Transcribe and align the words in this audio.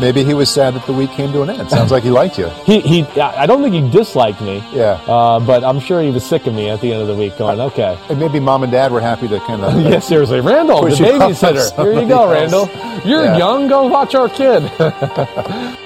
Maybe 0.00 0.24
he 0.24 0.34
was 0.34 0.50
sad 0.50 0.74
that 0.74 0.84
the 0.86 0.92
week 0.92 1.10
came 1.12 1.32
to 1.32 1.42
an 1.42 1.50
end. 1.50 1.70
Sounds 1.70 1.90
like 1.92 2.02
he 2.02 2.10
liked 2.10 2.36
you. 2.38 2.48
He, 2.66 2.80
he, 2.80 3.02
I 3.20 3.46
don't 3.46 3.62
think 3.62 3.74
he 3.74 3.90
disliked 3.90 4.40
me. 4.40 4.56
Yeah. 4.72 5.00
Uh, 5.06 5.38
but 5.40 5.62
I'm 5.64 5.78
sure 5.80 6.02
he 6.02 6.10
was 6.10 6.24
sick 6.24 6.46
of 6.46 6.54
me 6.54 6.68
at 6.68 6.80
the 6.80 6.92
end 6.92 7.00
of 7.02 7.08
the 7.08 7.14
week 7.14 7.38
going, 7.38 7.60
okay. 7.60 7.98
And 8.08 8.18
maybe 8.18 8.40
mom 8.40 8.62
and 8.64 8.72
dad 8.72 8.90
were 8.92 9.00
happy 9.00 9.28
to 9.28 9.38
kind 9.40 9.62
of. 9.62 9.80
yeah, 9.80 10.00
seriously. 10.00 10.40
Randall, 10.40 10.82
the 10.82 10.88
Push 10.90 11.00
you 11.00 11.06
off 11.06 11.22
babysitter. 11.22 11.76
Here 11.76 12.00
you 12.02 12.08
go, 12.08 12.34
somebody 12.34 12.40
Randall. 12.40 13.08
You're 13.08 13.24
Yeah. 13.24 13.36
young. 13.38 13.68
Go 13.68 13.86
watch 13.86 14.14
our 14.14 14.28
kid. 14.28 14.70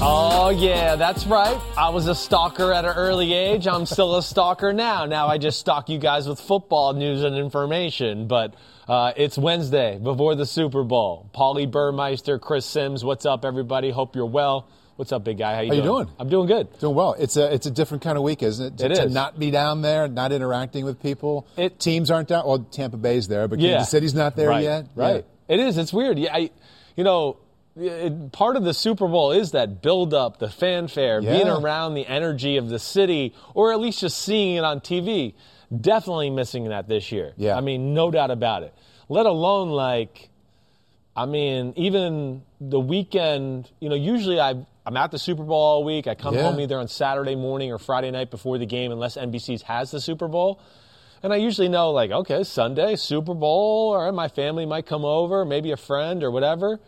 Oh, 0.00 0.50
yeah, 0.50 0.94
that's 0.94 1.26
right. 1.26 1.58
I 1.76 1.90
was 1.90 2.06
a 2.06 2.14
stalker 2.14 2.72
at 2.72 2.84
an 2.84 2.94
early 2.94 3.32
age. 3.32 3.66
I'm 3.66 3.84
still 3.84 4.16
a 4.16 4.22
stalker 4.22 4.72
now. 4.72 5.06
Now 5.06 5.26
I 5.26 5.38
just 5.38 5.58
stalk 5.58 5.88
you 5.88 5.98
guys 5.98 6.28
with 6.28 6.38
football 6.40 6.92
news 6.92 7.24
and 7.24 7.34
information. 7.36 8.28
But 8.28 8.54
uh, 8.88 9.12
it's 9.16 9.36
Wednesday 9.36 9.98
before 10.02 10.34
the 10.34 10.46
Super 10.46 10.82
Bowl. 10.82 11.28
Paulie 11.34 11.70
Burmeister, 11.70 12.38
Chris 12.38 12.64
Sims, 12.66 13.04
what's 13.04 13.26
up, 13.26 13.44
everybody? 13.44 13.90
Hope 13.90 14.16
you're 14.16 14.26
well. 14.26 14.68
What's 14.96 15.12
up, 15.12 15.22
big 15.22 15.38
guy? 15.38 15.54
How 15.54 15.60
you 15.60 15.68
How 15.68 15.74
you 15.74 15.82
doing? 15.82 16.04
doing? 16.06 16.16
I'm 16.18 16.28
doing 16.28 16.46
good. 16.48 16.76
Doing 16.80 16.94
well. 16.96 17.14
It's 17.18 17.36
a 17.36 17.52
it's 17.54 17.66
a 17.66 17.70
different 17.70 18.02
kind 18.02 18.16
of 18.16 18.24
week, 18.24 18.42
isn't 18.42 18.66
it? 18.66 18.78
To, 18.78 18.86
It 18.90 18.94
to 18.96 19.08
not 19.08 19.38
be 19.38 19.52
down 19.52 19.80
there, 19.82 20.08
not 20.08 20.32
interacting 20.32 20.84
with 20.84 21.00
people. 21.00 21.46
It- 21.56 21.78
Teams 21.78 22.10
aren't 22.10 22.28
down. 22.28 22.44
Well, 22.46 22.58
Tampa 22.72 22.96
Bay's 22.96 23.28
there, 23.28 23.46
but 23.46 23.60
Yeah. 23.60 23.74
Kansas 23.76 23.90
City's 23.90 24.14
not 24.14 24.34
there 24.34 24.48
right, 24.48 24.64
yet. 24.64 24.86
Right. 24.96 25.24
It 25.46 25.60
is. 25.60 25.78
It's 25.78 25.92
weird. 25.92 26.18
Yeah, 26.18 26.34
I, 26.34 26.50
you 26.96 27.04
know, 27.04 27.36
it, 27.76 28.32
part 28.32 28.56
of 28.56 28.64
the 28.64 28.74
Super 28.74 29.06
Bowl 29.06 29.30
is 29.30 29.52
that 29.52 29.82
build 29.82 30.12
up, 30.14 30.40
the 30.40 30.48
fanfare, 30.50 31.20
Yeah. 31.20 31.30
being 31.30 31.48
around 31.48 31.94
the 31.94 32.06
energy 32.06 32.56
of 32.56 32.68
the 32.68 32.80
city, 32.80 33.34
or 33.54 33.72
at 33.72 33.78
least 33.78 34.00
just 34.00 34.18
seeing 34.18 34.56
it 34.56 34.64
on 34.64 34.80
TV. 34.80 35.34
Definitely 35.76 36.30
missing 36.30 36.68
that 36.68 36.88
this 36.88 37.12
year. 37.12 37.32
Yeah. 37.36 37.56
I 37.56 37.60
mean, 37.60 37.92
no 37.94 38.10
doubt 38.10 38.30
about 38.30 38.62
it. 38.62 38.74
Let 39.08 39.26
alone 39.26 39.68
like, 39.70 40.28
I 41.14 41.26
mean, 41.26 41.74
even 41.76 42.42
the 42.60 42.80
weekend. 42.80 43.70
You 43.80 43.88
know, 43.88 43.94
usually 43.96 44.40
I. 44.40 44.66
I'm 44.86 44.96
at 44.96 45.10
the 45.10 45.18
Super 45.18 45.42
Bowl 45.42 45.54
all 45.58 45.84
week. 45.84 46.06
I 46.06 46.14
come 46.14 46.34
Yeah. 46.34 46.44
home 46.44 46.58
either 46.60 46.78
on 46.78 46.88
Saturday 46.88 47.36
morning 47.36 47.70
or 47.70 47.76
Friday 47.76 48.10
night 48.10 48.30
before 48.30 48.56
the 48.56 48.64
game, 48.64 48.90
unless 48.90 49.18
NBC's 49.18 49.60
has 49.60 49.90
the 49.90 50.00
Super 50.00 50.28
Bowl. 50.28 50.60
And 51.22 51.30
I 51.30 51.36
usually 51.36 51.68
know, 51.68 51.90
like, 51.90 52.10
okay, 52.10 52.42
Sunday, 52.42 52.96
Super 52.96 53.34
Bowl, 53.34 53.90
or 53.90 54.10
my 54.12 54.28
family 54.28 54.64
might 54.64 54.86
come 54.86 55.04
over, 55.04 55.44
maybe 55.44 55.72
a 55.72 55.76
friend 55.76 56.22
or 56.24 56.30
whatever. 56.30 56.80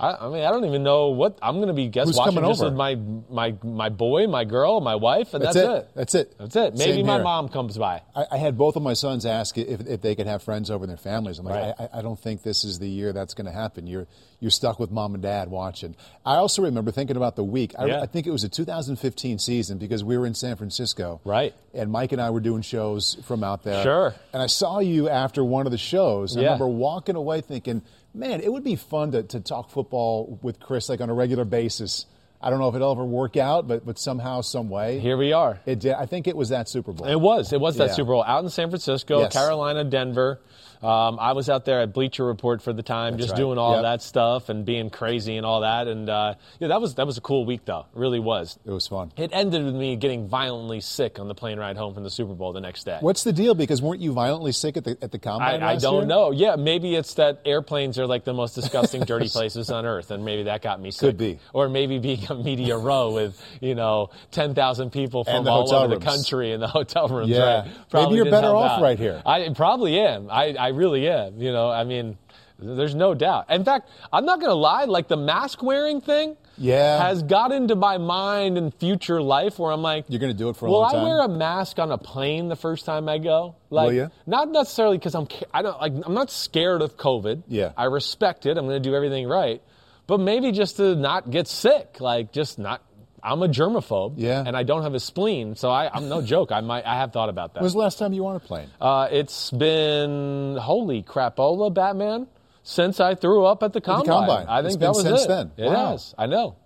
I, 0.00 0.12
I 0.14 0.28
mean, 0.28 0.44
I 0.44 0.50
don't 0.52 0.64
even 0.64 0.84
know 0.84 1.08
what 1.08 1.38
I'm 1.42 1.56
going 1.56 1.66
to 1.68 1.74
be 1.74 1.88
guest 1.88 2.06
Who's 2.06 2.16
watching 2.16 2.36
coming 2.36 2.48
just 2.50 2.60
over? 2.62 2.70
with 2.70 2.78
my, 2.78 2.94
my 3.28 3.54
my 3.64 3.88
boy, 3.88 4.28
my 4.28 4.44
girl, 4.44 4.80
my 4.80 4.94
wife, 4.94 5.34
and 5.34 5.42
That's, 5.42 5.56
it. 5.56 5.88
That's 5.94 6.14
it. 6.14 6.38
That's 6.38 6.54
it. 6.54 6.74
Maybe 6.76 6.92
Same 6.98 7.06
my 7.06 7.14
here. 7.14 7.24
mom 7.24 7.48
comes 7.48 7.76
by. 7.76 8.02
I, 8.14 8.26
I 8.30 8.36
had 8.36 8.56
both 8.56 8.76
of 8.76 8.82
my 8.82 8.92
sons 8.92 9.26
ask 9.26 9.58
if, 9.58 9.80
if 9.88 10.00
they 10.00 10.14
could 10.14 10.28
have 10.28 10.42
friends 10.44 10.70
over 10.70 10.84
and 10.84 10.90
their 10.90 10.96
families. 10.96 11.40
I'm 11.40 11.46
like, 11.46 11.76
Right. 11.78 11.88
I, 11.92 11.98
I 11.98 12.02
don't 12.02 12.18
think 12.18 12.44
this 12.44 12.62
is 12.64 12.78
the 12.78 12.88
year 12.88 13.12
that's 13.12 13.34
going 13.34 13.46
to 13.46 13.52
happen. 13.52 13.88
You're 13.88 14.06
you're 14.40 14.52
stuck 14.52 14.78
with 14.78 14.92
mom 14.92 15.14
and 15.14 15.22
dad 15.22 15.48
watching. 15.50 15.96
I 16.24 16.36
also 16.36 16.62
remember 16.62 16.92
thinking 16.92 17.16
about 17.16 17.34
the 17.34 17.42
week. 17.42 17.74
I, 17.76 17.86
Yeah. 17.86 18.00
I 18.02 18.06
think 18.06 18.28
it 18.28 18.30
was 18.30 18.44
a 18.44 18.48
2015 18.48 19.40
season 19.40 19.78
because 19.78 20.04
we 20.04 20.16
were 20.16 20.26
in 20.26 20.34
San 20.34 20.54
Francisco. 20.54 21.20
Right. 21.24 21.54
And 21.74 21.90
Mike 21.90 22.12
and 22.12 22.20
I 22.20 22.30
were 22.30 22.38
doing 22.38 22.62
shows 22.62 23.16
from 23.24 23.42
out 23.42 23.64
there. 23.64 23.82
Sure. 23.82 24.14
And 24.32 24.40
I 24.40 24.46
saw 24.46 24.78
you 24.78 25.08
after 25.08 25.42
one 25.44 25.66
of 25.66 25.72
the 25.72 25.78
shows. 25.78 26.36
I 26.36 26.40
Yeah. 26.42 26.46
remember 26.46 26.68
walking 26.68 27.16
away 27.16 27.40
thinking, 27.40 27.82
man, 28.18 28.40
it 28.40 28.52
would 28.52 28.64
be 28.64 28.76
fun 28.76 29.12
to, 29.12 29.22
to 29.22 29.40
talk 29.40 29.70
football 29.70 30.38
with 30.42 30.60
Chris 30.60 30.88
like 30.88 31.00
on 31.00 31.08
a 31.10 31.14
regular 31.14 31.44
basis. 31.44 32.06
I 32.40 32.50
don't 32.50 32.60
know 32.60 32.68
if 32.68 32.74
it'll 32.76 32.92
ever 32.92 33.04
work 33.04 33.36
out, 33.36 33.66
but 33.66 33.84
but 33.84 33.98
somehow, 33.98 34.42
some 34.42 34.68
way, 34.68 35.00
Here 35.00 35.16
we 35.16 35.32
are. 35.32 35.58
it 35.66 35.80
did. 35.80 35.94
I 35.94 36.06
think 36.06 36.28
it 36.28 36.36
was 36.36 36.50
that 36.50 36.68
Super 36.68 36.92
Bowl. 36.92 37.06
It 37.08 37.18
was. 37.20 37.52
It 37.52 37.60
was 37.60 37.76
that 37.78 37.88
Yeah. 37.88 37.94
Super 37.94 38.12
Bowl 38.12 38.22
out 38.24 38.44
in 38.44 38.50
San 38.50 38.68
Francisco, 38.70 39.20
Yes. 39.20 39.32
Carolina, 39.32 39.82
Denver. 39.84 40.40
Um, 40.82 41.18
I 41.20 41.32
was 41.32 41.48
out 41.50 41.64
there 41.64 41.80
at 41.80 41.92
Bleacher 41.92 42.24
Report 42.24 42.62
for 42.62 42.72
the 42.72 42.82
time, 42.82 43.14
That's 43.14 43.24
just 43.24 43.32
right. 43.32 43.38
doing 43.38 43.58
all 43.58 43.74
Yep. 43.74 43.82
that 43.82 44.02
stuff 44.02 44.48
and 44.48 44.64
being 44.64 44.90
crazy 44.90 45.36
and 45.36 45.44
all 45.44 45.62
that. 45.62 45.88
And 45.88 46.08
uh, 46.08 46.34
yeah, 46.60 46.68
that 46.68 46.80
was 46.80 46.94
that 46.96 47.06
was 47.06 47.18
a 47.18 47.20
cool 47.20 47.44
week 47.44 47.64
though. 47.64 47.86
It 47.94 47.98
really 47.98 48.20
was. 48.20 48.58
It 48.64 48.70
was 48.70 48.86
fun. 48.86 49.12
It 49.16 49.30
ended 49.32 49.64
with 49.64 49.74
me 49.74 49.96
getting 49.96 50.28
violently 50.28 50.80
sick 50.80 51.18
on 51.18 51.26
the 51.28 51.34
plane 51.34 51.58
ride 51.58 51.76
home 51.76 51.94
from 51.94 52.04
the 52.04 52.10
Super 52.10 52.34
Bowl 52.34 52.52
the 52.52 52.60
next 52.60 52.84
day. 52.84 52.98
What's 53.00 53.24
the 53.24 53.32
deal? 53.32 53.54
Because 53.54 53.82
weren't 53.82 54.00
you 54.00 54.12
violently 54.12 54.52
sick 54.52 54.76
at 54.76 54.84
the 54.84 54.96
at 55.02 55.10
the 55.10 55.18
combine? 55.18 55.62
I, 55.62 55.72
I 55.72 55.76
don't 55.76 55.94
year? 56.00 56.06
know. 56.06 56.30
Yeah, 56.30 56.56
maybe 56.56 56.94
it's 56.94 57.14
that 57.14 57.40
airplanes 57.44 57.98
are 57.98 58.06
like 58.06 58.24
the 58.24 58.34
most 58.34 58.54
disgusting, 58.54 59.02
dirty 59.04 59.28
places 59.32 59.70
on 59.70 59.84
earth, 59.84 60.10
and 60.10 60.24
maybe 60.24 60.44
that 60.44 60.62
got 60.62 60.80
me 60.80 60.90
sick. 60.92 61.00
Could 61.08 61.18
be. 61.18 61.38
Or 61.52 61.68
maybe 61.68 61.98
being 61.98 62.24
a 62.30 62.34
media 62.34 62.76
row 62.76 63.12
with 63.12 63.40
you 63.60 63.74
know 63.74 64.10
ten 64.30 64.54
thousand 64.54 64.90
people 64.90 65.24
from 65.24 65.46
all 65.48 65.74
over 65.74 65.88
rooms. 65.88 66.04
the 66.04 66.10
country 66.10 66.52
in 66.52 66.60
the 66.60 66.68
hotel 66.78 67.08
rooms. 67.08 67.30
Yeah. 67.30 67.66
Right? 67.92 68.04
Maybe 68.04 68.14
you're 68.14 68.30
better 68.30 68.54
off 68.54 68.78
out. 68.78 68.82
right 68.82 68.98
here. 68.98 69.20
I 69.26 69.48
probably 69.54 69.98
am. 69.98 70.30
I, 70.30 70.54
I 70.58 70.67
really 70.68 71.08
am. 71.08 71.40
You 71.40 71.52
know, 71.52 71.70
I 71.70 71.84
mean. 71.84 72.18
There's 72.60 72.92
no 72.92 73.14
doubt. 73.14 73.52
In 73.52 73.64
fact, 73.64 73.88
I'm 74.12 74.24
not 74.24 74.40
going 74.40 74.50
to 74.50 74.56
lie. 74.56 74.82
Like 74.86 75.06
the 75.06 75.16
mask 75.16 75.62
wearing 75.62 76.00
thing, 76.00 76.36
Yeah. 76.56 77.00
has 77.06 77.22
got 77.22 77.52
into 77.52 77.76
my 77.76 77.98
mind 77.98 78.58
in 78.58 78.72
future 78.72 79.22
life 79.22 79.60
where 79.60 79.70
I'm 79.70 79.80
like, 79.80 80.06
You're 80.08 80.18
gonna 80.18 80.34
do 80.34 80.48
it 80.48 80.56
for 80.56 80.66
a 80.66 80.68
Will 80.68 80.80
long 80.80 80.96
I 80.96 81.04
wear 81.04 81.20
a 81.20 81.28
mask 81.28 81.78
on 81.78 81.92
a 81.92 81.98
plane 81.98 82.48
the 82.48 82.56
first 82.56 82.84
time 82.84 83.08
I 83.08 83.18
go? 83.18 83.54
Like, 83.70 83.92
ya? 83.92 84.08
not 84.26 84.50
necessarily 84.50 84.98
because 84.98 85.14
I'm. 85.14 85.28
I 85.54 85.62
don't 85.62 85.80
like. 85.80 85.92
I'm 86.04 86.14
not 86.14 86.32
scared 86.32 86.82
of 86.82 86.96
COVID. 86.96 87.44
Yeah. 87.46 87.70
I 87.76 87.84
respect 87.84 88.44
it. 88.44 88.58
I'm 88.58 88.66
going 88.66 88.82
to 88.82 88.88
do 88.88 88.96
everything 88.96 89.28
right, 89.28 89.62
but 90.08 90.18
maybe 90.18 90.50
just 90.50 90.78
to 90.78 90.96
not 90.96 91.30
get 91.30 91.46
sick. 91.46 92.00
Like, 92.00 92.32
just 92.32 92.58
not. 92.58 92.82
I'm 93.22 93.42
a 93.42 93.48
germaphobe. 93.48 94.14
Yeah. 94.16 94.42
And 94.46 94.56
I 94.56 94.62
don't 94.62 94.82
have 94.82 94.94
a 94.94 95.00
spleen, 95.00 95.54
so 95.56 95.70
I, 95.70 95.90
I'm 95.92 96.08
no 96.08 96.22
joke. 96.34 96.52
I 96.52 96.60
might. 96.60 96.86
I 96.86 96.94
have 96.96 97.12
thought 97.12 97.28
about 97.28 97.54
that. 97.54 97.62
Was 97.62 97.72
the 97.72 97.78
last 97.80 97.98
time 97.98 98.12
you 98.12 98.24
were 98.24 98.30
on 98.30 98.36
a 98.36 98.40
plane? 98.40 98.68
Uh, 98.80 99.08
it's 99.10 99.50
been 99.50 100.56
holy 100.56 101.02
crapola, 101.02 101.72
Batman, 101.72 102.26
since 102.62 103.00
I 103.00 103.14
threw 103.14 103.44
up 103.44 103.62
at 103.62 103.72
the 103.72 103.80
combine. 103.80 104.06
combine. 104.06 104.46
I 104.48 104.60
It's 104.60 104.68
think 104.68 104.80
been 104.80 104.86
that 104.86 104.94
was 104.94 105.02
since 105.02 105.24
it. 105.24 105.28
then. 105.28 105.50
It 105.56 105.66
Wow. 105.68 105.90
has. 105.92 106.14
I 106.18 106.26
know. 106.26 106.56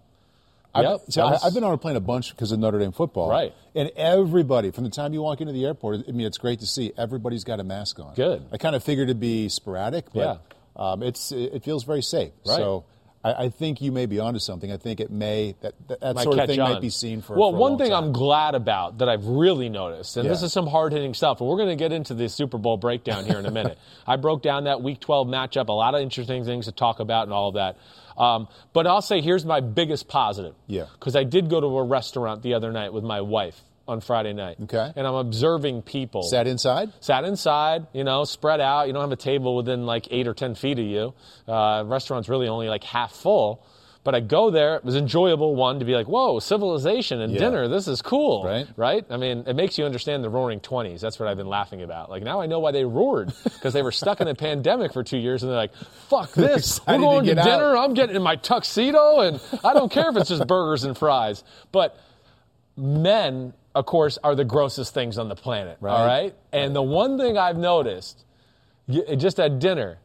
I've, 0.74 0.84
Yep, 0.84 1.00
so 1.10 1.22
I- 1.26 1.30
was- 1.32 1.44
I've 1.44 1.52
been 1.54 1.64
on 1.64 1.74
a 1.74 1.78
plane 1.78 1.96
a 1.96 2.00
bunch 2.00 2.30
because 2.30 2.50
of 2.50 2.58
Notre 2.58 2.78
Dame 2.78 2.92
football. 2.92 3.28
Right. 3.28 3.52
And 3.74 3.90
everybody, 3.96 4.70
from 4.70 4.84
the 4.84 4.90
time 4.90 5.12
you 5.12 5.20
walk 5.22 5.40
into 5.42 5.52
the 5.52 5.66
airport, 5.66 6.00
I 6.08 6.12
mean, 6.12 6.26
it's 6.26 6.38
great 6.38 6.60
to 6.60 6.66
see 6.66 6.92
everybody's 6.96 7.44
got 7.44 7.60
a 7.60 7.64
mask 7.64 7.98
on. 8.00 8.14
Good. 8.14 8.42
I 8.52 8.56
kind 8.56 8.74
of 8.74 8.82
figured 8.82 9.08
it'd 9.08 9.20
be 9.20 9.48
sporadic, 9.50 10.06
but 10.14 10.40
um, 10.76 11.02
it's 11.02 11.30
it 11.32 11.62
feels 11.62 11.84
very 11.84 12.00
safe. 12.02 12.32
Right. 12.46 12.56
So 12.56 12.84
I, 13.24 13.32
I 13.44 13.48
think 13.48 13.80
you 13.80 13.92
may 13.92 14.06
be 14.06 14.18
onto 14.18 14.38
something. 14.38 14.72
I 14.72 14.76
think 14.76 15.00
it 15.00 15.10
may 15.10 15.54
that 15.60 15.74
that, 15.88 16.00
that 16.00 16.18
sort 16.20 16.38
of 16.38 16.46
thing 16.46 16.60
on. 16.60 16.72
might 16.72 16.80
be 16.80 16.90
seen 16.90 17.22
for. 17.22 17.36
Well, 17.36 17.50
for 17.50 17.56
one 17.56 17.78
thing 17.78 17.90
time. 17.90 18.04
I'm 18.04 18.12
glad 18.12 18.54
about 18.54 18.98
that 18.98 19.08
I've 19.08 19.26
really 19.26 19.68
noticed, 19.68 20.16
and 20.16 20.28
this 20.28 20.42
is 20.42 20.52
some 20.52 20.66
hard 20.66 20.92
hitting 20.92 21.14
stuff, 21.14 21.40
And 21.40 21.48
we're 21.48 21.56
going 21.56 21.70
to 21.70 21.76
get 21.76 21.92
into 21.92 22.14
the 22.14 22.28
Super 22.28 22.58
Bowl 22.58 22.76
breakdown 22.76 23.24
here 23.24 23.38
in 23.38 23.46
a 23.46 23.50
minute. 23.52 23.78
I 24.06 24.16
broke 24.16 24.42
down 24.42 24.64
that 24.64 24.82
Week 24.82 25.00
12 25.00 25.28
matchup, 25.28 25.68
a 25.68 25.72
lot 25.72 25.94
of 25.94 26.00
interesting 26.00 26.44
things 26.44 26.66
to 26.66 26.72
talk 26.72 27.00
about, 27.00 27.24
and 27.24 27.32
all 27.32 27.48
of 27.48 27.54
that. 27.54 27.76
Um, 28.16 28.48
but 28.72 28.86
I'll 28.86 29.02
say 29.02 29.20
here's 29.20 29.44
my 29.44 29.60
biggest 29.60 30.08
positive. 30.08 30.54
Yeah. 30.66 30.86
Because 30.92 31.16
I 31.16 31.24
did 31.24 31.48
go 31.48 31.60
to 31.60 31.78
a 31.78 31.82
restaurant 31.82 32.42
the 32.42 32.54
other 32.54 32.70
night 32.70 32.92
with 32.92 33.04
my 33.04 33.20
wife 33.22 33.62
on 33.88 34.00
Friday 34.00 34.32
night. 34.32 34.56
Okay. 34.62 34.92
And 34.94 35.06
I'm 35.06 35.14
observing 35.14 35.82
people. 35.82 36.22
sat 36.22 36.46
inside. 36.46 36.92
Sat 37.00 37.24
inside, 37.24 37.86
you 37.92 38.04
know, 38.04 38.24
spread 38.24 38.60
out. 38.60 38.86
You 38.86 38.92
don't 38.92 39.02
have 39.02 39.12
a 39.12 39.16
table 39.16 39.56
within 39.56 39.86
like 39.86 40.08
eight 40.10 40.26
or 40.28 40.34
ten 40.34 40.54
feet 40.54 40.78
of 40.78 40.84
you. 40.86 41.14
Uh, 41.48 41.82
restaurant's 41.86 42.28
really 42.28 42.48
only 42.48 42.68
like 42.68 42.84
half 42.84 43.12
full. 43.12 43.64
But 44.04 44.16
I 44.16 44.20
go 44.20 44.50
there, 44.50 44.74
it 44.74 44.84
was 44.84 44.96
enjoyable, 44.96 45.54
one, 45.54 45.78
to 45.78 45.84
be 45.84 45.94
like, 45.94 46.08
whoa, 46.08 46.40
civilization 46.40 47.20
and 47.20 47.32
Yeah. 47.32 47.38
dinner, 47.38 47.68
this 47.68 47.86
is 47.86 48.02
cool. 48.02 48.42
Right. 48.44 48.66
Right? 48.76 49.04
I 49.08 49.16
mean, 49.16 49.44
it 49.46 49.54
makes 49.54 49.78
you 49.78 49.84
understand 49.84 50.24
the 50.24 50.28
roaring 50.28 50.58
20s. 50.58 50.98
That's 51.00 51.20
what 51.20 51.28
I've 51.28 51.36
been 51.36 51.46
laughing 51.46 51.82
about. 51.82 52.10
Like, 52.10 52.24
now 52.24 52.40
I 52.40 52.46
know 52.46 52.58
why 52.58 52.72
they 52.72 52.84
roared, 52.84 53.32
because 53.44 53.72
they 53.72 53.82
were 53.82 53.92
stuck 53.92 54.20
in 54.20 54.26
a 54.26 54.34
pandemic 54.34 54.92
for 54.92 55.04
two 55.04 55.18
years, 55.18 55.44
and 55.44 55.50
they're 55.52 55.56
like, 55.56 55.74
fuck 56.08 56.32
this. 56.34 56.80
We're 56.84 56.94
excited 56.94 56.98
to 56.98 56.98
going 56.98 57.24
to, 57.26 57.34
get 57.36 57.38
out. 57.38 57.44
dinner, 57.44 57.76
I'm 57.76 57.94
getting 57.94 58.16
in 58.16 58.22
my 58.22 58.34
tuxedo, 58.34 59.20
and 59.20 59.40
I 59.62 59.72
don't 59.72 59.92
care 59.92 60.08
if 60.10 60.16
it's 60.16 60.30
just 60.30 60.48
burgers 60.48 60.82
and 60.82 60.98
fries. 60.98 61.44
But 61.70 61.96
men, 62.76 63.52
of 63.74 63.86
course, 63.86 64.18
are 64.22 64.34
the 64.34 64.44
grossest 64.44 64.92
things 64.94 65.18
on 65.18 65.28
the 65.28 65.34
planet. 65.36 65.78
All 65.82 65.88
Right. 65.88 66.06
right? 66.06 66.34
And 66.52 66.74
the 66.76 66.82
one 66.82 67.18
thing 67.18 67.38
I've 67.38 67.56
noticed, 67.58 68.24
just 68.88 69.40
at 69.40 69.58
dinner, 69.58 69.98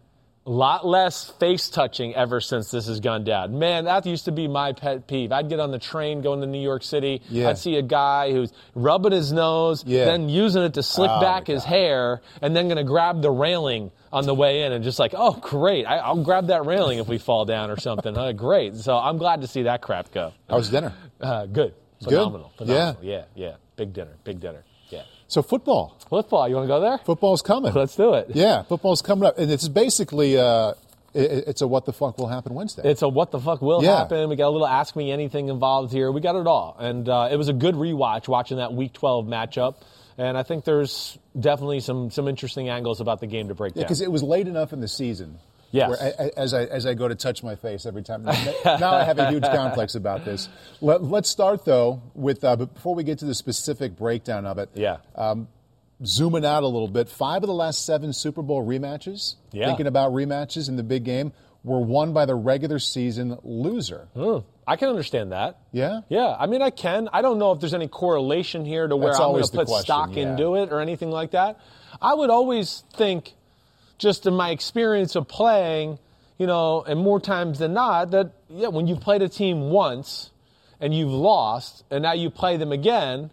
a 0.46 0.50
lot 0.50 0.88
less 0.88 1.25
face 1.31 1.68
touching 1.69 2.16
ever 2.16 2.40
since 2.40 2.72
this 2.72 2.88
has 2.88 3.02
gone 3.02 3.25
down. 3.25 3.60
Man, 3.60 3.84
that 3.84 4.06
used 4.06 4.24
to 4.25 4.31
be 4.31 4.48
my 4.48 4.72
pet 4.72 5.06
peeve. 5.06 5.34
I'd 5.34 5.50
get 5.50 5.60
on 5.60 5.72
the 5.72 5.80
train 5.80 6.22
going 6.22 6.40
to 6.40 6.48
New 6.48 6.62
York 6.62 6.84
City. 6.84 7.22
Yeah. 7.30 7.50
I'd 7.50 7.58
see 7.58 7.75
a 7.75 7.81
guy 7.81 8.31
who's 8.31 8.54
rubbing 8.74 9.12
his 9.12 9.34
nose, 9.34 9.84
Yeah. 9.86 10.06
then 10.06 10.30
using 10.30 10.64
it 10.64 10.75
to 10.75 10.84
slick 10.84 11.12
Oh, 11.12 11.19
back 11.19 11.48
his 11.48 11.64
God. 11.64 11.69
hair, 11.69 12.22
and 12.42 12.56
then 12.56 12.68
going 12.69 12.78
to 12.78 12.86
grab 12.86 13.22
the 13.22 13.30
railing 13.31 13.92
on 14.14 14.25
the 14.25 14.34
way 14.34 14.64
in 14.64 14.72
and 14.72 14.86
just 14.86 15.00
like, 15.00 15.14
oh, 15.18 15.34
great. 15.34 15.86
I, 15.86 15.98
I'll 15.98 16.24
grab 16.24 16.48
that 16.48 16.66
railing 16.66 17.00
if 17.00 17.10
we 17.10 17.18
fall 17.18 17.44
down 17.44 17.69
or 17.69 17.78
something. 17.78 18.16
Huh, 18.16 18.31
great. 18.31 18.78
So 18.78 18.96
I'm 18.96 19.18
glad 19.18 19.42
to 19.42 19.48
see 19.48 19.64
that 19.64 19.81
crap 19.81 20.14
go. 20.14 20.31
How 20.50 20.56
was 20.56 20.69
dinner? 20.69 20.94
Uh, 21.19 21.46
good. 21.48 21.74
Good? 22.04 22.10
Phenomenal. 22.12 22.52
Yeah. 22.60 22.66
Phenomenal. 22.66 23.04
Yeah. 23.04 23.24
Yeah. 23.36 23.56
Big 23.76 23.94
dinner. 23.94 24.14
Big 24.24 24.40
dinner. 24.40 24.64
Yeah. 24.90 25.04
So 25.28 25.42
football. 25.42 25.98
Football. 26.10 26.48
You 26.48 26.56
want 26.56 26.66
to 26.66 26.68
go 26.70 26.80
there? 26.80 26.98
Football's 27.00 27.42
coming. 27.42 27.74
Let's 27.74 27.96
do 27.96 28.14
it. 28.14 28.28
Yeah, 28.34 28.64
football's 28.64 29.02
coming 29.02 29.26
up, 29.28 29.38
and 29.38 29.52
it's 29.52 29.68
basically 29.68 30.38
uh, 30.38 30.74
it's 31.14 31.62
a 31.62 31.68
what 31.68 31.86
the 31.86 31.92
fuck 31.94 32.18
will 32.18 32.28
happen 32.28 32.54
Wednesday. 32.54 32.84
It's 32.90 33.02
a 33.02 33.08
what 33.10 33.32
the 33.32 33.40
fuck 33.40 33.62
will 33.62 33.84
Yeah. 33.84 33.98
happen. 33.98 34.30
We 34.30 34.36
got 34.38 34.48
a 34.48 34.52
little 34.56 34.68
ask 34.68 34.96
me 34.96 35.12
anything 35.12 35.50
involved 35.50 35.92
here. 35.92 36.12
We 36.12 36.22
got 36.22 36.36
it 36.36 36.48
all, 36.48 36.76
and 36.80 37.10
uh, 37.10 37.28
it 37.32 37.36
was 37.36 37.50
a 37.50 37.54
good 37.54 37.76
rewatch 37.76 38.28
watching 38.28 38.58
that 38.58 38.72
Week 38.74 38.94
12 38.94 39.26
matchup. 39.26 39.76
And 40.20 40.36
I 40.38 40.44
think 40.44 40.64
there's 40.64 41.18
definitely 41.40 41.80
some 41.82 42.10
some 42.10 42.28
interesting 42.28 42.70
angles 42.70 43.02
about 43.02 43.20
the 43.20 43.28
game 43.28 43.50
to 43.50 43.56
break 43.56 43.74
down. 43.74 43.84
because 43.84 44.02
it 44.02 44.12
was 44.12 44.24
late 44.24 44.48
enough 44.48 44.72
in 44.74 44.80
the 44.80 44.88
season. 44.88 45.38
Yes. 45.72 46.00
A- 46.00 46.40
as 46.40 46.54
I 46.54 46.64
as 46.64 46.86
I 46.86 46.94
go 46.94 47.08
to 47.08 47.16
touch 47.16 47.44
my 47.44 47.56
face 47.56 47.86
every 47.86 48.04
time. 48.04 48.24
now 48.24 48.34
I 48.94 49.04
have 49.04 49.19
a 49.19 49.30
huge 49.30 49.44
complex 49.44 49.96
about 49.96 50.25
this. 50.25 50.50
Let, 50.81 51.02
us 51.02 51.28
start 51.28 51.66
though 51.66 52.02
with 52.14 52.44
uh, 52.44 52.56
but 52.56 52.74
before 52.74 52.96
we 52.96 53.04
get 53.04 53.19
to 53.19 53.25
the 53.25 53.36
specific 53.36 53.96
breakdown 53.98 54.46
of 54.46 54.58
it. 54.58 54.69
yeah. 54.74 54.98
Zooming 56.06 56.46
out 56.46 56.62
a 56.62 56.68
little 56.68 56.88
bit, 56.88 57.10
five 57.10 57.42
of 57.42 57.48
the 57.48 57.56
last 57.56 57.84
seven 57.84 58.14
Super 58.14 58.44
Bowl 58.44 58.64
rematches. 58.64 59.36
Yeah. 59.52 59.66
Thinking 59.66 59.88
about 59.88 60.12
rematches 60.12 60.69
in 60.69 60.75
the 60.75 60.84
big 60.84 61.04
game 61.04 61.34
were 61.64 61.80
won 61.80 62.14
by 62.14 62.25
the 62.25 62.36
regular 62.36 62.78
season 62.78 63.38
loser. 63.44 64.08
Hmm. 64.14 64.40
I 64.68 64.75
can 64.75 64.90
understand 64.90 65.31
that. 65.31 65.58
Yeah. 65.72 66.02
Yeah, 66.10 66.36
I 66.38 66.46
mean, 66.46 66.62
I 66.62 66.69
can. 66.69 67.10
I 67.14 67.22
don't 67.24 67.40
know 67.40 67.52
if 67.52 67.60
there's 67.62 67.74
any 67.74 67.88
correlation 67.88 68.64
here 68.64 68.88
to 68.88 68.96
where 68.96 69.08
That's 69.08 69.19
I'm 69.19 69.24
going 69.24 69.36
always 69.36 69.50
to 69.50 69.58
put 69.58 69.68
question, 69.68 69.86
stock 69.86 70.16
yeah. 70.16 70.30
into 70.30 70.56
it 70.56 70.72
or 70.72 70.81
anything 70.81 71.10
like 71.10 71.31
that. 71.31 71.60
I 72.02 72.14
would 72.14 72.30
always 72.30 72.84
think, 72.94 73.34
just 73.98 74.26
in 74.26 74.34
my 74.34 74.52
experience 74.52 75.16
of 75.16 75.28
playing, 75.28 76.00
you 76.38 76.48
know, 76.48 76.84
and 76.84 77.00
more 77.00 77.20
times 77.20 77.60
than 77.60 77.74
not, 77.74 78.12
that 78.12 78.32
yeah, 78.50 78.68
when 78.68 78.88
you've 78.88 79.02
played 79.02 79.22
a 79.22 79.30
team 79.30 79.70
once 79.70 80.32
and 80.80 80.94
you've 80.94 81.12
lost, 81.12 81.84
and 81.90 82.04
now 82.04 82.14
you 82.14 82.30
play 82.30 82.58
them 82.58 82.72
again 82.72 83.32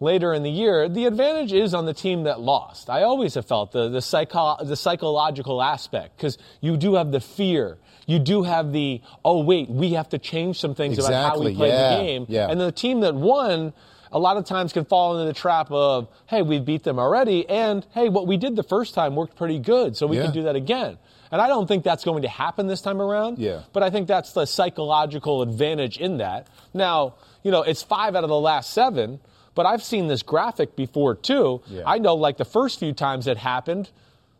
later 0.00 0.32
in 0.32 0.42
the 0.42 0.50
year, 0.50 0.88
the 0.88 1.06
advantage 1.06 1.52
is 1.52 1.74
on 1.74 1.84
the 1.86 1.94
team 1.94 2.24
that 2.24 2.40
lost. 2.40 2.88
I 2.88 3.02
always 3.02 3.34
have 3.34 3.46
felt 3.46 3.72
the 3.72 3.88
the, 3.88 4.00
psycho- 4.00 4.56
the 4.62 4.76
psychological 4.76 5.60
aspect 5.60 6.16
because 6.16 6.38
you 6.60 6.76
do 6.76 6.94
have 6.94 7.10
the 7.12 7.20
fear. 7.20 7.78
You 8.06 8.18
do 8.18 8.42
have 8.42 8.72
the 8.72 9.02
oh 9.24 9.42
wait, 9.42 9.68
we 9.68 9.92
have 9.92 10.08
to 10.10 10.18
change 10.18 10.58
some 10.58 10.74
things 10.74 10.98
about 10.98 11.34
how 11.34 11.40
we 11.40 11.54
play 11.54 11.68
yeah, 11.68 11.96
the 11.96 12.02
game. 12.02 12.26
yeah. 12.28 12.48
And 12.48 12.60
the 12.60 12.72
team 12.72 13.00
that 13.00 13.14
won 13.14 13.74
a 14.12 14.18
lot 14.18 14.36
of 14.36 14.44
times 14.44 14.72
can 14.72 14.84
fall 14.84 15.18
into 15.18 15.26
the 15.26 15.38
trap 15.38 15.70
of, 15.70 16.08
hey, 16.26 16.42
we 16.42 16.58
beat 16.60 16.82
them 16.84 16.98
already, 16.98 17.48
and 17.48 17.86
hey, 17.92 18.08
what 18.08 18.26
we 18.26 18.36
did 18.36 18.56
the 18.56 18.62
first 18.62 18.94
time 18.94 19.14
worked 19.16 19.36
pretty 19.36 19.58
good, 19.58 19.96
so 19.96 20.06
we 20.06 20.16
Yeah. 20.16 20.24
can 20.24 20.32
do 20.32 20.42
that 20.44 20.56
again. 20.56 20.98
And 21.30 21.40
I 21.42 21.48
don't 21.48 21.66
think 21.66 21.84
that's 21.84 22.04
going 22.04 22.22
to 22.22 22.28
happen 22.28 22.66
this 22.68 22.80
time 22.80 23.02
around. 23.02 23.38
Yeah. 23.38 23.60
But 23.74 23.82
I 23.82 23.90
think 23.90 24.08
that's 24.08 24.32
the 24.32 24.46
psychological 24.46 25.42
advantage 25.42 25.98
in 25.98 26.18
that. 26.18 26.46
Now, 26.72 27.14
you 27.42 27.50
know, 27.50 27.62
it's 27.62 27.82
five 27.82 28.16
out 28.16 28.24
of 28.24 28.30
the 28.30 28.38
last 28.38 28.70
seven, 28.72 29.20
but 29.54 29.66
I've 29.66 29.82
seen 29.82 30.06
this 30.08 30.22
graphic 30.22 30.74
before 30.74 31.14
too. 31.14 31.60
Yeah. 31.66 31.82
I 31.84 31.98
know 31.98 32.14
like 32.14 32.38
the 32.38 32.46
first 32.46 32.78
few 32.78 32.92
times 32.94 33.26
it 33.26 33.36
happened, 33.36 33.90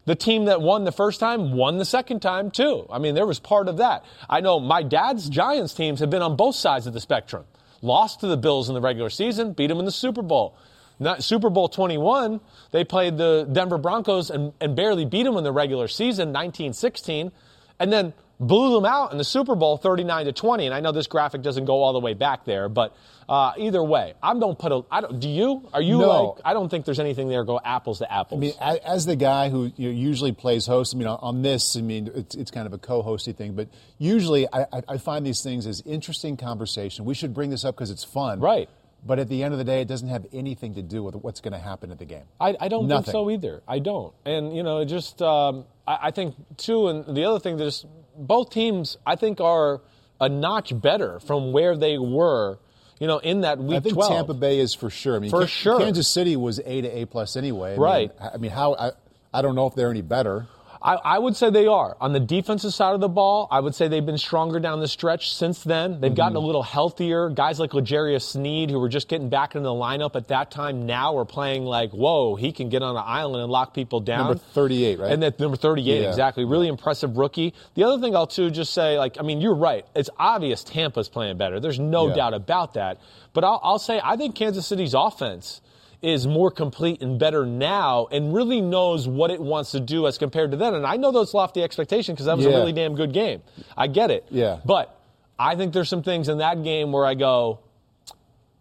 the 0.06 0.14
team 0.14 0.46
that 0.46 0.62
won 0.62 0.84
the 0.84 0.92
first 0.92 1.20
time 1.20 1.52
won 1.52 1.76
the 1.76 1.84
second 1.84 2.20
time 2.20 2.50
too. 2.50 2.86
I 2.90 2.98
mean, 2.98 3.14
there 3.14 3.26
was 3.26 3.38
part 3.38 3.68
of 3.68 3.76
that. 3.76 4.04
I 4.30 4.40
know 4.40 4.58
my 4.58 4.82
dad's 4.82 5.28
Giants 5.28 5.74
teams 5.74 6.00
have 6.00 6.08
been 6.08 6.22
on 6.22 6.36
both 6.36 6.54
sides 6.54 6.86
of 6.86 6.94
the 6.94 7.00
spectrum. 7.00 7.44
Lost 7.82 8.20
to 8.20 8.26
the 8.26 8.36
Bills 8.36 8.68
in 8.68 8.74
the 8.74 8.80
regular 8.80 9.10
season, 9.10 9.52
beat 9.52 9.68
them 9.68 9.78
in 9.78 9.84
the 9.84 9.92
Super 9.92 10.22
Bowl. 10.22 10.56
Not 11.00 11.22
Super 11.22 11.48
Bowl 11.48 11.68
21, 11.68 12.40
they 12.72 12.82
played 12.82 13.18
the 13.18 13.48
Denver 13.50 13.78
Broncos 13.78 14.30
and, 14.30 14.52
and 14.60 14.74
barely 14.74 15.04
beat 15.04 15.22
them 15.22 15.36
in 15.36 15.44
the 15.44 15.52
regular 15.52 15.86
season, 15.86 16.28
1916, 16.28 17.30
and 17.78 17.92
then 17.92 18.12
blew 18.40 18.74
them 18.74 18.84
out 18.84 19.12
in 19.12 19.18
the 19.18 19.24
Super 19.24 19.54
Bowl 19.54 19.76
39 19.76 20.26
to 20.26 20.32
20. 20.32 20.66
And 20.66 20.74
I 20.74 20.80
know 20.80 20.92
this 20.92 21.06
graphic 21.06 21.42
doesn't 21.42 21.64
go 21.64 21.82
all 21.82 21.92
the 21.92 22.00
way 22.00 22.14
back 22.14 22.44
there, 22.44 22.68
but 22.68 22.96
uh, 23.28 23.52
either 23.58 23.82
way, 23.82 24.14
I 24.22 24.32
don't 24.38 24.58
put 24.58 24.72
a. 24.72 24.82
I 24.90 25.02
don't. 25.02 25.20
Do 25.20 25.28
you? 25.28 25.68
Are 25.74 25.82
you 25.82 25.98
No. 25.98 26.08
like? 26.08 26.42
I 26.46 26.54
don't 26.54 26.70
think 26.70 26.86
there's 26.86 26.98
anything 27.00 27.28
there 27.28 27.44
go 27.44 27.60
apples 27.62 27.98
to 27.98 28.10
apples. 28.10 28.38
I 28.38 28.40
mean, 28.40 28.80
as 28.86 29.04
the 29.04 29.16
guy 29.16 29.50
who 29.50 29.70
you 29.76 29.88
know, 29.88 29.94
usually 29.94 30.32
plays 30.32 30.66
host, 30.66 30.94
I 30.94 30.98
mean, 30.98 31.06
on- 31.08 31.42
this, 31.42 31.76
I 31.76 31.82
mean, 31.82 32.10
it's, 32.14 32.34
it's 32.34 32.50
kind 32.50 32.66
of 32.66 32.72
a 32.72 32.78
co-hosty 32.78 33.36
thing, 33.36 33.52
but 33.54 33.68
usually 33.98 34.46
I, 34.52 34.62
I- 34.72 34.82
I 34.88 34.96
find 34.98 35.26
these 35.26 35.42
things 35.42 35.66
as 35.66 35.82
interesting 35.82 36.36
conversation. 36.38 37.04
We 37.04 37.14
should 37.14 37.34
bring 37.34 37.50
this 37.50 37.64
up 37.66 37.74
because 37.74 37.90
it's 37.90 38.02
fun, 38.04 38.40
Right. 38.40 38.68
But 39.06 39.18
at 39.20 39.28
the 39.28 39.42
end 39.44 39.54
of 39.54 39.58
the 39.58 39.64
day, 39.64 39.80
it 39.80 39.88
doesn't 39.88 40.08
have 40.08 40.26
anything 40.32 40.74
to 40.74 40.82
do 40.82 41.02
with 41.02 41.14
what's 41.14 41.40
going 41.40 41.52
to 41.52 41.58
happen 41.58 41.90
at 41.92 41.98
the 41.98 42.04
game. 42.04 42.24
I, 42.40 42.56
I 42.60 42.68
don't 42.68 42.88
Nothing. 42.88 43.04
think 43.04 43.12
so 43.12 43.30
either. 43.30 43.62
I 43.66 43.78
don't. 43.78 44.12
And, 44.24 44.54
you 44.54 44.62
know, 44.62 44.78
it 44.78 44.86
just, 44.86 45.22
um, 45.22 45.64
I, 45.86 45.98
I 46.02 46.10
think, 46.10 46.34
too, 46.56 46.88
and 46.88 47.16
the 47.16 47.24
other 47.24 47.38
thing 47.38 47.58
is, 47.60 47.86
both 48.16 48.50
teams, 48.50 48.96
I 49.06 49.14
think, 49.16 49.40
are 49.40 49.80
a 50.20 50.28
notch 50.28 50.78
better 50.80 51.20
from 51.20 51.52
where 51.52 51.76
they 51.76 51.96
were, 51.96 52.58
you 52.98 53.06
know, 53.06 53.18
in 53.18 53.42
that 53.42 53.58
week 53.58 53.76
I 53.76 53.80
think 53.80 53.94
12. 53.94 54.12
Tampa 54.12 54.34
Bay 54.34 54.58
is 54.58 54.74
for 54.74 54.90
sure. 54.90 55.14
I 55.16 55.18
mean, 55.20 55.30
For 55.30 55.46
sure. 55.46 55.78
Kansas 55.78 56.08
City 56.08 56.34
was 56.34 56.58
A 56.66 56.80
to 56.80 56.88
A 56.98 57.04
plus 57.06 57.36
anyway. 57.36 57.74
I 57.74 57.76
Right. 57.76 58.08
Mean, 58.20 58.28
I 58.28 58.34
I 58.34 58.36
mean, 58.38 58.50
how? 58.50 58.74
I, 58.74 58.90
I 59.32 59.42
don't 59.42 59.54
know 59.54 59.66
if 59.68 59.76
they're 59.76 59.90
any 59.90 60.02
better. 60.02 60.48
I, 60.80 60.94
I 60.94 61.18
would 61.18 61.34
say 61.34 61.50
they 61.50 61.66
are. 61.66 61.96
On 62.00 62.12
the 62.12 62.20
defensive 62.20 62.72
side 62.72 62.94
of 62.94 63.00
the 63.00 63.08
ball, 63.08 63.48
I 63.50 63.58
would 63.60 63.74
say 63.74 63.88
they've 63.88 64.04
been 64.06 64.16
stronger 64.18 64.60
down 64.60 64.78
the 64.80 64.86
stretch 64.88 65.34
since 65.34 65.64
then. 65.64 66.00
They've 66.00 66.14
gotten 66.14 66.36
a 66.36 66.38
Mm-hmm. 66.38 66.46
little 66.46 66.62
healthier. 66.62 67.30
Guys 67.30 67.58
like 67.58 67.74
L'Jarius 67.74 68.22
Sneed, 68.22 68.70
who 68.70 68.78
were 68.78 68.88
just 68.88 69.08
getting 69.08 69.28
back 69.28 69.54
into 69.56 69.64
the 69.66 69.74
lineup 69.74 70.14
at 70.14 70.28
that 70.28 70.50
time, 70.52 70.86
now 70.86 71.16
are 71.18 71.24
playing 71.24 71.64
like, 71.64 71.90
whoa, 71.90 72.36
he 72.36 72.52
can 72.52 72.68
get 72.68 72.82
on 72.82 72.96
an 72.96 73.02
island 73.04 73.42
and 73.42 73.50
lock 73.50 73.74
people 73.74 73.98
down. 74.00 74.26
Number 74.28 74.38
38, 74.38 74.98
right? 75.00 75.10
And 75.12 75.22
that 75.24 75.40
number 75.40 75.56
38, 75.56 76.02
Yeah. 76.02 76.08
exactly. 76.08 76.44
Really 76.44 76.68
impressive 76.68 77.16
rookie. 77.16 77.54
The 77.74 77.82
other 77.84 78.00
thing 78.00 78.14
I'll 78.14 78.26
too 78.28 78.50
just 78.50 78.72
say, 78.72 78.98
like, 78.98 79.18
I 79.18 79.22
mean, 79.22 79.40
you're 79.40 79.54
right. 79.56 79.84
It's 79.96 80.10
obvious 80.18 80.62
Tampa's 80.62 81.08
playing 81.08 81.38
better. 81.38 81.58
There's 81.58 81.80
no 81.80 82.08
Yeah. 82.08 82.14
doubt 82.14 82.34
about 82.34 82.74
that. 82.74 83.00
But 83.32 83.42
I'll, 83.44 83.60
I'll 83.64 83.78
say 83.80 84.00
I 84.02 84.16
think 84.16 84.34
Kansas 84.36 84.66
City's 84.66 84.94
offense 84.94 85.60
is 86.00 86.26
more 86.26 86.50
complete 86.50 87.02
and 87.02 87.18
better 87.18 87.44
now 87.44 88.06
and 88.12 88.32
really 88.32 88.60
knows 88.60 89.08
what 89.08 89.30
it 89.30 89.40
wants 89.40 89.72
to 89.72 89.80
do 89.80 90.06
as 90.06 90.16
compared 90.16 90.52
to 90.52 90.56
then. 90.56 90.74
And 90.74 90.86
I 90.86 90.96
know 90.96 91.10
those 91.10 91.34
lofty 91.34 91.62
expectations 91.62 92.14
because 92.16 92.26
that 92.26 92.36
was 92.36 92.46
Yeah. 92.46 92.52
a 92.52 92.56
really 92.58 92.72
damn 92.72 92.94
good 92.94 93.12
game. 93.12 93.42
I 93.76 93.88
get 93.88 94.10
it. 94.10 94.24
Yeah. 94.30 94.60
But 94.64 94.94
I 95.38 95.56
think 95.56 95.72
there's 95.72 95.88
some 95.88 96.02
things 96.04 96.28
in 96.28 96.38
that 96.38 96.62
game 96.62 96.92
where 96.92 97.04
I 97.04 97.14
go, 97.14 97.60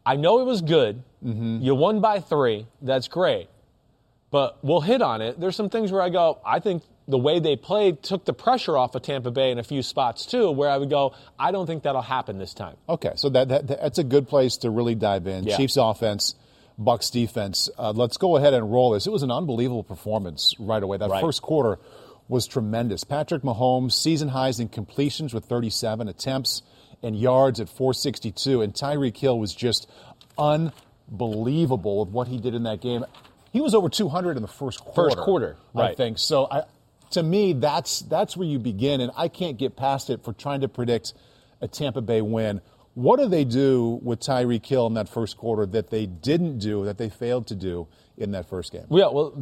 I 0.05 0.15
know 0.15 0.39
it 0.39 0.45
was 0.45 0.61
good. 0.61 1.03
Mm-hmm. 1.23 1.59
You 1.61 1.75
won 1.75 1.99
by 1.99 2.19
three. 2.21 2.65
That's 2.81 3.07
great. 3.07 3.49
But 4.31 4.57
we'll 4.63 4.81
hit 4.81 5.01
on 5.01 5.21
it. 5.21 5.39
There's 5.39 5.55
some 5.55 5.69
things 5.69 5.91
where 5.91 6.01
I 6.01 6.09
go, 6.09 6.39
I 6.45 6.59
think 6.59 6.83
the 7.07 7.17
way 7.17 7.39
they 7.39 7.55
played 7.55 8.03
took 8.03 8.25
the 8.25 8.33
pressure 8.33 8.75
off 8.77 8.93
of 8.95 9.01
Tampa 9.01 9.31
Bay 9.31 9.51
in 9.51 9.59
a 9.59 9.63
few 9.63 9.81
spots 9.81 10.25
too, 10.25 10.51
where 10.51 10.69
I 10.69 10.77
would 10.77 10.89
go, 10.89 11.13
I 11.39 11.51
don't 11.51 11.65
think 11.65 11.83
that'll 11.83 12.01
happen 12.01 12.37
this 12.37 12.53
time. 12.53 12.75
Okay, 12.89 13.13
so 13.15 13.29
that, 13.29 13.47
that 13.49 13.67
that's 13.67 13.97
a 13.99 14.03
good 14.03 14.27
place 14.27 14.57
to 14.57 14.69
really 14.69 14.95
dive 14.95 15.27
in. 15.27 15.45
Yeah. 15.45 15.55
Chiefs 15.55 15.77
offense, 15.77 16.35
Bucks 16.77 17.09
defense. 17.09 17.69
Uh, 17.77 17.91
let's 17.95 18.17
go 18.17 18.35
ahead 18.37 18.53
and 18.53 18.71
roll 18.71 18.91
this. 18.91 19.07
It 19.07 19.11
was 19.11 19.23
an 19.23 19.31
unbelievable 19.31 19.83
performance 19.83 20.53
right 20.59 20.81
away. 20.83 20.97
That 20.97 21.09
Right. 21.09 21.21
first 21.23 21.41
quarter 21.41 21.79
was 22.29 22.45
tremendous. 22.45 23.03
Patrick 23.03 23.41
Mahomes 23.41 23.93
season 23.93 24.29
highs 24.29 24.59
in 24.59 24.67
completions 24.69 25.33
with 25.33 25.45
37 25.45 26.07
attempts 26.07 26.61
and 27.01 27.15
yards 27.15 27.59
at 27.59 27.69
462, 27.69 28.61
and 28.61 28.73
Tyreek 28.73 29.17
Hill 29.17 29.39
was 29.39 29.53
just 29.55 29.87
unbelievable 30.37 31.99
with 31.99 32.09
what 32.09 32.27
he 32.27 32.37
did 32.37 32.53
in 32.53 32.63
that 32.63 32.81
game. 32.81 33.05
He 33.51 33.61
was 33.61 33.73
over 33.73 33.89
200 33.89 34.35
in 34.35 34.41
the 34.41 34.47
first 34.47 34.81
quarter. 34.81 35.09
First 35.11 35.17
quarter, 35.17 35.57
I 35.75 35.79
right. 35.79 35.97
think 35.97 36.17
so. 36.19 36.47
I, 36.49 36.63
to 37.11 37.23
me, 37.23 37.53
that's 37.53 38.01
that's 38.01 38.35
where 38.35 38.47
you 38.47 38.59
begin, 38.59 38.99
and 39.01 39.11
I 39.15 39.29
can't 39.29 39.57
get 39.57 39.75
past 39.77 40.09
it 40.09 40.23
for 40.23 40.33
trying 40.33 40.61
to 40.61 40.67
predict 40.67 41.13
a 41.61 41.67
Tampa 41.67 42.01
Bay 42.01 42.21
win. 42.21 42.61
What 42.97 43.19
do 43.19 43.27
they 43.27 43.43
do 43.43 43.99
with 44.01 44.21
Tyreek 44.21 44.65
Hill 44.65 44.87
in 44.87 44.95
that 44.95 45.07
first 45.07 45.37
quarter 45.37 45.67
that 45.67 45.91
they 45.91 46.07
didn't 46.07 46.57
do, 46.57 46.83
that 46.85 46.97
they 46.97 47.09
failed 47.09 47.45
to 47.45 47.55
do 47.55 47.87
in 48.17 48.31
that 48.31 48.49
first 48.49 48.71
game? 48.71 48.87
Yeah, 48.89 49.09
well, 49.09 49.39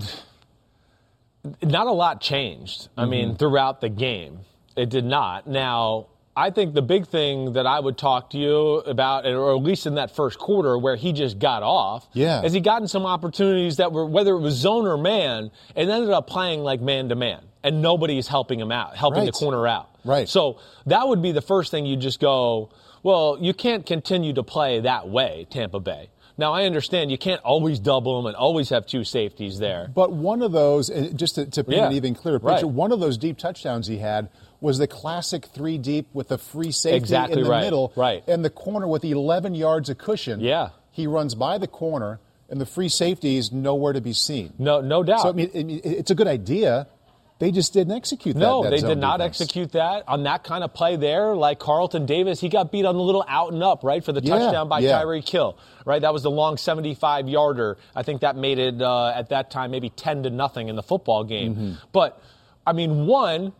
not 1.64 1.88
a 1.88 1.92
lot 1.94 2.20
changed. 2.20 2.90
I 2.98 3.04
mm-hmm. 3.04 3.12
mean, 3.12 3.36
throughout 3.38 3.80
the 3.80 3.88
game, 3.88 4.40
it 4.76 4.90
did 4.90 5.06
not. 5.06 5.48
Now, 5.48 6.08
I 6.36 6.50
think 6.50 6.74
the 6.74 6.82
big 6.82 7.08
thing 7.08 7.54
that 7.54 7.66
I 7.66 7.80
would 7.80 7.98
talk 7.98 8.32
to 8.32 8.38
you 8.38 8.80
about, 8.80 9.26
or 9.26 9.56
at 9.56 9.64
least 9.64 9.86
in 9.86 9.96
that 9.96 10.14
first 10.14 10.38
quarter 10.38 10.78
where 10.78 10.98
he 10.98 11.14
just 11.14 11.40
got 11.40 11.64
off, 11.64 12.10
Yeah. 12.12 12.42
is 12.44 12.52
he 12.52 12.60
gotten 12.60 12.90
some 12.90 13.06
opportunities 13.06 13.78
that 13.78 13.94
were, 13.94 14.06
whether 14.06 14.36
it 14.36 14.42
was 14.42 14.56
zone 14.56 14.86
or 14.86 14.98
man, 14.98 15.50
and 15.78 15.90
ended 15.90 16.10
up 16.10 16.28
playing 16.28 16.62
like 16.62 16.82
man 16.82 17.08
to 17.08 17.16
man, 17.16 17.40
and 17.64 17.82
nobody's 17.82 18.28
helping 18.28 18.60
him 18.60 18.74
out, 18.74 18.98
helping 18.98 19.22
Right. 19.22 19.28
the 19.28 19.32
corner 19.32 19.66
out. 19.66 19.88
Right. 20.04 20.28
So 20.28 20.58
that 20.88 21.08
would 21.08 21.22
be 21.22 21.32
the 21.32 21.42
first 21.42 21.72
thing 21.72 21.86
you 21.86 21.96
just 21.96 22.20
go, 22.20 22.70
well, 23.06 23.38
you 23.40 23.54
can't 23.54 23.86
continue 23.86 24.34
to 24.34 24.42
play 24.44 24.80
that 24.80 25.08
way, 25.08 25.46
Tampa 25.52 25.80
Bay. 25.80 26.10
Now 26.38 26.52
I 26.54 26.66
understand 26.66 27.12
you 27.12 27.18
can't 27.18 27.42
always 27.44 27.80
double 27.80 28.18
them 28.18 28.26
and 28.26 28.36
always 28.36 28.70
have 28.70 28.86
two 28.88 29.04
safeties 29.04 29.60
there. 29.60 29.90
But 29.94 30.12
one 30.12 30.42
of 30.42 30.52
those, 30.52 30.90
just 31.14 31.36
to, 31.36 31.46
to 31.46 31.64
paint 31.64 31.78
Yeah. 31.78 31.88
an 31.88 31.94
even 31.94 32.16
clearer 32.16 32.40
Right. 32.40 32.64
one 32.66 32.92
of 32.92 33.00
those 33.00 33.18
deep 33.18 33.38
touchdowns 33.38 33.86
he 33.88 34.00
had 34.00 34.28
was 34.60 34.80
the 34.80 34.88
classic 34.88 35.46
three 35.46 35.78
deep 35.78 36.08
with 36.14 36.30
the 36.30 36.38
free 36.40 36.72
safety 36.72 36.98
Exactly 36.98 37.38
in 37.38 37.44
the 37.44 37.50
right. 37.50 37.64
middle, 37.64 37.94
Right. 37.96 38.24
and 38.28 38.44
the 38.44 38.50
corner 38.50 38.88
with 38.88 39.06
11 39.06 39.54
yards 39.56 39.90
of 39.90 39.98
cushion. 39.98 40.40
Yeah. 40.40 40.70
he 40.92 41.06
runs 41.08 41.36
by 41.36 41.58
the 41.58 41.68
corner, 41.68 42.20
and 42.50 42.60
the 42.60 42.66
free 42.66 42.88
safety 42.90 43.36
is 43.38 43.52
nowhere 43.52 43.92
to 43.94 44.00
be 44.02 44.14
seen. 44.14 44.54
No, 44.58 44.80
no 44.82 45.04
doubt. 45.04 45.22
So 45.24 45.30
I 45.30 45.34
mean, 45.34 45.50
it's 45.54 46.10
a 46.10 46.16
good 46.16 46.28
idea. 46.28 46.88
They 47.38 47.52
just 47.52 47.74
didn't 47.74 47.94
execute 47.96 48.36
that. 48.36 48.40
No, 48.40 48.64
that 48.64 48.70
they 48.70 48.80
did 48.80 48.98
not 48.98 49.18
defense. 49.18 49.42
execute 49.42 49.74
that 49.74 50.06
on 50.08 50.24
that 50.24 50.46
kind 50.46 50.64
of 50.64 50.74
play 50.74 50.96
there. 50.96 51.36
Like 51.36 51.60
Carlton 51.60 52.06
Davis, 52.06 52.40
he 52.40 52.48
got 52.48 52.72
beat 52.72 52.86
on 52.86 52.96
the 52.96 53.02
little 53.02 53.26
out 53.28 53.52
and 53.52 53.62
up, 53.62 53.84
right, 53.84 54.04
for 54.04 54.14
the 54.14 54.22
Yeah, 54.22 54.38
touchdown 54.38 54.70
by 54.70 54.80
yeah. 54.80 55.02
Tyreek 55.02 55.28
Hill, 55.28 55.58
right? 55.84 56.02
That 56.02 56.14
was 56.14 56.24
the 56.24 56.32
long 56.32 56.56
75 56.56 57.28
yarder. 57.28 57.78
I 57.94 58.04
think 58.04 58.22
that 58.22 58.38
made 58.38 58.58
it 58.58 58.82
uh, 58.82 59.10
at 59.14 59.30
that 59.30 59.52
time 59.52 59.72
maybe 59.72 59.90
10 59.90 60.24
to 60.24 60.30
nothing 60.30 60.70
in 60.70 60.78
the 60.78 60.84
football 60.84 61.26
game. 61.26 61.56
Mm-hmm. 61.56 61.74
But 61.92 62.22
I 62.66 62.72
mean, 62.72 63.06
one, 63.06 63.52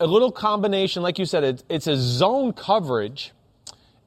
a 0.00 0.06
little 0.06 0.32
combination, 0.32 1.02
like 1.02 1.18
you 1.18 1.26
said, 1.26 1.44
it's, 1.44 1.64
it's 1.68 1.86
a 1.86 1.96
zone 1.96 2.54
coverage. 2.54 3.32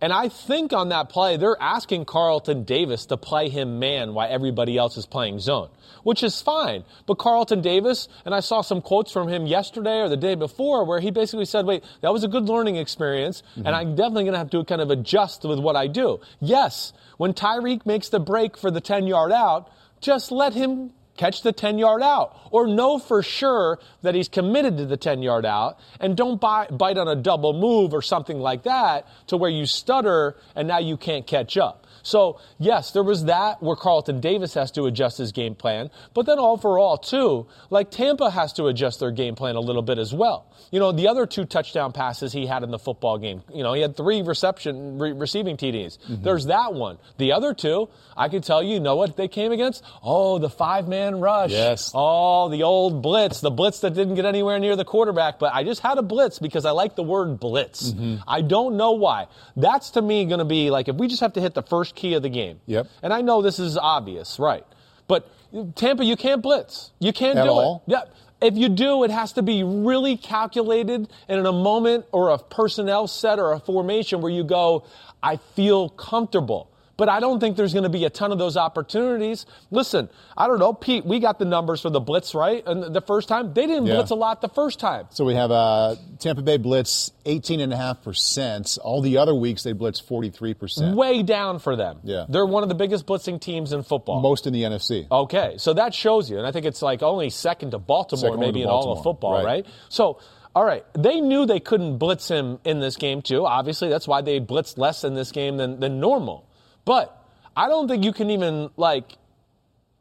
And 0.01 0.11
I 0.11 0.27
think 0.27 0.73
on 0.73 0.89
that 0.89 1.09
play, 1.09 1.37
they're 1.37 1.59
asking 1.59 2.05
Carlton 2.05 2.63
Davis 2.63 3.05
to 3.07 3.17
play 3.17 3.47
him 3.47 3.79
man 3.79 4.13
while 4.13 4.27
everybody 4.29 4.77
else 4.77 4.97
is 4.97 5.05
playing 5.05 5.39
zone, 5.39 5.69
which 6.03 6.21
is 6.21 6.41
fine. 6.41 6.83
But 7.05 7.17
Carlton 7.17 7.61
Davis, 7.61 8.09
and 8.25 8.35
I 8.35 8.41
saw 8.41 8.61
some 8.61 8.81
quotes 8.81 9.11
from 9.11 9.29
him 9.29 9.47
yesterday 9.47 10.01
or 10.01 10.09
the 10.09 10.17
day 10.17 10.35
before 10.35 10.83
where 10.83 10.99
he 10.99 11.11
basically 11.11 11.45
said, 11.45 11.65
wait, 11.65 11.83
that 12.01 12.11
was 12.11 12.25
a 12.25 12.27
good 12.27 12.43
learning 12.43 12.75
experience, 12.75 13.41
and 13.55 13.65
mm-hmm. 13.65 13.73
I'm 13.73 13.95
definitely 13.95 14.25
going 14.25 14.33
to 14.33 14.39
have 14.39 14.49
to 14.51 14.65
kind 14.65 14.81
of 14.81 14.91
adjust 14.91 15.45
with 15.45 15.59
what 15.59 15.77
I 15.77 15.87
do. 15.87 16.19
Yes, 16.41 16.91
when 17.17 17.33
Tyreek 17.33 17.85
makes 17.85 18.09
the 18.09 18.19
break 18.19 18.57
for 18.57 18.69
the 18.69 18.81
10 18.81 19.07
yard 19.07 19.31
out, 19.31 19.71
just 20.01 20.29
let 20.29 20.53
him 20.53 20.91
catch 21.17 21.41
the 21.41 21.51
10 21.51 21.77
yard 21.77 22.01
out 22.01 22.37
or 22.51 22.67
know 22.67 22.99
for 22.99 23.23
sure 23.23 23.79
that 24.01 24.15
he's 24.15 24.29
committed 24.29 24.77
to 24.77 24.85
the 24.85 24.97
10 24.97 25.21
yard 25.21 25.45
out 25.45 25.79
and 25.99 26.15
don't 26.17 26.39
buy, 26.39 26.67
bite 26.67 26.97
on 26.97 27.07
a 27.07 27.15
double 27.15 27.53
move 27.53 27.93
or 27.93 28.01
something 28.01 28.39
like 28.39 28.63
that 28.63 29.07
to 29.27 29.37
where 29.37 29.49
you 29.49 29.65
stutter 29.65 30.35
and 30.55 30.67
now 30.67 30.79
you 30.79 30.97
can't 30.97 31.25
catch 31.25 31.57
up. 31.57 31.84
So, 32.05 32.39
yes, 32.59 32.91
there 32.91 33.01
was 33.01 33.25
that 33.25 33.63
where 33.63 33.75
Carlton 33.75 34.19
Davis 34.19 34.53
has 34.53 34.69
to 34.71 34.85
adjust 34.85 35.17
his 35.17 35.31
game 35.31 35.55
plan, 35.55 35.89
but 36.13 36.27
then 36.27 36.37
overall, 36.37 36.97
too, 36.97 37.47
like 37.71 37.89
Tampa 37.89 38.29
has 38.29 38.53
to 38.53 38.67
adjust 38.67 38.99
their 38.99 39.09
game 39.09 39.33
plan 39.33 39.55
a 39.55 39.59
little 39.59 39.81
bit 39.81 39.97
as 39.97 40.13
well. 40.13 40.45
You 40.71 40.79
know, 40.79 40.91
the 40.91 41.07
other 41.07 41.25
two 41.25 41.45
touchdown 41.45 41.93
passes 41.93 42.31
he 42.31 42.45
had 42.45 42.61
in 42.61 42.69
the 42.69 42.77
football 42.77 43.17
game, 43.17 43.41
you 43.51 43.63
know, 43.63 43.73
he 43.73 43.81
had 43.81 43.97
three 43.97 44.21
reception 44.21 44.99
re- 44.99 45.13
receiving 45.13 45.57
TDs. 45.57 45.97
There's 46.07 46.45
that 46.45 46.75
one. 46.75 46.99
The 47.17 47.31
other 47.31 47.55
two, 47.55 47.89
I 48.15 48.29
can 48.29 48.43
tell 48.43 48.61
you, 48.61 48.75
you 48.75 48.79
know 48.79 48.95
what 48.95 49.17
they 49.17 49.27
came 49.27 49.51
against? 49.51 49.83
Oh, 50.03 50.37
the 50.37 50.49
five 50.49 50.87
man 50.87 51.19
rush. 51.19 51.51
Yes. 51.51 51.91
Oh, 51.95 52.49
the 52.49 52.63
old 52.63 53.01
blitz, 53.01 53.41
the 53.41 53.49
blitz 53.49 53.79
that 53.79 53.95
didn't 53.95 54.13
get 54.13 54.25
anywhere 54.25 54.59
near 54.59 54.75
the 54.75 54.85
quarterback, 54.85 55.39
but 55.39 55.53
I 55.55 55.63
just 55.63 55.81
had 55.81 55.97
a 55.97 56.03
blitz 56.03 56.37
because 56.37 56.65
I 56.65 56.71
like 56.71 56.95
the 56.95 57.03
word 57.03 57.39
blitz. 57.39 57.91
Mm-hmm. 57.91 58.17
I 58.27 58.41
don't 58.41 58.77
know 58.77 58.91
why. 58.91 59.27
That's 59.55 59.91
to 59.91 60.01
me 60.03 60.25
going 60.25 60.39
to 60.39 60.45
be 60.45 60.69
like 60.69 60.87
if 60.87 60.95
we 60.97 61.07
just 61.07 61.21
have 61.21 61.33
to 61.33 61.41
hit 61.41 61.55
the 61.55 61.63
first 61.63 61.94
key 61.95 62.13
of 62.13 62.23
the 62.23 62.29
game. 62.29 62.59
Yep. 62.65 62.87
And 63.01 63.13
I 63.13 63.21
know 63.21 63.41
this 63.41 63.59
is 63.59 63.77
obvious, 63.77 64.39
right? 64.39 64.65
But 65.07 65.29
Tampa, 65.75 66.03
you 66.03 66.15
can't 66.15 66.41
blitz. 66.41 66.91
You 66.99 67.13
can't 67.13 67.37
At 67.37 67.45
do 67.45 67.49
all? 67.49 67.83
it. 67.87 67.91
Yeah. 67.91 68.01
If 68.41 68.55
you 68.57 68.69
do, 68.69 69.03
it 69.03 69.11
has 69.11 69.33
to 69.33 69.41
be 69.41 69.63
really 69.63 70.17
calculated 70.17 71.09
and 71.27 71.39
in 71.39 71.45
a 71.45 71.51
moment 71.53 72.05
or 72.11 72.29
a 72.29 72.37
personnel 72.37 73.07
set 73.07 73.39
or 73.39 73.53
a 73.53 73.59
formation 73.59 74.21
where 74.21 74.31
you 74.31 74.43
go, 74.43 74.85
I 75.23 75.37
feel 75.55 75.89
comfortable. 75.89 76.69
But 76.97 77.09
I 77.09 77.19
don't 77.19 77.39
think 77.41 77.57
there's 77.57 77.73
going 77.73 77.83
to 77.83 77.89
be 77.89 78.05
a 78.05 78.09
ton 78.09 78.31
of 78.31 78.37
those 78.37 78.55
opportunities. 78.55 79.45
Listen, 79.69 80.09
I 80.37 80.47
don't 80.47 80.59
know, 80.59 80.71
Pete, 80.71 81.05
we 81.05 81.19
got 81.19 81.39
the 81.39 81.45
numbers 81.45 81.81
for 81.81 81.89
the 81.89 81.99
blitz, 81.99 82.33
right? 82.33 82.63
And 82.65 82.95
the 82.95 83.01
first 83.01 83.27
time, 83.27 83.53
they 83.53 83.67
didn't 83.67 83.85
Yeah. 83.87 83.95
blitz 83.95 84.11
a 84.11 84.15
lot 84.15 84.39
the 84.41 84.47
first 84.47 84.79
time. 84.79 85.07
So 85.09 85.25
we 85.25 85.35
have 85.35 85.51
uh, 85.51 85.95
Tampa 86.19 86.41
Bay 86.41 86.55
blitz 86.57 87.11
18.5%. 87.25 88.79
All 88.83 89.01
the 89.01 89.17
other 89.17 89.35
weeks 89.35 89.63
they 89.63 89.73
blitz 89.73 90.01
43%. 90.01 90.95
Way 90.95 91.23
down 91.23 91.59
for 91.59 91.75
them. 91.75 91.99
Yeah. 92.03 92.25
They're 92.29 92.45
one 92.45 92.63
of 92.63 92.69
the 92.69 92.75
biggest 92.75 93.05
blitzing 93.05 93.39
teams 93.41 93.73
in 93.73 93.83
football. 93.83 94.21
Most 94.21 94.47
in 94.47 94.53
the 94.53 94.63
NFC. 94.63 95.07
Okay, 95.11 95.55
so 95.57 95.73
that 95.73 95.93
shows 95.93 96.29
you, 96.29 96.37
and 96.37 96.47
I 96.47 96.51
think 96.51 96.65
it's 96.65 96.81
like 96.81 97.03
only 97.03 97.29
second 97.29 97.71
to 97.71 97.79
Baltimore, 97.79 98.31
Second 98.31 98.39
maybe 98.39 98.59
to 98.59 98.63
in 98.65 98.69
all 98.69 98.93
of 98.93 99.03
football, 99.03 99.33
right. 99.33 99.45
right? 99.45 99.65
So, 99.89 100.19
all 100.55 100.63
right, 100.63 100.85
they 100.93 101.19
knew 101.19 101.45
they 101.45 101.59
couldn't 101.59 101.97
blitz 101.97 102.29
him 102.29 102.59
in 102.63 102.79
this 102.79 102.95
game 102.95 103.21
too. 103.21 103.45
Obviously, 103.45 103.89
that's 103.89 104.07
why 104.07 104.21
they 104.21 104.39
blitzed 104.39 104.77
less 104.77 105.03
in 105.03 105.13
this 105.13 105.31
game 105.31 105.57
than, 105.57 105.79
than 105.79 105.99
normal. 105.99 106.47
But 106.85 107.15
I 107.55 107.67
don't 107.67 107.87
think 107.87 108.03
you 108.03 108.13
can 108.13 108.29
even 108.29 108.69
like. 108.77 109.17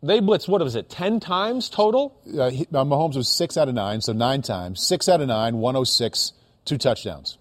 They 0.03 0.21
blitz 0.21 0.47
what 0.47 0.63
was 0.63 0.77
it, 0.77 0.91
ten 0.91 1.19
times 1.19 1.71
total? 1.71 2.15
Uh, 2.27 2.51
he, 2.51 2.65
uh, 2.65 2.85
Mahomes 2.85 3.17
was 3.17 3.27
six 3.27 3.57
out 3.57 3.69
of 3.69 3.75
nine, 3.75 4.03
so 4.03 4.13
nine 4.13 4.43
times. 4.43 4.87
Six 4.87 5.09
out 5.09 5.23
of 5.23 5.29
nine, 5.29 5.57
106, 5.57 6.35
two 6.67 6.77
touchdowns. 6.77 7.39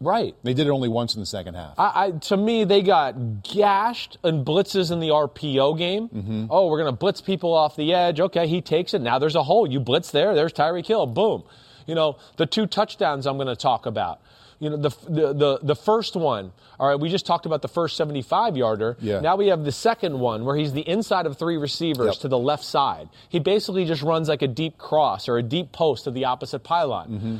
Right. 0.00 0.34
They 0.42 0.52
did 0.52 0.66
it 0.66 0.70
only 0.70 0.88
once 0.88 1.14
in 1.14 1.20
the 1.20 1.26
second 1.26 1.54
half. 1.54 1.78
I, 1.78 2.06
I, 2.06 2.10
to 2.10 2.36
me, 2.36 2.64
they 2.64 2.82
got 2.82 3.42
gashed 3.42 4.18
in 4.22 4.44
blitzes 4.44 4.90
in 4.90 5.00
the 5.00 5.08
RPO 5.08 5.78
game. 5.78 6.08
Mm-hmm. 6.08 6.46
Oh, 6.50 6.68
we're 6.68 6.78
going 6.78 6.92
to 6.92 6.96
blitz 6.96 7.20
people 7.20 7.54
off 7.54 7.76
the 7.76 7.94
edge. 7.94 8.20
Okay, 8.20 8.46
he 8.46 8.60
takes 8.60 8.92
it. 8.92 9.00
Now 9.00 9.18
there's 9.18 9.36
a 9.36 9.42
hole. 9.42 9.70
You 9.70 9.80
blitz 9.80 10.10
there. 10.10 10.34
There's 10.34 10.52
Tyreek 10.52 10.86
Hill 10.86 11.06
Boom. 11.06 11.44
You 11.86 11.94
know, 11.94 12.18
the 12.36 12.46
two 12.46 12.66
touchdowns 12.66 13.26
I'm 13.26 13.36
going 13.36 13.46
to 13.46 13.56
talk 13.56 13.86
about. 13.86 14.20
You 14.58 14.70
know, 14.70 14.76
the, 14.78 14.88
the, 15.08 15.32
the, 15.34 15.58
the 15.62 15.74
first 15.76 16.16
one, 16.16 16.50
all 16.80 16.88
right, 16.88 16.98
we 16.98 17.10
just 17.10 17.26
talked 17.26 17.44
about 17.44 17.60
the 17.60 17.68
first 17.68 17.96
75 17.96 18.56
yarder. 18.56 18.96
Yeah. 19.00 19.20
Now 19.20 19.36
we 19.36 19.48
have 19.48 19.64
the 19.64 19.72
second 19.72 20.18
one 20.18 20.44
where 20.46 20.56
he's 20.56 20.72
the 20.72 20.88
inside 20.88 21.26
of 21.26 21.36
three 21.38 21.58
receivers 21.58 22.06
Yep. 22.14 22.18
to 22.20 22.28
the 22.28 22.38
left 22.38 22.64
side. 22.64 23.10
He 23.28 23.38
basically 23.38 23.84
just 23.84 24.02
runs 24.02 24.28
like 24.30 24.40
a 24.42 24.48
deep 24.48 24.78
cross 24.78 25.28
or 25.28 25.36
a 25.36 25.42
deep 25.42 25.72
post 25.72 26.04
to 26.04 26.10
the 26.10 26.24
opposite 26.24 26.60
pylon. 26.60 27.08
Mm-hmm. 27.10 27.36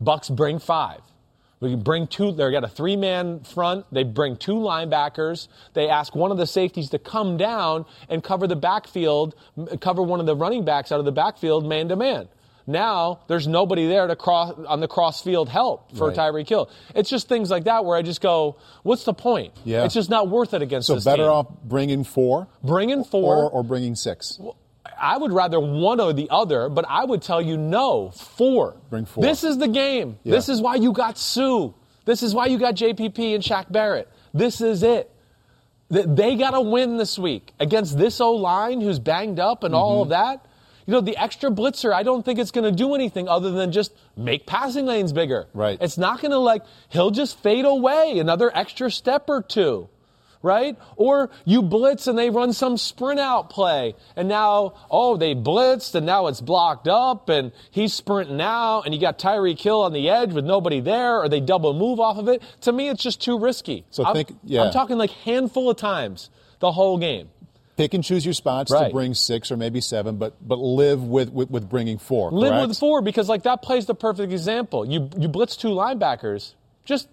Bucks 0.00 0.28
bring 0.28 0.58
five. 0.58 1.00
We 1.60 1.70
can 1.70 1.80
bring 1.80 2.08
two. 2.08 2.32
They 2.32 2.50
got 2.50 2.64
a 2.64 2.68
three-man 2.68 3.44
front. 3.44 3.86
They 3.92 4.02
bring 4.02 4.36
two 4.36 4.54
linebackers. 4.56 5.46
They 5.74 5.88
ask 5.88 6.12
one 6.14 6.32
of 6.32 6.36
the 6.36 6.46
safeties 6.46 6.90
to 6.90 6.98
come 6.98 7.36
down 7.36 7.86
and 8.08 8.22
cover 8.22 8.48
the 8.48 8.56
backfield, 8.56 9.36
cover 9.80 10.02
one 10.02 10.18
of 10.18 10.26
the 10.26 10.34
running 10.34 10.64
backs 10.64 10.90
out 10.90 10.98
of 10.98 11.04
the 11.04 11.12
backfield, 11.12 11.64
man 11.64 11.88
to 11.88 11.94
man. 11.96 12.28
Now 12.66 13.20
there's 13.26 13.46
nobody 13.48 13.86
there 13.88 14.06
to 14.06 14.16
cross 14.16 14.54
on 14.68 14.80
the 14.80 14.88
cross 14.88 15.22
field 15.22 15.48
help 15.48 15.96
for 15.96 16.08
Right. 16.08 16.16
Tyreek 16.16 16.48
Hill. 16.48 16.70
It's 16.94 17.10
just 17.10 17.28
things 17.28 17.50
like 17.50 17.64
that 17.64 17.84
where 17.84 17.96
I 17.96 18.02
just 18.02 18.20
go, 18.20 18.56
what's 18.82 19.04
the 19.04 19.14
point? 19.14 19.52
Yeah. 19.64 19.84
It's 19.84 19.94
just 19.94 20.10
not 20.10 20.28
worth 20.28 20.54
it 20.54 20.62
against 20.62 20.88
this. 20.88 21.02
so 21.04 21.10
better 21.10 21.24
team. 21.24 21.30
off 21.32 21.46
bringing 21.64 22.04
four 22.04 22.48
bringing 22.62 23.04
four. 23.04 23.36
or, 23.36 23.50
or 23.50 23.62
bringing 23.64 23.94
six. 23.96 24.38
I 25.00 25.16
would 25.16 25.32
rather 25.32 25.58
one 25.58 25.98
or 26.00 26.12
the 26.12 26.28
other, 26.30 26.68
but 26.68 26.84
I 26.88 27.04
would 27.04 27.22
tell 27.22 27.42
you 27.42 27.56
no, 27.56 28.10
four. 28.10 28.76
Bring 28.90 29.04
four. 29.06 29.22
This 29.24 29.42
is 29.42 29.58
the 29.58 29.68
game. 29.68 30.18
Yeah. 30.22 30.32
This 30.32 30.48
is 30.48 30.60
why 30.60 30.76
you 30.76 30.92
got 30.92 31.18
Suh. 31.18 31.70
This 32.04 32.22
is 32.22 32.34
why 32.34 32.46
you 32.46 32.58
got 32.58 32.74
JPP 32.74 33.34
and 33.34 33.42
Shaq 33.42 33.70
Barrett. 33.72 34.08
This 34.34 34.60
is 34.60 34.82
it. 34.82 35.10
Th- 35.92 36.06
They 36.08 36.36
got 36.36 36.52
to 36.52 36.60
win 36.60 36.96
this 36.96 37.18
week 37.18 37.52
against 37.60 37.98
this 37.98 38.20
O 38.20 38.32
line 38.32 38.80
who's 38.80 38.98
banged 38.98 39.40
up 39.40 39.64
and 39.64 39.74
all 39.74 40.02
of 40.02 40.08
Mm-hmm. 40.08 40.24
that. 40.32 40.46
You 40.86 40.92
know, 40.92 41.00
the 41.00 41.16
extra 41.16 41.50
blitzer, 41.50 41.92
I 41.92 42.02
don't 42.02 42.24
think 42.24 42.38
it's 42.38 42.50
going 42.50 42.64
to 42.64 42.76
do 42.76 42.94
anything 42.94 43.28
other 43.28 43.50
than 43.50 43.72
just 43.72 43.92
make 44.16 44.46
passing 44.46 44.86
lanes 44.86 45.12
bigger. 45.12 45.46
Right. 45.54 45.78
It's 45.80 45.98
not 45.98 46.20
going 46.20 46.32
to 46.32 46.38
like, 46.38 46.62
he'll 46.88 47.10
just 47.10 47.40
fade 47.42 47.64
away 47.64 48.18
another 48.18 48.50
extra 48.56 48.90
step 48.90 49.28
or 49.28 49.42
two 49.42 49.88
right? 50.42 50.76
Or 50.96 51.30
you 51.44 51.62
blitz 51.62 52.06
and 52.06 52.18
they 52.18 52.30
run 52.30 52.52
some 52.52 52.76
sprint 52.76 53.20
out 53.20 53.48
play. 53.50 53.94
And 54.16 54.28
now, 54.28 54.74
oh, 54.90 55.16
they 55.16 55.34
blitzed 55.34 55.94
and 55.94 56.04
now 56.04 56.26
it's 56.26 56.40
blocked 56.40 56.88
up 56.88 57.28
and 57.28 57.52
he's 57.70 57.94
sprinting 57.94 58.40
out 58.40 58.82
and 58.82 58.94
you 58.94 59.00
got 59.00 59.18
Tyreek 59.18 59.60
Hill 59.60 59.82
on 59.82 59.92
the 59.92 60.10
edge 60.10 60.32
with 60.32 60.44
nobody 60.44 60.80
there 60.80 61.18
or 61.20 61.28
they 61.28 61.40
double 61.40 61.72
move 61.72 62.00
off 62.00 62.18
of 62.18 62.28
it. 62.28 62.42
To 62.62 62.72
me, 62.72 62.88
it's 62.88 63.02
just 63.02 63.22
too 63.22 63.38
risky. 63.38 63.84
So 63.90 64.04
I'm, 64.04 64.14
think- 64.14 64.36
yeah. 64.44 64.64
I'm 64.64 64.72
talking 64.72 64.98
like 64.98 65.10
handful 65.10 65.70
of 65.70 65.76
times 65.76 66.30
the 66.58 66.72
whole 66.72 66.98
game. 66.98 67.30
Pick 67.76 67.94
and 67.94 68.04
choose 68.04 68.24
your 68.24 68.34
spots 68.34 68.70
Right. 68.70 68.88
to 68.88 68.92
bring 68.92 69.14
six 69.14 69.50
or 69.50 69.56
maybe 69.56 69.80
seven, 69.80 70.16
but 70.16 70.34
but 70.46 70.58
live 70.58 71.02
with 71.02 71.30
with, 71.32 71.50
with 71.50 71.68
bringing 71.70 71.98
four. 71.98 72.30
Live 72.30 72.52
correct? 72.52 72.68
with 72.68 72.78
four 72.78 73.00
because 73.02 73.28
like 73.28 73.44
that 73.44 73.62
plays 73.62 73.86
the 73.86 73.94
perfect 73.94 74.30
example. 74.32 74.84
You 74.84 75.08
you 75.16 75.28
blitz 75.28 75.56
two 75.56 75.68
linebackers, 75.68 76.54
just 76.84 77.08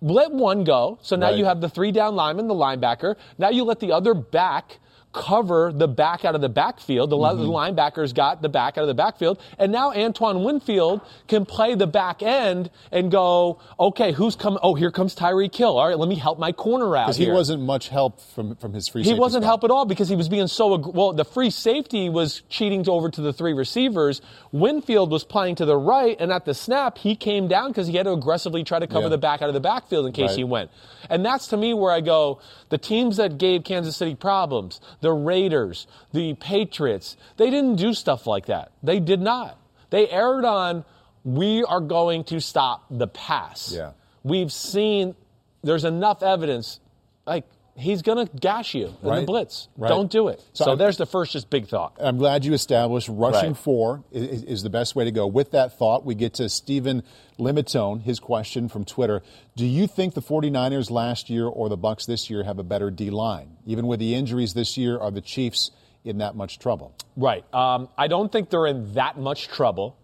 let 0.00 0.30
one 0.30 0.62
go. 0.62 0.98
So 1.02 1.16
now 1.16 1.26
Right. 1.30 1.38
you 1.38 1.44
have 1.46 1.60
the 1.60 1.68
three 1.68 1.90
down 1.90 2.14
lineman, 2.14 2.46
the 2.46 2.54
linebacker. 2.54 3.16
Now 3.38 3.48
you 3.50 3.64
let 3.64 3.80
the 3.80 3.90
other 3.92 4.14
back 4.14 4.78
cover 5.12 5.72
the 5.74 5.88
back 5.88 6.24
out 6.24 6.34
of 6.34 6.40
the 6.40 6.48
backfield. 6.48 7.10
The, 7.10 7.16
mm-hmm. 7.16 7.50
linebackers 7.50 8.14
got 8.14 8.42
the 8.42 8.48
back 8.48 8.76
out 8.76 8.82
of 8.82 8.88
the 8.88 8.94
backfield. 8.94 9.40
And 9.58 9.72
now 9.72 9.92
Antoine 9.92 10.44
Winfield 10.44 11.00
can 11.26 11.46
play 11.46 11.74
the 11.74 11.86
back 11.86 12.22
end 12.22 12.70
and 12.92 13.10
go, 13.10 13.60
okay, 13.80 14.12
who's 14.12 14.36
coming? 14.36 14.58
Oh, 14.62 14.74
here 14.74 14.90
comes 14.90 15.14
Tyreek 15.14 15.54
Hill. 15.54 15.78
All 15.78 15.88
right, 15.88 15.98
let 15.98 16.08
me 16.08 16.16
help 16.16 16.38
my 16.38 16.52
corner 16.52 16.96
out. 16.96 17.06
Because 17.06 17.16
he 17.16 17.30
wasn't 17.30 17.62
much 17.62 17.88
help 17.88 18.20
from, 18.34 18.54
from 18.56 18.72
his 18.72 18.88
free 18.88 19.02
safety. 19.02 19.14
He 19.14 19.20
wasn't 19.20 19.42
spot. 19.42 19.50
help 19.50 19.64
at 19.64 19.70
all 19.70 19.84
because 19.84 20.08
he 20.08 20.16
was 20.16 20.28
being 20.28 20.46
so, 20.46 20.76
well, 20.76 21.12
the 21.12 21.24
free 21.24 21.50
safety 21.50 22.08
was 22.08 22.42
cheating 22.48 22.88
over 22.88 23.10
to 23.10 23.20
the 23.20 23.32
three 23.32 23.54
receivers. 23.54 24.20
Winfield 24.52 25.10
was 25.10 25.24
playing 25.24 25.56
to 25.56 25.64
the 25.64 25.76
right, 25.76 26.16
and 26.20 26.32
at 26.32 26.44
the 26.44 26.54
snap, 26.54 26.98
he 26.98 27.16
came 27.16 27.48
down 27.48 27.70
because 27.70 27.86
he 27.86 27.96
had 27.96 28.04
to 28.04 28.12
aggressively 28.12 28.64
try 28.64 28.78
to 28.78 28.86
cover 28.86 29.06
yeah. 29.06 29.10
the 29.10 29.18
back 29.18 29.42
out 29.42 29.48
of 29.48 29.54
the 29.54 29.60
backfield 29.60 30.06
in 30.06 30.12
case 30.12 30.30
right. 30.30 30.38
he 30.38 30.44
went. 30.44 30.70
And 31.10 31.24
that's 31.24 31.48
to 31.48 31.56
me 31.56 31.74
where 31.74 31.92
I 31.92 32.00
go, 32.00 32.40
the 32.68 32.78
teams 32.78 33.16
that 33.16 33.38
gave 33.38 33.64
Kansas 33.64 33.96
City 33.96 34.14
problems, 34.14 34.80
the 35.00 35.12
Raiders, 35.12 35.86
the 36.12 36.34
Patriots, 36.34 37.16
they 37.36 37.50
didn't 37.50 37.76
do 37.76 37.94
stuff 37.94 38.26
like 38.26 38.46
that. 38.46 38.72
They 38.82 39.00
did 39.00 39.20
not. 39.20 39.58
They 39.90 40.08
erred 40.08 40.44
on, 40.44 40.84
we 41.24 41.64
are 41.64 41.80
going 41.80 42.24
to 42.24 42.40
stop 42.40 42.84
the 42.90 43.06
pass. 43.06 43.72
Yeah. 43.74 43.92
We've 44.22 44.52
seen, 44.52 45.14
there's 45.62 45.84
enough 45.84 46.22
evidence, 46.22 46.80
like, 47.26 47.44
he's 47.78 48.02
going 48.02 48.26
to 48.26 48.36
gash 48.36 48.74
you 48.74 48.86
in 49.02 49.08
right. 49.08 49.20
the 49.20 49.26
blitz. 49.26 49.68
Right. 49.76 49.88
Don't 49.88 50.10
do 50.10 50.28
it. 50.28 50.42
So, 50.52 50.64
so 50.64 50.76
there's 50.76 50.96
the 50.96 51.06
first 51.06 51.32
just 51.32 51.48
big 51.48 51.68
thought. 51.68 51.96
I'm 51.98 52.18
glad 52.18 52.44
you 52.44 52.52
established 52.52 53.08
rushing 53.10 53.50
right. 53.50 53.56
four 53.56 54.04
is, 54.10 54.42
is, 54.44 54.62
the 54.62 54.70
best 54.70 54.96
way 54.96 55.04
to 55.04 55.10
go. 55.10 55.26
With 55.26 55.52
that 55.52 55.78
thought, 55.78 56.04
we 56.04 56.14
get 56.14 56.34
to 56.34 56.48
Stephen 56.48 57.02
Limitone, 57.38 58.02
his 58.02 58.18
question 58.18 58.68
from 58.68 58.84
Twitter. 58.84 59.22
Do 59.56 59.64
you 59.64 59.86
think 59.86 60.14
the 60.14 60.22
49ers 60.22 60.90
last 60.90 61.30
year 61.30 61.46
or 61.46 61.68
the 61.68 61.76
Bucks 61.76 62.06
this 62.06 62.28
year 62.28 62.42
have 62.42 62.58
a 62.58 62.64
better 62.64 62.90
D 62.90 63.10
line? 63.10 63.56
Even 63.64 63.86
with 63.86 64.00
the 64.00 64.14
injuries 64.14 64.54
this 64.54 64.76
year, 64.76 64.98
are 64.98 65.10
the 65.10 65.20
Chiefs 65.20 65.70
in 66.04 66.18
that 66.18 66.34
much 66.34 66.58
trouble? 66.58 66.94
Right. 67.16 67.44
Um, 67.54 67.88
I 67.96 68.08
don't 68.08 68.30
think 68.30 68.50
they're 68.50 68.66
in 68.66 68.94
that 68.94 69.18
much 69.18 69.48
trouble. 69.48 69.96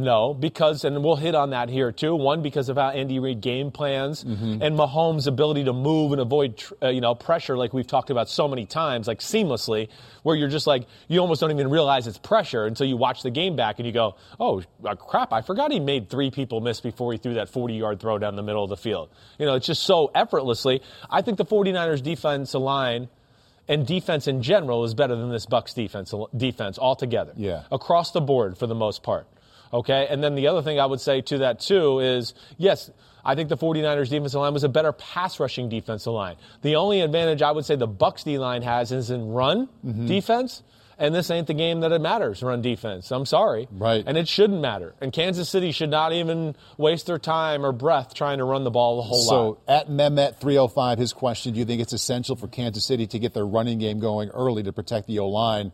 No, 0.00 0.32
because, 0.32 0.84
and 0.84 1.04
we'll 1.04 1.16
hit 1.16 1.34
on 1.34 1.50
that 1.50 1.68
here 1.68 1.92
too. 1.92 2.14
One, 2.14 2.42
because 2.42 2.68
of 2.70 2.76
how 2.76 2.88
Andy 2.88 3.18
Reid 3.18 3.40
game 3.42 3.70
plans 3.70 4.24
mm-hmm. 4.24 4.62
and 4.62 4.78
Mahomes' 4.78 5.26
ability 5.26 5.64
to 5.64 5.74
move 5.74 6.12
and 6.12 6.20
avoid, 6.20 6.62
uh, 6.82 6.88
you 6.88 7.02
know, 7.02 7.14
pressure, 7.14 7.56
like 7.56 7.74
we've 7.74 7.86
talked 7.86 8.08
about 8.08 8.28
so 8.28 8.48
many 8.48 8.64
times, 8.64 9.06
like 9.06 9.18
seamlessly, 9.18 9.88
where 10.22 10.34
you're 10.34 10.48
just 10.48 10.66
like, 10.66 10.86
you 11.08 11.20
almost 11.20 11.40
don't 11.42 11.50
even 11.50 11.68
realize 11.68 12.06
it's 12.06 12.18
pressure 12.18 12.64
until 12.64 12.86
you 12.86 12.96
watch 12.96 13.22
the 13.22 13.30
game 13.30 13.56
back 13.56 13.78
and 13.78 13.86
you 13.86 13.92
go, 13.92 14.16
oh, 14.38 14.62
uh, 14.84 14.94
crap, 14.94 15.32
I 15.32 15.42
forgot 15.42 15.70
he 15.70 15.80
made 15.80 16.08
three 16.08 16.30
people 16.30 16.60
miss 16.60 16.80
before 16.80 17.12
he 17.12 17.18
threw 17.18 17.34
that 17.34 17.50
40 17.50 17.74
yard 17.74 18.00
throw 18.00 18.18
down 18.18 18.36
the 18.36 18.42
middle 18.42 18.64
of 18.64 18.70
the 18.70 18.76
field. 18.76 19.10
You 19.38 19.44
know, 19.44 19.54
it's 19.54 19.66
just 19.66 19.82
so 19.82 20.10
effortlessly. 20.14 20.80
I 21.10 21.20
think 21.20 21.36
the 21.36 21.44
49ers 21.44 22.02
defensive 22.02 22.60
line 22.60 23.08
and 23.68 23.86
defense 23.86 24.26
in 24.26 24.42
general 24.42 24.84
is 24.84 24.94
better 24.94 25.14
than 25.14 25.30
this 25.30 25.46
Bucks 25.46 25.74
defense 25.74 26.12
defense 26.36 26.78
altogether. 26.78 27.32
Yeah. 27.36 27.64
Across 27.70 28.12
the 28.12 28.20
board 28.20 28.58
for 28.58 28.66
the 28.66 28.74
most 28.74 29.02
part. 29.02 29.26
Okay. 29.72 30.06
And 30.10 30.22
then 30.22 30.34
the 30.34 30.48
other 30.48 30.62
thing 30.62 30.80
I 30.80 30.86
would 30.86 31.00
say 31.00 31.20
to 31.22 31.38
that 31.38 31.60
too 31.60 32.00
is 32.00 32.34
yes, 32.58 32.90
I 33.24 33.34
think 33.34 33.48
the 33.48 33.56
49ers 33.56 34.08
defensive 34.08 34.40
line 34.40 34.52
was 34.52 34.64
a 34.64 34.68
better 34.68 34.92
pass 34.92 35.38
rushing 35.38 35.68
defensive 35.68 36.12
line. 36.12 36.36
The 36.62 36.76
only 36.76 37.00
advantage 37.00 37.42
I 37.42 37.52
would 37.52 37.64
say 37.64 37.76
the 37.76 37.86
Bucks 37.86 38.24
D 38.24 38.38
line 38.38 38.62
has 38.62 38.92
is 38.92 39.10
in 39.10 39.28
run 39.28 39.68
mm-hmm. 39.84 40.06
defense. 40.06 40.62
And 40.98 41.14
this 41.14 41.30
ain't 41.30 41.46
the 41.46 41.54
game 41.54 41.80
that 41.80 41.92
it 41.92 42.02
matters, 42.02 42.42
run 42.42 42.60
defense. 42.60 43.10
I'm 43.10 43.24
sorry. 43.24 43.68
Right. 43.72 44.04
And 44.06 44.18
it 44.18 44.28
shouldn't 44.28 44.60
matter. 44.60 44.94
And 45.00 45.14
Kansas 45.14 45.48
City 45.48 45.72
should 45.72 45.88
not 45.88 46.12
even 46.12 46.54
waste 46.76 47.06
their 47.06 47.18
time 47.18 47.64
or 47.64 47.72
breath 47.72 48.12
trying 48.12 48.36
to 48.36 48.44
run 48.44 48.64
the 48.64 48.70
ball 48.70 48.98
a 48.98 49.02
whole 49.02 49.24
so, 49.24 49.48
lot. 49.48 49.56
So 49.56 49.72
at 49.72 49.88
Mehmet305, 49.88 50.98
his 50.98 51.14
question, 51.14 51.54
do 51.54 51.58
you 51.58 51.64
think 51.64 51.80
it's 51.80 51.94
essential 51.94 52.36
for 52.36 52.48
Kansas 52.48 52.84
City 52.84 53.06
to 53.06 53.18
get 53.18 53.32
their 53.32 53.46
running 53.46 53.78
game 53.78 53.98
going 53.98 54.28
early 54.28 54.62
to 54.64 54.74
protect 54.74 55.06
the 55.06 55.20
O 55.20 55.28
line? 55.28 55.72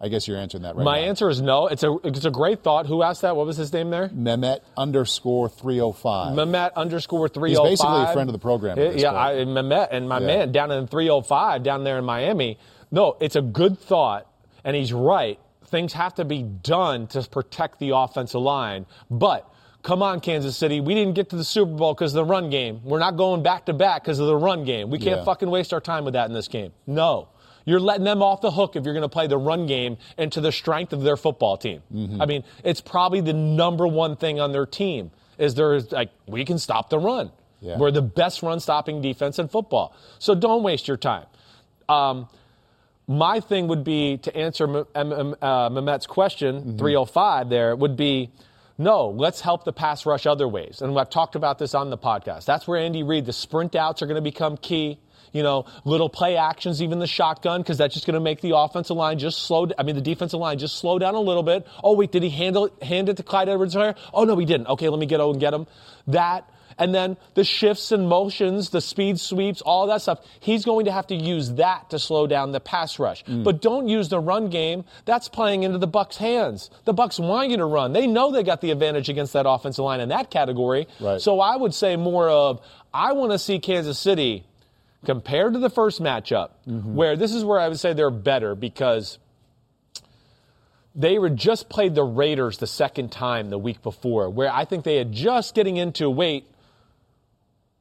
I 0.00 0.08
guess 0.08 0.28
you're 0.28 0.36
answering 0.36 0.62
that 0.62 0.76
right 0.76 0.84
My 0.84 1.00
now. 1.00 1.08
answer 1.08 1.28
is 1.28 1.40
no. 1.42 1.66
It's 1.66 1.82
a 1.82 1.96
it's 2.04 2.24
a 2.24 2.30
great 2.30 2.62
thought. 2.62 2.86
Who 2.86 3.02
asked 3.02 3.22
that? 3.22 3.34
What 3.34 3.46
was 3.46 3.56
his 3.56 3.72
name 3.72 3.90
there? 3.90 4.08
Mehmet 4.10 4.60
underscore 4.76 5.48
305. 5.48 6.36
Mehmet 6.36 6.74
underscore 6.74 7.28
305. 7.28 7.68
He's 7.68 7.80
basically 7.80 8.02
a 8.02 8.12
friend 8.12 8.28
of 8.28 8.32
the 8.32 8.38
program. 8.38 8.78
yeah, 8.96 9.12
I, 9.12 9.32
Mehmet 9.44 9.88
and 9.90 10.08
my 10.08 10.20
yeah. 10.20 10.26
man 10.26 10.52
down 10.52 10.70
in 10.70 10.86
305 10.86 11.64
down 11.64 11.82
there 11.82 11.98
in 11.98 12.04
Miami. 12.04 12.58
No, 12.92 13.16
it's 13.20 13.36
a 13.36 13.42
good 13.42 13.78
thought, 13.78 14.30
and 14.64 14.76
he's 14.76 14.92
right. 14.92 15.38
Things 15.66 15.92
have 15.94 16.14
to 16.14 16.24
be 16.24 16.42
done 16.42 17.08
to 17.08 17.22
protect 17.22 17.80
the 17.80 17.90
offensive 17.90 18.40
line, 18.40 18.86
but 19.10 19.52
come 19.82 20.02
on, 20.02 20.20
Kansas 20.20 20.56
City. 20.56 20.80
We 20.80 20.94
didn't 20.94 21.14
get 21.14 21.30
to 21.30 21.36
the 21.36 21.44
Super 21.44 21.72
Bowl 21.72 21.94
because 21.94 22.14
of 22.14 22.26
the 22.26 22.30
run 22.30 22.50
game. 22.50 22.80
We're 22.84 22.98
not 22.98 23.16
going 23.16 23.42
back 23.42 23.66
to 23.66 23.72
back 23.72 24.04
because 24.04 24.18
of 24.18 24.26
the 24.26 24.36
run 24.36 24.64
game. 24.64 24.90
We 24.90 24.98
can't 24.98 25.18
yeah. 25.18 25.24
fucking 25.24 25.50
waste 25.50 25.72
our 25.72 25.80
time 25.80 26.04
with 26.04 26.14
that 26.14 26.28
in 26.28 26.34
this 26.34 26.48
game. 26.48 26.72
No. 26.86 27.28
You're 27.68 27.80
letting 27.80 28.04
them 28.04 28.22
off 28.22 28.40
the 28.40 28.50
hook 28.50 28.76
if 28.76 28.86
you're 28.86 28.94
going 28.94 29.02
to 29.02 29.10
play 29.10 29.26
the 29.26 29.36
run 29.36 29.66
game 29.66 29.98
and 30.16 30.32
to 30.32 30.40
the 30.40 30.50
strength 30.50 30.94
of 30.94 31.02
their 31.02 31.18
football 31.18 31.58
team. 31.58 31.82
Mm-hmm. 31.94 32.22
I 32.22 32.24
mean, 32.24 32.44
it's 32.64 32.80
probably 32.80 33.20
the 33.20 33.34
number 33.34 33.86
one 33.86 34.16
thing 34.16 34.40
on 34.40 34.52
their 34.52 34.64
team 34.64 35.10
is 35.36 35.54
they're 35.54 35.78
like, 35.80 36.10
we 36.26 36.46
can 36.46 36.58
stop 36.58 36.88
the 36.88 36.98
run. 36.98 37.30
Yeah. 37.60 37.76
We're 37.76 37.90
the 37.90 38.00
best 38.00 38.42
run 38.42 38.60
stopping 38.60 39.02
defense 39.02 39.38
in 39.38 39.48
football. 39.48 39.94
So 40.18 40.34
don't 40.34 40.62
waste 40.62 40.88
your 40.88 40.96
time. 40.96 41.26
Um, 41.90 42.30
my 43.06 43.40
thing 43.40 43.68
would 43.68 43.84
be 43.84 44.16
to 44.16 44.34
answer 44.34 44.64
M- 44.64 44.86
M- 44.94 45.34
uh, 45.42 45.68
Mehmet's 45.68 46.06
question, 46.06 46.60
mm-hmm. 46.60 46.78
305 46.78 47.50
there, 47.50 47.76
would 47.76 47.98
be 47.98 48.30
no, 48.78 49.10
let's 49.10 49.42
help 49.42 49.64
the 49.64 49.74
pass 49.74 50.06
rush 50.06 50.24
other 50.24 50.48
ways. 50.48 50.80
And 50.80 50.98
I've 50.98 51.10
talked 51.10 51.34
about 51.34 51.58
this 51.58 51.74
on 51.74 51.90
the 51.90 51.98
podcast. 51.98 52.46
That's 52.46 52.66
where 52.66 52.80
Andy 52.80 53.02
Reid, 53.02 53.26
the 53.26 53.32
sprint 53.34 53.76
outs 53.76 54.00
are 54.00 54.06
going 54.06 54.16
to 54.16 54.22
become 54.22 54.56
key 54.56 55.00
you 55.32 55.42
know, 55.42 55.66
little 55.84 56.08
play 56.08 56.36
actions, 56.36 56.82
even 56.82 56.98
the 56.98 57.06
shotgun, 57.06 57.62
because 57.62 57.78
that's 57.78 57.94
just 57.94 58.06
going 58.06 58.14
to 58.14 58.20
make 58.20 58.40
the 58.40 58.56
offensive 58.56 58.96
line 58.96 59.18
just 59.18 59.44
slow. 59.44 59.68
I 59.78 59.82
mean, 59.82 59.94
the 59.94 60.02
defensive 60.02 60.40
line 60.40 60.58
just 60.58 60.76
slow 60.76 60.98
down 60.98 61.14
a 61.14 61.20
little 61.20 61.42
bit. 61.42 61.66
Oh 61.82 61.94
wait, 61.94 62.12
did 62.12 62.22
he 62.22 62.30
handle 62.30 62.70
hand 62.82 63.08
it 63.08 63.16
to 63.16 63.22
Clyde 63.22 63.48
Edwards-Helaire? 63.48 63.96
Oh 64.12 64.24
no, 64.24 64.36
he 64.36 64.46
didn't. 64.46 64.66
Okay, 64.68 64.88
let 64.88 64.98
me 64.98 65.06
get 65.06 65.20
out 65.20 65.30
and 65.30 65.40
get 65.40 65.54
him. 65.54 65.66
That 66.06 66.48
and 66.78 66.94
then 66.94 67.16
the 67.34 67.44
shifts 67.44 67.92
and 67.92 68.08
motions, 68.08 68.70
the 68.70 68.80
speed 68.80 69.18
sweeps, 69.18 69.60
all 69.60 69.88
that 69.88 70.00
stuff. 70.00 70.20
He's 70.40 70.64
going 70.64 70.84
to 70.86 70.92
have 70.92 71.08
to 71.08 71.14
use 71.14 71.52
that 71.54 71.90
to 71.90 71.98
slow 71.98 72.26
down 72.26 72.52
the 72.52 72.60
pass 72.60 72.98
rush. 72.98 73.24
Mm. 73.24 73.42
But 73.42 73.60
don't 73.60 73.88
use 73.88 74.08
the 74.08 74.20
run 74.20 74.48
game. 74.48 74.84
That's 75.04 75.28
playing 75.28 75.64
into 75.64 75.78
the 75.78 75.88
Bucks' 75.88 76.16
hands. 76.16 76.70
The 76.84 76.94
Bucks 76.94 77.18
want 77.18 77.50
you 77.50 77.56
to 77.56 77.64
run. 77.64 77.92
They 77.92 78.06
know 78.06 78.30
they 78.30 78.44
got 78.44 78.60
the 78.60 78.70
advantage 78.70 79.08
against 79.08 79.32
that 79.32 79.46
offensive 79.46 79.84
line 79.84 80.00
in 80.00 80.10
that 80.10 80.30
category. 80.30 80.86
Right. 81.00 81.20
So 81.20 81.40
I 81.40 81.56
would 81.56 81.74
say 81.74 81.96
more 81.96 82.28
of 82.30 82.60
I 82.94 83.12
want 83.12 83.32
to 83.32 83.38
see 83.38 83.58
Kansas 83.58 83.98
City 83.98 84.44
compared 85.04 85.52
to 85.54 85.58
the 85.58 85.70
first 85.70 86.02
matchup, 86.02 86.50
mm-hmm. 86.66 86.94
where 86.94 87.16
this 87.16 87.32
is 87.32 87.44
where 87.44 87.58
I 87.58 87.68
would 87.68 87.78
say 87.78 87.92
they're 87.92 88.10
better 88.10 88.54
because 88.54 89.18
they 90.94 91.18
were 91.18 91.30
just 91.30 91.68
played 91.68 91.94
the 91.94 92.02
Raiders 92.02 92.58
the 92.58 92.66
second 92.66 93.12
time 93.12 93.50
the 93.50 93.58
week 93.58 93.82
before, 93.82 94.28
where 94.30 94.52
I 94.52 94.64
think 94.64 94.84
they 94.84 94.96
had 94.96 95.12
just 95.12 95.54
getting 95.54 95.76
into 95.76 96.10
wait. 96.10 96.46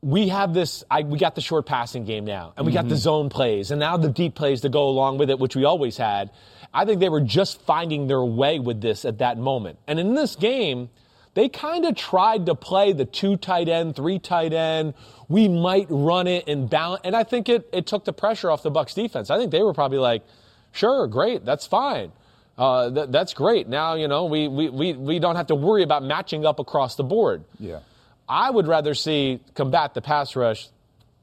We 0.01 0.27
have 0.27 0.53
this. 0.53 0.83
I, 0.91 1.01
we 1.01 1.17
got 1.17 1.33
the 1.33 1.41
short 1.41 1.65
passing 1.65 2.05
game 2.05 2.23
now, 2.23 2.53
and 2.55 2.65
we 2.65 2.71
mm-hmm. 2.71 2.77
got 2.77 2.89
the 2.89 2.95
mm-hmm. 2.95 3.01
zone 3.01 3.29
plays, 3.29 3.71
and 3.71 3.79
now 3.79 3.97
the 3.97 4.09
deep 4.09 4.35
plays 4.35 4.61
to 4.61 4.69
go 4.69 4.87
along 4.87 5.17
with 5.17 5.31
it, 5.31 5.39
which 5.39 5.55
we 5.55 5.65
always 5.65 5.97
had. 5.97 6.29
I 6.71 6.85
think 6.85 6.99
they 6.99 7.09
were 7.09 7.21
just 7.21 7.61
finding 7.61 8.05
their 8.05 8.23
way 8.23 8.59
with 8.59 8.81
this 8.81 9.05
at 9.05 9.17
that 9.17 9.39
moment. 9.39 9.79
And 9.87 9.99
in 9.99 10.13
this 10.13 10.35
game, 10.35 10.89
they 11.33 11.49
kind 11.49 11.85
of 11.85 11.95
tried 11.95 12.45
to 12.47 12.55
play 12.55 12.93
the 12.93 13.05
two 13.05 13.37
tight 13.37 13.69
end, 13.69 13.95
three 13.95 14.19
tight 14.19 14.53
end, 14.53 14.93
we 15.29 15.47
might 15.47 15.87
run 15.89 16.27
it 16.27 16.47
and 16.47 16.69
balance. 16.69 17.01
And 17.03 17.15
I 17.15 17.23
think 17.23 17.49
it, 17.49 17.67
it 17.73 17.85
took 17.85 18.05
the 18.05 18.13
pressure 18.13 18.49
off 18.49 18.63
the 18.63 18.71
Bucks 18.71 18.93
defense. 18.93 19.29
I 19.29 19.37
think 19.37 19.51
they 19.51 19.61
were 19.61 19.73
probably 19.73 19.97
like, 19.97 20.23
sure, 20.71 21.07
great, 21.07 21.45
that's 21.45 21.67
fine. 21.67 22.11
Uh, 22.57 22.89
th- 22.89 23.09
that's 23.09 23.33
great. 23.33 23.67
Now, 23.67 23.95
you 23.95 24.07
know, 24.07 24.25
we, 24.25 24.47
we, 24.47 24.69
we, 24.69 24.93
we 24.93 25.19
don't 25.19 25.35
have 25.35 25.47
to 25.47 25.55
worry 25.55 25.83
about 25.83 26.03
matching 26.03 26.45
up 26.45 26.59
across 26.59 26.95
the 26.95 27.03
board. 27.03 27.43
Yeah. 27.59 27.79
I 28.27 28.49
would 28.49 28.67
rather 28.67 28.93
see 28.93 29.39
combat 29.53 29.93
the 29.93 30.01
pass 30.01 30.35
rush, 30.35 30.69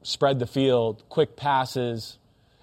spread 0.03 0.39
the 0.39 0.47
field, 0.47 1.03
quick 1.09 1.35
passes, 1.35 2.17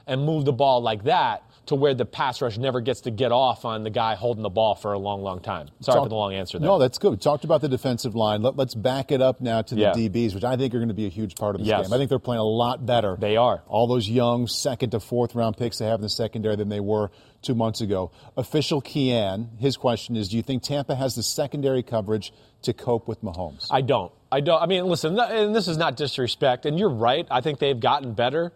and 0.06 0.24
move 0.24 0.44
the 0.44 0.52
ball 0.52 0.80
like 0.80 1.04
that 1.04 1.42
to 1.66 1.74
where 1.76 1.94
the 1.94 2.04
pass 2.04 2.42
rush 2.42 2.58
never 2.58 2.80
gets 2.80 3.02
to 3.02 3.10
get 3.10 3.30
off 3.30 3.64
on 3.64 3.84
the 3.84 3.90
guy 3.90 4.14
holding 4.14 4.42
the 4.42 4.50
ball 4.50 4.74
for 4.74 4.92
a 4.92 4.98
long, 4.98 5.22
long 5.22 5.40
time. 5.40 5.68
Sorry 5.80 5.96
Talk, 5.96 6.04
for 6.06 6.08
the 6.08 6.14
long 6.16 6.34
answer 6.34 6.58
there. 6.58 6.66
No, 6.66 6.78
that's 6.78 6.98
good. 6.98 7.10
We 7.10 7.16
talked 7.18 7.44
about 7.44 7.60
the 7.60 7.68
defensive 7.68 8.14
line. 8.14 8.42
Let, 8.42 8.58
us 8.58 8.74
back 8.74 9.12
it 9.12 9.22
up 9.22 9.40
now 9.40 9.62
to 9.62 9.74
the 9.74 9.80
yeah. 9.82 9.92
DBs, 9.92 10.34
which 10.34 10.44
I 10.44 10.56
think 10.56 10.74
are 10.74 10.78
going 10.78 10.88
to 10.88 10.94
be 10.94 11.06
a 11.06 11.10
huge 11.10 11.36
part 11.36 11.54
of 11.54 11.60
this 11.60 11.68
yes. 11.68 11.86
game. 11.86 11.94
I 11.94 11.98
think 11.98 12.08
they're 12.08 12.18
playing 12.18 12.40
a 12.40 12.44
lot 12.44 12.84
better. 12.84 13.16
They 13.18 13.36
are. 13.36 13.62
All 13.68 13.86
those 13.86 14.08
young 14.08 14.48
second 14.48 14.90
to 14.90 15.00
fourth 15.00 15.34
round 15.34 15.56
picks 15.56 15.78
they 15.78 15.86
have 15.86 16.00
in 16.00 16.02
the 16.02 16.08
secondary 16.08 16.56
than 16.56 16.68
they 16.68 16.80
were 16.80 17.10
two 17.42 17.54
months 17.54 17.80
ago. 17.80 18.10
Official 18.36 18.82
Kian, 18.82 19.58
his 19.60 19.76
question 19.76 20.16
is, 20.16 20.28
do 20.28 20.36
you 20.36 20.42
think 20.42 20.62
Tampa 20.62 20.94
has 20.94 21.14
the 21.14 21.22
secondary 21.22 21.82
coverage 21.82 22.32
to 22.62 22.72
cope 22.72 23.06
with 23.06 23.22
Mahomes? 23.22 23.68
I 23.70 23.82
don't. 23.82 24.12
I 24.30 24.40
don't. 24.40 24.62
I 24.62 24.66
mean, 24.66 24.86
listen, 24.86 25.18
and 25.18 25.54
this 25.54 25.68
is 25.68 25.76
not 25.76 25.96
disrespect, 25.96 26.66
and 26.66 26.78
you're 26.78 26.88
right. 26.88 27.26
I 27.30 27.40
think 27.40 27.58
they've 27.58 27.78
gotten 27.78 28.14
better. 28.14 28.52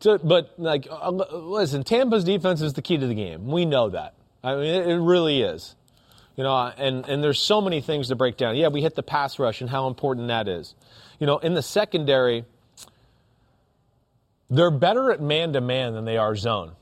To, 0.00 0.18
but 0.18 0.54
like, 0.58 0.88
uh, 0.90 1.10
listen, 1.10 1.84
Tampa's 1.84 2.24
defense 2.24 2.62
is 2.62 2.72
the 2.72 2.82
key 2.82 2.96
to 2.96 3.06
the 3.06 3.14
game. 3.14 3.48
We 3.48 3.66
know 3.66 3.90
that. 3.90 4.14
I 4.42 4.54
mean, 4.54 4.64
it, 4.64 4.88
it 4.88 4.98
really 4.98 5.42
is. 5.42 5.74
You 6.36 6.44
know, 6.44 6.56
and 6.56 7.06
and 7.06 7.22
there's 7.22 7.38
so 7.38 7.60
many 7.60 7.82
things 7.82 8.08
to 8.08 8.14
break 8.14 8.38
down. 8.38 8.56
Yeah, 8.56 8.68
we 8.68 8.80
hit 8.80 8.94
the 8.94 9.02
pass 9.02 9.38
rush 9.38 9.60
and 9.60 9.68
how 9.68 9.88
important 9.88 10.28
that 10.28 10.48
is. 10.48 10.74
You 11.18 11.26
know, 11.26 11.36
in 11.38 11.52
the 11.52 11.62
secondary, 11.62 12.46
they're 14.48 14.70
better 14.70 15.12
at 15.12 15.20
man 15.20 15.52
to 15.52 15.60
man 15.60 15.92
than 15.92 16.06
they 16.06 16.16
are 16.16 16.34
zone. 16.34 16.72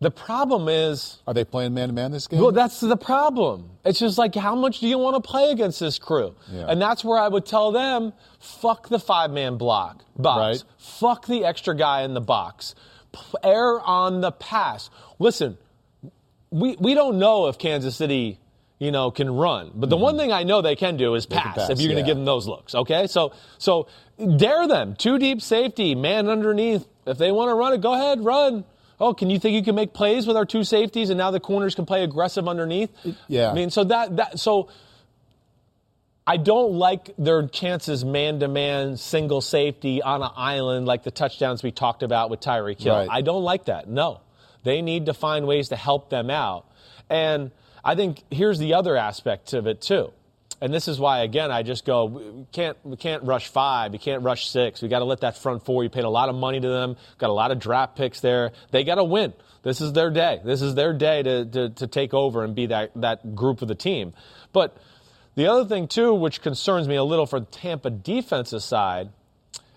The 0.00 0.10
problem 0.10 0.68
is. 0.68 1.22
Are 1.26 1.32
they 1.32 1.44
playing 1.44 1.72
man 1.72 1.88
to 1.88 1.94
man 1.94 2.12
this 2.12 2.26
game? 2.26 2.40
Well, 2.40 2.52
that's 2.52 2.80
the 2.80 2.96
problem. 2.96 3.70
It's 3.84 3.98
just 3.98 4.18
like, 4.18 4.34
how 4.34 4.54
much 4.54 4.80
do 4.80 4.88
you 4.88 4.98
want 4.98 5.22
to 5.22 5.26
play 5.26 5.50
against 5.50 5.80
this 5.80 5.98
crew? 5.98 6.34
Yeah. 6.52 6.66
And 6.68 6.80
that's 6.80 7.02
where 7.02 7.18
I 7.18 7.28
would 7.28 7.46
tell 7.46 7.72
them 7.72 8.12
fuck 8.38 8.88
the 8.88 8.98
five 8.98 9.30
man 9.30 9.56
block 9.56 10.04
box. 10.16 10.64
Right. 10.64 10.72
Fuck 10.78 11.26
the 11.26 11.44
extra 11.44 11.74
guy 11.74 12.02
in 12.02 12.12
the 12.12 12.20
box. 12.20 12.74
Err 13.42 13.80
on 13.80 14.20
the 14.20 14.32
pass. 14.32 14.90
Listen, 15.18 15.56
we, 16.50 16.76
we 16.78 16.92
don't 16.92 17.18
know 17.18 17.46
if 17.46 17.56
Kansas 17.56 17.96
City, 17.96 18.38
you 18.78 18.90
know, 18.90 19.10
can 19.10 19.30
run. 19.30 19.70
But 19.74 19.88
the 19.88 19.96
mm-hmm. 19.96 20.02
one 20.02 20.18
thing 20.18 20.30
I 20.30 20.42
know 20.42 20.60
they 20.60 20.76
can 20.76 20.98
do 20.98 21.14
is 21.14 21.24
pass, 21.24 21.56
pass, 21.56 21.70
if 21.70 21.80
you're 21.80 21.90
going 21.90 22.04
to 22.04 22.06
give 22.06 22.18
them 22.18 22.26
those 22.26 22.46
looks. 22.46 22.74
Okay, 22.74 23.06
so 23.06 23.32
so 23.56 23.86
dare 24.36 24.68
them. 24.68 24.94
Two 24.94 25.18
deep 25.18 25.40
safety, 25.40 25.94
man 25.94 26.28
underneath. 26.28 26.86
If 27.06 27.16
they 27.16 27.32
want 27.32 27.48
to 27.48 27.54
run 27.54 27.72
it, 27.72 27.80
go 27.80 27.94
ahead, 27.94 28.22
run. 28.22 28.64
Oh, 28.98 29.12
can 29.14 29.28
you 29.30 29.38
think 29.38 29.54
you 29.54 29.62
can 29.62 29.74
make 29.74 29.92
plays 29.92 30.26
with 30.26 30.36
our 30.36 30.46
two 30.46 30.64
safeties, 30.64 31.10
and 31.10 31.18
now 31.18 31.30
the 31.30 31.40
corners 31.40 31.74
can 31.74 31.86
play 31.86 32.02
aggressive 32.02 32.48
underneath? 32.48 32.90
Yeah. 33.28 33.50
I 33.50 33.54
mean, 33.54 33.70
so 33.70 33.84
that 33.84 34.16
that 34.16 34.38
so. 34.38 34.68
I 36.28 36.38
don't 36.38 36.72
like 36.72 37.14
their 37.18 37.46
chances 37.46 38.04
man 38.04 38.40
to 38.40 38.48
man, 38.48 38.96
single 38.96 39.40
safety 39.40 40.02
on 40.02 40.24
an 40.24 40.30
island 40.34 40.84
like 40.84 41.04
the 41.04 41.12
touchdowns 41.12 41.62
we 41.62 41.70
talked 41.70 42.02
about 42.02 42.30
with 42.30 42.40
Tyreek 42.40 42.82
Hill. 42.82 42.96
Right. 42.96 43.08
I 43.08 43.20
don't 43.20 43.44
like 43.44 43.66
that. 43.66 43.88
No. 43.88 44.22
They 44.64 44.82
need 44.82 45.06
to 45.06 45.14
find 45.14 45.46
ways 45.46 45.68
to 45.68 45.76
help 45.76 46.10
them 46.10 46.28
out. 46.28 46.66
And 47.08 47.52
I 47.84 47.94
think 47.94 48.24
here's 48.32 48.58
the 48.58 48.74
other 48.74 48.96
aspect 48.96 49.52
of 49.52 49.68
it 49.68 49.80
too. 49.80 50.12
And 50.60 50.72
this 50.72 50.88
is 50.88 50.98
why 50.98 51.20
again 51.20 51.50
I 51.50 51.62
just 51.62 51.84
go 51.84 52.06
we 52.06 52.46
can't 52.52 52.76
we 52.82 52.96
can't 52.96 53.22
rush 53.24 53.48
5, 53.48 53.92
we 53.92 53.98
can't 53.98 54.22
rush 54.22 54.48
6. 54.48 54.82
We 54.82 54.88
got 54.88 55.00
to 55.00 55.04
let 55.04 55.20
that 55.20 55.36
front 55.36 55.64
four. 55.64 55.84
You 55.84 55.90
paid 55.90 56.04
a 56.04 56.10
lot 56.10 56.28
of 56.28 56.34
money 56.34 56.60
to 56.60 56.68
them, 56.68 56.96
got 57.18 57.30
a 57.30 57.34
lot 57.34 57.50
of 57.50 57.58
draft 57.58 57.96
picks 57.96 58.20
there. 58.20 58.52
They 58.70 58.84
got 58.84 58.94
to 58.96 59.04
win. 59.04 59.34
This 59.66 59.80
is 59.80 59.92
their 59.92 60.10
day. 60.10 60.40
This 60.44 60.62
is 60.62 60.76
their 60.76 60.92
day 60.92 61.24
to, 61.24 61.44
to, 61.44 61.70
to 61.70 61.86
take 61.88 62.14
over 62.14 62.44
and 62.44 62.54
be 62.54 62.66
that, 62.66 62.92
that 62.94 63.34
group 63.34 63.62
of 63.62 63.68
the 63.68 63.74
team. 63.74 64.12
But 64.52 64.76
the 65.34 65.48
other 65.48 65.64
thing, 65.64 65.88
too, 65.88 66.14
which 66.14 66.40
concerns 66.40 66.86
me 66.86 66.94
a 66.94 67.02
little 67.02 67.26
for 67.26 67.40
Tampa 67.40 67.90
defensive 67.90 68.62
side, 68.62 69.10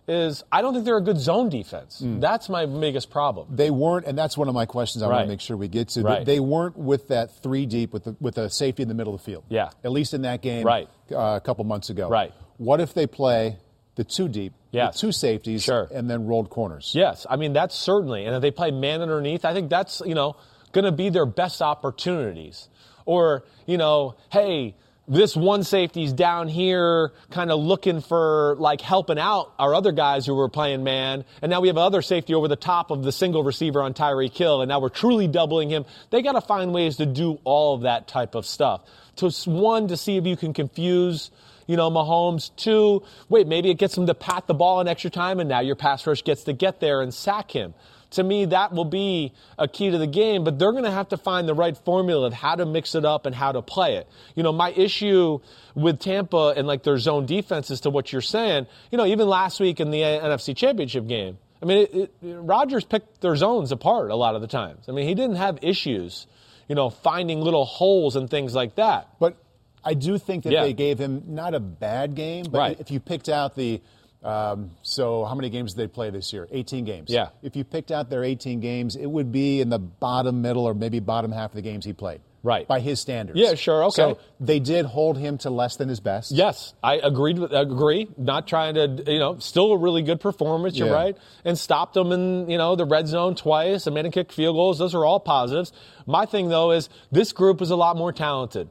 is 0.09 0.43
I 0.51 0.61
don't 0.61 0.73
think 0.73 0.85
they're 0.85 0.97
a 0.97 1.01
good 1.03 1.19
zone 1.19 1.49
defense. 1.49 1.99
Hmm. 1.99 2.19
That's 2.19 2.49
my 2.49 2.65
biggest 2.65 3.09
problem. 3.11 3.47
They 3.51 3.69
weren't, 3.69 4.05
and 4.07 4.17
that's 4.17 4.35
one 4.37 4.47
of 4.49 4.55
my 4.55 4.65
questions 4.65 5.03
I 5.03 5.07
want 5.07 5.21
to 5.21 5.27
make 5.27 5.39
sure 5.39 5.55
we 5.55 5.67
get 5.67 5.89
to. 5.89 6.01
Right. 6.01 6.25
They 6.25 6.39
weren't 6.39 6.75
with 6.77 7.09
that 7.09 7.31
three 7.43 7.65
deep 7.65 7.93
with 7.93 8.05
the, 8.05 8.15
with 8.19 8.37
a 8.39 8.49
safety 8.49 8.81
in 8.83 8.89
the 8.89 8.95
middle 8.95 9.13
of 9.13 9.21
the 9.21 9.25
field. 9.25 9.43
Yeah. 9.49 9.69
At 9.83 9.91
least 9.91 10.13
in 10.13 10.23
that 10.23 10.41
game 10.41 10.65
Right. 10.65 10.89
uh, 11.11 11.35
a 11.37 11.41
couple 11.41 11.63
months 11.63 11.89
ago. 11.91 12.09
Right. 12.09 12.33
What 12.57 12.81
if 12.81 12.93
they 12.93 13.05
play 13.07 13.57
the 13.95 14.03
two 14.03 14.27
deep, 14.27 14.53
Yes. 14.71 14.93
with 14.95 15.01
two 15.01 15.11
safeties, 15.11 15.63
Sure. 15.63 15.87
and 15.93 16.09
then 16.09 16.25
rolled 16.25 16.49
corners? 16.49 16.91
Yes, 16.95 17.25
I 17.29 17.35
mean 17.35 17.53
that's 17.53 17.75
certainly, 17.75 18.25
and 18.25 18.35
if 18.35 18.41
they 18.41 18.51
play 18.51 18.71
man 18.71 19.01
underneath, 19.01 19.45
I 19.45 19.53
think 19.53 19.69
that's 19.69 20.01
you 20.05 20.15
know 20.15 20.35
going 20.71 20.85
to 20.85 20.91
be 20.91 21.09
their 21.09 21.25
best 21.25 21.61
opportunities. 21.61 22.67
Or 23.05 23.43
you 23.65 23.77
know, 23.77 24.15
hey, 24.31 24.75
this 25.09 25.35
one 25.35 25.63
safety's 25.63 26.13
down 26.13 26.47
here, 26.47 27.11
kind 27.31 27.51
of 27.51 27.59
looking 27.59 27.99
for 27.99 28.55
like 28.59 28.79
helping 28.79 29.17
out 29.17 29.51
our 29.57 29.73
other 29.73 29.91
guys 29.91 30.25
who 30.25 30.35
were 30.35 30.49
playing 30.49 30.83
man, 30.83 31.25
and 31.41 31.49
now 31.49 31.59
we 31.59 31.67
have 31.67 31.77
another 31.77 32.03
safety 32.03 32.35
over 32.35 32.47
the 32.47 32.55
top 32.55 32.91
of 32.91 33.03
the 33.03 33.11
single 33.11 33.43
receiver 33.43 33.81
on 33.81 33.95
Tyreek 33.95 34.37
Hill. 34.37 34.61
and 34.61 34.69
now 34.69 34.79
we're 34.79 34.89
truly 34.89 35.27
doubling 35.27 35.69
him. 35.69 35.85
They 36.11 36.21
got 36.21 36.33
to 36.33 36.41
find 36.41 36.71
ways 36.73 36.97
to 36.97 37.07
do 37.07 37.39
all 37.43 37.73
of 37.73 37.81
that 37.81 38.07
type 38.07 38.35
of 38.35 38.45
stuff. 38.45 38.83
To 39.17 39.31
one, 39.45 39.87
to 39.87 39.97
see 39.97 40.17
if 40.17 40.25
you 40.25 40.37
can 40.37 40.53
confuse 40.53 41.31
you 41.65 41.77
know, 41.77 41.91
Mahomes. 41.91 42.49
Two, 42.55 43.03
wait, 43.29 43.45
maybe 43.45 43.69
it 43.69 43.77
gets 43.77 43.95
him 43.95 44.07
to 44.07 44.15
pat 44.15 44.47
the 44.47 44.55
ball 44.55 44.81
in 44.81 44.87
extra 44.87 45.11
time, 45.11 45.39
and 45.39 45.47
now 45.47 45.59
your 45.59 45.75
pass 45.75 46.07
rush 46.07 46.23
gets 46.23 46.45
to 46.45 46.53
get 46.53 46.79
there 46.79 47.01
and 47.01 47.13
sack 47.13 47.51
him. 47.51 47.75
To 48.11 48.23
me, 48.23 48.45
that 48.45 48.73
will 48.73 48.85
be 48.85 49.33
a 49.59 49.67
key 49.67 49.91
to 49.91 49.97
the 49.99 50.07
game, 50.07 50.43
but 50.43 50.57
they're 50.57 50.71
going 50.71 50.83
to 50.83 50.91
have 50.91 51.09
to 51.09 51.17
find 51.17 51.47
the 51.47 51.53
right 51.53 51.77
formula 51.77 52.25
of 52.25 52.33
how 52.33 52.55
to 52.55 52.65
mix 52.65 52.95
it 52.95 53.05
up 53.05 53.27
and 53.27 53.35
how 53.35 53.51
to 53.51 53.61
play 53.61 53.97
it. 53.97 54.07
You 54.35 54.41
know, 54.41 54.51
my 54.51 54.71
issue 54.71 55.39
with 55.75 55.99
Tampa 55.99 56.53
and 56.57 56.65
like 56.67 56.81
their 56.83 56.97
zone 56.97 57.27
defense 57.27 57.69
is 57.69 57.81
to 57.81 57.91
what 57.91 58.11
you're 58.11 58.21
saying. 58.23 58.65
You 58.91 58.97
know, 58.97 59.05
even 59.05 59.27
last 59.27 59.59
week 59.59 59.79
in 59.79 59.91
the 59.91 60.01
NFC 60.01 60.55
Championship 60.57 61.05
game, 61.07 61.37
I 61.61 61.65
mean, 61.65 61.77
it, 61.79 61.93
it, 61.93 62.11
Rodgers 62.21 62.83
picked 62.83 63.21
their 63.21 63.35
zones 63.35 63.71
apart 63.71 64.09
a 64.09 64.15
lot 64.15 64.33
of 64.33 64.41
the 64.41 64.47
times. 64.47 64.85
I 64.87 64.91
mean, 64.91 65.07
he 65.07 65.13
didn't 65.13 65.35
have 65.35 65.59
issues, 65.61 66.25
you 66.67 66.73
know, 66.73 66.89
finding 66.89 67.41
little 67.41 67.65
holes 67.65 68.15
and 68.15 68.27
things 68.29 68.55
like 68.55 68.75
that. 68.75 69.09
But 69.19 69.37
I 69.83 69.93
do 69.93 70.17
think 70.17 70.45
that 70.45 70.51
Yeah. 70.53 70.63
they 70.63 70.73
gave 70.73 70.97
him 70.99 71.23
not 71.27 71.53
a 71.53 71.59
bad 71.59 72.15
game, 72.15 72.45
but 72.49 72.57
Right. 72.57 72.79
if 72.79 72.89
you 72.91 72.99
picked 72.99 73.29
out 73.29 73.55
the 73.55 73.81
um, 74.23 74.71
so 74.81 75.23
how 75.25 75.35
many 75.35 75.49
games 75.49 75.73
did 75.73 75.81
they 75.81 75.87
play 75.87 76.09
this 76.09 76.33
year? 76.33 76.47
18 76.51 76.83
games. 76.85 77.09
Yeah. 77.09 77.29
If 77.41 77.55
you 77.55 77.63
picked 77.63 77.91
out 77.91 78.09
their 78.09 78.23
18 78.23 78.59
games, 78.59 78.95
it 78.95 79.05
would 79.07 79.31
be 79.31 79.61
in 79.61 79.69
the 79.69 79.79
bottom 79.79 80.41
middle 80.41 80.65
or 80.65 80.73
maybe 80.73 80.99
bottom 80.99 81.31
half 81.31 81.51
of 81.51 81.55
the 81.55 81.61
games 81.61 81.85
he 81.85 81.93
played. 81.93 82.21
Right. 82.41 82.65
By 82.67 82.79
his 82.79 83.01
standards. 83.01 83.37
Yeah, 83.37 83.55
sure, 83.55 83.83
okay. 83.85 83.95
So 83.95 84.17
they 84.39 84.59
did 84.61 84.85
hold 84.85 85.17
him 85.17 85.37
to 85.39 85.49
less 85.49 85.75
than 85.75 85.89
his 85.89 85.99
best. 85.99 86.31
Yes, 86.31 86.73
I 86.81 86.95
agreed 86.95 87.37
with 87.37 87.51
agree. 87.51 88.07
Not 88.17 88.47
trying 88.47 88.75
to, 88.75 89.03
you 89.11 89.19
know, 89.19 89.39
still 89.39 89.73
a 89.73 89.77
really 89.77 90.03
good 90.03 90.21
performance. 90.21 90.77
You're 90.77 90.87
Yeah. 90.87 90.93
right, 90.93 91.17
and 91.43 91.57
stopped 91.57 91.95
them 91.95 92.13
in, 92.13 92.49
you 92.49 92.57
know, 92.57 92.77
the 92.77 92.85
red 92.85 93.07
zone 93.09 93.35
twice. 93.35 93.87
and 93.87 93.93
made 93.93 94.05
him 94.05 94.11
kick 94.13 94.31
field 94.31 94.55
goals. 94.55 94.77
Those 94.79 94.95
are 94.95 95.03
all 95.03 95.19
positives. 95.19 95.73
My 96.05 96.25
thing 96.25 96.47
though 96.47 96.71
is 96.71 96.87
this 97.11 97.33
group 97.33 97.61
is 97.61 97.71
a 97.71 97.75
lot 97.75 97.97
more 97.97 98.13
talented, 98.13 98.69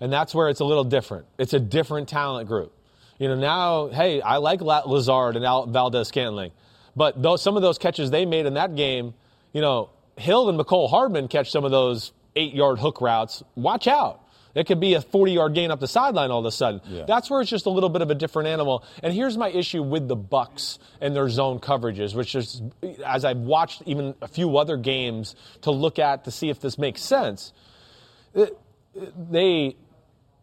and 0.00 0.10
that's 0.10 0.34
where 0.34 0.48
it's 0.48 0.60
a 0.60 0.64
little 0.64 0.84
different. 0.84 1.26
It's 1.36 1.52
a 1.52 1.60
different 1.60 2.08
talent 2.08 2.48
group. 2.48 2.72
You 3.20 3.28
know, 3.28 3.34
now, 3.34 3.88
hey, 3.88 4.22
I 4.22 4.38
like 4.38 4.62
Lazard 4.62 5.36
and 5.36 5.44
Al- 5.44 5.66
Valdes-Scantling, 5.66 6.52
but 6.96 7.22
those, 7.22 7.42
some 7.42 7.54
of 7.54 7.62
those 7.62 7.76
catches 7.76 8.10
they 8.10 8.24
made 8.24 8.46
in 8.46 8.54
that 8.54 8.74
game, 8.74 9.12
you 9.52 9.60
know, 9.60 9.90
Hill 10.16 10.48
and 10.48 10.58
Mecole 10.58 10.88
Hardman 10.88 11.28
catch 11.28 11.50
some 11.50 11.66
of 11.66 11.70
those 11.70 12.12
eight-yard 12.34 12.78
hook 12.78 13.02
routes. 13.02 13.42
Watch 13.56 13.86
out. 13.86 14.22
It 14.54 14.66
could 14.66 14.80
be 14.80 14.94
a 14.94 15.02
40 15.02 15.32
yard 15.32 15.54
gain 15.54 15.70
up 15.70 15.80
the 15.80 15.86
sideline 15.86 16.30
all 16.30 16.40
of 16.40 16.46
a 16.46 16.50
sudden. 16.50 16.80
Yeah. 16.88 17.04
That's 17.06 17.30
where 17.30 17.42
it's 17.42 17.50
just 17.50 17.66
a 17.66 17.70
little 17.70 17.90
bit 17.90 18.02
of 18.02 18.10
a 18.10 18.14
different 18.14 18.48
animal. 18.48 18.84
And 19.02 19.12
here's 19.12 19.36
my 19.36 19.48
issue 19.48 19.82
with 19.82 20.08
the 20.08 20.16
Bucks 20.16 20.78
and 21.00 21.14
their 21.14 21.28
zone 21.28 21.60
coverages, 21.60 22.14
which 22.14 22.34
is 22.34 22.62
as 23.04 23.24
I've 23.24 23.36
watched 23.36 23.82
even 23.86 24.14
a 24.22 24.28
few 24.28 24.56
other 24.56 24.76
games 24.76 25.36
to 25.62 25.70
look 25.70 25.98
at 25.98 26.24
to 26.24 26.30
see 26.30 26.48
if 26.48 26.58
this 26.60 26.78
makes 26.78 27.02
sense. 27.02 27.52
Eh, 28.34 28.46
eh, 29.00 29.06
they 29.30 29.76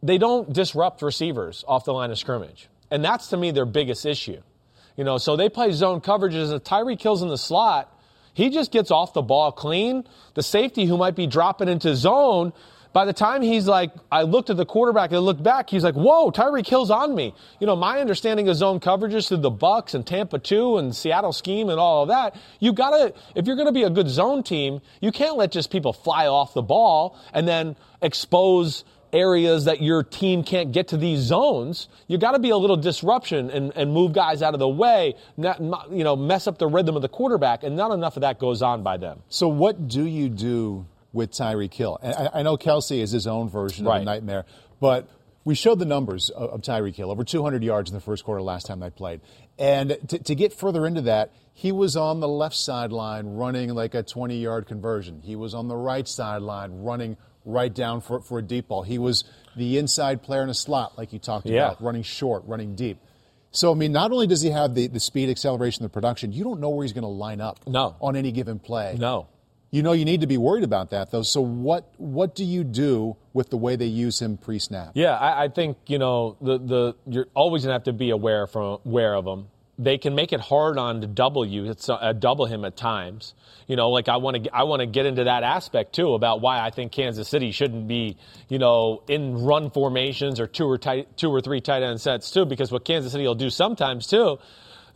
they 0.03 0.17
don't 0.17 0.51
disrupt 0.51 1.01
receivers 1.01 1.65
off 1.67 1.85
the 1.85 1.93
line 1.93 2.11
of 2.11 2.19
scrimmage. 2.19 2.69
And 2.91 3.03
that's 3.03 3.27
to 3.27 3.37
me 3.37 3.51
their 3.51 3.65
biggest 3.65 4.05
issue. 4.05 4.41
You 4.95 5.03
know, 5.03 5.17
so 5.17 5.35
they 5.35 5.49
play 5.49 5.71
zone 5.71 6.01
coverages. 6.01 6.53
If 6.53 6.63
Tyreek 6.63 7.01
Hill's 7.01 7.21
in 7.21 7.29
the 7.29 7.37
slot, 7.37 7.93
he 8.33 8.49
just 8.49 8.71
gets 8.71 8.91
off 8.91 9.13
the 9.13 9.21
ball 9.21 9.51
clean. 9.51 10.05
The 10.33 10.43
safety 10.43 10.85
who 10.85 10.97
might 10.97 11.15
be 11.15 11.27
dropping 11.27 11.69
into 11.69 11.95
zone, 11.95 12.53
by 12.93 13.05
the 13.05 13.13
time 13.13 13.43
he's 13.43 13.67
like, 13.67 13.91
I 14.11 14.23
looked 14.23 14.49
at 14.49 14.57
the 14.57 14.65
quarterback 14.65 15.11
and 15.11 15.19
looked 15.21 15.43
back, 15.43 15.69
he's 15.69 15.83
like, 15.83 15.93
whoa, 15.93 16.31
Tyreek 16.31 16.67
Hill's 16.67 16.89
on 16.89 17.13
me. 17.13 17.35
You 17.59 17.67
know, 17.67 17.75
my 17.75 17.99
understanding 17.99 18.49
of 18.49 18.55
zone 18.55 18.79
coverages 18.79 19.27
through 19.27 19.37
the 19.37 19.51
Bucks 19.51 19.93
and 19.93 20.05
Tampa 20.05 20.39
2 20.39 20.77
and 20.77 20.95
Seattle 20.95 21.33
scheme 21.33 21.69
and 21.69 21.79
all 21.79 22.03
of 22.03 22.09
that, 22.09 22.35
you 22.59 22.73
gotta, 22.73 23.13
if 23.35 23.45
you're 23.45 23.55
gonna 23.55 23.71
be 23.71 23.83
a 23.83 23.89
good 23.89 24.07
zone 24.07 24.41
team, 24.41 24.81
you 24.99 25.11
can't 25.11 25.37
let 25.37 25.51
just 25.51 25.69
people 25.69 25.93
fly 25.93 26.25
off 26.25 26.55
the 26.55 26.63
ball 26.63 27.15
and 27.33 27.47
then 27.47 27.75
expose 28.01 28.83
areas 29.13 29.65
that 29.65 29.81
your 29.81 30.03
team 30.03 30.43
can't 30.43 30.71
get 30.71 30.89
to 30.89 30.97
these 30.97 31.19
zones, 31.19 31.87
you 32.07 32.17
got 32.17 32.31
to 32.31 32.39
be 32.39 32.49
a 32.49 32.57
little 32.57 32.77
disruption 32.77 33.49
and, 33.49 33.71
and 33.75 33.91
move 33.91 34.13
guys 34.13 34.41
out 34.41 34.53
of 34.53 34.59
the 34.59 34.67
way, 34.67 35.15
not, 35.35 35.61
not, 35.61 35.91
you 35.91 36.03
know, 36.03 36.15
mess 36.15 36.47
up 36.47 36.57
the 36.57 36.67
rhythm 36.67 36.95
of 36.95 37.01
the 37.01 37.09
quarterback, 37.09 37.63
and 37.63 37.75
not 37.75 37.91
enough 37.91 38.17
of 38.17 38.21
that 38.21 38.39
goes 38.39 38.61
on 38.61 38.83
by 38.83 38.97
them. 38.97 39.21
So 39.29 39.47
what 39.47 39.87
do 39.87 40.05
you 40.05 40.29
do 40.29 40.85
with 41.13 41.31
Tyreek 41.31 41.73
Hill? 41.73 41.99
I, 42.03 42.39
I 42.39 42.43
know 42.43 42.57
Kelce 42.57 43.01
is 43.01 43.11
his 43.11 43.27
own 43.27 43.49
version 43.49 43.87
of 43.87 44.01
a 44.01 44.03
nightmare, 44.03 44.45
but 44.79 45.09
we 45.43 45.55
showed 45.55 45.79
the 45.79 45.85
numbers 45.85 46.29
of, 46.29 46.49
of 46.49 46.61
Tyreek 46.61 46.95
Hill 46.95 47.09
over 47.09 47.23
200 47.23 47.63
yards 47.63 47.89
in 47.89 47.95
the 47.95 48.01
first 48.01 48.23
quarter 48.23 48.41
last 48.41 48.65
time 48.65 48.79
they 48.79 48.89
played, 48.89 49.21
and 49.57 49.97
to, 50.09 50.19
to 50.19 50.35
get 50.35 50.53
further 50.53 50.85
into 50.85 51.01
that, 51.01 51.31
he 51.53 51.71
was 51.71 51.95
on 51.95 52.19
the 52.19 52.27
left 52.27 52.55
sideline 52.55 53.35
running 53.35 53.73
like 53.73 53.95
a 53.95 54.03
20-yard 54.03 54.67
conversion. 54.67 55.21
He 55.23 55.35
was 55.35 55.55
on 55.55 55.67
the 55.67 55.75
right 55.75 56.07
sideline 56.07 56.83
running 56.83 57.17
right 57.47 57.73
down 57.73 58.01
for, 58.01 58.21
for 58.21 58.39
a 58.39 58.41
deep 58.43 58.67
ball. 58.67 58.83
He 58.83 58.97
was 58.99 59.23
the 59.55 59.77
inside 59.77 60.21
player 60.21 60.43
in 60.43 60.49
a 60.49 60.53
slot, 60.53 60.97
like 60.97 61.13
you 61.13 61.19
talked 61.19 61.47
Yeah. 61.47 61.67
about, 61.67 61.81
running 61.81 62.03
short, 62.03 62.43
running 62.45 62.75
deep. 62.75 62.99
So, 63.51 63.71
I 63.71 63.75
mean, 63.75 63.91
not 63.93 64.11
only 64.11 64.27
does 64.27 64.41
he 64.41 64.49
have 64.51 64.75
the, 64.75 64.87
the 64.87 64.99
speed, 64.99 65.29
acceleration, 65.29 65.81
the 65.83 65.89
production, 65.89 66.31
you 66.33 66.43
don't 66.43 66.59
know 66.59 66.69
where 66.69 66.83
he's 66.83 66.93
going 66.93 67.03
to 67.03 67.07
line 67.07 67.41
up 67.41 67.59
No. 67.65 67.95
on 68.01 68.15
any 68.15 68.31
given 68.31 68.59
play. 68.59 68.95
No. 68.99 69.27
You 69.69 69.83
know 69.83 69.91
you 69.91 70.05
need 70.05 70.21
to 70.21 70.27
be 70.27 70.37
worried 70.37 70.63
about 70.63 70.91
that 70.91 71.11
though. 71.11 71.23
So 71.23 71.41
what 71.41 71.91
what 71.97 72.35
do 72.35 72.45
you 72.45 72.63
do 72.63 73.17
with 73.33 73.49
the 73.49 73.57
way 73.57 73.75
they 73.75 73.85
use 73.87 74.21
him 74.21 74.37
pre-snap? 74.37 74.91
Yeah, 74.95 75.11
I, 75.17 75.43
I 75.43 75.47
think 75.49 75.75
you 75.87 75.99
know 75.99 76.37
the 76.39 76.57
the 76.57 76.95
you're 77.05 77.27
always 77.33 77.63
gonna 77.63 77.73
have 77.73 77.83
to 77.83 77.91
be 77.93 78.11
aware 78.11 78.47
from 78.47 78.79
aware 78.85 79.13
of 79.13 79.25
them. 79.25 79.49
They 79.79 79.97
can 79.97 80.15
make 80.15 80.33
it 80.33 80.39
hard 80.39 80.77
on 80.77 81.01
to 81.01 81.07
double 81.07 81.45
you, 81.45 81.73
uh, 81.89 82.13
double 82.13 82.45
him 82.45 82.65
at 82.65 82.75
times. 82.75 83.35
You 83.67 83.75
know, 83.75 83.89
like 83.89 84.09
I 84.09 84.17
want 84.17 84.43
to 84.43 84.55
I 84.55 84.63
want 84.63 84.79
to 84.79 84.85
get 84.85 85.05
into 85.05 85.25
that 85.25 85.43
aspect 85.43 85.93
too 85.93 86.13
about 86.13 86.41
why 86.41 86.59
I 86.59 86.71
think 86.71 86.91
Kansas 86.91 87.27
City 87.27 87.51
shouldn't 87.51 87.87
be 87.87 88.17
you 88.49 88.59
know 88.59 89.03
in 89.07 89.43
run 89.43 89.69
formations 89.69 90.39
or 90.39 90.47
two 90.47 90.65
or 90.67 90.77
tight, 90.77 91.15
two 91.17 91.29
or 91.29 91.41
three 91.41 91.61
tight 91.61 91.83
end 91.83 92.01
sets 92.01 92.31
too, 92.31 92.45
because 92.45 92.71
what 92.71 92.85
Kansas 92.85 93.11
City 93.11 93.25
will 93.25 93.35
do 93.35 93.49
sometimes 93.49 94.07
too 94.07 94.39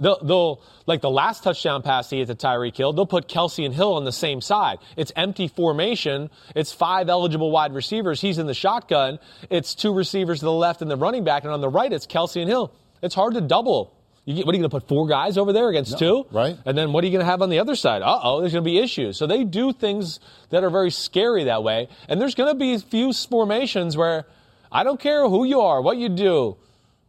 They'll, 0.02 0.17
they'll 0.24 0.62
like 0.88 1.02
the 1.02 1.12
last 1.12 1.44
touchdown 1.44 1.84
pass 1.84 2.10
he 2.10 2.17
hit 2.17 2.28
to 2.28 2.36
Tyreek 2.36 2.76
Hill. 2.76 2.91
They'll 2.91 3.06
put 3.06 3.28
Kelce 3.28 3.63
and 3.63 3.74
Hill 3.74 3.94
on 3.94 4.04
the 4.04 4.12
same 4.12 4.41
side. 4.41 4.80
It's 4.98 5.12
empty 5.15 5.48
formation. 5.48 6.32
It's 6.56 6.72
five 6.74 7.08
eligible 7.08 7.52
wide 7.52 7.74
receivers. 7.74 8.20
He's 8.20 8.39
in 8.39 8.48
the 8.48 8.56
shotgun. 8.56 9.20
It's 9.52 9.76
two 9.76 9.94
receivers 9.94 10.39
to 10.39 10.46
the 10.46 10.52
left 10.52 10.82
and 10.82 10.89
the 10.89 10.98
running 10.98 11.24
back, 11.24 11.44
and 11.44 11.54
on 11.54 11.62
the 11.62 11.70
right 11.70 11.94
it's 11.94 12.08
Kelce 12.08 12.41
and 12.41 12.50
Hill. 12.50 12.74
It's 13.04 13.13
hard 13.13 13.36
to 13.36 13.41
double. 13.41 13.96
You, 14.25 14.43
what 14.45 14.53
are 14.53 14.57
you 14.57 14.62
going 14.62 14.69
to 14.69 14.69
put 14.69 14.88
four 14.88 15.07
guys 15.07 15.38
over 15.38 15.51
there 15.51 15.69
against 15.69 15.93
no, 15.93 15.97
two? 15.97 16.25
Right. 16.31 16.57
And 16.65 16.77
then 16.77 16.93
what 16.93 17.03
are 17.03 17.07
you 17.07 17.12
going 17.12 17.25
to 17.25 17.29
have 17.29 17.41
on 17.41 17.49
the 17.49 17.60
other 17.60 17.75
side? 17.75 18.01
Uh 18.01 18.19
oh, 18.23 18.39
there's 18.39 18.53
going 18.53 18.63
to 18.63 18.69
be 18.69 18.77
issues. 18.77 19.17
So 19.17 19.25
they 19.25 19.43
do 19.43 19.73
things 19.73 20.19
that 20.49 20.63
are 20.63 20.69
very 20.69 20.91
scary 20.91 21.45
that 21.45 21.63
way. 21.63 21.89
And 22.07 22.21
there's 22.21 22.36
going 22.36 22.51
to 22.51 22.57
be 22.57 22.73
a 22.73 22.79
few 22.79 23.13
formations 23.13 23.97
where 23.97 24.25
I 24.71 24.84
don't 24.84 24.99
care 24.99 25.27
who 25.27 25.43
you 25.43 25.62
are, 25.62 25.81
what 25.81 25.97
you 25.97 26.10
do, 26.10 26.57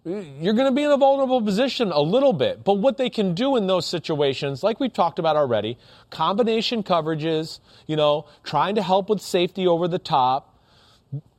you're 0.04 0.54
going 0.54 0.66
to 0.66 0.72
be 0.72 0.82
in 0.82 0.90
a 0.90 0.96
vulnerable 0.96 1.40
position 1.40 1.92
a 1.92 2.00
little 2.00 2.32
bit. 2.32 2.64
But 2.64 2.74
what 2.74 2.96
they 2.96 3.08
can 3.08 3.34
do 3.34 3.56
in 3.56 3.68
those 3.68 3.86
situations, 3.86 4.62
like 4.62 4.80
we've 4.80 4.92
talked 4.92 5.20
about 5.20 5.36
already, 5.36 5.78
combination 6.10 6.82
coverages, 6.82 7.60
you 7.86 7.94
know, 7.94 8.26
trying 8.42 8.74
to 8.74 8.82
help 8.82 9.08
with 9.08 9.20
safety 9.20 9.66
over 9.66 9.86
the 9.86 10.00
top, 10.00 10.58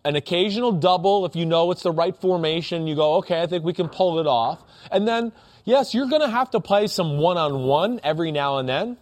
an 0.05 0.15
occasional 0.15 0.71
double 0.71 1.25
if 1.25 1.36
you 1.36 1.45
know 1.45 1.71
it's 1.71 1.83
the 1.83 1.91
right 1.91 2.15
formation, 2.15 2.88
you 2.88 2.95
go, 2.95 3.15
okay, 3.15 3.41
I 3.41 3.47
think 3.47 3.65
we 3.65 3.73
can 3.73 3.89
pull 3.89 4.19
it 4.19 4.27
off. 4.27 4.63
And 4.91 5.07
then, 5.07 5.33
yes, 5.63 5.93
you're 5.93 6.08
going 6.08 6.21
to 6.21 6.30
have 6.30 6.52
to 6.52 6.60
play 6.60 6.88
some 6.88 7.17
one 7.17 7.38
on 7.38 7.63
one 7.63 7.99
every 8.04 8.32
now 8.32 8.58
and 8.58 8.67
then. 8.69 8.97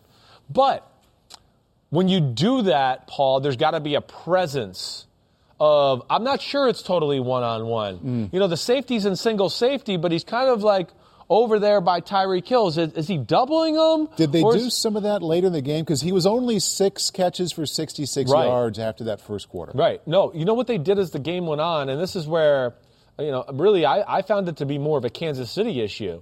But 0.50 0.88
when 1.89 2.08
you 2.08 2.19
do 2.19 2.63
that, 2.63 3.08
Paul, 3.08 3.39
there's 3.41 3.58
got 3.58 3.71
to 3.71 3.80
be 3.80 3.95
a 3.95 4.02
presence 4.02 5.06
of 5.60 6.04
I'm 6.10 6.24
not 6.24 6.41
sure 6.41 6.67
it's 6.67 6.82
totally 6.82 7.19
one 7.19 7.43
on 7.43 7.65
one. 7.67 8.30
You 8.32 8.39
know, 8.39 8.47
the 8.47 8.58
safety's 8.58 9.06
in 9.06 9.15
single 9.15 9.50
safety, 9.50 9.97
but 9.97 10.12
he's 10.12 10.24
kind 10.24 10.50
of 10.50 10.63
like 10.63 10.89
over 11.30 11.60
there 11.60 11.80
by 11.80 12.02
Tyreek 12.02 12.47
Hill. 12.47 12.67
Is, 12.67 12.78
is 12.78 13.08
he 13.08 13.17
doubling 13.17 13.76
them? 13.76 14.10
Did 14.17 14.32
they 14.32 14.41
do 14.41 14.50
is- 14.54 14.76
some 14.76 14.95
of 14.95 15.04
that 15.04 15.21
later 15.21 15.47
in 15.47 15.54
the 15.54 15.62
game? 15.62 15.84
Because 15.86 16.02
he 16.02 16.12
was 16.12 16.26
only 16.26 16.60
six 16.60 17.12
catches 17.12 17.52
for 17.52 17.65
66 17.65 18.30
Right. 18.32 18.45
yards 18.47 18.80
after 18.80 19.04
that 19.06 19.21
first 19.21 19.50
quarter. 19.50 19.71
Right. 19.76 20.06
No, 20.08 20.34
you 20.34 20.45
know 20.45 20.56
what 20.56 20.67
they 20.67 20.78
did 20.80 20.97
as 21.00 21.12
the 21.12 21.19
game 21.19 21.45
went 21.45 21.62
on, 21.62 21.89
and 21.89 22.02
this 22.02 22.15
is 22.15 22.28
where, 22.28 22.74
you 23.19 23.32
know, 23.32 23.45
really 23.54 23.86
I, 23.86 24.17
I 24.17 24.21
found 24.24 24.50
it 24.50 24.58
to 24.58 24.65
be 24.65 24.78
more 24.80 24.97
of 24.97 25.06
a 25.06 25.10
Kansas 25.10 25.50
City 25.52 25.80
issue. 25.82 26.21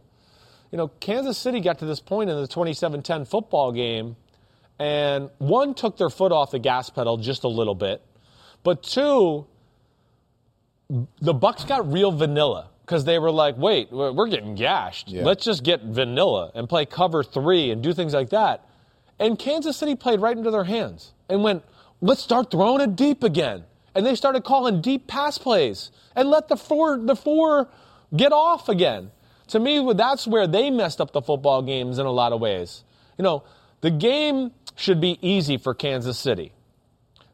You 0.72 0.78
know, 0.78 0.88
Kansas 1.00 1.38
City 1.38 1.60
got 1.60 1.80
to 1.80 1.86
this 1.86 2.00
point 2.00 2.30
in 2.30 2.36
the 2.36 2.48
27 2.48 3.02
10 3.02 3.26
football 3.26 3.72
game, 3.72 4.16
and 4.78 5.30
one 5.40 5.74
took 5.74 5.98
their 5.98 6.10
foot 6.10 6.32
off 6.32 6.52
the 6.52 6.60
gas 6.60 6.90
pedal 6.90 7.18
just 7.18 7.44
a 7.44 7.48
little 7.48 7.76
bit, 7.76 8.02
but 8.64 8.84
two, 8.84 9.46
the 11.22 11.34
Bucks 11.34 11.66
got 11.66 11.92
real 11.92 12.12
vanilla 12.12 12.70
because 12.90 13.06
they 13.06 13.20
were 13.20 13.32
like, 13.32 13.56
wait, 13.58 13.92
we're 13.92 14.28
getting 14.28 14.56
gashed. 14.56 15.10
Yeah. 15.10 15.24
Let's 15.24 15.46
just 15.46 15.64
get 15.64 15.84
vanilla 15.84 16.52
and 16.56 16.68
play 16.68 16.86
cover 16.86 17.24
three 17.24 17.70
and 17.70 17.84
do 17.84 17.94
things 17.94 18.14
like 18.14 18.30
that. 18.32 18.66
And 19.20 19.38
Kansas 19.38 19.78
City 19.78 19.96
played 19.96 20.22
right 20.22 20.36
into 20.36 20.50
their 20.50 20.64
hands 20.64 21.14
and 21.30 21.44
went, 21.44 21.64
let's 22.02 22.22
start 22.22 22.50
throwing 22.50 22.82
it 22.82 22.96
deep 22.96 23.24
again. 23.24 23.66
And 23.94 24.06
they 24.06 24.16
started 24.16 24.44
calling 24.44 24.82
deep 24.82 25.08
pass 25.08 25.38
plays 25.38 25.92
and 26.16 26.30
let 26.30 26.48
the 26.48 26.58
four 26.58 26.98
the 26.98 27.16
four 27.16 27.70
get 28.16 28.32
off 28.32 28.70
again. 28.70 29.12
To 29.50 29.60
me, 29.60 29.94
that's 29.94 30.28
where 30.28 30.48
they 30.48 30.70
messed 30.70 31.02
up 31.02 31.12
the 31.12 31.22
football 31.22 31.62
games 31.62 32.00
in 32.00 32.06
a 32.06 32.12
lot 32.12 32.34
of 32.34 32.40
ways. 32.40 32.84
You 33.18 33.24
know, 33.24 33.44
the 33.82 33.92
game 33.92 34.52
should 34.76 35.02
be 35.02 35.18
easy 35.22 35.58
for 35.58 35.74
Kansas 35.74 36.18
City. 36.18 36.54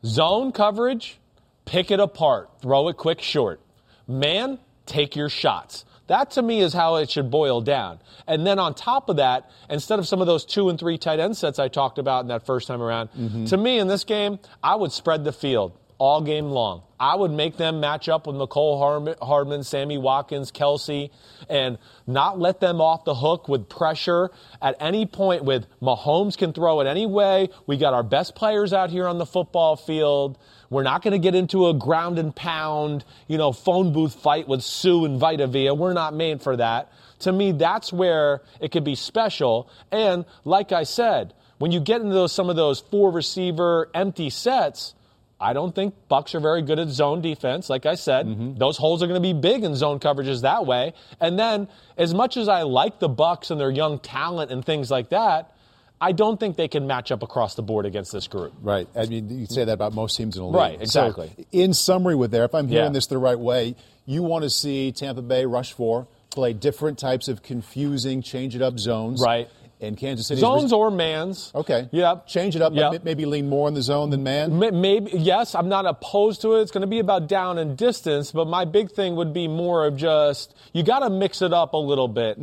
Zone 0.06 0.52
coverage, 0.52 1.20
pick 1.66 1.92
it 1.92 2.00
apart, 2.00 2.50
throw 2.62 2.88
it 2.88 2.98
quick 2.98 3.22
short. 3.22 3.60
Man, 4.08 4.60
take 4.86 5.16
your 5.16 5.30
shots. 5.30 5.86
That 6.08 6.32
to 6.32 6.42
me 6.42 6.62
is 6.62 6.74
how 6.74 6.98
it 6.98 7.10
should 7.10 7.32
boil 7.32 7.62
down. 7.62 8.00
And 8.28 8.46
then 8.46 8.60
on 8.60 8.76
top 8.76 9.10
of 9.10 9.16
that, 9.18 9.50
instead 9.70 9.98
of 9.98 10.08
some 10.08 10.22
of 10.22 10.28
those 10.28 10.46
two 10.46 10.70
and 10.70 10.80
three 10.80 10.98
tight 10.98 11.20
end 11.20 11.36
sets 11.36 11.58
I 11.58 11.68
talked 11.68 11.98
about 11.98 12.22
in 12.22 12.28
that 12.28 12.46
first 12.46 12.68
time 12.68 12.82
around, 12.82 13.10
mm-hmm. 13.12 13.46
to 13.46 13.58
me 13.58 13.80
in 13.80 13.88
this 13.88 14.04
game, 14.04 14.40
I 14.64 14.76
would 14.76 14.92
spread 14.92 15.24
the 15.24 15.34
field 15.34 15.78
all 15.98 16.22
game 16.22 16.46
long. 16.46 16.84
I 17.00 17.16
would 17.16 17.32
make 17.32 17.58
them 17.58 17.82
match 17.82 18.08
up 18.08 18.26
with 18.26 18.36
Mecole 18.38 19.18
Hardman, 19.22 19.64
Sammy 19.64 19.98
Watkins, 19.98 20.52
Kelce, 20.52 21.10
and 21.50 21.78
not 22.08 22.40
let 22.40 22.60
them 22.62 22.80
off 22.80 23.04
the 23.04 23.16
hook 23.16 23.50
with 23.50 23.68
pressure 23.68 24.32
at 24.62 24.76
any 24.80 25.06
point. 25.06 25.44
With 25.44 25.66
Mahomes 25.82 26.38
can 26.38 26.54
throw 26.54 26.80
it 26.80 26.88
any 26.88 27.06
way. 27.06 27.50
We 27.68 27.78
got 27.78 27.94
our 27.94 28.04
best 28.04 28.36
players 28.36 28.72
out 28.72 28.90
here 28.90 29.08
on 29.08 29.18
the 29.18 29.26
football 29.26 29.76
field. 29.76 30.38
We're 30.70 30.84
not 30.84 31.02
going 31.02 31.12
to 31.12 31.20
get 31.20 31.36
into 31.36 31.68
a 31.68 31.74
ground 31.74 32.18
and 32.18 32.36
pound, 32.36 33.04
you 33.28 33.38
know, 33.38 33.52
phone 33.52 33.94
booth 33.94 34.16
fight 34.16 34.48
with 34.48 34.64
Suh 34.64 35.04
and 35.06 35.20
Vita 35.20 35.48
Vitavia. 35.48 35.78
We're 35.78 35.94
not 35.94 36.14
made 36.14 36.42
for 36.42 36.56
that. 36.58 36.92
To 37.20 37.32
me, 37.32 37.52
that's 37.52 37.94
where 37.94 38.42
it 38.60 38.72
could 38.72 38.84
be 38.84 38.96
special. 38.96 39.70
And 39.92 40.26
like 40.44 40.72
I 40.72 40.84
said, 40.84 41.34
when 41.58 41.72
you 41.72 41.80
get 41.80 42.02
into 42.02 42.14
those, 42.14 42.34
some 42.34 42.50
of 42.50 42.56
those 42.56 42.80
four 42.80 43.12
receiver 43.12 43.90
empty 43.94 44.30
sets, 44.30 44.94
I 45.40 45.54
don't 45.54 45.76
think 45.76 45.94
Bucks 46.08 46.34
are 46.34 46.40
very 46.40 46.62
good 46.62 46.80
at 46.80 46.88
zone 46.90 47.22
defense. 47.22 47.70
Like 47.70 47.86
I 47.86 47.96
said, 47.96 48.26
mm-hmm. 48.26 48.56
those 48.56 48.78
holes 48.78 49.04
are 49.04 49.08
going 49.08 49.22
to 49.22 49.34
be 49.34 49.38
big 49.38 49.64
in 49.64 49.76
zone 49.76 50.00
coverages 50.00 50.42
that 50.42 50.66
way. 50.66 50.94
And 51.20 51.38
then, 51.38 51.68
as 51.98 52.14
much 52.14 52.38
as 52.38 52.48
I 52.48 52.64
like 52.64 53.00
the 53.00 53.10
Bucks 53.10 53.52
and 53.52 53.60
their 53.60 53.72
young 53.72 54.00
talent 54.00 54.52
and 54.52 54.64
things 54.66 54.90
like 54.90 55.10
that, 55.10 55.52
I 56.00 56.12
don't 56.12 56.40
think 56.40 56.56
they 56.58 56.68
can 56.68 56.88
match 56.88 57.12
up 57.12 57.24
across 57.24 57.56
the 57.56 57.64
board 57.64 57.86
against 57.86 58.12
this 58.12 58.28
group. 58.28 58.54
Right. 58.62 58.88
I 58.96 59.06
mean, 59.06 59.30
you 59.40 59.46
say 59.46 59.66
that 59.66 59.72
about 59.74 59.94
most 59.94 60.18
teams 60.18 60.36
in 60.36 60.44
the 60.44 60.48
league. 60.48 60.56
Right, 60.56 60.82
exactly. 60.82 61.32
So, 61.38 61.44
in 61.52 61.74
summary, 61.74 62.16
with 62.16 62.32
there, 62.32 62.44
if 62.46 62.54
I'm 62.54 62.68
hearing 62.68 62.86
Yeah. 62.86 62.92
this 62.92 63.08
the 63.08 63.18
right 63.18 63.40
way, 63.40 63.76
you 64.06 64.24
want 64.24 64.44
to 64.44 64.50
see 64.50 64.92
Tampa 64.92 65.22
Bay 65.22 65.46
rush 65.46 65.74
four, 65.74 66.08
play 66.32 66.54
different 66.54 67.00
types 67.00 67.28
of 67.28 67.44
confusing, 67.44 68.22
change 68.22 68.56
it 68.56 68.62
up 68.62 68.78
zones. 68.78 69.22
Right. 69.22 69.50
And 69.82 69.98
Kansas 69.98 70.28
City 70.28 70.40
Zones 70.40 70.72
or 70.72 70.90
mans. 70.90 71.52
Okay. 71.54 71.90
Yep. 71.92 72.28
Change 72.28 72.56
it 72.56 72.62
up. 72.62 72.74
Yep. 72.74 73.04
Maybe 73.04 73.26
lean 73.26 73.50
more 73.50 73.68
in 73.68 73.74
the 73.74 73.82
zone 73.82 74.10
than 74.10 74.24
man. 74.24 74.58
Maybe 74.58 75.12
yes, 75.14 75.54
I'm 75.54 75.68
not 75.68 75.86
opposed 75.86 76.42
to 76.42 76.56
it. 76.56 76.62
It's 76.62 76.72
going 76.72 76.82
to 76.82 76.88
be 76.88 77.00
about 77.00 77.28
down 77.28 77.58
and 77.58 77.78
distance, 77.78 78.32
but 78.32 78.48
my 78.48 78.64
big 78.64 78.92
thing 78.92 79.18
would 79.18 79.34
be 79.34 79.50
more 79.50 79.86
of 79.86 79.98
just 79.98 80.56
you 80.72 80.82
got 80.82 81.00
to 81.00 81.10
mix 81.10 81.42
it 81.42 81.52
up 81.52 81.74
a 81.74 81.78
little 81.78 82.08
bit 82.08 82.38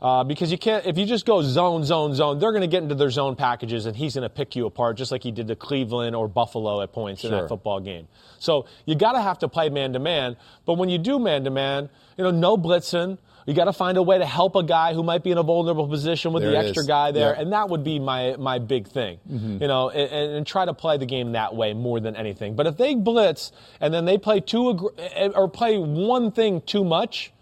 uh, 0.00 0.22
because 0.24 0.52
you 0.52 0.58
can't 0.58 0.86
if 0.86 0.96
you 0.96 1.06
just 1.06 1.26
go 1.26 1.42
zone, 1.42 1.84
zone, 1.84 2.14
zone. 2.14 2.38
They're 2.38 2.52
going 2.52 2.62
to 2.62 2.68
get 2.68 2.84
into 2.84 2.94
their 2.94 3.10
zone 3.10 3.34
packages, 3.34 3.86
and 3.86 3.96
he's 3.96 4.14
going 4.14 4.22
to 4.22 4.28
pick 4.28 4.54
you 4.54 4.66
apart 4.66 4.96
just 4.96 5.10
like 5.10 5.24
he 5.24 5.32
did 5.32 5.48
to 5.48 5.56
Cleveland 5.56 6.14
or 6.14 6.28
Buffalo 6.28 6.80
at 6.82 6.92
points 6.92 7.24
in 7.24 7.32
that 7.32 7.48
football 7.48 7.80
game. 7.80 8.06
So 8.38 8.66
you 8.84 8.94
got 8.94 9.12
to 9.12 9.20
have 9.20 9.40
to 9.40 9.48
play 9.48 9.70
man 9.70 9.92
to 9.94 9.98
man. 9.98 10.36
But 10.64 10.74
when 10.74 10.88
you 10.88 10.98
do 10.98 11.18
man 11.18 11.42
to 11.44 11.50
man, 11.50 11.90
you 12.16 12.22
know, 12.24 12.30
no 12.30 12.56
blitzing. 12.56 13.18
You 13.46 13.54
got 13.54 13.66
to 13.66 13.72
find 13.72 13.96
a 13.96 14.02
way 14.02 14.18
to 14.18 14.26
help 14.26 14.56
a 14.56 14.62
guy 14.64 14.92
who 14.92 15.04
might 15.04 15.22
be 15.22 15.30
in 15.30 15.38
a 15.38 15.42
vulnerable 15.44 15.86
position 15.86 16.32
with 16.32 16.42
There 16.42 16.50
the 16.50 16.58
extra 16.58 16.80
is. 16.82 16.86
guy 16.88 17.12
there, 17.12 17.32
Yeah. 17.34 17.40
and 17.40 17.52
that 17.52 17.68
would 17.68 17.84
be 17.84 18.00
my 18.00 18.34
my 18.36 18.58
big 18.58 18.88
thing. 18.88 19.18
Mm-hmm. 19.30 19.62
You 19.62 19.68
know, 19.68 19.88
and, 19.90 20.32
and, 20.38 20.46
try 20.46 20.64
to 20.64 20.74
play 20.74 20.98
the 20.98 21.06
game 21.06 21.32
that 21.32 21.54
way 21.54 21.72
more 21.72 22.00
than 22.00 22.16
anything. 22.16 22.56
But 22.56 22.66
if 22.66 22.76
they 22.76 22.96
blitz 22.96 23.52
and 23.80 23.94
then 23.94 24.04
they 24.04 24.18
play 24.18 24.40
two 24.40 24.64
aggr- 24.74 24.94
eh, 24.98 25.28
or 25.34 25.48
play 25.48 25.78
one 25.78 26.32
thing 26.32 26.60
too 26.60 26.82
much, 26.84 27.32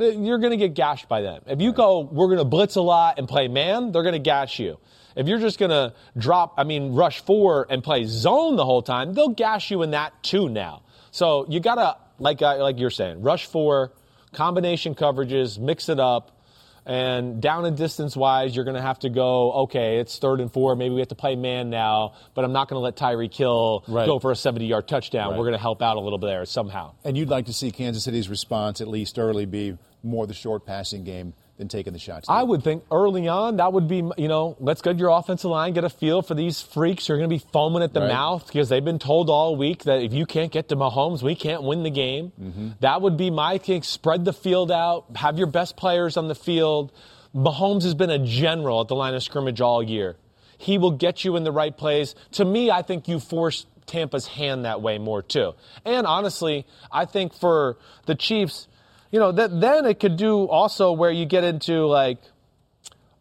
eh, 0.00 0.10
you're 0.10 0.38
going 0.38 0.52
to 0.52 0.56
get 0.56 0.74
gashed 0.74 1.08
by 1.08 1.22
them. 1.22 1.42
If 1.46 1.60
you 1.60 1.72
go, 1.72 2.00
we're 2.00 2.28
going 2.28 2.38
to 2.38 2.44
blitz 2.44 2.76
a 2.76 2.80
lot 2.82 3.18
and 3.18 3.28
play 3.28 3.48
man, 3.48 3.90
they're 3.90 4.04
going 4.04 4.12
to 4.14 4.18
gash 4.20 4.60
you. 4.60 4.78
If 5.16 5.26
you're 5.26 5.40
just 5.40 5.58
going 5.58 5.70
to 5.72 5.92
drop, 6.16 6.54
I 6.56 6.62
mean, 6.64 6.92
rush 6.94 7.20
four 7.20 7.66
and 7.68 7.82
play 7.82 8.04
zone 8.04 8.54
the 8.54 8.64
whole 8.64 8.80
time, 8.82 9.12
they'll 9.12 9.28
gash 9.28 9.70
you 9.72 9.82
in 9.82 9.90
that 9.90 10.22
too 10.22 10.48
now. 10.48 10.82
So 11.10 11.46
you 11.48 11.58
got 11.58 11.74
to, 11.74 11.96
like, 12.20 12.40
I- 12.42 12.56
like 12.62 12.78
you're 12.78 12.90
saying, 12.90 13.22
rush 13.22 13.44
four, 13.46 13.92
combination 14.32 14.94
coverages, 14.94 15.58
mix 15.58 15.88
it 15.88 16.00
up. 16.00 16.38
And 16.84 17.40
down 17.40 17.64
and 17.64 17.76
distance 17.76 18.16
wise, 18.16 18.56
you're 18.56 18.64
going 18.64 18.74
to 18.74 18.82
have 18.82 18.98
to 19.00 19.08
go, 19.08 19.52
okay, 19.52 19.98
it's 19.98 20.18
third 20.18 20.40
and 20.40 20.52
four. 20.52 20.74
Maybe 20.74 20.92
we 20.92 21.00
have 21.00 21.10
to 21.10 21.14
play 21.14 21.36
man 21.36 21.70
now, 21.70 22.14
but 22.34 22.44
I'm 22.44 22.52
not 22.52 22.68
going 22.68 22.74
to 22.80 22.82
let 22.82 22.96
Tyreek 22.96 23.32
Hill 23.32 23.84
Right. 23.86 24.04
go 24.04 24.18
for 24.18 24.32
a 24.32 24.36
70 24.36 24.66
yard 24.66 24.88
touchdown. 24.88 25.30
Right. 25.30 25.38
We're 25.38 25.44
going 25.44 25.52
to 25.52 25.60
help 25.60 25.80
out 25.80 25.96
a 25.96 26.00
little 26.00 26.18
bit 26.18 26.26
there 26.26 26.44
somehow. 26.44 26.94
And 27.04 27.16
you'd 27.16 27.28
like 27.28 27.46
to 27.46 27.52
see 27.52 27.70
Kansas 27.70 28.02
City's 28.02 28.28
response, 28.28 28.80
at 28.80 28.88
least 28.88 29.16
early, 29.16 29.46
be 29.46 29.78
more 30.02 30.26
the 30.26 30.34
short 30.34 30.66
passing 30.66 31.04
game 31.04 31.34
than 31.58 31.68
taking 31.68 31.92
the 31.92 31.98
shots. 31.98 32.28
I 32.28 32.42
would 32.42 32.64
think 32.64 32.82
early 32.90 33.28
on 33.28 33.58
that 33.58 33.72
would 33.72 33.86
be, 33.86 34.02
you 34.16 34.28
know, 34.28 34.56
let's 34.58 34.80
get 34.82 34.98
your 34.98 35.10
offensive 35.10 35.50
line, 35.50 35.74
get 35.74 35.84
a 35.84 35.90
feel 35.90 36.22
for 36.22 36.34
these 36.34 36.60
freaks 36.62 37.06
who 37.06 37.14
are 37.14 37.18
going 37.18 37.28
to 37.28 37.34
be 37.36 37.44
foaming 37.52 37.82
at 37.82 37.92
the 37.92 38.00
Right. 38.00 38.08
mouth 38.08 38.46
because 38.46 38.68
they've 38.68 38.84
been 38.84 38.98
told 38.98 39.28
all 39.30 39.54
week 39.56 39.84
that 39.84 40.02
if 40.02 40.12
you 40.12 40.26
can't 40.26 40.50
get 40.50 40.68
to 40.70 40.76
Mahomes, 40.76 41.22
we 41.22 41.34
can't 41.34 41.62
win 41.62 41.82
the 41.82 41.90
game. 41.90 42.32
Mm-hmm. 42.40 42.68
That 42.80 43.02
would 43.02 43.16
be 43.16 43.30
my 43.30 43.58
thing. 43.58 43.82
Spread 43.82 44.24
the 44.24 44.32
field 44.32 44.72
out, 44.72 45.04
have 45.16 45.38
your 45.38 45.46
best 45.46 45.76
players 45.76 46.16
on 46.16 46.28
the 46.28 46.34
field. 46.34 46.90
Mahomes 47.34 47.82
has 47.84 47.94
been 47.94 48.10
a 48.10 48.18
general 48.18 48.80
at 48.80 48.88
the 48.88 48.94
line 48.96 49.14
of 49.14 49.22
scrimmage 49.22 49.60
all 49.60 49.82
year. 49.82 50.16
He 50.58 50.78
will 50.78 50.90
get 50.92 51.24
you 51.24 51.36
in 51.36 51.44
the 51.44 51.52
right 51.52 51.76
place. 51.76 52.14
To 52.32 52.44
me, 52.44 52.70
I 52.70 52.82
think 52.82 53.08
you 53.08 53.18
force 53.20 53.66
Tampa's 53.86 54.26
hand 54.26 54.64
that 54.64 54.80
way 54.80 54.98
more 54.98 55.22
too. 55.22 55.54
And 55.84 56.06
honestly, 56.06 56.66
I 56.90 57.04
think 57.04 57.34
for 57.34 57.76
the 58.06 58.14
Chiefs, 58.14 58.68
you 59.12 59.20
know, 59.20 59.30
that 59.30 59.60
then 59.60 59.86
it 59.86 60.00
could 60.00 60.16
do 60.16 60.46
also 60.46 60.90
where 60.90 61.12
you 61.12 61.24
get 61.24 61.44
into 61.44 61.86
like, 61.86 62.18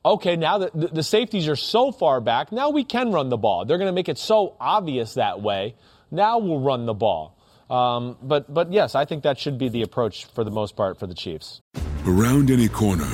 okay, 0.03 0.35
now 0.35 0.57
that 0.57 0.95
the, 0.95 1.03
safeties 1.03 1.47
are 1.47 1.55
so 1.55 1.91
far 1.91 2.19
back, 2.19 2.51
now 2.51 2.71
we 2.71 2.83
can 2.83 3.11
run 3.11 3.29
the 3.29 3.37
ball. 3.37 3.65
They're 3.65 3.77
going 3.77 3.89
to 3.89 3.93
make 3.93 4.09
it 4.09 4.17
so 4.17 4.55
obvious 4.59 5.13
that 5.13 5.41
way. 5.41 5.75
Now 6.09 6.39
we'll 6.39 6.61
run 6.61 6.87
the 6.87 6.95
ball. 6.95 7.37
Um, 7.69 8.17
but 8.21 8.53
but 8.53 8.73
yes, 8.73 8.95
I 8.95 9.05
think 9.05 9.23
that 9.23 9.37
should 9.37 9.57
be 9.57 9.69
the 9.69 9.83
approach 9.83 10.25
for 10.25 10.43
the 10.43 10.51
most 10.51 10.75
part 10.75 10.99
for 10.99 11.07
the 11.07 11.13
Chiefs. 11.13 11.61
Around 12.05 12.51
any 12.51 12.67
corner, 12.67 13.07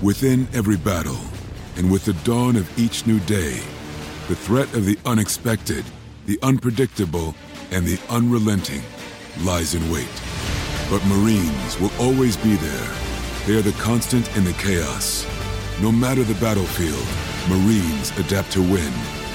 Within 0.00 0.46
every 0.54 0.76
battle, 0.76 1.18
and 1.74 1.90
with 1.90 2.04
the 2.04 2.12
dawn 2.22 2.54
of 2.54 2.78
each 2.78 3.04
new 3.04 3.18
day, 3.20 3.54
the 4.28 4.36
threat 4.36 4.72
of 4.74 4.84
the 4.84 4.96
unexpected, 5.04 5.84
the 6.26 6.38
unpredictable, 6.40 7.34
and 7.72 7.84
the 7.84 8.00
unrelenting 8.08 8.82
lies 9.40 9.74
in 9.74 9.90
wait. 9.90 10.06
But 10.90 11.04
Marines 11.04 11.78
will 11.78 11.92
always 12.00 12.38
be 12.38 12.54
there. 12.56 12.96
They 13.46 13.58
are 13.58 13.62
the 13.62 13.72
constant 13.72 14.34
in 14.38 14.44
the 14.44 14.54
chaos. 14.54 15.26
No 15.82 15.92
matter 15.92 16.24
the 16.24 16.40
battlefield, 16.40 17.06
Marines 17.46 18.10
adapt 18.18 18.50
to 18.52 18.62
win, 18.62 18.92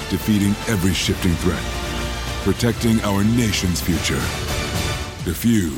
defeating 0.10 0.56
every 0.68 0.94
shifting 0.94 1.34
threat, 1.36 1.64
protecting 2.44 3.00
our 3.02 3.24
nation's 3.24 3.82
future. 3.82 4.22
The 5.26 5.36
few, 5.36 5.78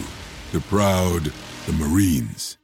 the 0.54 0.62
proud, 0.62 1.34
the 1.66 1.74
Marines. 1.74 2.58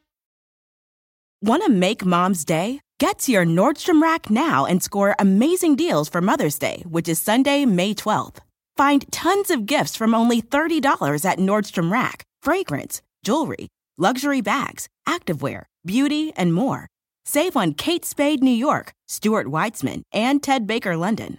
Want 1.41 1.63
to 1.65 1.69
make 1.69 2.06
mom's 2.06 2.45
day? 2.45 2.80
Get 2.97 3.19
to 3.19 3.32
your 3.34 3.45
Nordstrom 3.45 4.02
Rack 4.02 4.30
now 4.30 4.65
and 4.65 4.82
score 4.82 5.15
amazing 5.19 5.76
deals 5.76 6.08
for 6.08 6.21
Mother's 6.21 6.58
Day, 6.58 6.84
which 6.88 7.10
is 7.10 7.19
Sunday, 7.19 7.65
May 7.65 7.93
12th. 7.93 8.38
Find 8.78 9.12
tons 9.12 9.50
of 9.50 9.65
gifts 9.65 9.97
from 9.97 10.13
only 10.13 10.41
$30 10.41 11.26
at 11.26 11.39
Nordstrom 11.39 11.91
Rack 11.91 12.26
fragrance, 12.41 13.01
jewelry, 13.23 13.67
luxury 13.97 14.41
bags, 14.41 14.88
activewear, 15.08 15.63
beauty, 15.86 16.34
and 16.36 16.54
more. 16.54 16.88
Save 17.25 17.56
on 17.56 17.73
Kate 17.73 18.04
Spade 18.04 18.43
New 18.43 18.51
York, 18.51 18.93
Stuart 19.08 19.47
Weitzman, 19.47 20.01
and 20.12 20.41
Ted 20.41 20.65
Baker 20.65 20.97
London. 20.97 21.38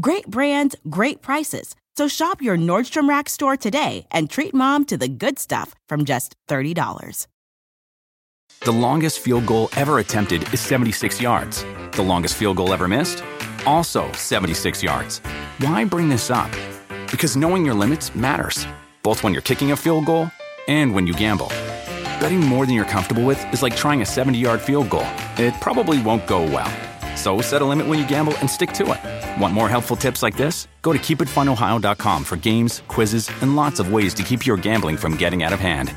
Great 0.00 0.26
brands, 0.26 0.76
great 0.88 1.22
prices. 1.22 1.74
So 1.96 2.08
shop 2.08 2.40
your 2.40 2.56
Nordstrom 2.56 3.08
Rack 3.08 3.28
store 3.28 3.56
today 3.56 4.06
and 4.10 4.30
treat 4.30 4.54
mom 4.54 4.84
to 4.86 4.96
the 4.96 5.08
good 5.08 5.38
stuff 5.38 5.74
from 5.88 6.04
just 6.04 6.34
$30. 6.48 7.26
The 8.60 8.72
longest 8.72 9.18
field 9.18 9.46
goal 9.46 9.68
ever 9.76 9.98
attempted 9.98 10.42
is 10.54 10.60
76 10.60 11.20
yards. 11.20 11.64
The 11.92 12.02
longest 12.02 12.36
field 12.36 12.58
goal 12.58 12.72
ever 12.72 12.88
missed? 12.88 13.24
Also 13.66 14.10
76 14.12 14.82
yards. 14.82 15.18
Why 15.58 15.84
bring 15.84 16.08
this 16.08 16.30
up? 16.30 16.50
Because 17.10 17.36
knowing 17.36 17.64
your 17.64 17.74
limits 17.74 18.14
matters, 18.14 18.66
both 19.02 19.22
when 19.22 19.32
you're 19.32 19.42
kicking 19.42 19.72
a 19.72 19.76
field 19.76 20.06
goal 20.06 20.30
and 20.68 20.94
when 20.94 21.06
you 21.06 21.12
gamble. 21.14 21.48
Betting 22.20 22.40
more 22.40 22.66
than 22.66 22.74
you're 22.74 22.84
comfortable 22.84 23.24
with 23.24 23.40
is 23.52 23.62
like 23.62 23.76
trying 23.76 24.02
a 24.02 24.06
70 24.06 24.38
yard 24.38 24.60
field 24.60 24.90
goal, 24.90 25.06
it 25.36 25.54
probably 25.60 26.00
won't 26.02 26.26
go 26.26 26.42
well. 26.42 26.70
So 27.16 27.40
set 27.40 27.62
a 27.62 27.64
limit 27.64 27.86
when 27.86 27.98
you 27.98 28.06
gamble 28.06 28.36
and 28.38 28.48
stick 28.48 28.72
to 28.72 28.92
it. 28.92 29.40
Want 29.40 29.54
more 29.54 29.68
helpful 29.68 29.96
tips 29.96 30.22
like 30.22 30.36
this? 30.36 30.68
Go 30.82 30.92
to 30.92 30.98
keepitfunohio.com 30.98 32.24
for 32.24 32.36
games, 32.36 32.82
quizzes, 32.88 33.30
and 33.42 33.54
lots 33.54 33.80
of 33.80 33.92
ways 33.92 34.14
to 34.14 34.22
keep 34.22 34.46
your 34.46 34.56
gambling 34.56 34.96
from 34.96 35.16
getting 35.16 35.42
out 35.42 35.52
of 35.52 35.60
hand. 35.60 35.94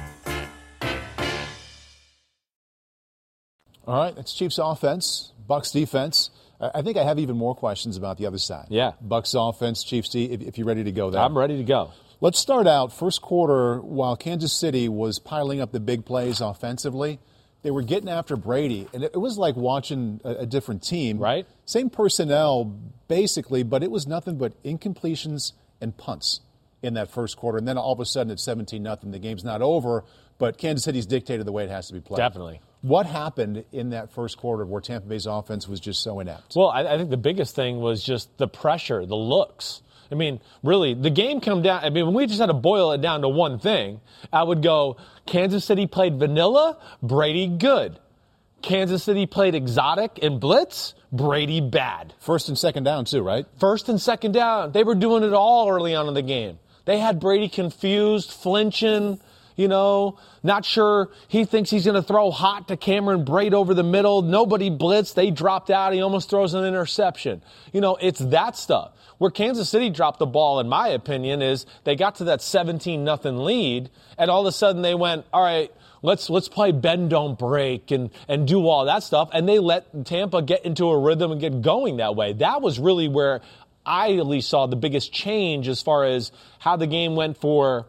All 3.87 3.99
right, 3.99 4.15
that's 4.15 4.33
Chiefs 4.33 4.57
offense, 4.57 5.31
Bucks 5.47 5.71
defense. 5.71 6.31
I 6.59 6.81
think 6.81 6.97
I 6.97 7.03
have 7.03 7.19
even 7.19 7.37
more 7.37 7.53
questions 7.53 7.97
about 7.97 8.17
the 8.17 8.25
other 8.25 8.37
side. 8.37 8.67
Yeah. 8.69 8.93
Bucks 9.01 9.33
offense, 9.35 9.83
Chiefs 9.83 10.09
D, 10.09 10.25
if, 10.25 10.41
if 10.41 10.57
you're 10.57 10.65
ready 10.65 10.85
to 10.85 10.91
go 10.91 11.11
there. 11.11 11.21
I'm 11.21 11.37
ready 11.37 11.57
to 11.57 11.63
go. 11.63 11.91
Let's 12.21 12.39
start 12.39 12.65
out 12.65 12.93
first 12.93 13.21
quarter 13.21 13.79
while 13.81 14.15
Kansas 14.15 14.53
City 14.53 14.87
was 14.87 15.19
piling 15.19 15.59
up 15.59 15.71
the 15.71 15.79
big 15.79 16.05
plays 16.05 16.41
offensively. 16.41 17.19
They 17.61 17.71
were 17.71 17.81
getting 17.81 18.09
after 18.09 18.35
Brady, 18.35 18.87
and 18.93 19.03
it 19.03 19.19
was 19.19 19.37
like 19.37 19.55
watching 19.55 20.21
a, 20.23 20.29
a 20.29 20.45
different 20.45 20.83
team. 20.83 21.17
Right. 21.17 21.47
Same 21.65 21.89
personnel, 21.89 22.65
basically, 23.07 23.63
but 23.63 23.83
it 23.83 23.91
was 23.91 24.07
nothing 24.07 24.37
but 24.37 24.61
incompletions 24.63 25.53
and 25.81 25.97
punts 25.97 26.41
in 26.81 26.93
that 26.93 27.09
first 27.09 27.37
quarter. 27.37 27.57
And 27.57 27.67
then 27.67 27.77
all 27.77 27.91
of 27.91 27.99
a 27.99 28.05
sudden 28.05 28.31
it's 28.31 28.43
17 28.43 28.81
nothing. 28.81 29.11
The 29.11 29.19
game's 29.19 29.43
not 29.43 29.61
over, 29.61 30.03
but 30.37 30.57
Kansas 30.57 30.83
City's 30.83 31.05
dictated 31.05 31.45
the 31.45 31.51
way 31.51 31.63
it 31.63 31.69
has 31.69 31.87
to 31.87 31.93
be 31.93 32.01
played. 32.01 32.17
Definitely. 32.17 32.61
What 32.81 33.07
happened 33.07 33.65
in 33.71 33.89
that 33.89 34.11
first 34.11 34.37
quarter 34.37 34.63
where 34.63 34.79
Tampa 34.79 35.07
Bay's 35.07 35.25
offense 35.25 35.67
was 35.67 35.79
just 35.79 36.03
so 36.03 36.19
inept? 36.19 36.53
Well, 36.55 36.69
I, 36.69 36.93
I 36.93 36.97
think 36.97 37.09
the 37.09 37.17
biggest 37.17 37.55
thing 37.55 37.79
was 37.79 38.03
just 38.03 38.37
the 38.37 38.47
pressure, 38.47 39.05
the 39.05 39.15
looks. 39.15 39.81
I 40.11 40.15
mean, 40.15 40.39
really, 40.63 40.93
the 40.93 41.09
game 41.09 41.41
come 41.41 41.61
down. 41.61 41.83
I 41.83 41.89
mean, 41.89 42.05
when 42.05 42.15
we 42.15 42.27
just 42.27 42.39
had 42.39 42.47
to 42.47 42.53
boil 42.53 42.91
it 42.91 43.01
down 43.01 43.21
to 43.21 43.29
one 43.29 43.59
thing, 43.59 44.01
I 44.31 44.43
would 44.43 44.61
go 44.61 44.97
Kansas 45.25 45.65
City 45.65 45.87
played 45.87 46.17
vanilla, 46.17 46.77
Brady 47.01 47.47
good. 47.47 47.99
Kansas 48.61 49.03
City 49.03 49.25
played 49.25 49.53
exotic 49.55 50.19
and 50.23 50.39
blitz, 50.39 50.95
Brady 51.11 51.61
bad. 51.61 52.13
First 52.19 52.49
and 52.49 52.57
second 52.57 52.83
down, 52.83 53.05
too, 53.05 53.21
right? 53.21 53.45
First 53.59 53.89
and 53.89 54.01
second 54.01 54.31
down. 54.31 54.71
They 54.71 54.83
were 54.83 54.95
doing 54.95 55.23
it 55.23 55.33
all 55.33 55.69
early 55.69 55.93
on 55.93 56.07
in 56.07 56.13
the 56.13 56.21
game. 56.21 56.59
They 56.85 56.99
had 56.99 57.19
Brady 57.19 57.47
confused, 57.47 58.31
flinching, 58.31 59.19
you 59.55 59.67
know, 59.67 60.19
not 60.43 60.65
sure. 60.65 61.09
He 61.27 61.45
thinks 61.45 61.69
he's 61.69 61.85
going 61.85 61.95
to 61.95 62.05
throw 62.05 62.31
hot 62.31 62.67
to 62.67 62.77
Cameron 62.77 63.25
Brate 63.25 63.53
over 63.53 63.73
the 63.73 63.83
middle. 63.83 64.21
Nobody 64.21 64.69
blitzed. 64.69 65.13
They 65.13 65.31
dropped 65.31 65.69
out. 65.69 65.93
He 65.93 66.01
almost 66.01 66.29
throws 66.29 66.53
an 66.53 66.65
interception. 66.65 67.41
You 67.71 67.81
know, 67.81 67.97
it's 67.99 68.19
that 68.19 68.55
stuff. 68.57 68.91
Where 69.17 69.31
Kansas 69.31 69.69
City 69.69 69.89
dropped 69.89 70.19
the 70.19 70.25
ball, 70.25 70.59
in 70.59 70.67
my 70.67 70.89
opinion, 70.89 71.41
is 71.41 71.65
they 71.83 71.95
got 71.95 72.15
to 72.15 72.25
that 72.25 72.41
17 72.41 73.03
nothing 73.03 73.37
lead, 73.37 73.89
and 74.17 74.29
all 74.29 74.41
of 74.41 74.47
a 74.47 74.51
sudden 74.51 74.81
they 74.81 74.95
went, 74.95 75.25
all 75.31 75.43
right, 75.43 75.71
let's 76.01 76.29
let's 76.29 76.47
play 76.47 76.71
bend 76.71 77.09
don't 77.09 77.37
break 77.37 77.91
and 77.91 78.09
and 78.27 78.47
do 78.47 78.67
all 78.67 78.85
that 78.85 79.03
stuff, 79.03 79.29
and 79.33 79.47
they 79.47 79.59
let 79.59 80.05
Tampa 80.05 80.41
get 80.41 80.65
into 80.65 80.89
a 80.89 80.99
rhythm 80.99 81.31
and 81.31 81.41
get 81.41 81.61
going 81.61 81.97
that 81.97 82.15
way. 82.15 82.33
That 82.33 82.61
was 82.61 82.79
really 82.79 83.07
where 83.07 83.41
I 83.85 84.13
at 84.13 84.25
least 84.25 84.49
saw 84.49 84.65
the 84.65 84.75
biggest 84.75 85.13
change 85.13 85.67
as 85.67 85.81
far 85.81 86.05
as 86.05 86.31
how 86.59 86.75
the 86.75 86.87
game 86.87 87.15
went 87.15 87.37
for. 87.37 87.85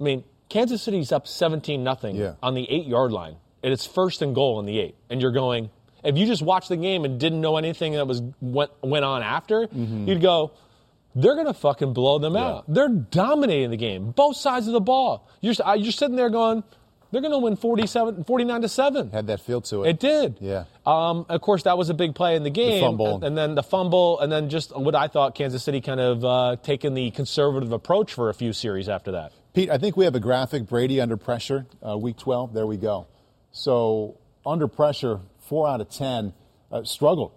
I 0.00 0.04
mean, 0.04 0.24
Kansas 0.48 0.82
City's 0.82 1.12
up 1.12 1.26
17 1.26 1.82
nothing 1.82 2.16
on 2.42 2.54
the 2.54 2.68
eight 2.70 2.86
yard 2.86 3.12
line, 3.12 3.36
and 3.62 3.72
it's 3.72 3.86
first 3.86 4.22
and 4.22 4.34
goal 4.34 4.58
on 4.58 4.66
the 4.66 4.78
eight, 4.78 4.94
and 5.10 5.20
you're 5.20 5.32
going. 5.32 5.70
If 6.04 6.16
you 6.16 6.26
just 6.26 6.42
watched 6.42 6.68
the 6.68 6.76
game 6.76 7.04
and 7.04 7.18
didn't 7.20 7.40
know 7.40 7.56
anything 7.56 7.92
that 7.92 8.06
was 8.06 8.22
went 8.40 8.70
went 8.82 9.04
on 9.04 9.22
after, 9.22 9.68
you'd 9.72 10.20
go, 10.20 10.52
they're 11.14 11.36
gonna 11.36 11.54
fucking 11.54 11.92
blow 11.92 12.18
them 12.18 12.36
out. 12.36 12.64
They're 12.68 12.88
dominating 12.88 13.70
the 13.70 13.76
game, 13.76 14.10
both 14.12 14.36
sides 14.36 14.66
of 14.66 14.72
the 14.72 14.80
ball. 14.80 15.28
You're 15.40 15.54
you're 15.76 15.92
sitting 15.92 16.16
there 16.16 16.30
going, 16.30 16.64
they're 17.12 17.20
gonna 17.20 17.38
win 17.38 17.56
47, 17.56 18.24
49 18.24 18.62
to 18.62 18.68
seven. 18.68 19.10
Had 19.10 19.26
that 19.26 19.40
feel 19.40 19.60
to 19.60 19.84
it. 19.84 19.90
It 19.90 20.00
did. 20.00 20.38
Yeah. 20.40 20.64
Um, 20.86 21.26
of 21.28 21.40
course, 21.42 21.64
that 21.64 21.76
was 21.76 21.90
a 21.90 21.94
big 21.94 22.14
play 22.14 22.36
in 22.36 22.42
the 22.42 22.50
game. 22.50 22.80
The 22.80 22.86
fumble. 22.86 23.14
And, 23.16 23.24
and 23.24 23.38
then 23.38 23.54
the 23.54 23.62
fumble, 23.62 24.18
and 24.18 24.32
then 24.32 24.48
just 24.48 24.74
what 24.76 24.94
I 24.94 25.08
thought 25.08 25.34
Kansas 25.34 25.62
City 25.62 25.80
kind 25.82 26.00
of 26.00 26.24
uh, 26.24 26.56
taking 26.62 26.94
the 26.94 27.10
conservative 27.10 27.70
approach 27.72 28.14
for 28.14 28.30
a 28.30 28.34
few 28.34 28.52
series 28.54 28.88
after 28.88 29.12
that. 29.12 29.32
Pete, 29.52 29.68
I 29.68 29.76
think 29.76 29.98
we 29.98 30.06
have 30.06 30.14
a 30.14 30.20
graphic 30.20 30.66
Brady 30.66 30.98
under 31.02 31.18
pressure, 31.18 31.66
uh, 31.86 31.98
week 31.98 32.16
12. 32.16 32.54
There 32.54 32.66
we 32.66 32.78
go. 32.78 33.06
So, 33.50 34.16
under 34.46 34.66
pressure, 34.66 35.20
four 35.52 35.68
out 35.68 35.82
of 35.82 35.90
10, 35.90 36.32
uh, 36.70 36.82
struggled 36.82 37.30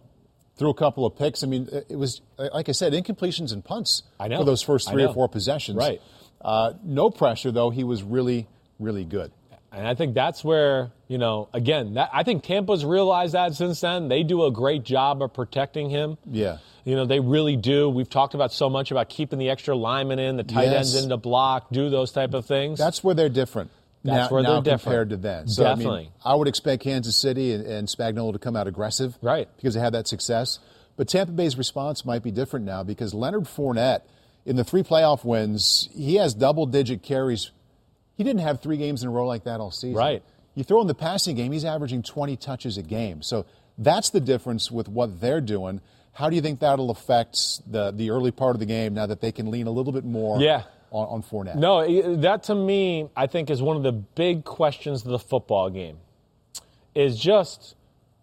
through 0.56 0.70
a 0.70 0.74
couple 0.74 1.06
of 1.06 1.18
picks. 1.18 1.44
I 1.44 1.48
mean, 1.48 1.68
it 1.90 1.98
was, 1.98 2.22
uh, 2.40 2.48
like 2.54 2.70
I 2.70 2.72
said, 2.72 2.94
incompletions 2.94 3.52
and 3.52 3.62
punts 3.62 4.04
for 4.18 4.46
those 4.46 4.62
first 4.62 4.90
three 4.90 5.04
or 5.04 5.14
four 5.14 5.28
possessions. 5.28 5.76
Right. 5.78 6.02
Uh, 6.40 6.72
no 6.82 7.10
pressure, 7.10 7.52
though. 7.52 7.72
He 7.72 7.84
was 7.84 8.04
really, 8.04 8.48
really 8.80 9.04
good. 9.04 9.34
And 9.74 9.86
I 9.86 9.96
think 9.96 10.14
that's 10.16 10.46
where, 10.46 10.92
you 11.10 11.18
know, 11.18 11.50
again, 11.54 11.96
that, 11.96 12.10
I 12.14 12.24
think 12.24 12.46
Tampa's 12.46 12.86
realized 12.86 13.34
that 13.34 13.54
since 13.56 13.82
then. 13.82 14.08
They 14.08 14.24
do 14.24 14.46
a 14.46 14.52
great 14.52 14.84
job 14.86 15.22
of 15.22 15.34
protecting 15.34 15.90
him. 15.90 16.18
Yeah. 16.26 16.60
You 16.86 16.96
know, 16.96 17.06
they 17.06 17.20
really 17.20 17.58
do. 17.58 17.90
We've 17.90 18.10
talked 18.10 18.34
about 18.34 18.54
so 18.54 18.70
much 18.70 18.92
about 18.92 19.10
keeping 19.10 19.40
the 19.40 19.50
extra 19.50 19.76
linemen 19.76 20.20
in, 20.20 20.38
the 20.38 20.46
tight 20.46 20.68
Yes. 20.68 20.76
ends 20.94 21.04
in 21.04 21.10
to 21.10 21.18
block, 21.18 21.68
do 21.74 21.90
those 21.90 22.14
type 22.14 22.34
of 22.34 22.46
things. 22.46 22.80
That's 22.80 23.04
where 23.04 23.14
they're 23.14 23.28
different. 23.28 23.72
That's 24.06 24.30
now, 24.30 24.34
where 24.36 24.44
they're 24.44 24.62
different. 24.62 24.82
compared 24.84 25.10
to 25.10 25.18
then. 25.18 25.48
So, 25.48 25.66
I, 25.66 25.70
mean, 25.70 25.78
Definitely. 25.80 26.12
I 26.24 26.36
would 26.36 26.48
expect 26.48 26.84
Kansas 26.84 27.16
City 27.16 27.54
and, 27.54 27.66
and 27.66 27.88
Spagnuolo 27.88 28.34
to 28.34 28.40
come 28.40 28.56
out 28.56 28.68
aggressive, 28.68 29.18
Right. 29.22 29.48
Because 29.58 29.74
they 29.74 29.80
had 29.80 29.94
that 29.94 30.08
success. 30.08 30.60
But 30.98 31.10
Tampa 31.10 31.34
Bay's 31.34 31.58
response 31.58 32.06
might 32.06 32.24
be 32.24 32.32
different 32.32 32.66
now 32.66 32.84
because 32.84 33.14
Leonard 33.14 33.44
Fournette, 33.46 34.02
in 34.46 34.56
the 34.56 34.64
three 34.64 34.84
playoff 34.84 35.26
wins, 35.26 35.90
he 35.94 36.16
has 36.16 36.34
double-digit 36.34 37.02
carries. 37.04 37.52
He 38.16 38.24
didn't 38.24 38.42
have 38.42 38.62
three 38.62 38.78
games 38.78 39.02
in 39.04 39.10
a 39.10 39.12
row 39.12 39.26
like 39.28 39.44
that 39.44 39.60
all 39.60 39.72
season. 39.72 39.96
Right. 39.98 40.24
You 40.54 40.64
throw 40.64 40.80
in 40.82 40.88
the 40.88 40.96
passing 40.96 41.36
game, 41.36 41.52
he's 41.52 41.66
averaging 41.66 42.04
20 42.04 42.38
touches 42.38 42.78
a 42.78 42.84
game. 42.84 43.22
So 43.22 43.46
that's 43.78 44.12
the 44.12 44.22
difference 44.22 44.72
with 44.72 44.88
what 44.88 45.20
they're 45.20 45.42
doing. 45.42 45.82
How 46.14 46.30
do 46.30 46.38
you 46.38 46.42
think 46.42 46.62
that'll 46.62 46.92
affect 46.92 47.38
the 47.70 47.92
the 47.92 48.12
early 48.12 48.32
part 48.32 48.56
of 48.56 48.62
the 48.62 48.66
game 48.66 48.94
now 48.94 49.06
that 49.06 49.20
they 49.20 49.34
can 49.34 49.52
lean 49.52 49.68
a 49.68 49.72
little 49.72 49.92
bit 49.92 50.06
more 50.06 50.40
Yeah. 50.40 50.64
On, 50.96 51.08
on 51.08 51.24
Fournette? 51.24 51.56
No, 51.56 52.16
that 52.18 52.44
to 52.44 52.56
me, 52.56 53.10
I 53.16 53.28
think 53.28 53.50
is 53.50 53.62
one 53.62 53.78
of 53.78 53.84
the 53.84 53.92
big 53.92 54.44
questions 54.46 55.04
of 55.04 55.12
the 55.12 55.20
football 55.20 55.70
game. 55.70 55.98
Is 56.94 57.20
just 57.20 57.76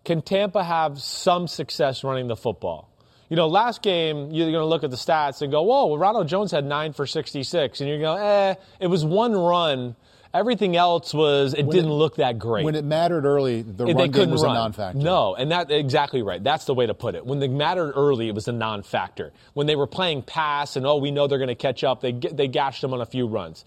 can 0.04 0.22
Tampa 0.22 0.64
have 0.64 1.00
some 1.00 1.46
success 1.46 2.02
running 2.02 2.26
the 2.26 2.36
football? 2.36 2.88
You 3.28 3.36
know, 3.36 3.46
last 3.46 3.82
game 3.82 4.30
you're 4.30 4.50
going 4.50 4.60
to 4.60 4.66
look 4.66 4.84
at 4.84 4.90
the 4.90 4.96
stats 4.96 5.42
and 5.42 5.52
go, 5.52 5.62
"Whoa, 5.62 5.86
well, 5.86 5.98
Ronald 5.98 6.28
Jones 6.28 6.50
had 6.50 6.64
nine 6.64 6.92
for 6.92 7.06
66," 7.06 7.80
and 7.80 7.88
you're 7.88 8.00
going, 8.00 8.22
"Eh, 8.22 8.54
it 8.80 8.86
was 8.88 9.04
one 9.04 9.32
run. 9.34 9.94
Everything 10.34 10.76
else 10.76 11.12
was 11.12 11.54
it 11.54 11.68
didn't 11.70 11.92
look 11.92 12.16
that 12.16 12.38
great." 12.38 12.64
When 12.64 12.74
it 12.74 12.84
mattered 12.84 13.24
early, 13.24 13.62
the 13.62 13.84
they 13.84 13.92
run 13.92 14.10
game 14.10 14.30
was 14.30 14.42
run. 14.42 14.56
a 14.56 14.58
non-factor. 14.58 14.98
No, 14.98 15.34
and 15.34 15.50
that 15.50 15.70
exactly 15.70 16.22
right. 16.22 16.42
That's 16.42 16.64
the 16.64 16.74
way 16.74 16.86
to 16.86 16.94
put 16.94 17.14
it. 17.14 17.26
When 17.26 17.38
they 17.38 17.48
mattered 17.48 17.92
early, 17.92 18.28
it 18.28 18.34
was 18.34 18.48
a 18.48 18.52
non-factor. 18.52 19.32
When 19.54 19.66
they 19.66 19.76
were 19.76 19.86
playing 19.86 20.22
pass 20.22 20.76
and 20.76 20.86
oh, 20.86 20.96
we 20.96 21.10
know 21.10 21.26
they're 21.26 21.38
going 21.38 21.48
to 21.48 21.54
catch 21.54 21.84
up, 21.84 22.00
they 22.00 22.12
they 22.12 22.48
gashed 22.48 22.80
them 22.80 22.94
on 22.94 23.00
a 23.00 23.06
few 23.06 23.26
runs. 23.26 23.64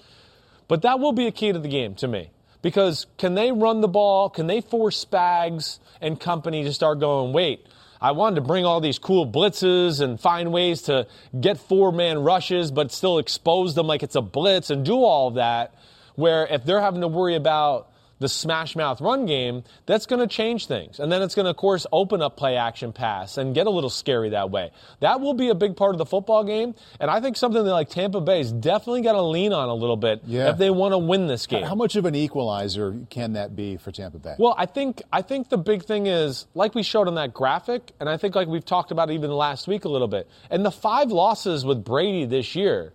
But 0.68 0.82
that 0.82 0.99
will 0.99 1.11
be 1.11 1.28
a 1.28 1.32
key 1.32 1.51
to 1.51 1.59
the 1.59 1.68
game 1.68 1.95
to 1.95 2.07
me 2.07 2.32
Because 2.61 3.05
can 3.18 3.36
they 3.36 3.51
run 3.51 3.82
the 3.82 3.88
ball? 3.88 4.30
Can 4.30 4.47
they 4.47 4.61
force 4.61 5.05
Spags 5.05 5.80
and 6.01 6.20
company 6.20 6.63
to 6.63 6.74
start 6.74 6.99
going, 6.99 7.34
wait, 7.34 7.68
I 8.01 8.11
wanted 8.11 8.36
to 8.36 8.41
bring 8.41 8.66
all 8.66 8.82
these 8.82 8.99
cool 8.99 9.26
blitzes 9.26 10.01
and 10.01 10.20
find 10.20 10.51
ways 10.51 10.84
to 10.84 11.07
get 11.39 11.57
four 11.59 11.91
man 11.91 12.20
rushes, 12.20 12.72
but 12.72 12.91
still 12.91 13.20
expose 13.20 13.76
them 13.76 13.88
like 13.88 14.03
it's 14.03 14.16
a 14.16 14.22
blitz 14.22 14.70
and 14.70 14.84
do 14.86 14.97
all 14.97 15.32
that. 15.32 15.74
Where 16.16 16.45
if 16.47 16.63
they're 16.66 16.82
having 16.82 17.01
to 17.01 17.07
worry 17.07 17.36
about 17.36 17.91
the 18.18 18.30
smash 18.30 18.78
mouth 18.78 19.01
run 19.01 19.26
game, 19.26 19.61
that's 19.86 20.05
going 20.05 20.22
to 20.22 20.28
change 20.34 20.68
things. 20.68 21.01
And 21.01 21.11
then 21.11 21.22
it's 21.22 21.36
going 21.36 21.43
to, 21.43 21.49
of 21.49 21.57
course, 21.57 21.86
open 21.91 22.22
up 22.22 22.38
play 22.38 22.55
action 22.55 22.93
pass 22.93 23.38
and 23.38 23.53
get 23.53 23.68
a 23.68 23.70
little 23.70 23.89
scary 23.89 24.30
that 24.30 24.49
way. 24.49 24.72
That 25.01 25.20
will 25.20 25.34
be 25.34 25.49
a 25.49 25.53
big 25.53 25.76
part 25.76 25.93
of 25.93 25.97
the 25.97 26.05
football 26.05 26.45
game. 26.45 26.76
And 27.01 27.11
I 27.11 27.20
think 27.20 27.36
something 27.36 27.61
that 27.61 27.70
like 27.74 27.89
Tampa 27.89 28.22
Bay 28.22 28.39
is 28.39 28.53
definitely 28.53 29.01
got 29.01 29.11
to 29.13 29.22
lean 29.22 29.51
on 29.51 29.68
a 29.68 29.74
little 29.74 29.97
bit 29.97 30.22
Yeah. 30.26 30.49
if 30.51 30.57
they 30.57 30.70
want 30.70 30.93
to 30.93 30.97
win 30.97 31.28
this 31.28 31.45
game. 31.45 31.66
How 31.66 31.76
much 31.76 31.97
of 31.97 32.05
an 32.05 32.16
equalizer 32.16 32.95
can 33.09 33.34
that 33.34 33.53
be 33.53 33.76
for 33.76 33.91
Tampa 33.91 34.18
Bay? 34.18 34.36
Well, 34.39 34.55
I 34.57 34.66
think 34.66 35.01
I 35.11 35.22
think 35.22 35.49
the 35.49 35.57
big 35.57 35.84
thing 35.84 36.07
is 36.07 36.47
like 36.55 36.74
we 36.74 36.84
showed 36.84 37.09
on 37.09 37.16
that 37.16 37.34
graphic, 37.34 37.91
and 37.99 38.07
I 38.07 38.16
think 38.16 38.34
like 38.34 38.47
we've 38.47 38.63
talked 38.63 38.91
about 38.91 39.11
even 39.11 39.30
last 39.30 39.68
week 39.68 39.84
a 39.84 39.89
little 39.89 40.07
bit. 40.07 40.30
And 40.49 40.66
the 40.66 40.72
five 40.72 41.11
losses 41.11 41.66
with 41.66 41.84
Brady 41.84 42.24
this 42.24 42.55
year, 42.55 42.93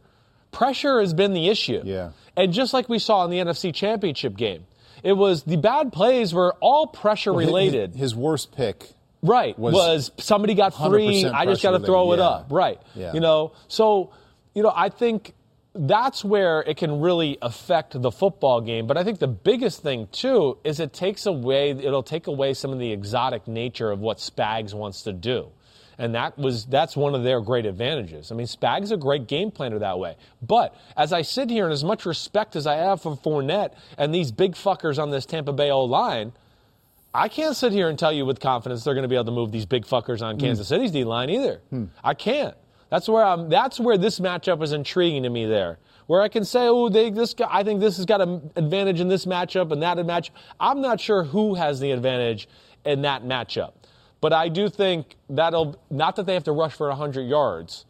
pressure 0.52 1.00
has 1.00 1.14
been 1.14 1.32
the 1.32 1.48
issue. 1.48 1.80
Yeah. 1.84 2.10
And 2.36 2.52
just 2.52 2.72
like 2.72 2.88
we 2.88 2.98
saw 2.98 3.24
in 3.24 3.30
the 3.30 3.38
NFC 3.38 3.74
Championship 3.74 4.36
game, 4.36 4.66
it 5.02 5.12
was 5.12 5.42
the 5.44 5.56
bad 5.56 5.92
plays 5.92 6.34
were 6.34 6.54
all 6.60 6.86
pressure 6.86 7.32
His- 7.34 7.46
related. 7.46 7.94
His, 7.94 8.14
worst 8.14 8.54
pick. 8.54 8.90
Right. 9.22 9.58
was 9.58 9.74
Was, 9.74 10.12
somebody 10.18 10.54
got 10.54 10.74
free, 10.74 11.24
I 11.26 11.44
just 11.44 11.62
got 11.62 11.72
to 11.72 11.80
throw 11.80 12.12
it 12.12 12.20
up. 12.20 12.46
Right. 12.50 12.80
Yeah. 12.94 13.12
You 13.12 13.20
know, 13.20 13.52
so, 13.68 14.12
you 14.54 14.62
know, 14.62 14.72
I 14.74 14.88
think 14.88 15.34
that's 15.74 16.24
where 16.24 16.62
it 16.62 16.76
can 16.76 17.00
really 17.00 17.38
affect 17.40 18.00
the 18.00 18.10
football 18.10 18.60
game. 18.60 18.86
But 18.86 18.96
I 18.96 19.04
think 19.04 19.18
the 19.18 19.28
biggest 19.28 19.82
thing, 19.82 20.08
too, 20.10 20.58
is 20.64 20.80
it 20.80 20.92
takes 20.92 21.26
away, 21.26 21.70
it'll 21.70 22.02
take 22.02 22.26
away 22.26 22.54
some 22.54 22.72
of 22.72 22.78
the 22.78 22.90
exotic 22.92 23.46
nature 23.46 23.90
of 23.90 24.00
what 24.00 24.18
Spags 24.18 24.74
wants 24.74 25.02
to 25.02 25.12
do. 25.12 25.50
And 26.00 26.14
that 26.14 26.38
was 26.38 26.64
that's 26.64 26.96
one 26.96 27.14
of 27.14 27.24
their 27.24 27.42
great 27.42 27.66
advantages. 27.66 28.32
I 28.32 28.34
mean, 28.34 28.46
Spag's 28.46 28.90
a 28.90 28.96
great 28.96 29.26
game 29.26 29.50
planner 29.50 29.78
that 29.80 29.98
way. 29.98 30.16
But 30.40 30.74
as 30.96 31.12
I 31.12 31.20
sit 31.20 31.50
here, 31.50 31.64
and 31.64 31.74
as 31.74 31.84
much 31.84 32.06
respect 32.06 32.56
as 32.56 32.66
I 32.66 32.76
have 32.76 33.02
for 33.02 33.14
Fournette 33.18 33.74
and 33.98 34.14
these 34.14 34.32
big 34.32 34.54
fuckers 34.54 35.00
on 35.00 35.10
this 35.10 35.26
Tampa 35.26 35.52
Bay 35.52 35.70
O 35.70 35.84
line, 35.84 36.32
I 37.12 37.28
can't 37.28 37.54
sit 37.54 37.72
here 37.72 37.90
and 37.90 37.98
tell 37.98 38.14
you 38.14 38.24
with 38.24 38.40
confidence 38.40 38.82
they're 38.82 38.94
going 38.94 39.02
to 39.02 39.08
be 39.08 39.14
able 39.14 39.26
to 39.26 39.30
move 39.30 39.52
these 39.52 39.66
big 39.66 39.84
fuckers 39.84 40.22
on 40.22 40.36
hmm. 40.36 40.40
Kansas 40.40 40.68
City's 40.68 40.90
D 40.90 41.04
line 41.04 41.28
either. 41.28 41.60
Hmm. 41.68 41.84
I 42.02 42.14
can't. 42.14 42.56
That's 42.88 43.06
where 43.06 43.22
I'm. 43.22 43.50
That's 43.50 43.78
where 43.78 43.98
this 43.98 44.20
matchup 44.20 44.62
is 44.62 44.72
intriguing 44.72 45.24
to 45.24 45.28
me. 45.28 45.44
There, 45.44 45.78
where 46.06 46.22
I 46.22 46.28
can 46.28 46.46
say, 46.46 46.66
oh, 46.66 46.88
they, 46.88 47.10
this 47.10 47.34
guy. 47.34 47.48
I 47.50 47.62
think 47.62 47.80
this 47.80 47.98
has 47.98 48.06
got 48.06 48.22
an 48.22 48.50
advantage 48.56 49.00
in 49.00 49.08
this 49.08 49.26
matchup 49.26 49.70
and 49.70 49.82
that 49.82 50.04
match. 50.06 50.32
I'm 50.58 50.80
not 50.80 50.98
sure 50.98 51.24
who 51.24 51.56
has 51.56 51.78
the 51.78 51.90
advantage 51.90 52.48
in 52.86 53.02
that 53.02 53.22
matchup, 53.22 53.72
but 54.20 54.32
I 54.32 54.48
do 54.48 54.68
think 54.68 55.16
that'll 55.28 55.80
not 55.90 56.16
that 56.16 56.26
they 56.26 56.34
have 56.34 56.44
to 56.44 56.52
rush 56.52 56.74
for 56.74 56.88
100 56.88 57.22
yards, 57.22 57.84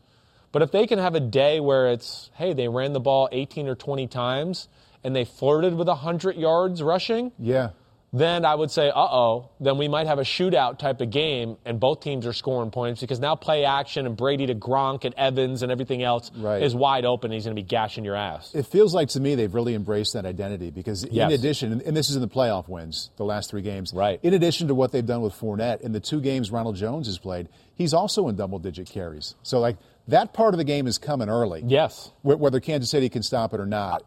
but 0.53 0.63
if 0.63 0.71
they 0.71 0.87
can 0.87 0.99
have 0.99 1.15
a 1.15 1.21
day 1.21 1.61
where 1.61 1.89
it's, 1.89 2.31
hey, 2.35 2.53
they 2.53 2.69
ran 2.69 2.93
the 2.93 3.01
ball 3.01 3.29
18 3.31 3.69
or 3.69 3.75
20 3.75 4.07
times 4.07 4.69
and 5.03 5.15
they 5.15 5.25
flirted 5.25 5.75
with 5.75 5.89
100 5.89 6.37
yards 6.37 6.83
rushing 6.83 7.33
Yeah. 7.39 7.71
Then 8.13 8.45
I 8.45 8.57
would 8.57 8.71
say, 8.73 8.89
uh 8.89 8.93
oh, 8.97 9.51
then 9.61 9.79
we 9.79 9.87
might 9.87 10.09
have 10.09 10.19
a 10.19 10.23
shootout 10.25 10.79
type 10.81 11.01
of 11.01 11.11
game, 11.11 11.57
and 11.65 11.79
both 11.79 12.01
teams 12.01 12.27
are 12.27 12.33
scoring 12.33 12.73
points 12.73 13.01
because 13.01 13.21
now 13.21 13.37
play 13.37 13.65
action 13.65 14.05
and 14.05 14.17
Brady 14.17 14.47
to 14.47 14.55
Gronk 14.57 15.05
and 15.05 15.15
Evans 15.15 15.63
and 15.63 15.71
everything 15.71 16.03
else 16.03 16.31
Right. 16.37 16.61
is 16.63 16.75
wide 16.75 17.05
open. 17.05 17.31
He's 17.31 17.45
going 17.45 17.55
to 17.55 17.63
be 17.63 17.67
gashing 17.67 18.05
your 18.05 18.17
ass. 18.17 18.53
It 18.55 18.67
feels 18.67 18.93
like 18.95 19.11
to 19.11 19.21
me 19.21 19.37
they've 19.37 19.55
really 19.55 19.75
embraced 19.75 20.15
that 20.15 20.27
identity 20.27 20.71
because 20.71 21.05
in 21.05 21.31
addition, 21.31 21.81
and- 21.87 21.97
this 21.97 22.11
is 22.11 22.17
in 22.17 22.23
the 22.23 22.29
playoff 22.29 22.69
wins, 22.69 23.11
the 23.17 23.25
last 23.25 23.49
three 23.51 23.63
games. 23.63 23.93
Right. 23.95 24.19
In 24.25 24.35
addition 24.35 24.67
to 24.69 24.75
what 24.75 24.91
they've 24.91 25.07
done 25.07 25.21
with 25.23 25.35
Fournette 25.35 25.81
in 25.83 25.93
the 25.93 26.01
two 26.01 26.21
games 26.21 26.51
Ronald 26.51 26.75
Jones 26.77 27.07
has 27.07 27.19
played, 27.19 27.49
he's 27.75 27.95
also 27.95 28.27
in 28.29 28.35
double-digit 28.37 28.89
carries. 28.89 29.37
So 29.45 29.61
like 29.61 29.77
that 30.09 30.33
part 30.33 30.53
of 30.55 30.59
the 30.59 30.65
game 30.65 30.89
is 30.89 30.99
coming 30.99 31.29
early. 31.29 31.63
Yes. 31.65 32.11
Whether 32.23 32.59
Kansas 32.59 32.91
City 32.91 33.09
can 33.09 33.23
stop 33.23 33.55
it 33.55 33.61
or 33.61 33.67
not, 33.67 34.03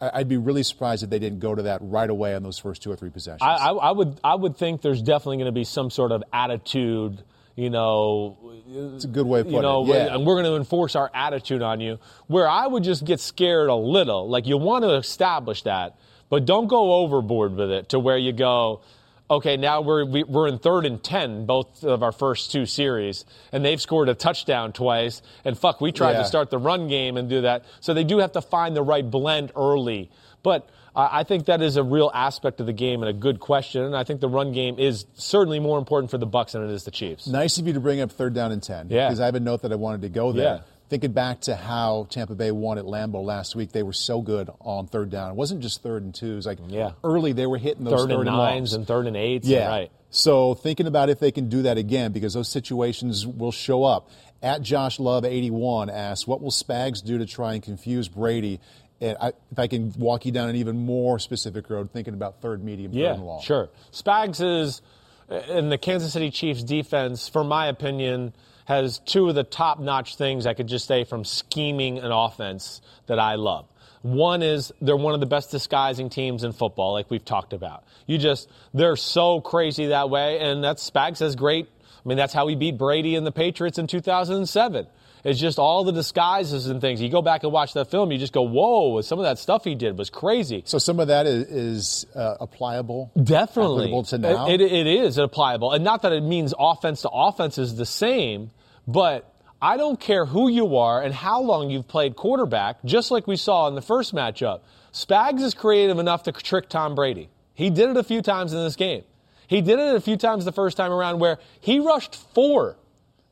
I'd 0.00 0.28
be 0.28 0.36
really 0.36 0.62
surprised 0.62 1.02
if 1.02 1.10
they 1.10 1.18
didn't 1.18 1.40
go 1.40 1.54
to 1.54 1.62
that 1.62 1.78
right 1.82 2.08
away 2.08 2.34
on 2.34 2.42
those 2.42 2.58
first 2.58 2.82
two 2.82 2.92
or 2.92 2.96
three 2.96 3.10
possessions. 3.10 3.42
I, 3.42 3.54
I, 3.54 3.72
I 3.72 3.90
would 3.92 4.20
I 4.22 4.34
would 4.34 4.56
think 4.56 4.82
there's 4.82 5.00
definitely 5.00 5.38
going 5.38 5.46
to 5.46 5.52
be 5.52 5.64
some 5.64 5.90
sort 5.90 6.12
of 6.12 6.22
attitude, 6.32 7.22
you 7.54 7.70
know, 7.70 8.36
it's 8.68 9.04
a 9.04 9.08
good 9.08 9.26
way 9.26 9.40
of 9.40 9.46
putting 9.46 9.56
you 9.56 9.62
know, 9.62 9.84
it. 9.86 9.88
Yeah. 9.88 10.14
and 10.14 10.26
we're 10.26 10.34
going 10.34 10.44
to 10.44 10.56
enforce 10.56 10.96
our 10.96 11.10
attitude 11.14 11.62
on 11.62 11.80
you. 11.80 11.98
Where 12.26 12.48
I 12.48 12.66
would 12.66 12.84
just 12.84 13.04
get 13.04 13.20
scared 13.20 13.70
a 13.70 13.74
little, 13.74 14.28
like 14.28 14.46
you 14.46 14.58
want 14.58 14.84
to 14.84 14.94
establish 14.96 15.62
that, 15.62 15.96
but 16.28 16.44
don't 16.44 16.66
go 16.66 16.94
overboard 16.96 17.54
with 17.54 17.70
it 17.70 17.88
to 17.90 17.98
where 17.98 18.18
you 18.18 18.32
go, 18.32 18.82
okay, 19.30 19.56
now 19.56 19.80
we're 19.80 20.04
we, 20.04 20.24
we're 20.24 20.48
in 20.48 20.58
third 20.58 20.86
and 20.86 21.02
ten, 21.02 21.46
both 21.46 21.84
of 21.84 22.02
our 22.02 22.12
first 22.12 22.52
two 22.52 22.66
series, 22.66 23.24
and 23.52 23.64
they've 23.64 23.80
scored 23.80 24.08
a 24.08 24.14
touchdown 24.14 24.72
twice, 24.72 25.22
and 25.44 25.58
fuck, 25.58 25.80
we 25.80 25.92
tried 25.92 26.12
Yeah. 26.12 26.18
to 26.18 26.24
start 26.24 26.50
the 26.50 26.58
run 26.58 26.88
game 26.88 27.16
and 27.16 27.28
do 27.28 27.42
that, 27.42 27.64
so 27.80 27.94
they 27.94 28.04
do 28.04 28.18
have 28.18 28.32
to 28.32 28.40
find 28.42 28.76
the 28.76 28.82
right 28.82 29.08
blend 29.08 29.52
early, 29.56 30.10
but. 30.42 30.68
I 30.94 31.18
I 31.20 31.24
think 31.24 31.44
that 31.44 31.60
is 31.60 31.76
a 31.76 31.82
real 31.82 32.10
aspect 32.14 32.58
of 32.58 32.64
the 32.64 32.72
game 32.72 33.02
and 33.02 33.10
a 33.10 33.12
good 33.12 33.38
question. 33.38 33.82
And 33.82 33.94
I 33.94 34.02
think 34.02 34.22
the 34.22 34.30
run 34.30 34.52
game 34.52 34.78
is 34.78 35.04
certainly 35.14 35.60
more 35.60 35.78
important 35.78 36.10
for 36.10 36.16
the 36.16 36.24
Bucks 36.24 36.52
than 36.52 36.64
it 36.64 36.70
is 36.70 36.84
the 36.84 36.90
Chiefs. 36.90 37.26
Nice 37.26 37.58
of 37.58 37.66
you 37.66 37.74
to 37.74 37.80
bring 37.80 38.00
up 38.00 38.10
third 38.10 38.32
down 38.32 38.50
and 38.50 38.62
10. 38.62 38.86
Yeah. 38.88 39.08
Because 39.08 39.20
I 39.20 39.26
have 39.26 39.34
a 39.34 39.40
note 39.40 39.60
that 39.60 39.72
I 39.72 39.74
wanted 39.74 40.00
to 40.02 40.08
go 40.08 40.32
there. 40.32 40.44
Yeah. 40.54 40.60
Thinking 40.88 41.10
back 41.12 41.40
to 41.42 41.56
how 41.56 42.06
Tampa 42.10 42.36
Bay 42.36 42.52
won 42.52 42.78
at 42.78 42.84
Lambeau 42.84 43.24
last 43.24 43.56
week, 43.56 43.72
they 43.72 43.82
were 43.82 43.92
so 43.92 44.20
good 44.22 44.48
on 44.60 44.86
third 44.86 45.10
down. 45.10 45.30
It 45.30 45.36
wasn't 45.36 45.60
just 45.60 45.82
third 45.82 46.04
and 46.04 46.14
twos. 46.14 46.46
Like 46.46 46.58
Yeah. 46.68 46.92
early, 47.02 47.32
they 47.32 47.46
were 47.46 47.58
hitting 47.58 47.82
those 47.84 48.02
Third 48.02 48.12
and 48.12 48.24
nines 48.26 48.72
and 48.72 48.86
third 48.86 49.08
and 49.08 49.16
eights. 49.16 49.48
Yeah. 49.48 49.66
Right. 49.68 49.90
So 50.10 50.54
thinking 50.54 50.86
about 50.86 51.08
if 51.10 51.18
they 51.18 51.32
can 51.32 51.48
do 51.48 51.62
that 51.62 51.76
again, 51.76 52.12
because 52.12 52.34
those 52.34 52.48
situations 52.48 53.26
will 53.26 53.50
show 53.50 53.82
up. 53.82 54.08
At 54.42 54.62
Josh 54.62 55.00
Love 55.00 55.24
81 55.24 55.90
asks, 55.90 56.24
what 56.26 56.40
will 56.40 56.52
Spags 56.52 57.02
do 57.04 57.18
to 57.18 57.26
try 57.26 57.54
and 57.54 57.62
confuse 57.62 58.06
Brady? 58.08 58.60
And 59.00 59.16
I, 59.20 59.32
if 59.50 59.58
I 59.58 59.66
can 59.66 59.92
walk 59.98 60.24
you 60.24 60.30
down 60.30 60.48
an 60.50 60.56
even 60.56 60.86
more 60.86 61.18
specific 61.18 61.68
road, 61.68 61.90
thinking 61.90 62.14
about 62.14 62.40
third 62.40 62.62
medium, 62.62 62.92
third 62.92 62.98
Yeah, 62.98 63.14
and 63.14 63.26
long. 63.26 63.42
sure. 63.42 63.70
Spags 63.92 64.40
is, 64.40 64.80
uh, 65.28 65.34
in 65.52 65.68
the 65.68 65.78
Kansas 65.78 66.12
City 66.12 66.30
Chiefs 66.30 66.62
defense, 66.62 67.28
for 67.28 67.42
my 67.42 67.66
opinion, 67.66 68.32
has 68.66 68.98
two 69.00 69.28
of 69.28 69.34
the 69.34 69.44
top 69.44 69.80
notch 69.80 70.16
things 70.16 70.46
I 70.46 70.54
could 70.54 70.66
just 70.66 70.86
say 70.86 71.04
from 71.04 71.24
scheming 71.24 71.98
an 71.98 72.12
offense 72.12 72.80
that 73.06 73.18
I 73.18 73.36
love. 73.36 73.66
One 74.02 74.42
is 74.42 74.72
they're 74.80 74.96
one 74.96 75.14
of 75.14 75.20
the 75.20 75.26
best 75.26 75.50
disguising 75.50 76.10
teams 76.10 76.44
in 76.44 76.52
football, 76.52 76.92
like 76.92 77.10
we've 77.10 77.24
talked 77.24 77.52
about. 77.52 77.84
You 78.06 78.18
just, 78.18 78.48
they're 78.72 78.96
so 78.96 79.40
crazy 79.40 79.86
that 79.86 80.10
way, 80.10 80.38
and 80.38 80.62
that's 80.62 80.88
Spags 80.88 81.18
has 81.20 81.34
great. 81.34 81.68
I 82.04 82.08
mean, 82.08 82.16
that's 82.18 82.32
how 82.32 82.46
he 82.46 82.54
beat 82.54 82.78
Brady 82.78 83.16
and 83.16 83.26
the 83.26 83.32
Patriots 83.32 83.78
in 83.78 83.88
2007. 83.88 84.86
It's 85.24 85.40
just 85.40 85.58
all 85.58 85.82
the 85.82 85.90
disguises 85.90 86.68
and 86.68 86.80
things. 86.80 87.02
You 87.02 87.08
go 87.08 87.20
back 87.20 87.42
and 87.42 87.50
watch 87.50 87.72
that 87.72 87.90
film, 87.90 88.12
you 88.12 88.18
just 88.18 88.32
go, 88.32 88.42
whoa, 88.42 89.00
some 89.00 89.18
of 89.18 89.24
that 89.24 89.40
stuff 89.40 89.64
he 89.64 89.74
did 89.74 89.98
was 89.98 90.08
crazy. 90.08 90.62
So 90.66 90.78
some 90.78 91.00
of 91.00 91.08
that 91.08 91.26
is, 91.26 91.48
is 91.48 92.06
uh, 92.14 92.36
applicable. 92.42 93.10
Definitely. 93.20 93.86
applicable 93.86 94.04
to 94.04 94.18
now? 94.18 94.48
It, 94.48 94.60
it, 94.60 94.70
it 94.70 94.86
is 94.86 95.18
applicable. 95.18 95.72
And 95.72 95.82
not 95.82 96.02
that 96.02 96.12
it 96.12 96.22
means 96.22 96.54
offense 96.56 97.02
to 97.02 97.08
offense 97.08 97.58
is 97.58 97.74
the 97.74 97.86
same, 97.86 98.52
but 98.86 99.32
I 99.60 99.76
don't 99.76 99.98
care 99.98 100.26
who 100.26 100.48
you 100.48 100.76
are 100.76 101.02
and 101.02 101.14
how 101.14 101.40
long 101.40 101.70
you've 101.70 101.88
played 101.88 102.16
quarterback, 102.16 102.84
just 102.84 103.10
like 103.10 103.26
we 103.26 103.36
saw 103.36 103.68
in 103.68 103.74
the 103.74 103.82
first 103.82 104.14
matchup. 104.14 104.60
Spags 104.92 105.40
is 105.40 105.54
creative 105.54 105.98
enough 105.98 106.24
to 106.24 106.32
trick 106.32 106.68
Tom 106.68 106.94
Brady. 106.94 107.28
He 107.54 107.70
did 107.70 107.90
it 107.90 107.96
a 107.96 108.04
few 108.04 108.22
times 108.22 108.52
in 108.52 108.58
this 108.62 108.76
game. 108.76 109.02
He 109.48 109.60
did 109.60 109.78
it 109.78 109.94
a 109.94 110.00
few 110.00 110.16
times 110.16 110.44
the 110.44 110.52
first 110.52 110.76
time 110.76 110.92
around 110.92 111.20
where 111.20 111.38
he 111.60 111.78
rushed 111.78 112.16
four 112.34 112.76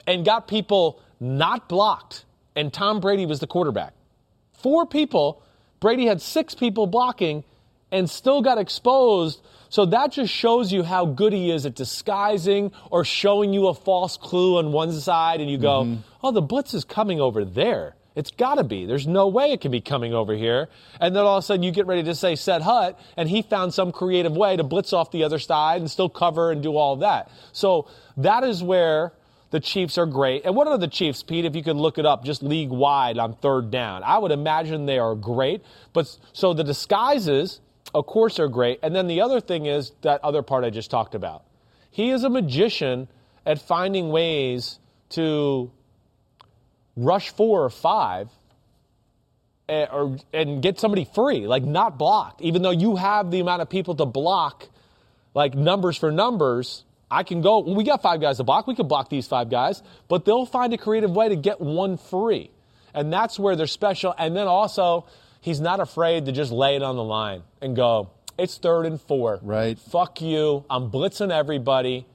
and 0.07 0.25
got 0.25 0.47
people 0.49 1.01
not 1.21 1.69
blocked, 1.69 2.25
and 2.55 2.73
Tom 2.73 3.01
Brady 3.01 3.27
was 3.27 3.41
the 3.41 3.47
quarterback 3.47 3.95
four 4.65 4.87
people. 4.87 5.43
Brady 5.79 6.07
had 6.07 6.23
six 6.23 6.55
people 6.55 6.87
blocking 6.87 7.45
and 7.93 8.09
still 8.09 8.41
got 8.41 8.57
exposed. 8.57 9.43
So 9.75 9.87
that 9.87 10.13
just 10.13 10.33
shows 10.33 10.73
you 10.73 10.85
how 10.85 11.05
good 11.05 11.33
he 11.33 11.51
is 11.51 11.67
at 11.67 11.75
disguising 11.75 12.71
or 12.93 13.05
showing 13.05 13.53
you 13.53 13.67
a 13.67 13.75
false 13.75 14.17
clue 14.17 14.59
on 14.59 14.71
one 14.71 14.93
side, 14.93 15.41
and 15.41 15.51
you 15.51 15.59
go, 15.59 15.83
mm-hmm. 15.83 16.01
oh, 16.23 16.31
the 16.31 16.41
blitz 16.41 16.75
is 16.75 16.85
coming 16.85 17.21
over 17.21 17.45
there. 17.45 17.97
It's 18.15 18.31
got 18.31 18.55
to 18.55 18.63
be. 18.63 18.87
There's 18.87 19.09
no 19.09 19.27
way 19.27 19.51
it 19.51 19.61
can 19.61 19.73
be 19.73 19.81
coming 19.81 20.15
over 20.15 20.33
here. 20.33 20.69
And 21.01 21.17
then 21.17 21.25
all 21.25 21.39
of 21.39 21.43
a 21.43 21.45
sudden 21.45 21.65
you 21.65 21.73
get 21.73 21.89
ready 21.89 22.05
to 22.05 22.15
say 22.15 22.37
set 22.37 22.63
hut, 22.63 23.01
and 23.17 23.29
he 23.29 23.43
found 23.43 23.75
some 23.75 23.91
creative 23.91 24.37
way 24.37 24.57
to 24.57 24.63
blitz 24.63 24.93
off 24.93 25.11
the 25.11 25.25
other 25.25 25.41
side 25.41 25.81
and 25.81 25.91
still 25.91 26.09
cover 26.09 26.53
and 26.53 26.63
do 26.63 26.77
all 26.77 26.93
of 26.93 27.01
that. 27.01 27.33
So 27.51 27.89
that 28.19 28.45
is 28.45 28.63
where 28.63 29.13
the 29.51 29.59
Chiefs 29.59 29.99
are 29.99 30.07
great. 30.07 30.45
And 30.45 30.55
what 30.55 30.69
are 30.69 30.79
the 30.79 30.87
Chiefs, 30.87 31.25
Pete, 31.25 31.47
if 31.47 31.57
you 31.57 31.65
could 31.65 31.75
look 31.75 31.99
it 31.99 32.07
up 32.07 32.25
just 32.25 32.45
league 32.45 32.71
wide 32.71 33.19
on 33.19 33.35
third 33.35 33.73
down? 33.73 34.05
I 34.05 34.19
would 34.19 34.31
imagine 34.31 34.87
they 34.87 35.01
are 35.01 35.17
great. 35.17 35.65
But 35.93 36.17
so 36.33 36.55
the 36.55 36.63
disguises, 36.63 37.59
of 37.95 38.07
course, 38.07 38.41
are 38.41 38.49
great. 38.49 38.81
And 38.83 38.95
then 38.95 39.07
the 39.07 39.21
other 39.21 39.41
thing 39.41 39.67
is 39.67 39.93
that 40.03 40.23
other 40.25 40.43
part 40.43 40.65
I 40.65 40.71
just 40.71 40.91
talked 40.91 41.15
about. 41.15 41.45
He 41.91 42.11
is 42.11 42.25
a 42.25 42.29
magician 42.29 43.09
at 43.47 43.61
finding 43.61 44.11
ways 44.11 44.81
to 45.11 45.71
rush 46.97 47.31
four 47.31 47.65
or 47.65 47.71
five 47.71 48.29
and, 49.69 49.89
or, 49.93 50.17
and 50.33 50.61
get 50.61 50.81
somebody 50.81 51.05
free, 51.15 51.47
like 51.47 51.63
not 51.63 51.97
blocked, 51.99 52.43
even 52.43 52.63
though 52.63 52.73
you 52.73 52.97
have 52.97 53.31
the 53.31 53.41
amount 53.41 53.63
of 53.63 53.71
people 53.71 53.95
to 53.95 54.07
block, 54.07 54.69
like 55.35 55.55
numbers 55.55 55.97
for 55.97 56.11
numbers. 56.11 56.85
I 57.11 57.23
can 57.23 57.43
go, 57.43 57.61
we 57.61 57.85
got 57.85 58.03
five 58.03 58.21
guys 58.21 58.39
to 58.39 58.45
block. 58.45 58.67
We 58.67 58.75
could 58.75 58.89
block 58.89 59.09
these 59.09 59.29
five 59.29 59.51
guys, 59.51 59.83
but 60.09 60.25
they'll 60.25 60.47
find 60.47 60.73
a 60.73 60.79
creative 60.79 61.13
way 61.13 61.29
to 61.29 61.37
get 61.37 61.61
one 61.61 61.97
free. 61.97 62.51
And 62.93 63.13
that's 63.13 63.39
where 63.39 63.55
they're 63.55 63.67
special. 63.69 64.15
And 64.19 64.37
then 64.37 64.49
also, 64.49 65.07
he's 65.45 65.61
not 65.61 65.79
afraid 65.79 66.25
to 66.25 66.33
just 66.33 66.51
lay 66.51 66.75
it 66.75 66.83
on 66.83 66.97
the 66.97 67.05
line 67.05 67.43
and 67.61 67.77
go, 67.77 68.09
it's 68.39 68.57
third 68.57 68.87
and 68.87 68.99
four. 68.99 69.41
Right. 69.43 69.79
Fuck 69.79 70.23
you. 70.23 70.65
I'm 70.71 70.91
blitzing 70.91 71.31
everybody. 71.31 72.07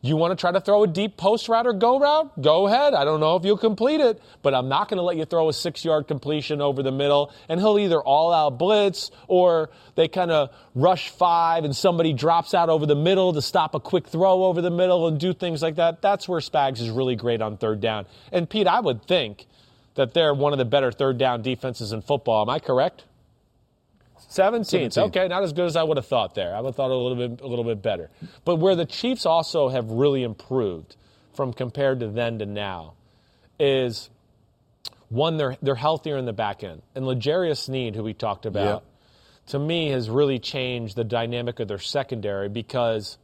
You 0.00 0.16
want 0.16 0.30
to 0.30 0.40
try 0.40 0.52
to 0.52 0.60
throw 0.60 0.84
a 0.84 0.86
deep 0.86 1.18
post 1.18 1.50
route 1.50 1.66
or 1.66 1.74
go 1.74 1.98
route? 2.00 2.40
Go 2.40 2.66
ahead. 2.66 2.94
I 2.94 3.04
don't 3.04 3.20
know 3.20 3.36
if 3.36 3.44
you'll 3.44 3.58
complete 3.58 4.00
it, 4.00 4.22
but 4.42 4.54
I'm 4.54 4.68
not 4.70 4.88
going 4.88 4.96
to 4.96 5.02
let 5.02 5.18
you 5.18 5.26
throw 5.26 5.50
a 5.50 5.52
six 5.52 5.84
yard 5.84 6.08
completion 6.08 6.62
over 6.62 6.82
the 6.82 6.90
middle. 6.92 7.30
And 7.50 7.60
he'll 7.60 7.78
either 7.78 8.00
all 8.00 8.32
out 8.32 8.58
blitz 8.58 9.10
or 9.26 9.68
they 9.94 10.08
kind 10.08 10.30
of 10.30 10.50
rush 10.74 11.10
five 11.10 11.64
and 11.64 11.76
somebody 11.76 12.14
drops 12.14 12.54
out 12.54 12.70
over 12.70 12.86
the 12.86 12.96
middle 12.96 13.34
to 13.34 13.42
stop 13.42 13.74
a 13.74 13.80
quick 13.80 14.06
throw 14.06 14.44
over 14.44 14.62
the 14.62 14.70
middle 14.70 15.08
and 15.08 15.20
do 15.20 15.34
things 15.34 15.60
like 15.60 15.74
that. 15.74 16.00
That's 16.00 16.26
where 16.26 16.40
Spags 16.40 16.80
is 16.80 16.88
really 16.88 17.16
great 17.16 17.42
on 17.42 17.58
third 17.58 17.82
down. 17.82 18.06
And 18.32 18.48
Pete, 18.48 18.66
I 18.66 18.80
would 18.80 19.04
think 19.04 19.46
that 19.98 20.14
they're 20.14 20.32
one 20.32 20.52
of 20.52 20.60
the 20.60 20.64
better 20.64 20.92
third 20.92 21.18
down 21.18 21.42
defenses 21.42 21.90
in 21.92 22.00
football. 22.02 22.42
Am 22.42 22.48
I 22.48 22.60
correct? 22.60 23.02
17th. 24.30 24.92
17th. 24.92 24.98
Okay, 25.08 25.26
not 25.26 25.42
as 25.42 25.52
good 25.52 25.66
as 25.66 25.74
I 25.74 25.82
would 25.82 25.96
have 25.96 26.06
thought 26.06 26.36
there. 26.36 26.54
I 26.54 26.60
would 26.60 26.68
have 26.68 26.76
thought 26.76 26.92
a 26.92 26.94
little 26.94 27.16
bit 27.16 27.40
a 27.40 27.48
little 27.48 27.64
bit 27.64 27.82
better. 27.82 28.08
But 28.44 28.56
where 28.56 28.76
the 28.76 28.86
Chiefs 28.86 29.26
also 29.26 29.70
have 29.70 29.90
really 29.90 30.22
improved 30.22 30.94
from 31.34 31.52
compared 31.52 31.98
to 31.98 32.06
then 32.06 32.38
to 32.38 32.46
now 32.46 32.92
is 33.58 34.08
one 35.08 35.36
they're 35.36 35.56
they're 35.62 35.74
healthier 35.74 36.16
in 36.16 36.26
the 36.26 36.32
back 36.32 36.62
end. 36.62 36.82
And 36.94 37.04
L'Jarius 37.04 37.64
Sneed, 37.64 37.96
who 37.96 38.04
we 38.04 38.14
talked 38.14 38.46
about, 38.46 38.84
to 39.48 39.58
me 39.58 39.88
has 39.88 40.08
really 40.08 40.38
changed 40.38 40.94
the 40.94 41.02
dynamic 41.02 41.58
of 41.58 41.66
their 41.66 41.80
secondary 41.80 42.48
because 42.48 43.18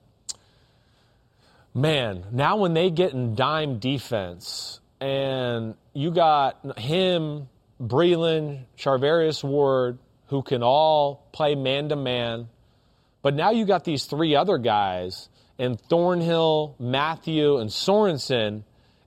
man, 1.72 2.24
now 2.32 2.56
when 2.56 2.74
they 2.74 2.90
get 2.90 3.12
in 3.12 3.36
dime 3.36 3.78
defense 3.78 4.80
and 5.04 5.74
you 5.92 6.10
got 6.10 6.78
him, 6.78 7.50
Breeland, 7.78 8.64
Charvarius 8.78 9.44
Ward, 9.44 9.98
who 10.28 10.42
can 10.42 10.62
all 10.62 11.28
play 11.30 11.54
man 11.54 11.90
to 11.90 11.96
man, 11.96 12.48
but 13.20 13.34
now 13.34 13.50
you 13.50 13.66
got 13.66 13.84
these 13.84 14.04
three 14.06 14.34
other 14.34 14.56
guys 14.56 15.28
and 15.58 15.78
Thornhill, 15.78 16.74
Mathieu, 16.78 17.58
and 17.58 17.68
Sorensen, 17.68 18.62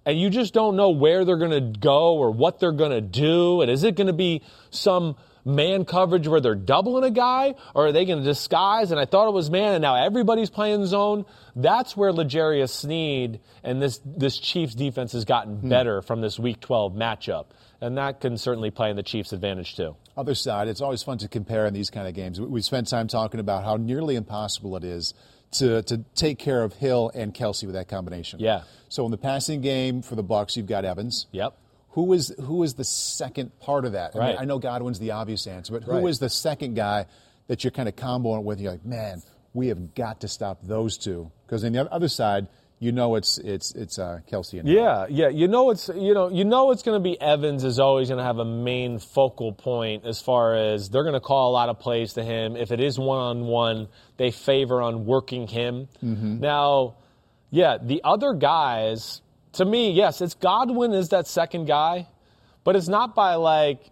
and 0.06 0.20
you 0.20 0.30
just 0.30 0.54
don't 0.54 0.76
know 0.76 0.91
where 0.91 1.26
they're 1.26 1.38
going 1.38 1.74
to 1.74 1.80
go 1.80 2.16
or 2.18 2.30
what 2.30 2.60
they're 2.60 2.72
going 2.72 2.91
to 2.91 3.02
do. 3.02 3.62
And 3.62 3.72
is 3.72 3.84
it 3.84 3.95
going 3.95 4.06
to 4.06 4.14
be 4.14 4.43
some 4.70 5.16
man 5.48 5.86
coverage 5.86 6.28
where 6.28 6.41
they're 6.41 6.56
doubling 6.56 7.04
a 7.04 7.10
guy, 7.10 7.56
or 7.74 7.88
are 7.88 7.91
they 7.91 8.06
going 8.06 8.20
to 8.20 8.26
disguise? 8.26 8.91
And 8.91 9.00
I 9.00 9.06
thought 9.06 9.28
it 9.28 9.34
was 9.34 9.50
man, 9.50 9.74
and 9.74 9.82
now 9.82 9.95
everybody's 9.95 10.50
playing 10.50 10.86
zone. 10.86 11.26
That's 11.56 11.95
where 11.95 12.12
L'Jarius 12.12 12.70
Sneed 12.70 13.39
and 13.64 13.82
this 13.82 14.00
this 14.06 14.38
Chiefs 14.38 14.76
defense 14.76 15.14
has 15.14 15.26
gotten 15.26 15.58
hmm. 15.58 15.70
better 15.70 16.02
from 16.02 16.22
this 16.22 16.38
Week 16.38 16.60
12 16.60 16.93
matchup, 16.93 17.45
and 17.82 17.98
that 17.98 18.20
can 18.20 18.38
certainly 18.38 18.70
play 18.70 18.89
in 18.89 18.95
the 18.95 19.04
Chiefs' 19.04 19.34
advantage 19.34 19.76
too. 19.76 19.95
Other 20.16 20.36
side, 20.36 20.68
it's 20.68 20.82
always 20.82 21.02
fun 21.04 21.18
to 21.20 21.28
compare 21.28 21.66
in 21.66 21.74
these 21.74 21.89
kind 21.89 22.08
of 22.08 22.14
games. 22.14 22.39
We- 22.39 22.48
We 22.48 22.62
spent 22.62 22.88
time 22.88 23.08
talking 23.08 23.39
about 23.39 23.64
how 23.64 23.78
nearly 23.78 24.16
impossible 24.16 24.76
it 24.76 24.84
is 24.84 25.14
to, 25.52 25.82
to 25.84 26.04
take 26.16 26.39
care 26.39 26.64
of 26.64 26.74
Hill 26.74 27.12
and 27.14 27.34
Kelce 27.34 27.64
with 27.64 27.76
that 27.76 27.88
combination. 27.88 28.39
Yeah. 28.39 28.64
So 28.89 29.06
in 29.06 29.12
the 29.12 29.18
passing 29.18 29.62
game 29.62 30.02
for 30.02 30.16
the 30.16 30.24
Bucks, 30.24 30.58
you've 30.58 30.68
got 30.68 30.86
Evans. 30.86 31.28
Yep. 31.32 31.56
Who 31.98 32.14
is 32.14 32.32
who 32.39 32.62
is 32.62 32.76
the 32.76 32.84
second 32.84 33.60
part 33.60 33.84
of 33.84 33.93
that? 33.93 34.16
I, 34.16 34.20
mean, 34.20 34.38
I 34.41 34.45
know 34.45 34.60
Godwin's 34.60 35.00
the 35.00 35.10
obvious 35.14 35.48
answer, 35.48 35.74
but 35.74 35.82
who 35.82 35.93
Right. 35.93 36.06
is 36.06 36.20
the 36.20 36.30
second 36.30 36.76
guy 36.76 37.08
that 37.48 37.64
you're 37.64 37.72
kind 37.72 37.89
of 37.89 37.95
comboing 37.95 38.38
it 38.38 38.43
with? 38.43 38.62
You're 38.62 38.74
like, 38.74 38.86
man, 38.86 39.24
we 39.56 39.70
have 39.70 39.95
got 39.95 40.22
to 40.22 40.28
stop 40.28 40.60
those 40.62 41.00
two 41.00 41.32
because 41.48 41.64
on 41.66 41.72
the 41.72 41.91
other 41.91 42.08
side, 42.08 42.50
you 42.78 42.91
know 42.91 43.16
it's 43.16 43.39
it's 43.39 43.74
it's 43.74 43.98
uh, 43.98 44.20
Kelce 44.32 44.60
and. 44.60 44.70
Yeah, 44.70 45.08
yeah. 45.10 45.30
You 45.30 45.48
know 45.48 45.72
it's 45.72 45.89
you 45.89 46.14
know 46.14 46.30
you 46.30 46.45
know 46.45 46.70
it's 46.70 46.84
going 46.84 47.02
to 47.02 47.04
be 47.04 47.20
Evans 47.20 47.64
is 47.64 47.80
always 47.80 48.10
going 48.10 48.20
to 48.20 48.24
have 48.24 48.38
a 48.38 48.45
main 48.45 49.00
focal 49.00 49.52
point 49.52 50.06
as 50.06 50.22
far 50.22 50.54
as 50.56 50.91
they're 50.91 51.02
going 51.02 51.14
to 51.16 51.20
call 51.20 51.50
a 51.50 51.54
lot 51.54 51.70
of 51.70 51.80
plays 51.80 52.14
to 52.14 52.24
him. 52.24 52.56
If 52.56 52.72
it 52.72 52.80
is 52.80 53.00
one 53.00 53.18
on 53.18 53.45
one, 53.48 53.88
they 54.18 54.30
favor 54.30 54.84
on 54.84 55.08
working 55.08 55.48
him. 55.48 55.88
Now, 56.04 56.98
yeah, 57.50 57.80
the 57.82 58.02
other 58.04 58.34
guys 58.34 59.22
to 59.58 59.66
me, 59.66 59.91
yes, 59.91 60.22
it's 60.22 60.34
Godwin 60.34 60.93
is 60.93 61.10
that 61.10 61.28
second 61.28 61.66
guy, 61.66 62.08
but 62.64 62.76
it's 62.76 62.88
not 62.88 63.16
by 63.16 63.36
like 63.36 63.91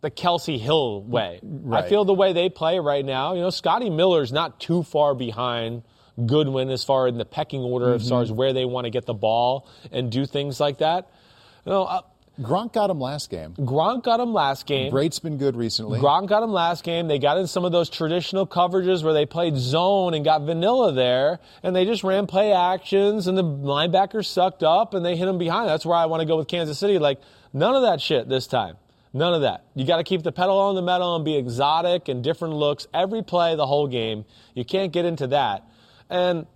the 0.00 0.10
Kelce 0.10 0.58
Hill 0.58 1.02
way. 1.02 1.40
I 1.72 1.88
feel 1.88 2.04
the 2.04 2.14
way 2.14 2.32
they 2.32 2.48
play 2.48 2.78
right 2.78 3.04
now, 3.04 3.34
you 3.34 3.40
know, 3.40 3.50
Scotty 3.50 3.90
Miller's 3.90 4.32
not 4.32 4.60
too 4.60 4.82
far 4.82 5.14
behind 5.14 5.82
Godwin 6.24 6.70
as 6.70 6.84
far 6.84 7.08
in 7.08 7.18
the 7.18 7.24
pecking 7.24 7.62
order 7.62 7.94
as 7.94 8.08
far 8.08 8.22
as 8.22 8.30
where 8.30 8.52
they 8.52 8.64
want 8.64 8.84
to 8.84 8.90
get 8.90 9.04
the 9.06 9.14
ball 9.14 9.68
and 9.90 10.12
do 10.12 10.26
things 10.26 10.60
like 10.60 10.78
that. 10.78 11.10
You 11.64 11.72
know, 11.72 11.84
uh, 11.84 12.02
Gronk 12.40 12.72
got 12.72 12.90
him 12.90 12.98
last 12.98 13.30
game. 13.30 13.54
Gronk 13.54 14.02
got 14.02 14.18
him 14.18 14.32
last 14.32 14.66
game. 14.66 14.90
Brate's 14.90 15.20
been 15.20 15.38
good 15.38 15.54
recently. 15.54 16.00
Gronk 16.00 16.28
got 16.28 16.42
him 16.42 16.50
last 16.50 16.82
game. 16.82 17.06
They 17.06 17.20
got 17.20 17.38
in 17.38 17.46
some 17.46 17.64
of 17.64 17.70
those 17.70 17.88
traditional 17.88 18.44
coverages 18.46 19.04
where 19.04 19.12
they 19.12 19.24
played 19.24 19.56
zone 19.56 20.14
and 20.14 20.24
got 20.24 20.42
vanilla 20.42 20.92
there, 20.92 21.38
and 21.62 21.76
they 21.76 21.84
just 21.84 22.02
ran 22.02 22.26
play 22.26 22.52
actions, 22.52 23.28
and 23.28 23.38
the 23.38 23.44
linebackers 23.44 24.26
sucked 24.26 24.64
up 24.64 24.94
and 24.94 25.04
they 25.04 25.16
hit 25.16 25.26
them 25.26 25.38
behind. 25.38 25.68
That's 25.68 25.86
where 25.86 25.96
I 25.96 26.06
want 26.06 26.22
to 26.22 26.26
go 26.26 26.36
with 26.36 26.48
Kansas 26.48 26.78
City. 26.78 26.98
Like 26.98 27.20
none 27.52 27.76
of 27.76 27.82
that 27.82 28.00
shit 28.00 28.28
this 28.28 28.48
time. 28.48 28.76
None 29.12 29.32
of 29.32 29.42
that. 29.42 29.64
You 29.76 29.86
got 29.86 29.98
to 29.98 30.04
keep 30.04 30.24
the 30.24 30.32
pedal 30.32 30.58
on 30.58 30.74
the 30.74 30.82
metal 30.82 31.14
and 31.14 31.24
be 31.24 31.36
exotic 31.36 32.08
and 32.08 32.24
different 32.24 32.54
looks 32.54 32.88
every 32.92 33.22
play, 33.22 33.54
the 33.54 33.66
whole 33.66 33.86
game. 33.86 34.24
You 34.54 34.64
can't 34.64 34.92
get 34.92 35.04
into 35.04 35.28
that. 35.28 35.62
And 36.10 36.46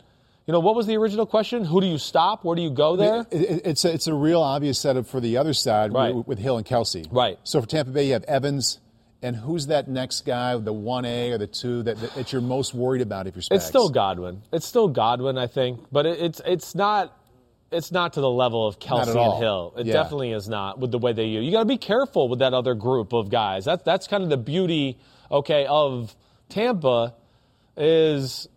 you 0.48 0.52
know 0.52 0.60
what 0.60 0.74
was 0.74 0.86
the 0.86 0.96
original 0.96 1.26
question? 1.26 1.62
Who 1.64 1.80
do 1.82 1.86
you 1.86 1.98
stop? 1.98 2.42
Where 2.42 2.56
do 2.56 2.62
you 2.62 2.70
go 2.70 2.96
there? 2.96 3.26
It- 3.30 3.42
it- 3.42 3.66
it's 3.66 3.84
a, 3.84 3.92
it's 3.92 4.06
a 4.06 4.14
real 4.14 4.40
obvious 4.40 4.78
setup 4.80 5.06
for 5.06 5.20
the 5.20 5.36
other 5.36 5.52
side 5.52 5.92
Right. 5.92 6.14
with, 6.14 6.26
with 6.26 6.38
Hill 6.38 6.56
and 6.56 6.66
Kelce. 6.66 7.06
Right. 7.12 7.38
So 7.44 7.60
for 7.60 7.66
Tampa 7.68 7.90
Bay, 7.92 8.06
you 8.06 8.14
have 8.14 8.24
Evans, 8.24 8.80
and 9.22 9.36
who's 9.36 9.66
that 9.66 9.88
next 9.88 10.24
guy, 10.24 10.56
the 10.56 10.72
one 10.72 11.04
A 11.04 11.32
or 11.32 11.38
the 11.38 11.46
two 11.46 11.82
that, 11.82 12.00
that, 12.00 12.14
that 12.14 12.32
you're 12.32 12.40
most 12.40 12.72
worried 12.72 13.02
about 13.02 13.26
if 13.26 13.36
you're 13.36 13.42
Spags? 13.42 13.56
It's 13.56 13.66
still 13.66 13.90
Godwin. 13.90 14.40
It's 14.50 14.66
still 14.66 14.88
Godwin, 14.88 15.36
I 15.36 15.48
think, 15.48 15.80
but 15.92 16.06
it, 16.06 16.18
it's 16.20 16.40
it's 16.46 16.74
not 16.74 17.14
it's 17.70 17.92
not 17.92 18.14
to 18.14 18.22
the 18.22 18.30
level 18.30 18.66
of 18.66 18.78
Kelce 18.78 19.08
and. 19.14 19.42
Hill. 19.42 19.74
It 19.76 19.84
Yeah. 19.84 19.92
definitely 19.92 20.32
is 20.32 20.48
not 20.48 20.78
with 20.78 20.90
the 20.92 20.98
way 20.98 21.12
they 21.12 21.26
use. 21.26 21.44
You 21.44 21.52
got 21.52 21.58
to 21.58 21.64
be 21.66 21.76
careful 21.76 22.26
with 22.30 22.38
that 22.38 22.54
other 22.54 22.72
group 22.74 23.12
of 23.12 23.28
guys. 23.28 23.66
That's 23.66 23.82
that's 23.82 24.06
kind 24.06 24.22
of 24.22 24.30
the 24.30 24.38
beauty, 24.38 24.98
okay, 25.30 25.66
of 25.68 26.14
Tampa 26.48 27.12
is 27.76 28.48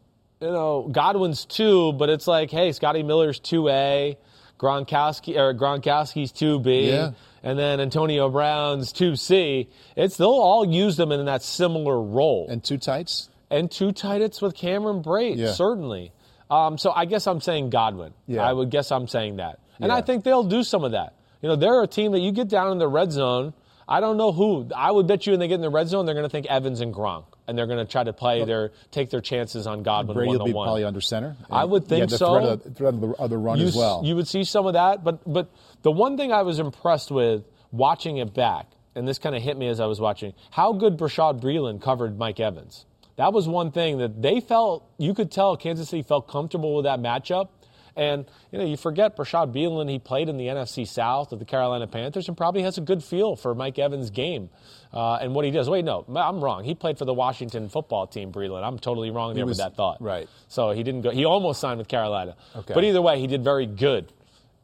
you 0.41 0.47
know 0.47 0.87
Godwin's 0.91 1.45
two, 1.45 1.93
but 1.93 2.09
it's 2.09 2.27
like 2.27 2.49
hey, 2.51 2.71
Scotty 2.71 3.03
Miller's 3.03 3.39
two 3.39 3.69
A, 3.69 4.17
Gronkowski 4.59 5.35
or 5.37 5.53
Gronkowski's 5.53 6.31
two 6.31 6.59
B. 6.59 6.89
Yeah. 6.89 7.11
And 7.43 7.57
then 7.57 7.79
Antonio 7.79 8.29
Brown's 8.29 8.93
2C. 8.93 9.67
It's 9.95 10.15
they'll 10.17 10.27
all 10.29 10.63
use 10.63 10.95
them 10.95 11.11
in 11.11 11.25
that 11.25 11.41
similar 11.41 11.99
role 11.99 12.45
And 12.47 12.63
two 12.63 12.77
tights? 12.77 13.29
and 13.49 13.69
two 13.71 13.91
tight 13.91 14.21
ends 14.21 14.41
with 14.43 14.53
Cameron 14.55 15.01
Brate, 15.01 15.37
Yeah. 15.37 15.53
certainly. 15.53 16.11
Um, 16.51 16.77
so 16.77 16.91
I 16.91 17.05
guess 17.05 17.25
I'm 17.25 17.41
saying 17.41 17.71
Godwin. 17.71 18.13
Yeah. 18.27 18.47
I 18.47 18.53
would 18.53 18.69
guess 18.69 18.91
I'm 18.91 19.07
saying 19.07 19.37
that. 19.37 19.57
And 19.79 19.87
Yeah. 19.89 19.95
I 19.95 20.01
think 20.01 20.23
they'll 20.23 20.43
do 20.43 20.61
some 20.61 20.83
of 20.83 20.91
that. 20.91 21.15
You 21.41 21.49
know, 21.49 21.55
they're 21.55 21.81
a 21.81 21.87
team 21.87 22.11
that 22.11 22.19
you 22.19 22.31
get 22.31 22.47
down 22.47 22.71
in 22.71 22.77
the 22.77 22.87
red 22.87 23.11
zone. 23.11 23.53
I 23.89 23.99
don't 24.01 24.17
know 24.17 24.31
who. 24.31 24.67
I 24.75 24.91
would 24.91 25.07
bet 25.07 25.25
you 25.25 25.31
when 25.33 25.39
they 25.39 25.47
get 25.47 25.55
in 25.55 25.61
the 25.61 25.69
red 25.71 25.87
zone, 25.87 26.05
they're 26.05 26.13
going 26.13 26.25
to 26.25 26.29
think 26.29 26.45
Evans 26.45 26.79
and 26.79 26.93
Gronk, 26.93 27.23
and 27.51 27.57
they're 27.57 27.67
going 27.67 27.85
to 27.85 27.91
try 27.91 28.01
to 28.01 28.13
play 28.13 28.45
their 28.45 28.71
take 28.91 29.09
their 29.09 29.19
chances 29.19 29.67
on 29.67 29.83
Godwin 29.83 30.15
Brady 30.15 30.29
one 30.29 30.37
will 30.39 30.45
be 30.45 30.53
one. 30.53 30.65
probably 30.67 30.85
under 30.85 31.01
center. 31.01 31.35
I 31.51 31.65
would 31.65 31.85
think 31.85 32.09
the 32.09 32.17
so. 32.17 32.33
Threat 32.33 32.47
of, 32.47 32.63
the 32.63 32.71
threat 32.71 32.93
of 32.93 33.01
the 33.01 33.07
other 33.19 33.37
run 33.37 33.59
you, 33.59 33.67
as 33.67 33.75
well. 33.75 34.01
You 34.05 34.15
would 34.15 34.27
see 34.27 34.45
some 34.45 34.65
of 34.67 34.73
that, 34.73 35.03
but 35.03 35.19
but 35.31 35.51
the 35.81 35.91
one 35.91 36.15
thing 36.15 36.31
I 36.31 36.43
was 36.43 36.59
impressed 36.59 37.11
with 37.11 37.43
watching 37.73 38.17
it 38.17 38.33
back, 38.33 38.67
and 38.95 39.05
this 39.05 39.19
kind 39.19 39.35
of 39.35 39.41
hit 39.41 39.57
me 39.57 39.67
as 39.67 39.81
I 39.81 39.85
was 39.85 39.99
watching, 39.99 40.33
how 40.49 40.71
good 40.71 40.97
Bashaud 40.97 41.41
Breeland 41.41 41.81
covered 41.81 42.17
Mike 42.17 42.39
Evans. 42.39 42.85
That 43.17 43.33
was 43.33 43.49
one 43.49 43.71
thing 43.71 43.97
that 43.97 44.21
they 44.21 44.39
felt. 44.39 44.89
You 44.97 45.13
could 45.13 45.29
tell 45.29 45.57
Kansas 45.57 45.89
City 45.89 46.03
felt 46.03 46.29
comfortable 46.29 46.73
with 46.77 46.85
that 46.85 46.99
matchup. 46.99 47.49
And 47.95 48.25
you 48.51 48.59
know, 48.59 48.65
you 48.65 48.77
forget 48.77 49.17
Bashaud 49.17 49.53
Breeland. 49.53 49.89
He 49.89 49.99
played 49.99 50.29
in 50.29 50.37
the 50.37 50.47
NFC 50.47 50.87
South 50.87 51.31
with 51.31 51.39
the 51.39 51.45
Carolina 51.45 51.87
Panthers, 51.87 52.27
and 52.27 52.37
probably 52.37 52.61
has 52.63 52.77
a 52.77 52.81
good 52.81 53.03
feel 53.03 53.35
for 53.35 53.53
Mike 53.53 53.77
Evans' 53.79 54.09
game 54.09 54.49
uh, 54.93 55.15
and 55.15 55.35
what 55.35 55.43
he 55.45 55.51
does. 55.51 55.69
Wait, 55.69 55.83
no, 55.83 56.05
I'm 56.15 56.41
wrong. 56.41 56.63
He 56.63 56.73
played 56.75 56.97
for 56.97 57.05
the 57.05 57.13
Washington 57.13 57.67
Football 57.69 58.07
Team. 58.07 58.31
Breeland. 58.31 58.63
I'm 58.63 58.79
totally 58.79 59.11
wrong 59.11 59.33
there 59.33 59.45
was- 59.45 59.57
with 59.57 59.65
that 59.65 59.75
thought. 59.75 60.01
right. 60.01 60.29
So 60.47 60.71
he 60.71 60.83
didn't 60.83 61.01
go. 61.01 61.09
He 61.11 61.25
almost 61.25 61.59
signed 61.59 61.79
with 61.79 61.87
Carolina. 61.87 62.35
Okay. 62.55 62.73
But 62.73 62.83
either 62.83 63.01
way, 63.01 63.19
he 63.19 63.27
did 63.27 63.43
very 63.43 63.65
good 63.65 64.11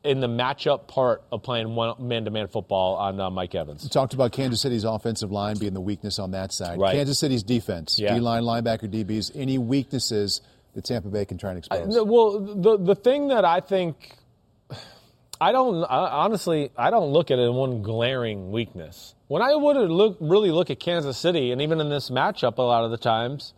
in 0.04 0.22
the 0.22 0.28
matchup 0.28 0.88
part 0.88 1.22
of 1.34 1.44
playing 1.44 1.76
one 1.76 1.96
man-to-man 2.08 2.48
football 2.48 2.96
on 2.96 3.20
uh, 3.20 3.30
Mike 3.30 3.54
Evans. 3.56 3.90
talked 3.90 4.14
about 4.14 4.32
Kansas 4.32 4.62
City's 4.62 4.86
offensive 4.86 5.32
line 5.32 5.58
being 5.58 5.74
the 5.74 5.82
weakness 5.82 6.18
on 6.18 6.32
that 6.32 6.54
side. 6.54 6.80
Right. 6.80 6.94
Kansas 6.96 7.20
City's 7.20 7.44
defense, 7.44 8.00
Yeah. 8.00 8.14
D-line, 8.14 8.44
linebacker, 8.44 8.90
DBs, 8.90 9.32
any 9.36 9.58
weaknesses 9.58 10.40
that 10.78 10.86
Tampa 10.86 11.10
Bay 11.10 11.26
can 11.26 11.40
try 11.40 11.50
and 11.50 11.58
expose? 11.58 11.88
No, 11.88 12.04
Well, 12.04 12.40
the 12.40 12.78
the 12.78 12.96
thing 12.96 13.30
that 13.30 13.44
I 13.44 13.62
think 13.62 14.16
I 15.42 15.52
don't 15.52 15.84
I, 15.84 16.24
honestly. 16.24 16.72
I 16.78 16.92
don't 16.92 17.12
look 17.12 17.32
at 17.32 17.40
it 17.40 17.42
in 17.42 17.54
one 17.56 17.82
glaring 17.82 18.52
weakness. 18.52 19.16
When 19.28 19.42
I 19.42 19.56
would 19.56 19.76
look 19.76 20.18
really 20.20 20.52
look 20.52 20.70
at 20.70 20.80
Kansas 20.80 21.18
City, 21.18 21.52
and 21.52 21.64
even 21.64 21.82
in 21.82 21.90
this 21.90 22.12
matchup, 22.12 22.60
a 22.60 22.62
lot 22.62 22.84
of 22.84 22.92
the 22.92 22.98
times, 22.98 23.56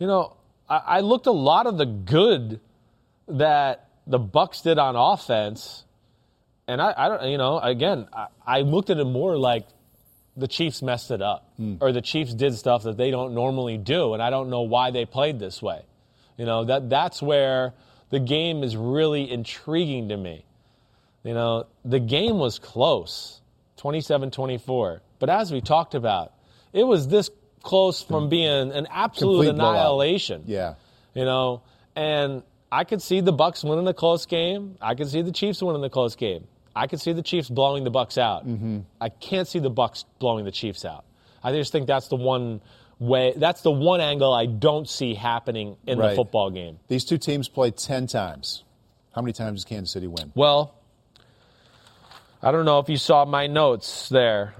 you 0.00 0.08
know, 0.08 0.36
I, 0.68 0.76
I 0.76 1.00
looked 1.00 1.28
a 1.28 1.32
lot 1.32 1.66
of 1.66 1.78
the 1.78 1.86
good 1.86 2.58
that 3.28 3.88
the 4.08 4.18
Bucks 4.18 4.62
did 4.62 4.78
on 4.78 4.96
offense, 4.96 5.84
and 6.66 6.82
I, 6.82 6.92
I 6.96 7.08
don't. 7.08 7.30
You 7.30 7.38
know, 7.38 7.60
again, 7.60 8.08
I, 8.12 8.26
I 8.44 8.60
looked 8.62 8.90
at 8.90 8.98
it 8.98 9.04
more 9.04 9.38
like 9.38 9.68
the 10.36 10.48
Chiefs 10.48 10.82
messed 10.82 11.12
it 11.12 11.22
up, 11.22 11.52
hmm. 11.56 11.76
or 11.80 11.92
the 11.92 12.02
Chiefs 12.02 12.34
did 12.34 12.54
stuff 12.56 12.82
that 12.82 12.96
they 12.96 13.12
don't 13.12 13.32
normally 13.32 13.78
do, 13.78 14.12
and 14.12 14.20
I 14.20 14.30
don't 14.30 14.50
know 14.50 14.62
why 14.62 14.90
they 14.90 15.04
played 15.04 15.38
this 15.38 15.62
way. 15.62 15.82
You 16.36 16.44
know, 16.44 16.64
that 16.64 16.90
that's 16.90 17.22
where 17.22 17.74
the 18.10 18.20
game 18.20 18.62
is 18.62 18.76
really 18.76 19.30
intriguing 19.30 20.08
to 20.10 20.16
me. 20.16 20.44
You 21.22 21.34
know, 21.34 21.66
the 21.84 21.98
game 21.98 22.38
was 22.38 22.58
close, 22.58 23.40
27-24, 23.78 25.00
but 25.18 25.28
as 25.28 25.52
we 25.52 25.60
talked 25.60 25.94
about, 25.94 26.32
it 26.72 26.84
was 26.84 27.08
this 27.08 27.30
close 27.62 28.02
from 28.02 28.28
being 28.28 28.70
an 28.72 28.86
absolute 28.90 29.46
Complete 29.46 29.56
blowout. 29.56 29.74
annihilation. 29.74 30.44
Yeah. 30.46 30.74
You 31.14 31.24
know, 31.24 31.62
and 31.96 32.42
I 32.70 32.84
could 32.84 33.02
see 33.02 33.20
the 33.20 33.32
Bucks 33.32 33.64
winning 33.64 33.88
a 33.88 33.94
close 33.94 34.26
game. 34.26 34.76
I 34.80 34.94
could 34.94 35.08
see 35.08 35.22
the 35.22 35.32
Chiefs 35.32 35.62
winning 35.62 35.82
the 35.82 35.90
close 35.90 36.14
game. 36.14 36.46
I 36.76 36.86
could 36.86 37.00
see 37.00 37.12
the 37.12 37.22
Chiefs 37.22 37.48
blowing 37.48 37.84
the 37.84 37.90
Bucks 37.90 38.18
out. 38.18 38.46
Mm-hmm. 38.46 38.80
I 39.00 39.08
can't 39.08 39.48
see 39.48 39.58
the 39.58 39.70
Bucks 39.70 40.04
blowing 40.18 40.44
the 40.44 40.52
Chiefs 40.52 40.84
out. 40.84 41.04
I 41.42 41.52
just 41.52 41.72
think 41.72 41.86
that's 41.86 42.08
the 42.08 42.16
one 42.16 42.60
way. 42.98 43.34
That's 43.36 43.62
the 43.62 43.70
one 43.70 44.00
angle 44.00 44.32
I 44.32 44.46
don't 44.46 44.88
see 44.88 45.14
happening 45.14 45.76
in 45.86 45.98
the 45.98 46.14
football 46.14 46.50
game. 46.50 46.78
These 46.88 47.04
two 47.04 47.18
teams 47.18 47.48
play 47.48 47.70
10 47.70 48.06
times. 48.06 48.64
How 49.14 49.22
many 49.22 49.32
times 49.32 49.60
does 49.60 49.64
Kansas 49.64 49.92
City 49.92 50.06
win? 50.06 50.32
Well, 50.34 50.74
I 52.42 52.52
don't 52.52 52.66
know 52.66 52.78
if 52.80 52.88
you 52.88 52.98
saw 52.98 53.24
my 53.24 53.46
notes 53.46 54.08
there 54.10 54.54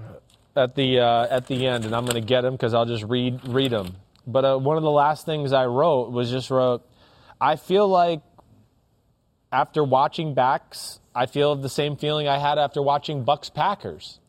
at 0.55 0.75
the 0.75 0.99
uh, 0.99 1.27
at 1.29 1.45
the 1.45 1.67
end, 1.67 1.85
and 1.85 1.95
I'm 1.95 2.05
going 2.05 2.19
to 2.19 2.27
get 2.27 2.41
them 2.41 2.53
because 2.53 2.73
I'll 2.73 2.87
just 2.87 3.03
read 3.03 3.47
read 3.47 3.71
them. 3.71 3.97
But 4.25 4.43
uh, 4.43 4.57
one 4.57 4.75
of 4.75 4.83
the 4.83 4.91
last 4.91 5.25
things 5.25 5.53
I 5.53 5.67
wrote 5.67 6.11
was 6.11 6.31
just 6.31 6.49
wrote, 6.49 6.81
I 7.39 7.55
feel 7.55 7.87
like 7.87 8.21
after 9.51 9.83
watching 9.83 10.33
backs, 10.33 10.99
I 11.15 11.27
feel 11.27 11.55
the 11.55 11.69
same 11.69 11.95
feeling 11.95 12.27
I 12.27 12.39
had 12.39 12.57
after 12.57 12.81
watching 12.81 13.23
Bucks 13.23 13.49
Packers, 13.49 14.19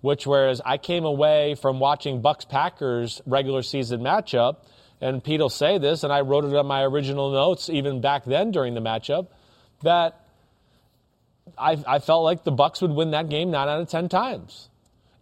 which 0.00 0.26
whereas 0.26 0.60
I 0.64 0.78
came 0.78 1.04
away 1.04 1.54
from 1.54 1.80
watching 1.80 2.20
Bucks 2.20 2.44
Packers 2.44 3.20
regular 3.26 3.62
season 3.62 4.00
matchup, 4.00 4.56
and 5.00 5.22
Pete 5.22 5.40
will 5.40 5.48
say 5.48 5.78
this, 5.78 6.04
and 6.04 6.12
I 6.12 6.20
wrote 6.22 6.44
it 6.44 6.54
on 6.54 6.66
my 6.66 6.82
original 6.82 7.30
notes 7.30 7.68
even 7.68 8.00
back 8.00 8.24
then 8.24 8.50
during 8.50 8.74
the 8.74 8.80
matchup, 8.80 9.28
that 9.82 10.24
I, 11.56 11.82
I 11.86 11.98
felt 11.98 12.24
like 12.24 12.44
the 12.44 12.52
Bucks 12.52 12.80
would 12.82 12.90
win 12.90 13.12
that 13.12 13.28
game 13.28 13.50
nine 13.50 13.68
out 13.68 13.80
of 13.80 13.88
ten 13.88 14.08
times, 14.08 14.68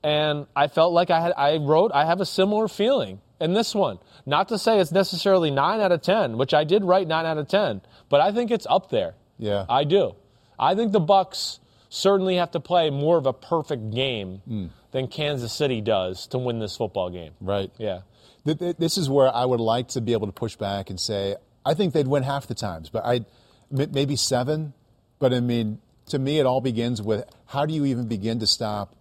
and 0.03 0.47
I 0.55 0.69
felt 0.69 0.93
like 0.93 1.11
I 1.11 1.21
had 1.21 1.33
I 1.37 1.57
wrote 1.57 1.93
I 1.93 2.05
have 2.07 2.21
a 2.21 2.27
similar 2.27 2.69
feeling 2.69 3.21
in 3.41 3.53
this 3.53 3.75
one. 3.75 3.99
Not 4.25 4.49
to 4.49 4.59
say 4.59 4.81
it's 4.81 4.93
necessarily 4.93 5.51
nine 5.51 5.81
out 5.81 5.93
of 5.93 6.03
ten, 6.03 6.37
which 6.37 6.53
I 6.53 6.65
did 6.65 6.85
write 6.85 7.07
nine 7.07 7.27
out 7.27 7.39
of 7.39 7.49
ten, 7.49 7.81
but 8.09 8.21
I 8.21 8.33
think 8.33 8.51
it's 8.51 8.67
up 8.69 8.91
there. 8.91 9.15
Yeah. 9.39 9.67
I 9.69 9.85
do. 9.85 10.15
I 10.59 10.75
think 10.75 10.93
the 10.93 11.01
Bucks 11.01 11.61
certainly 11.89 12.37
have 12.37 12.51
to 12.53 12.61
play 12.61 12.91
more 12.91 13.17
of 13.17 13.27
a 13.27 13.33
perfect 13.33 13.91
game 13.91 14.43
hmm. 14.47 14.67
than 14.93 15.09
Kansas 15.09 15.53
City 15.53 15.81
does 15.81 16.27
to 16.29 16.39
win 16.39 16.59
this 16.59 16.77
football 16.77 17.11
game. 17.11 17.33
Right. 17.41 17.71
Yeah. 17.79 18.01
Th- 18.45 18.59
th- 18.59 18.77
This 18.77 18.99
is 18.99 19.09
where 19.09 19.35
I 19.35 19.45
would 19.45 19.61
like 19.61 19.89
to 19.89 20.01
be 20.01 20.13
able 20.13 20.27
to 20.27 20.33
push 20.33 20.57
back 20.57 20.91
and 20.91 21.01
say 21.01 21.37
I 21.65 21.75
think 21.75 21.93
they'd 21.93 22.07
win 22.07 22.23
half 22.23 22.47
the 22.47 22.55
times, 22.55 22.91
but 22.91 23.05
I 23.05 23.25
maybe 23.71 24.15
seven. 24.15 24.73
But 25.19 25.35
I 25.35 25.41
mean, 25.41 25.81
to 26.09 26.19
me, 26.19 26.39
it 26.39 26.47
all 26.47 26.61
begins 26.61 27.03
with 27.03 27.25
how 27.47 27.67
do 27.67 27.75
you 27.75 27.85
even 27.87 28.07
begin 28.07 28.39
to 28.39 28.47
stop 28.47 28.95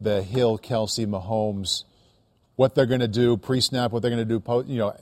the 0.00 0.22
Hill, 0.22 0.58
Kelce, 0.58 1.06
Mahomes, 1.06 1.84
what 2.56 2.74
they're 2.74 2.86
going 2.86 3.00
to 3.00 3.08
do 3.08 3.36
pre-snap, 3.36 3.92
what 3.92 4.02
they're 4.02 4.10
going 4.10 4.26
to 4.26 4.34
do, 4.34 4.40
post, 4.40 4.68
you 4.68 4.78
know, 4.78 4.96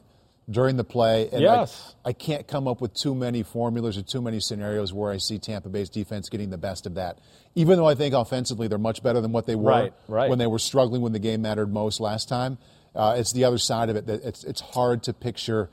during 0.51 0.77
the 0.77 0.85
play. 0.85 1.29
And 1.31 1.43
Yes. 1.43 1.95
I, 2.05 2.11
I 2.11 2.13
can't 2.13 2.47
come 2.49 2.67
up 2.67 2.81
with 2.81 2.95
too 2.95 3.15
many 3.15 3.43
formulas 3.43 3.99
or 3.99 4.03
too 4.03 4.23
many 4.23 4.41
scenarios 4.41 4.93
where 4.93 5.13
I 5.13 5.19
see 5.19 5.39
Tampa 5.39 5.69
Bay's 5.69 5.91
defense 5.91 6.29
getting 6.29 6.51
the 6.51 6.59
best 6.59 6.87
of 6.87 6.95
that. 6.95 7.19
Even 7.55 7.77
though 7.79 7.87
I 7.89 7.95
think 7.95 8.15
offensively 8.15 8.67
they're 8.69 8.79
much 8.79 9.03
better 9.03 9.21
than 9.21 9.33
what 9.33 9.47
they 9.47 9.55
were 9.57 9.71
Right, 9.71 9.93
right. 10.09 10.31
when 10.31 10.39
they 10.39 10.47
were 10.47 10.59
struggling 10.59 11.03
when 11.03 11.13
the 11.13 11.19
game 11.19 11.43
mattered 11.43 11.73
most 11.73 12.01
last 12.01 12.29
time. 12.29 12.59
Uh, 12.95 13.17
it's 13.19 13.33
the 13.33 13.45
other 13.45 13.59
side 13.59 13.91
of 13.91 13.97
it 13.97 14.07
that 14.07 14.25
it's 14.25 14.43
it's 14.45 14.61
hard 14.61 15.03
to 15.05 15.13
picture 15.13 15.69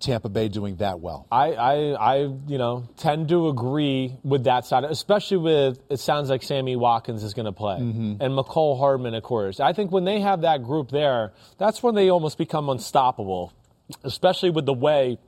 Tampa 0.00 0.28
Bay 0.28 0.48
doing 0.48 0.76
that 0.76 1.00
well. 1.00 1.26
I, 1.32 1.52
I, 1.52 1.74
I, 1.92 2.16
you 2.46 2.58
know, 2.58 2.88
tend 2.96 3.28
to 3.30 3.48
agree 3.48 4.14
with 4.22 4.44
that 4.44 4.64
side, 4.66 4.84
especially 4.84 5.38
with 5.38 5.80
it 5.90 5.98
sounds 5.98 6.30
like 6.30 6.42
Sammy 6.42 6.76
Watkins 6.76 7.22
is 7.24 7.34
going 7.34 7.46
to 7.46 7.52
play 7.52 7.76
and 7.76 8.20
Mecole 8.20 8.78
Hardman, 8.78 9.14
of 9.14 9.22
course. 9.22 9.60
I 9.60 9.72
think 9.72 9.90
when 9.92 10.04
they 10.04 10.20
have 10.20 10.42
that 10.42 10.62
group 10.62 10.90
there, 10.90 11.32
that's 11.58 11.82
when 11.82 11.94
they 11.94 12.10
almost 12.10 12.38
become 12.38 12.68
unstoppable, 12.68 13.52
especially 14.02 14.50
with 14.50 14.66
the 14.66 14.74
way 14.74 15.18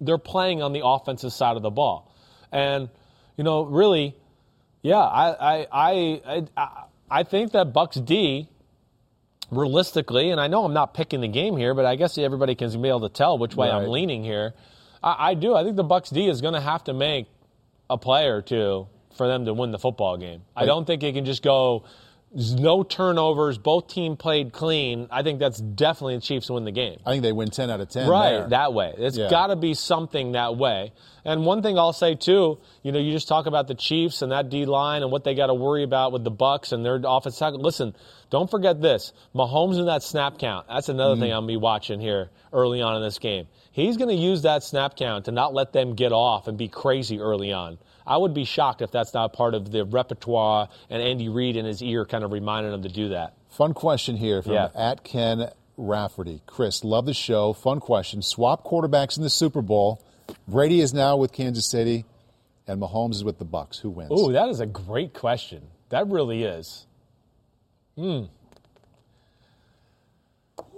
they're 0.00 0.18
playing 0.18 0.62
on 0.62 0.72
the 0.72 0.84
offensive 0.84 1.32
side 1.32 1.56
of 1.56 1.62
the 1.62 1.70
ball. 1.70 2.12
And, 2.52 2.88
you 3.36 3.44
know, 3.44 3.64
really, 3.64 4.14
yeah, 4.82 4.98
I, 4.98 5.30
I, 5.30 5.66
I, 5.72 6.46
I, 6.56 6.84
I 7.10 7.22
think 7.22 7.52
that 7.52 7.72
Bucks 7.72 7.96
D 7.96 8.48
realistically, 9.50 10.30
and 10.30 10.40
I 10.40 10.48
know 10.48 10.64
I'm 10.64 10.74
not 10.74 10.94
picking 10.94 11.20
the 11.20 11.28
game 11.28 11.56
here, 11.56 11.74
but 11.74 11.84
I 11.84 11.96
guess 11.96 12.18
everybody 12.18 12.54
can 12.54 12.70
be 12.80 12.88
able 12.88 13.08
to 13.08 13.08
tell 13.08 13.38
which 13.38 13.54
way 13.54 13.70
I'm 13.70 13.88
leaning 13.88 14.24
here. 14.24 14.54
I, 15.02 15.30
I 15.30 15.34
do. 15.34 15.54
I 15.54 15.64
think 15.64 15.76
the 15.76 15.84
Bucks 15.84 16.10
D 16.10 16.28
is 16.28 16.40
going 16.40 16.54
to 16.54 16.60
have 16.60 16.84
to 16.84 16.94
make 16.94 17.26
a 17.88 17.98
play 17.98 18.26
or 18.26 18.42
two 18.42 18.88
for 19.16 19.28
them 19.28 19.44
to 19.44 19.54
win 19.54 19.70
the 19.70 19.78
football 19.78 20.16
game. 20.16 20.42
I 20.56 20.66
don't 20.66 20.86
think 20.86 21.02
it 21.02 21.14
can 21.14 21.24
just 21.24 21.42
go 21.42 21.84
no 22.34 22.82
turnovers. 22.82 23.58
Both 23.58 23.88
team 23.88 24.16
played 24.16 24.52
clean. 24.52 25.06
I 25.10 25.22
think 25.22 25.38
that's 25.38 25.60
definitely 25.60 26.16
the 26.16 26.20
Chiefs 26.22 26.50
win 26.50 26.64
the 26.64 26.72
game. 26.72 26.98
I 27.06 27.10
think 27.12 27.22
they 27.22 27.32
win 27.32 27.50
ten 27.50 27.70
out 27.70 27.80
of 27.80 27.88
ten. 27.88 28.08
Right, 28.08 28.30
there. 28.30 28.48
that 28.48 28.74
way. 28.74 28.92
It's 28.98 29.16
Yeah. 29.16 29.30
got 29.30 29.48
to 29.48 29.56
be 29.56 29.74
something 29.74 30.32
that 30.32 30.56
way. 30.56 30.92
And 31.24 31.46
one 31.46 31.62
thing 31.62 31.78
I'll 31.78 31.92
say 31.92 32.14
too, 32.16 32.58
you 32.82 32.92
know, 32.92 32.98
you 32.98 33.12
just 33.12 33.28
talk 33.28 33.46
about 33.46 33.68
the 33.68 33.74
Chiefs 33.74 34.20
and 34.22 34.32
that 34.32 34.50
D 34.50 34.66
line 34.66 35.02
and 35.02 35.10
what 35.12 35.24
they 35.24 35.34
got 35.34 35.46
to 35.46 35.54
worry 35.54 35.84
about 35.84 36.12
with 36.12 36.24
the 36.24 36.30
Bucks 36.30 36.72
and 36.72 36.84
their 36.84 37.00
offense 37.04 37.38
tackle. 37.38 37.60
Listen, 37.60 37.94
don't 38.30 38.50
forget 38.50 38.80
this: 38.82 39.12
Mahomes 39.34 39.78
in 39.78 39.86
that 39.86 40.02
snap 40.02 40.38
count. 40.38 40.66
That's 40.68 40.88
another 40.88 41.14
thing 41.16 41.30
Mm-hmm. 41.30 41.38
I'm 41.38 41.46
be 41.46 41.56
watching 41.56 42.00
here 42.00 42.30
early 42.52 42.82
on 42.82 42.96
in 42.96 43.02
this 43.02 43.18
game. 43.18 43.46
He's 43.72 43.96
going 43.96 44.10
to 44.10 44.14
use 44.22 44.42
that 44.42 44.62
snap 44.62 44.96
count 44.96 45.24
to 45.24 45.32
not 45.32 45.54
let 45.54 45.72
them 45.72 45.94
get 45.94 46.12
off 46.12 46.46
and 46.46 46.56
be 46.58 46.68
crazy 46.68 47.18
early 47.20 47.52
on. 47.52 47.78
I 48.06 48.16
would 48.18 48.34
be 48.34 48.44
shocked 48.44 48.82
if 48.82 48.90
that's 48.90 49.14
not 49.14 49.32
part 49.32 49.54
of 49.54 49.70
the 49.72 49.84
repertoire 49.84 50.68
and 50.90 51.02
Andy 51.02 51.28
Reid 51.28 51.56
in 51.56 51.64
his 51.64 51.82
ear 51.82 52.04
kind 52.04 52.22
of 52.24 52.32
reminding 52.32 52.72
him 52.72 52.82
to 52.82 52.88
do 52.88 53.08
that. 53.10 53.34
Fun 53.48 53.72
question 53.72 54.16
here 54.16 54.42
from 54.42 54.52
Yeah. 54.52 54.68
at 54.74 55.04
Ken 55.04 55.50
Rafferty. 55.76 56.42
Chris, 56.46 56.84
love 56.84 57.06
the 57.06 57.14
show. 57.14 57.52
Fun 57.52 57.80
question. 57.80 58.20
Swap 58.22 58.64
quarterbacks 58.64 59.16
in 59.16 59.22
the 59.22 59.30
Super 59.30 59.62
Bowl. 59.62 60.00
Brady 60.46 60.80
is 60.80 60.92
now 60.92 61.16
with 61.16 61.32
Kansas 61.32 61.66
City, 61.66 62.04
and 62.66 62.80
Mahomes 62.80 63.12
is 63.14 63.24
with 63.24 63.38
the 63.38 63.44
Bucks. 63.44 63.78
Who 63.78 63.90
wins? 63.90 64.10
Oh, 64.12 64.32
that 64.32 64.48
is 64.48 64.60
a 64.60 64.66
great 64.66 65.14
question. 65.14 65.62
That 65.90 66.06
really 66.08 66.44
is. 66.44 66.86
Hmm. 67.96 68.24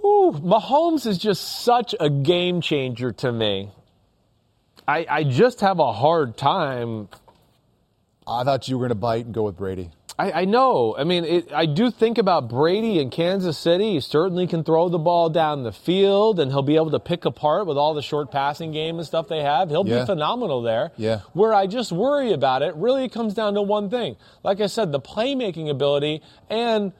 Ooh, 0.03 0.31
Mahomes 0.33 1.05
is 1.05 1.17
just 1.17 1.63
such 1.63 1.93
a 1.99 2.09
game 2.09 2.61
changer 2.61 3.11
to 3.13 3.31
me. 3.31 3.71
I, 4.87 5.05
I 5.09 5.23
just 5.23 5.61
have 5.61 5.79
a 5.79 5.91
hard 5.91 6.37
time. 6.37 7.09
I 8.25 8.43
thought 8.43 8.67
you 8.67 8.77
were 8.77 8.83
going 8.87 8.89
to 8.89 8.95
bite 8.95 9.25
and 9.25 9.33
go 9.33 9.43
with 9.43 9.57
Brady. 9.57 9.91
I, 10.19 10.31
I 10.31 10.45
know. 10.45 10.95
I 10.97 11.03
mean, 11.03 11.25
it, 11.25 11.51
I 11.53 11.65
do 11.67 11.91
think 11.91 12.17
about 12.17 12.49
Brady 12.49 12.99
in 12.99 13.09
Kansas 13.11 13.57
City. 13.57 13.93
He 13.93 13.99
certainly 13.99 14.47
can 14.47 14.63
throw 14.63 14.89
the 14.89 14.97
ball 14.97 15.29
down 15.29 15.61
the 15.63 15.71
field, 15.71 16.39
and 16.39 16.51
he'll 16.51 16.63
be 16.63 16.75
able 16.75 16.89
to 16.91 16.99
pick 16.99 17.25
apart 17.25 17.67
with 17.67 17.77
all 17.77 17.93
the 17.93 18.01
short 18.01 18.31
passing 18.31 18.71
game 18.71 18.97
and 18.97 19.05
stuff 19.05 19.27
they 19.27 19.43
have. 19.43 19.69
He'll 19.69 19.87
Yeah. 19.87 19.99
be 19.99 20.05
phenomenal 20.07 20.61
there. 20.63 20.91
Yeah. 20.97 21.19
Where 21.33 21.53
I 21.53 21.67
just 21.67 21.91
worry 21.91 22.31
about 22.33 22.63
it 22.63 22.73
really 22.75 23.09
comes 23.09 23.35
down 23.35 23.53
to 23.53 23.61
one 23.61 23.89
thing. 23.89 24.15
Like 24.43 24.59
I 24.59 24.67
said, 24.67 24.91
the 24.91 24.99
playmaking 24.99 25.69
ability 25.69 26.23
and 26.49 26.93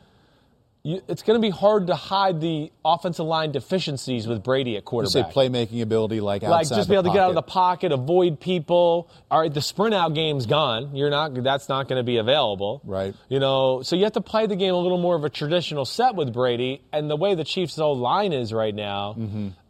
you, 0.84 1.02
it's 1.10 1.22
going 1.24 1.40
to 1.40 1.46
be 1.46 1.50
hard 1.50 1.88
to 1.88 1.96
hide 1.96 2.40
the 2.40 2.72
offensive 2.86 3.26
line 3.26 3.52
deficiencies 3.52 4.26
with 4.28 4.44
Brady 4.44 4.78
at 4.78 4.86
quarterback. 4.86 5.28
You 5.28 5.32
say 5.34 5.50
playmaking 5.50 5.82
ability 5.82 6.22
like 6.22 6.44
outside 6.44 6.52
like 6.56 6.68
just 6.70 6.88
be 6.88 6.96
able 6.96 7.04
to 7.06 7.10
get 7.10 7.20
out 7.24 7.30
of 7.30 7.36
the 7.36 7.42
pocket. 7.42 7.92
avoid 7.92 8.40
people. 8.40 9.10
All 9.30 9.40
right, 9.42 9.54
the 9.54 9.62
sprint 9.62 9.94
out 9.94 10.14
game's 10.14 10.46
gone. 10.46 10.96
You're 10.96 11.10
not. 11.10 11.34
That's 11.44 11.68
not 11.68 11.88
going 11.90 12.00
to 12.00 12.04
be 12.04 12.18
available. 12.18 12.82
Right. 12.86 13.14
You 13.28 13.40
know, 13.40 13.82
so 13.82 13.96
you 13.96 14.04
have 14.06 14.14
to 14.14 14.22
play 14.22 14.46
the 14.48 14.56
game 14.56 14.74
a 14.74 14.78
little 14.78 14.98
more 14.98 15.16
of 15.16 15.24
a 15.26 15.30
traditional 15.30 15.84
set 15.86 16.16
with 16.16 16.32
Brady, 16.34 16.82
and 16.94 17.10
the 17.10 17.18
way 17.18 17.36
the 17.36 17.44
Chiefs' 17.44 17.78
old 17.80 18.00
line 18.00 18.32
is 18.32 18.54
right 18.54 18.74
now, 18.74 19.16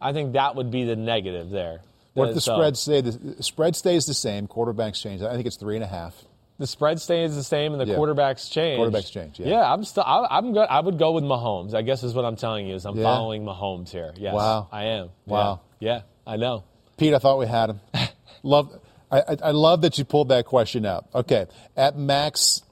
I 0.00 0.12
think 0.12 0.34
that 0.34 0.54
would 0.54 0.70
be 0.70 0.84
the 0.84 0.96
negative 0.96 1.50
there. 1.50 1.78
Mm-hmm. 1.78 2.20
What 2.20 2.24
if 2.26 2.30
Uh, 2.30 2.34
the 2.34 2.40
so- 2.40 2.54
spread 2.56 2.76
stay 2.76 3.00
the, 3.00 3.10
the 3.12 3.42
spread 3.42 3.76
stays 3.76 4.06
the 4.06 4.14
same? 4.14 4.46
Quarterbacks 4.46 5.00
change. 5.02 5.22
I 5.22 5.34
think 5.34 5.46
it's 5.46 5.56
three 5.56 5.74
and 5.76 5.84
a 5.84 5.88
half. 5.88 6.14
The 6.58 6.66
spread 6.66 7.00
stays 7.00 7.36
the 7.36 7.44
same 7.44 7.72
and 7.72 7.80
the 7.80 7.86
Yeah. 7.86 7.94
quarterbacks 7.96 8.50
change. 8.50 8.80
Quarterbacks 8.80 9.12
change, 9.12 9.38
yeah. 9.38 9.46
Yeah, 9.48 9.72
I'm 9.72 9.84
still. 9.84 10.02
I, 10.04 10.26
I'm 10.28 10.52
good. 10.52 10.66
I 10.68 10.80
would 10.80 10.98
go 10.98 11.12
with 11.12 11.22
Mahomes. 11.24 11.72
I 11.72 11.82
guess 11.82 12.02
is 12.02 12.14
what 12.14 12.24
I'm 12.24 12.34
telling 12.36 12.66
you. 12.66 12.74
Is 12.74 12.84
I'm 12.84 12.96
Yeah. 12.96 13.04
following 13.04 13.44
Mahomes 13.44 13.90
here. 13.90 14.12
Yes. 14.16 14.34
Wow. 14.34 14.66
I 14.72 14.84
am. 14.86 15.10
Wow. 15.26 15.60
Yeah, 15.78 16.00
I 16.26 16.36
know. 16.36 16.64
Pete, 16.96 17.14
I 17.14 17.18
thought 17.18 17.38
we 17.38 17.46
had 17.46 17.70
him. 17.70 17.80
Love. 18.42 18.76
I, 19.10 19.20
I, 19.20 19.36
I 19.44 19.50
love 19.52 19.82
that 19.82 19.96
you 19.98 20.04
pulled 20.04 20.28
that 20.30 20.44
question 20.46 20.84
out. 20.84 21.06
Okay, 21.14 21.46
at 21.76 21.96
Max, 21.96 22.62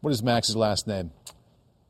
what 0.00 0.10
is 0.10 0.22
Max's 0.22 0.54
last 0.56 0.86
name? 0.88 1.12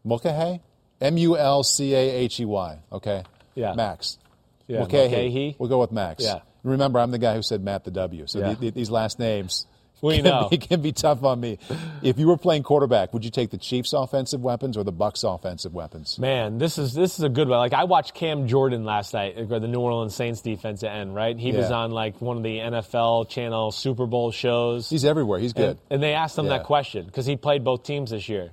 Mulcahey, 0.07 0.61
M 1.01 1.17
U 1.19 1.37
L 1.37 1.63
C 1.63 1.95
A 1.95 1.99
H 2.11 2.41
E 2.41 2.45
Y. 2.45 2.79
Okay, 2.93 3.23
Yeah. 3.55 3.75
Max. 3.75 4.19
Yeah, 4.67 4.81
Mulcahey. 4.81 5.11
Mulcahey. 5.33 5.57
We'll 5.59 5.69
go 5.69 5.81
with 5.81 5.93
Max. 5.93 6.23
Yeah. 6.23 6.41
Remember, 6.63 6.99
I'm 7.01 7.11
the 7.11 7.19
guy 7.19 7.35
who 7.35 7.43
said 7.43 7.63
Matt 7.65 7.85
the 7.85 7.91
W. 7.91 8.27
So 8.27 8.39
Yeah. 8.41 8.51
the- 8.51 8.57
the- 8.57 8.71
these 8.71 8.91
last 8.91 9.19
names. 9.19 9.67
We 10.01 10.17
can 10.17 10.25
know. 10.25 10.49
Be, 10.49 10.59
can 10.59 10.81
be 10.81 10.93
tough 10.93 11.25
on 11.25 11.41
me. 11.41 11.59
If 12.03 12.19
you 12.19 12.29
were 12.29 12.37
playing 12.37 12.63
quarterback, 12.63 13.13
would 13.13 13.25
you 13.25 13.31
take 13.31 13.51
the 13.51 13.59
Chiefs' 13.59 13.93
offensive 13.93 14.41
weapons 14.43 14.77
or 14.77 14.85
the 14.85 14.93
Bucks' 14.93 15.25
offensive 15.25 15.75
weapons? 15.75 16.19
Man, 16.19 16.59
this 16.59 16.79
is 16.79 16.95
this 16.95 17.19
is 17.19 17.25
a 17.25 17.29
good 17.29 17.49
one. 17.49 17.59
Like 17.59 17.73
I 17.73 17.85
watched 17.85 18.15
Cam 18.15 18.47
Jordan 18.47 18.85
last 18.85 19.13
night, 19.15 19.37
uh, 19.37 19.59
the 19.59 19.67
New 19.69 19.81
Orleans 19.81 20.15
Saints 20.15 20.41
defensive 20.41 20.89
end. 20.89 21.15
Right, 21.15 21.37
he 21.39 21.53
was 21.53 21.71
on 21.71 21.91
like 21.91 22.21
one 22.21 22.37
of 22.37 22.43
the 22.43 22.59
NFL 22.59 23.29
Channel 23.29 23.73
Super 23.73 24.07
Bowl 24.07 24.31
shows. 24.31 24.89
He's 24.89 25.05
everywhere. 25.05 25.39
He's 25.41 25.53
good. 25.53 25.71
And, 25.71 25.79
and 25.91 26.03
they 26.03 26.15
asked 26.15 26.39
him 26.39 26.47
Yeah. 26.47 26.59
that 26.59 26.65
question 26.65 27.07
because 27.07 27.27
he 27.27 27.37
played 27.37 27.65
both 27.65 27.83
teams 27.83 28.11
this 28.11 28.29
year. 28.29 28.51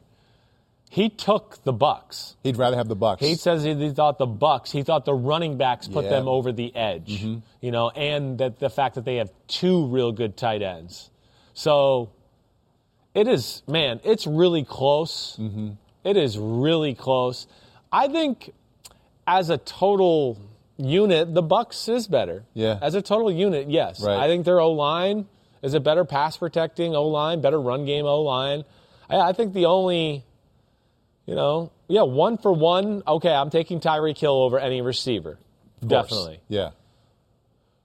He 0.89 1.09
took 1.09 1.61
the 1.63 1.73
Bucks. 1.73 2.35
He'd 2.43 2.57
rather 2.57 2.77
have 2.77 2.87
the 2.87 2.95
Bucks. 2.95 3.19
He 3.21 3.35
says 3.35 3.63
he, 3.63 3.89
thought 3.91 4.17
the 4.17 4.25
Bucks. 4.27 4.71
He 4.71 4.83
thought 4.83 5.03
the 5.03 5.13
running 5.15 5.57
backs 5.57 5.87
put 5.87 6.05
Yeah. 6.05 6.11
Mm-hmm. 6.11 6.19
them 6.19 6.27
over 6.29 6.51
the 6.53 6.73
edge. 6.75 7.21
You 7.59 7.71
know, 7.71 7.89
and 7.89 8.37
that 8.37 8.59
the 8.59 8.69
fact 8.69 8.95
that 8.95 9.03
they 9.03 9.15
have 9.17 9.29
two 9.47 9.87
real 9.87 10.11
good 10.11 10.37
tight 10.37 10.61
ends. 10.61 11.09
So 11.55 12.11
it 13.15 13.27
is, 13.27 13.63
man. 13.67 14.01
It's 14.03 14.27
really 14.27 14.63
close. 14.63 15.37
Mm-hmm. 15.39 15.71
It 16.03 16.17
is 16.17 16.37
really 16.37 16.93
close. 16.93 17.47
I 17.91 18.07
think 18.09 18.53
as 19.25 19.49
a 19.49 19.57
total 19.57 20.37
unit, 20.77 21.33
the 21.33 21.41
Bucks 21.41 21.87
is 21.87 22.07
better. 22.07 22.43
Yeah. 22.53 22.77
As 22.81 22.93
a 22.93 23.01
total 23.01 23.31
unit, 23.31 23.69
yes. 23.69 24.03
Right. 24.03 24.19
I 24.19 24.27
think 24.27 24.45
their 24.45 24.59
O 24.59 24.73
line 24.73 25.27
is 25.63 25.73
a 25.73 25.79
better 25.79 26.05
pass 26.05 26.37
protecting 26.37 26.93
O 26.93 27.07
line, 27.07 27.41
better 27.41 27.59
run 27.59 27.85
game 27.85 28.05
O 28.05 28.21
line. 28.21 28.65
I, 29.09 29.29
I 29.29 29.33
think 29.33 29.53
the 29.53 29.65
only, 29.65 30.25
you 31.25 31.35
know, 31.35 31.71
yeah, 31.87 32.03
one 32.03 32.37
for 32.37 32.51
one. 32.51 33.01
Okay, 33.07 33.33
I'm 33.33 33.49
taking 33.49 33.79
Tyreek 33.79 34.17
Hill 34.17 34.35
over 34.35 34.59
any 34.59 34.81
receiver, 34.81 35.39
definitely. 35.85 36.41
Yeah. 36.49 36.71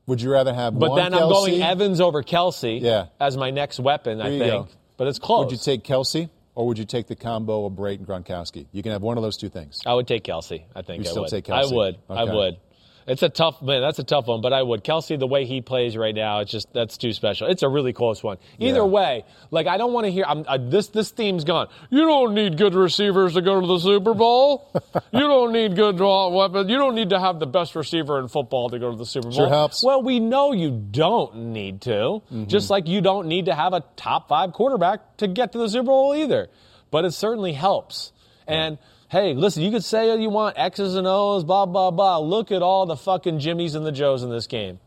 Would 0.06 0.20
you 0.22 0.30
rather 0.32 0.52
have 0.52 0.78
But 0.78 0.90
one 0.90 0.98
then 0.98 1.14
I'm 1.14 1.28
going 1.28 1.62
Evans 1.62 2.00
over 2.00 2.22
Kelce 2.22 2.80
Yeah. 2.80 3.06
as 3.20 3.36
my 3.36 3.50
next 3.50 3.78
weapon. 3.78 4.20
I 4.20 4.24
There 4.24 4.32
you 4.32 4.38
think, 4.38 4.66
go. 4.66 4.72
but 4.96 5.06
it's 5.06 5.18
close. 5.18 5.44
Would 5.44 5.52
you 5.52 5.58
take 5.58 5.84
Kelce 5.84 6.28
or 6.54 6.66
would 6.66 6.78
you 6.78 6.84
take 6.84 7.06
the 7.06 7.14
combo 7.16 7.64
of 7.66 7.74
Brayton 7.76 8.04
Gronkowski? 8.06 8.66
You 8.72 8.82
can 8.82 8.92
have 8.92 9.02
one 9.02 9.16
of 9.16 9.22
those 9.22 9.36
two 9.36 9.48
things. 9.48 9.78
I 9.86 9.94
would 9.94 10.08
take 10.08 10.24
Kelce. 10.24 10.62
I 10.74 10.82
think 10.82 10.98
You'd 10.98 11.08
I 11.08 11.10
still 11.10 11.22
would. 11.22 11.30
take 11.30 11.44
Kelce? 11.44 11.72
I 11.72 11.74
would. 11.74 11.96
I 12.08 12.24
would. 12.24 12.56
It's 13.06 13.22
a 13.22 13.28
tough 13.28 13.60
man. 13.62 13.80
That's 13.80 13.98
a 13.98 14.04
tough 14.04 14.26
one, 14.26 14.40
but 14.40 14.52
I 14.52 14.62
would. 14.62 14.84
Kelce, 14.84 15.18
the 15.18 15.26
way 15.26 15.44
he 15.46 15.60
plays 15.60 15.96
right 15.96 16.14
now, 16.14 16.40
it's 16.40 16.50
just 16.50 16.72
that's 16.72 16.96
too 16.96 17.12
special. 17.12 17.48
It's 17.48 17.62
a 17.62 17.68
really 17.68 17.92
close 17.92 18.22
one. 18.22 18.38
Either 18.58 18.78
Yeah. 18.80 18.84
way, 18.84 19.24
like 19.50 19.66
I 19.66 19.78
don't 19.78 19.92
want 19.92 20.06
to 20.06 20.12
hear. 20.12 20.24
I'm, 20.28 20.44
I, 20.48 20.58
this 20.58 20.88
this 20.88 21.10
theme's 21.10 21.44
gone. 21.44 21.68
You 21.90 22.02
don't 22.06 22.34
need 22.34 22.56
good 22.56 22.74
receivers 22.74 23.34
to 23.34 23.42
go 23.42 23.60
to 23.60 23.66
the 23.66 23.78
Super 23.78 24.14
Bowl. 24.14 24.70
you 25.12 25.20
don't 25.20 25.52
need 25.52 25.74
good 25.76 26.00
uh, 26.00 26.28
weapons. 26.30 26.70
You 26.70 26.76
don't 26.76 26.94
need 26.94 27.10
to 27.10 27.18
have 27.18 27.40
the 27.40 27.46
best 27.46 27.74
receiver 27.74 28.18
in 28.20 28.28
football 28.28 28.70
to 28.70 28.78
go 28.78 28.90
to 28.90 28.96
the 28.96 29.06
Super 29.06 29.28
Bowl. 29.28 29.36
Sure 29.36 29.48
helps. 29.48 29.82
Well, 29.82 30.02
we 30.02 30.20
know 30.20 30.52
you 30.52 30.70
don't 30.70 31.36
need 31.52 31.80
to. 31.82 31.90
Mm-hmm. 31.90 32.44
Just 32.46 32.70
like 32.70 32.86
you 32.86 33.00
don't 33.00 33.26
need 33.28 33.46
to 33.46 33.54
have 33.54 33.72
a 33.72 33.82
top 33.96 34.28
five 34.28 34.52
quarterback 34.52 35.16
to 35.18 35.26
get 35.28 35.52
to 35.52 35.58
the 35.58 35.68
Super 35.68 35.86
Bowl 35.86 36.14
either. 36.14 36.48
But 36.90 37.04
it 37.04 37.12
certainly 37.12 37.52
helps. 37.52 38.12
And 38.46 38.78
hey, 39.10 39.34
listen, 39.34 39.62
you 39.62 39.70
could 39.70 39.84
say 39.84 40.18
you 40.20 40.30
want 40.30 40.56
X's 40.58 40.94
and 40.94 41.06
O's, 41.06 41.44
blah, 41.44 41.66
blah, 41.66 41.90
blah. 41.90 42.18
Look 42.18 42.52
at 42.52 42.62
all 42.62 42.86
the 42.86 42.96
fucking 42.96 43.40
Jimmies 43.40 43.74
and 43.74 43.84
the 43.84 43.92
Joes 43.92 44.22
in 44.22 44.30
this 44.30 44.46
game. 44.46 44.78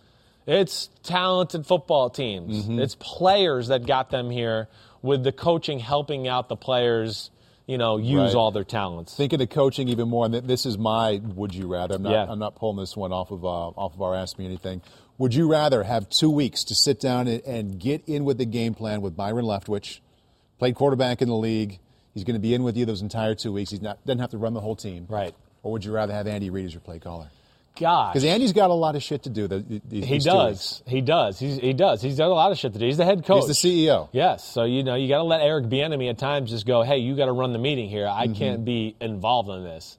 It's 0.46 0.90
talented 1.04 1.66
football 1.66 2.10
teams. 2.10 2.64
Mm-hmm. 2.66 2.80
It's 2.80 2.96
players 3.00 3.68
that 3.68 3.86
got 3.86 4.10
them 4.10 4.30
here 4.30 4.68
with 5.02 5.24
the 5.24 5.32
coaching 5.32 5.80
helping 5.80 6.28
out 6.28 6.50
the 6.50 6.56
players, 6.56 7.32
you 7.66 7.78
know, 7.78 7.98
use 7.98 8.34
Right. 8.34 8.36
all 8.36 8.52
their 8.52 8.64
talents. 8.64 9.16
Thinking 9.16 9.42
of 9.42 9.48
the 9.50 9.54
coaching 9.54 9.88
even 9.90 10.10
more, 10.10 10.26
and 10.26 10.34
this 10.34 10.66
is 10.66 10.78
my 10.78 11.22
would 11.24 11.54
you 11.56 11.68
rather. 11.68 11.96
I'm 11.96 12.04
not, 12.04 12.12
Yeah. 12.12 12.26
I'm 12.28 12.40
not 12.40 12.56
pulling 12.56 12.78
this 12.78 12.96
one 12.98 13.12
off 13.14 13.32
of, 13.32 13.46
uh, 13.46 13.48
off 13.48 13.94
of 13.94 14.02
our 14.02 14.16
Ask 14.16 14.38
Me 14.38 14.46
Anything. 14.46 14.82
Would 15.18 15.34
you 15.36 15.50
rather 15.50 15.84
have 15.84 16.10
two 16.10 16.30
weeks 16.30 16.64
to 16.66 16.76
sit 16.76 17.00
down 17.00 17.28
and, 17.28 17.42
and 17.44 17.80
get 17.80 18.04
in 18.08 18.26
with 18.26 18.38
the 18.38 18.46
game 18.46 18.74
plan 18.74 19.02
with 19.02 19.16
Byron 19.16 19.46
Leftwich, 19.46 20.00
played 20.60 20.76
quarterback 20.76 21.22
in 21.22 21.30
the 21.30 21.36
league? 21.36 21.80
He's 22.14 22.24
going 22.24 22.36
to 22.36 22.40
be 22.42 22.54
in 22.54 22.64
with 22.64 22.78
you 22.78 22.86
those 22.86 23.02
entire 23.02 23.36
two 23.36 23.52
weeks. 23.52 23.72
He's 23.72 23.82
not 23.82 24.04
doesn't 24.06 24.20
have 24.20 24.32
to 24.32 24.38
run 24.38 24.54
the 24.54 24.62
whole 24.62 24.76
team. 24.76 25.06
Right. 25.10 25.34
Or 25.64 25.72
would 25.72 25.84
you 25.86 25.92
rather 25.92 26.14
have 26.14 26.28
Andy 26.28 26.50
Reid 26.50 26.66
as 26.66 26.74
your 26.74 26.82
play 26.82 27.00
caller? 27.00 27.30
Gosh. 27.80 28.14
Because 28.14 28.26
Andy's 28.26 28.54
got 28.54 28.70
a 28.70 28.74
lot 28.74 28.96
of 28.96 29.02
shit 29.02 29.24
to 29.24 29.32
do. 29.32 29.48
The, 29.48 29.60
the, 29.60 29.82
these 29.90 30.06
He 30.06 30.20
does. 30.20 30.84
He 30.86 31.02
does. 31.02 31.40
He's, 31.40 31.56
he 31.58 31.74
does. 31.74 32.04
He's 32.04 32.18
done 32.18 32.30
a 32.30 32.34
lot 32.34 32.52
of 32.52 32.60
shit 32.60 32.74
to 32.74 32.78
do. 32.80 32.86
He's 32.86 32.98
the 32.98 33.06
head 33.06 33.26
coach. 33.26 33.46
He's 33.48 33.60
the 33.62 33.68
CEO. 33.88 34.10
Yes. 34.12 34.44
So 34.44 34.64
you 34.64 34.84
know 34.84 34.94
you 34.94 35.08
got 35.08 35.18
to 35.18 35.24
let 35.24 35.42
Eric 35.42 35.66
Bieniemy 35.66 36.10
at 36.12 36.20
times 36.20 36.52
just 36.52 36.68
go, 36.68 36.84
hey, 36.84 36.98
you 36.98 37.16
got 37.16 37.26
to 37.26 37.32
run 37.32 37.52
the 37.52 37.58
meeting 37.60 37.90
here. 37.90 38.08
I 38.08 38.26
Mm-hmm. 38.28 38.34
can't 38.36 38.66
be 38.66 38.96
involved 39.02 39.50
in 39.50 39.64
this. 39.64 39.98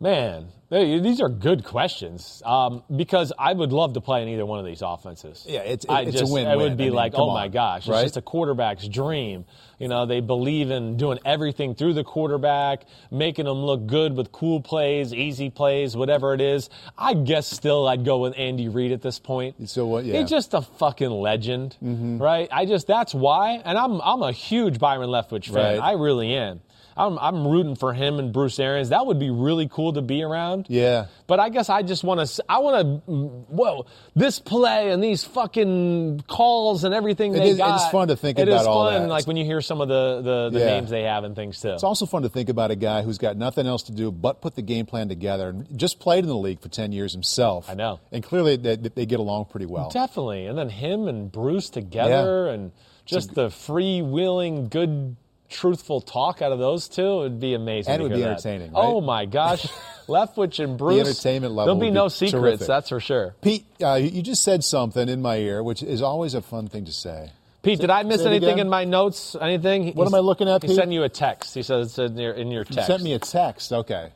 Man, 0.00 0.46
they- 0.70 1.00
these 1.00 1.20
are 1.20 1.28
good 1.28 1.64
questions 1.64 2.40
um, 2.46 2.84
because 2.94 3.32
I 3.36 3.52
would 3.52 3.72
love 3.72 3.94
to 3.94 4.00
play 4.00 4.22
in 4.22 4.28
either 4.28 4.46
one 4.46 4.60
of 4.60 4.64
these 4.64 4.80
offenses. 4.80 5.44
Yeah, 5.48 5.60
it's- 5.60 5.86
I 5.88 6.02
it's 6.02 6.14
a 6.14 6.18
just, 6.20 6.30
It 6.30 6.34
win-win. 6.34 6.58
would 6.58 6.76
be 6.76 6.84
I 6.84 6.86
mean, 6.86 6.94
like, 6.94 7.14
oh 7.16 7.32
my 7.32 7.48
gosh, 7.48 7.88
right? 7.88 7.96
it's 7.96 8.04
just 8.04 8.16
a 8.16 8.22
quarterback's 8.22 8.86
dream. 8.86 9.44
You 9.80 9.88
know, 9.88 10.06
they 10.06 10.20
believe 10.20 10.70
in 10.70 10.96
doing 10.96 11.18
everything 11.24 11.74
through 11.74 11.94
the 11.94 12.04
quarterback, 12.04 12.84
making 13.10 13.46
them 13.46 13.64
look 13.64 13.86
good 13.86 14.16
with 14.16 14.30
cool 14.30 14.60
plays, 14.60 15.12
easy 15.12 15.50
plays, 15.50 15.96
whatever 15.96 16.32
it 16.32 16.40
is. 16.40 16.70
I 16.96 17.14
guess 17.14 17.48
still 17.48 17.88
I'd 17.88 18.04
go 18.04 18.18
with 18.18 18.34
Andy 18.38 18.68
Reid 18.68 18.92
at 18.92 19.02
this 19.02 19.18
point. 19.18 19.68
So 19.68 19.84
what- 19.86 20.04
yeah. 20.04 20.20
He's 20.20 20.30
just 20.30 20.54
a 20.54 20.62
fucking 20.62 21.10
legend, 21.10 21.76
Mm-hmm. 21.82 22.18
right? 22.22 22.48
I 22.52 22.66
just 22.66 22.86
that's 22.86 23.14
why, 23.14 23.60
and 23.64 23.76
I'm 23.76 24.00
I'm 24.00 24.22
a 24.22 24.30
huge 24.32 24.78
Byron 24.78 25.08
Leftwich 25.10 25.46
fan. 25.46 25.54
Right. 25.54 25.78
I 25.80 25.92
really 25.92 26.34
am. 26.34 26.60
I'm 26.98 27.18
I'm 27.18 27.46
rooting 27.46 27.76
for 27.76 27.92
him 27.94 28.18
and 28.18 28.32
Bruce 28.32 28.58
Arians. 28.58 28.88
That 28.88 29.06
would 29.06 29.18
be 29.18 29.30
really 29.30 29.68
cool 29.68 29.92
to 29.94 30.02
be 30.02 30.22
around. 30.22 30.66
Yeah. 30.68 31.06
But 31.26 31.40
I 31.40 31.48
guess 31.50 31.68
I 31.70 31.82
just 31.82 32.02
want 32.04 32.26
to. 32.28 32.44
I 32.48 32.58
want 32.58 33.04
to. 33.06 33.12
Whoa, 33.12 33.86
this 34.16 34.40
play 34.40 34.90
and 34.90 35.02
these 35.02 35.22
fucking 35.24 36.24
calls 36.26 36.84
and 36.84 36.94
everything 36.94 37.34
It 37.34 37.38
they 37.38 37.50
is- 37.50 37.58
got. 37.58 37.80
is 37.80 37.86
fun 37.92 38.08
to 38.08 38.16
think 38.16 38.38
It 38.38 38.48
about 38.48 38.60
is 38.62 38.66
all 38.66 38.90
fun, 38.90 39.02
that. 39.02 39.08
Like 39.08 39.26
when 39.26 39.36
you 39.36 39.44
hear 39.44 39.60
some 39.60 39.80
of 39.80 39.88
the 39.88 40.20
the, 40.22 40.50
the 40.50 40.58
Yeah. 40.58 40.66
names 40.66 40.90
they 40.90 41.02
have 41.02 41.24
and 41.24 41.36
things 41.36 41.60
too. 41.60 41.70
It's 41.70 41.84
also 41.84 42.06
fun 42.06 42.22
to 42.22 42.28
think 42.28 42.48
about 42.48 42.70
a 42.70 42.76
guy 42.76 43.02
who's 43.02 43.18
got 43.18 43.36
nothing 43.36 43.66
else 43.66 43.84
to 43.84 43.92
do 43.92 44.10
but 44.10 44.40
put 44.40 44.54
the 44.56 44.62
game 44.62 44.86
plan 44.86 45.08
together 45.08 45.50
and 45.50 45.78
just 45.78 46.00
played 46.00 46.24
in 46.24 46.28
the 46.28 46.36
league 46.36 46.60
for 46.60 46.68
10 46.68 46.92
years 46.92 47.12
himself. 47.12 47.68
I 47.70 47.74
know. 47.74 48.00
And 48.10 48.24
clearly 48.24 48.56
they, 48.56 48.76
they 48.76 49.06
get 49.06 49.20
along 49.20 49.46
pretty 49.46 49.66
well. 49.66 49.90
Definitely. 49.90 50.46
And 50.46 50.56
then 50.58 50.68
him 50.70 51.06
and 51.08 51.30
Bruce 51.30 51.70
together 51.70 52.48
and 52.48 52.72
just 53.04 53.34
the 53.34 53.48
freewheeling, 53.48 54.70
good, 54.70 55.16
truthful 55.48 56.00
talk 56.00 56.42
out 56.42 56.52
of 56.52 56.58
those 56.58 56.88
two 56.88 57.18
would 57.18 57.40
be 57.40 57.54
amazing. 57.54 57.92
And 57.94 58.00
it 58.00 58.04
would 58.04 58.12
be 58.12 58.20
that. 58.20 58.30
entertaining, 58.32 58.72
right? 58.72 58.80
Oh 58.84 59.00
my 59.00 59.24
gosh. 59.26 59.66
Leftwich 60.08 60.62
and 60.62 60.78
Bruce. 60.78 60.94
The 61.04 61.10
entertainment 61.10 61.54
level 61.54 61.66
There'll 61.74 61.80
be 61.80 61.86
would 61.88 61.94
no 61.94 62.06
be 62.06 62.10
secrets, 62.10 62.32
terrific. 62.32 62.66
that's 62.66 62.88
for 62.88 63.00
sure. 63.00 63.34
Pete, 63.42 63.64
uh, 63.82 63.94
you 63.94 64.22
just 64.22 64.42
said 64.42 64.64
something 64.64 65.08
in 65.08 65.20
my 65.22 65.36
ear, 65.36 65.62
which 65.62 65.82
is 65.82 66.00
always 66.02 66.34
a 66.34 66.40
fun 66.42 66.68
thing 66.68 66.84
to 66.86 66.92
say. 66.92 67.32
Pete, 67.62 67.80
did 67.80 67.90
I 67.90 68.04
miss 68.04 68.22
anything 68.24 68.50
again. 68.50 68.58
in 68.60 68.68
my 68.68 68.84
notes? 68.84 69.36
Anything? 69.38 69.92
What 69.94 70.06
am 70.06 70.14
I 70.14 70.20
looking 70.20 70.48
at, 70.48 70.62
He 70.62 70.68
Pete? 70.68 70.76
sent 70.76 70.92
you 70.92 71.02
a 71.02 71.08
text. 71.08 71.54
He 71.54 71.62
says 71.62 71.88
it's 71.88 71.98
in 71.98 72.16
your, 72.16 72.32
in 72.32 72.50
your 72.50 72.60
You 72.62 72.74
text. 72.76 72.86
sent 72.86 73.02
me 73.02 73.12
a 73.14 73.18
text. 73.18 73.72
Okay. 73.72 74.10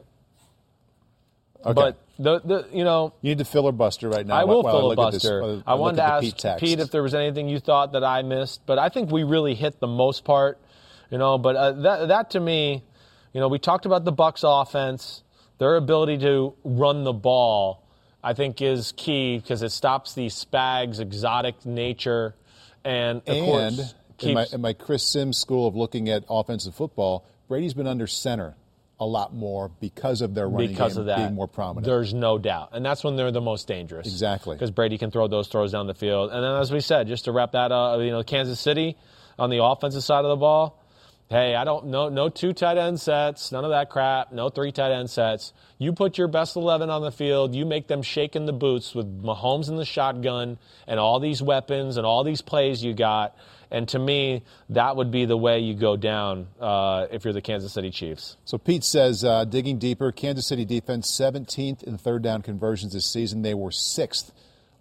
Okay. 1.64 1.72
But 1.74 1.99
the, 2.18 2.41
the 2.41 2.66
you 2.72 2.85
know 2.85 3.12
you 3.20 3.30
need 3.30 3.39
to 3.39 3.45
filibuster 3.45 4.09
right 4.09 4.26
now. 4.26 4.35
I 4.37 4.45
will 4.45 4.62
while 4.62 4.89
look 4.95 5.12
this- 5.12 5.22
filibuster. 5.22 5.41
while 5.43 5.62
I 5.66 5.72
look 5.72 5.80
wanted 5.80 5.97
to 5.99 6.03
ask 6.05 6.22
Pete. 6.22 6.47
Pete 6.59 6.80
if 6.80 6.91
there 6.91 7.03
was 7.03 7.14
anything 7.14 7.49
you 7.49 7.61
thought 7.61 7.93
that 7.93 8.05
I 8.05 8.22
missed, 8.22 8.62
but 8.66 8.78
I 8.78 8.89
think 8.89 9.11
we 9.11 9.22
really 9.24 9.55
hit 9.55 9.78
the 9.80 9.87
most 9.87 10.24
part. 10.24 10.59
You 11.13 11.19
know, 11.19 11.37
but 11.37 11.57
uh, 11.57 11.73
that 11.83 12.09
that 12.09 12.31
to 12.31 12.41
me, 12.41 12.83
you 13.35 13.41
know, 13.41 13.49
we 13.49 13.59
talked 13.59 13.85
about 13.85 14.07
the 14.07 14.13
Bucks 14.13 14.41
offense, 14.45 15.23
their 15.59 15.77
ability 15.77 16.17
to 16.19 16.55
run 16.65 17.05
the 17.05 17.13
ball. 17.13 17.87
I 18.25 18.33
think 18.33 18.63
is 18.63 18.95
key 18.97 19.37
because 19.37 19.63
it 19.63 19.73
stops 19.73 20.15
the 20.15 20.29
Spags 20.29 21.01
exotic 21.01 21.67
nature, 21.67 22.35
and 22.83 23.19
of 23.27 23.37
And 23.37 23.45
course 23.45 23.95
in 24.21 24.35
my, 24.35 24.47
in 24.53 24.61
my 24.61 24.73
Chris 24.73 25.03
Sims 25.03 25.37
school 25.37 25.67
of 25.67 25.77
looking 25.77 26.09
at 26.09 26.25
offensive 26.31 26.75
football, 26.75 27.27
Brady's 27.49 27.75
been 27.75 27.87
under 27.87 28.07
center 28.07 28.55
a 29.01 29.05
lot 29.05 29.35
more 29.35 29.69
because 29.81 30.23
of 30.23 30.35
their 30.35 30.49
running 30.49 30.69
because 30.69 30.95
game 30.95 31.01
of 31.01 31.07
that 31.07 31.17
being 31.19 31.35
more 31.35 31.49
prominent. 31.49 31.85
There's 31.85 32.15
no 32.15 32.39
doubt, 32.39 32.71
and 32.73 32.87
that's 32.87 33.03
when 33.03 33.17
they're 33.17 33.33
the 33.33 33.41
most 33.41 33.67
dangerous. 33.67 34.07
Exactly. 34.07 34.57
because 34.57 34.71
Brady 34.71 34.97
can 34.97 35.11
throw 35.11 35.27
those 35.29 35.49
throws 35.49 35.73
down 35.73 35.87
the 35.89 35.95
field. 35.95 36.31
And 36.31 36.43
then, 36.43 36.55
as 36.55 36.73
we 36.73 36.81
said, 36.81 37.09
just 37.09 37.25
to 37.25 37.33
wrap 37.33 37.53
that 37.53 37.73
up, 37.73 38.01
you 38.01 38.11
know, 38.11 38.23
Kansas 38.23 38.61
City 38.61 38.97
on 39.39 39.51
the 39.51 39.63
offensive 39.63 40.05
side 40.05 40.25
of 40.25 40.31
the 40.31 40.37
ball. 40.37 40.79
Hey, 41.33 41.55
I 41.55 41.64
don't 41.64 41.87
know, 41.87 42.11
no 42.11 42.28
two 42.28 42.53
tight 42.53 42.76
end 42.76 43.01
sets, 43.01 43.53
none 43.53 43.64
of 43.64 43.70
that 43.70 43.89
crap, 43.89 44.33
no 44.33 44.51
three 44.51 44.70
tight 44.70 44.93
end 44.93 45.09
sets. 45.09 45.55
You 45.78 45.95
put 45.95 46.18
your 46.18 46.28
best 46.28 46.57
11 46.57 46.91
on 46.91 47.01
the 47.01 47.11
field, 47.11 47.55
you 47.55 47.64
make 47.64 47.87
them 47.87 48.03
shake 48.03 48.37
in 48.37 48.45
the 48.45 48.53
boots 48.53 48.95
with 48.95 49.22
Mahomes 49.22 49.70
in 49.70 49.76
the 49.76 49.87
shotgun 49.87 50.59
and 50.87 51.01
all 51.01 51.20
these 51.20 51.41
weapons 51.41 51.97
and 51.97 52.05
all 52.05 52.22
these 52.22 52.43
plays 52.43 52.85
you 52.85 52.93
got. 52.93 53.35
And 53.70 53.89
to 53.89 53.99
me, 53.99 54.43
that 54.68 54.95
would 54.97 55.11
be 55.11 55.24
the 55.24 55.39
way 55.39 55.61
you 55.61 55.72
go 55.72 55.97
down 55.97 56.49
uh, 56.61 57.07
if 57.11 57.24
you're 57.24 57.33
the 57.33 57.41
Kansas 57.41 57.72
City 57.72 57.91
Chiefs. 57.91 58.37
So 58.45 58.59
Pete 58.59 58.85
says, 58.85 59.24
uh, 59.24 59.47
digging 59.47 59.78
deeper, 59.78 60.12
Kansas 60.12 60.47
City 60.47 60.66
defense 60.66 61.11
17th 61.18 61.83
in 61.83 61.97
third 61.97 62.22
down 62.22 62.43
conversions 62.43 62.93
this 62.93 63.11
season. 63.11 63.41
They 63.41 63.55
were 63.55 63.70
sixth 63.70 64.33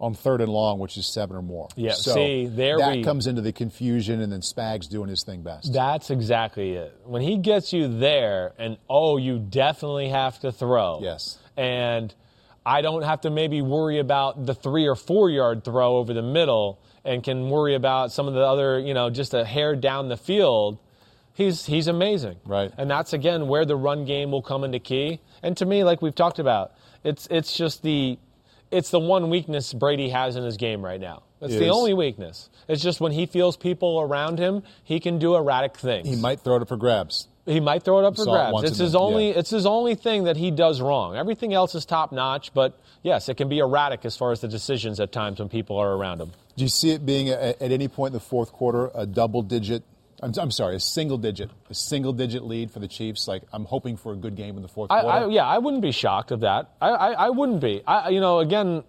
on 0.02 0.14
third 0.14 0.40
and 0.40 0.50
long, 0.52 0.78
which 0.80 0.96
is 0.98 1.06
seven 1.06 1.36
or 1.36 1.42
more. 1.42 1.68
Yeah, 1.76 1.92
So 1.92 2.12
see, 2.14 2.46
there 2.46 2.76
that 2.78 2.96
we- 2.96 3.04
comes 3.04 3.26
into 3.28 3.40
the 3.40 3.52
confusion, 3.52 4.20
and 4.20 4.32
then 4.32 4.40
Spags 4.40 4.88
doing 4.88 5.08
his 5.08 5.22
thing 5.22 5.42
best. 5.42 5.72
That's 5.72 6.10
exactly 6.10 6.72
it. 6.72 6.94
When 7.04 7.22
he 7.22 7.36
gets 7.38 7.72
you 7.72 7.86
there, 7.86 8.52
and 8.58 8.76
oh, 8.90 9.16
you 9.16 9.38
definitely 9.38 10.08
have 10.08 10.40
to 10.40 10.50
throw. 10.52 10.98
Yes. 11.00 11.38
And 11.56 12.12
I 12.66 12.82
don't 12.82 13.02
have 13.02 13.20
to 13.22 13.30
maybe 13.30 13.62
worry 13.62 13.98
about 14.00 14.44
the 14.44 14.54
three 14.54 14.86
or 14.88 14.96
four 14.96 15.30
yard 15.30 15.64
throw 15.64 15.96
over 15.96 16.12
the 16.12 16.22
middle, 16.22 16.80
and 17.04 17.22
can 17.22 17.48
worry 17.48 17.74
about 17.74 18.12
some 18.12 18.26
of 18.28 18.34
the 18.34 18.44
other, 18.44 18.78
you 18.78 18.94
know, 18.94 19.08
just 19.10 19.34
a 19.34 19.44
hair 19.44 19.74
down 19.76 20.08
the 20.08 20.16
field. 20.16 20.78
He's 21.34 21.64
he's 21.64 21.86
amazing. 21.86 22.36
Right. 22.44 22.70
And 22.76 22.90
that's 22.90 23.12
again 23.12 23.48
where 23.48 23.64
the 23.64 23.76
run 23.76 24.04
game 24.04 24.30
will 24.30 24.42
come 24.42 24.64
into 24.64 24.78
key. 24.78 25.20
And 25.42 25.56
to 25.56 25.64
me, 25.66 25.82
like 25.82 26.02
we've 26.02 26.14
talked 26.14 26.38
about, 26.38 26.72
it's 27.04 27.26
it's 27.30 27.56
just 27.56 27.82
the 27.82 28.18
it's 28.72 28.90
the 28.90 28.98
one 28.98 29.30
weakness 29.30 29.72
Brady 29.72 30.08
has 30.08 30.36
in 30.36 30.44
his 30.44 30.56
game 30.56 30.84
right 30.84 31.00
now. 31.00 31.22
That's 31.40 31.54
the 31.54 31.68
only 31.68 31.92
weakness. 31.92 32.48
It's 32.68 32.82
just 32.82 33.00
when 33.00 33.12
he 33.12 33.26
feels 33.26 33.56
people 33.56 34.00
around 34.00 34.38
him, 34.38 34.62
he 34.84 35.00
can 35.00 35.18
do 35.18 35.34
erratic 35.34 35.76
things. 35.76 36.08
he 36.08 36.14
might 36.16 36.40
throw 36.40 36.56
it 36.56 36.62
up 36.62 36.68
for 36.68 36.76
grabs. 36.76 37.26
He 37.46 37.58
might 37.58 37.82
throw 37.82 37.98
it 37.98 38.04
up 38.04 38.14
for 38.14 38.22
Saw 38.22 38.30
it 38.32 38.36
grabs. 38.36 38.52
once 38.52 38.70
It's 38.70 38.78
his 38.78 38.94
only. 38.94 39.30
yeah. 39.30 39.38
It's 39.40 39.50
his 39.50 39.66
only 39.66 39.96
thing 39.96 40.24
that 40.24 40.36
he 40.36 40.52
does 40.52 40.80
wrong. 40.80 41.16
Everything 41.16 41.52
else 41.52 41.74
is 41.74 41.84
top 41.84 42.12
notch. 42.12 42.54
But 42.54 42.78
yes, 43.02 43.28
it 43.28 43.36
can 43.36 43.48
be 43.48 43.58
erratic 43.58 44.04
as 44.04 44.16
far 44.16 44.30
as 44.30 44.40
the 44.40 44.46
decisions 44.48 45.00
at 45.00 45.10
times 45.10 45.40
when 45.40 45.48
people 45.48 45.76
are 45.76 45.92
around 45.92 46.20
him. 46.20 46.30
Do 46.56 46.62
you 46.62 46.68
see 46.68 46.90
it 46.90 47.04
being 47.04 47.30
a, 47.30 47.32
at 47.60 47.72
any 47.72 47.88
point 47.88 48.10
in 48.10 48.14
the 48.14 48.20
fourth 48.20 48.52
quarter 48.52 48.92
a 48.94 49.06
double 49.06 49.42
digit? 49.42 49.82
I'm, 50.22 50.32
I'm 50.38 50.50
sorry, 50.50 50.76
a 50.76 50.80
single 50.80 51.18
digit, 51.18 51.50
a 51.68 51.74
single 51.74 52.12
digit 52.12 52.44
lead 52.44 52.70
for 52.70 52.78
the 52.78 52.88
Chiefs. 52.88 53.26
Like 53.26 53.42
I'm 53.52 53.64
hoping 53.64 53.96
for 53.96 54.12
a 54.12 54.16
good 54.16 54.36
game 54.36 54.56
in 54.56 54.62
the 54.62 54.68
fourth 54.68 54.90
I, 54.90 55.00
quarter. 55.00 55.26
I, 55.26 55.28
yeah, 55.28 55.44
I 55.44 55.58
wouldn't 55.58 55.82
be 55.82 55.92
shocked 55.92 56.30
of 56.30 56.40
that. 56.40 56.70
I, 56.80 56.90
I, 56.90 57.10
I 57.12 57.30
wouldn't 57.30 57.60
be. 57.60 57.82
I, 57.86 58.10
you 58.10 58.20
know, 58.20 58.38
again, 58.38 58.84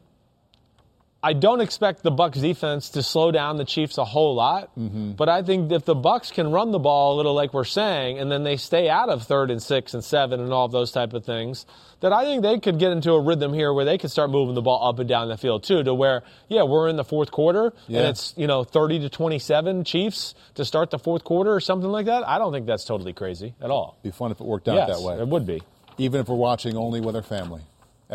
I 1.25 1.31
don't 1.31 1.61
expect 1.61 2.03
the 2.03 2.11
Bucks 2.11 2.37
defense 2.37 2.89
to 2.89 3.01
slow 3.01 3.31
down 3.31 3.55
the 3.55 3.63
Chiefs 3.63 3.97
a 3.97 4.03
whole 4.03 4.35
lot. 4.35 4.75
Mm-hmm. 4.77 5.11
But 5.13 5.29
I 5.29 5.41
think 5.41 5.71
if 5.71 5.85
the 5.85 5.95
Bucks 5.95 6.31
can 6.31 6.51
run 6.51 6.71
the 6.71 6.79
ball 6.79 7.13
a 7.13 7.15
little, 7.15 7.33
like 7.33 7.53
we're 7.53 7.63
saying, 7.63 8.19
and 8.19 8.29
then 8.29 8.43
they 8.43 8.57
stay 8.57 8.89
out 8.89 9.07
of 9.07 9.23
third 9.23 9.49
and 9.49 9.63
six 9.63 9.93
and 9.93 10.03
seven 10.03 10.41
and 10.41 10.51
all 10.51 10.65
of 10.65 10.73
those 10.73 10.91
type 10.91 11.13
of 11.13 11.23
things, 11.25 11.65
that 12.01 12.11
I 12.11 12.25
think 12.25 12.43
they 12.43 12.59
could 12.59 12.77
get 12.77 12.91
into 12.91 13.13
a 13.13 13.21
rhythm 13.21 13.53
here 13.53 13.71
where 13.73 13.85
they 13.85 13.97
could 13.97 14.11
start 14.11 14.31
moving 14.31 14.53
the 14.53 14.61
ball 14.61 14.85
up 14.85 14.99
and 14.99 15.07
down 15.07 15.29
the 15.29 15.37
field 15.37 15.63
too. 15.63 15.81
To 15.83 15.93
where, 15.93 16.23
yeah, 16.49 16.63
we're 16.63 16.89
in 16.89 16.97
the 16.97 17.05
fourth 17.05 17.31
quarter 17.31 17.71
Yeah. 17.87 17.99
and 17.99 18.07
it's 18.09 18.33
you 18.35 18.45
know 18.47 18.65
thirty 18.65 18.99
to 18.99 19.09
twenty-seven 19.09 19.85
Chiefs 19.85 20.35
to 20.55 20.65
start 20.65 20.91
the 20.91 20.99
fourth 20.99 21.23
quarter 21.23 21.53
or 21.53 21.61
something 21.61 21.89
like 21.89 22.07
that. 22.07 22.27
I 22.27 22.37
don't 22.37 22.51
think 22.51 22.65
that's 22.65 22.83
totally 22.83 23.13
crazy 23.13 23.53
at 23.61 23.71
all. 23.71 23.97
It'd 24.03 24.11
Be 24.13 24.17
fun 24.17 24.31
if 24.31 24.41
it 24.41 24.45
worked 24.45 24.67
out 24.67 24.75
yes, 24.75 24.89
that 24.97 25.01
way. 25.01 25.17
it 25.19 25.27
would 25.29 25.45
be. 25.45 25.61
Even 25.97 26.19
if 26.19 26.27
we're 26.27 26.35
watching 26.35 26.75
only 26.75 26.99
with 26.99 27.15
our 27.15 27.21
family. 27.23 27.61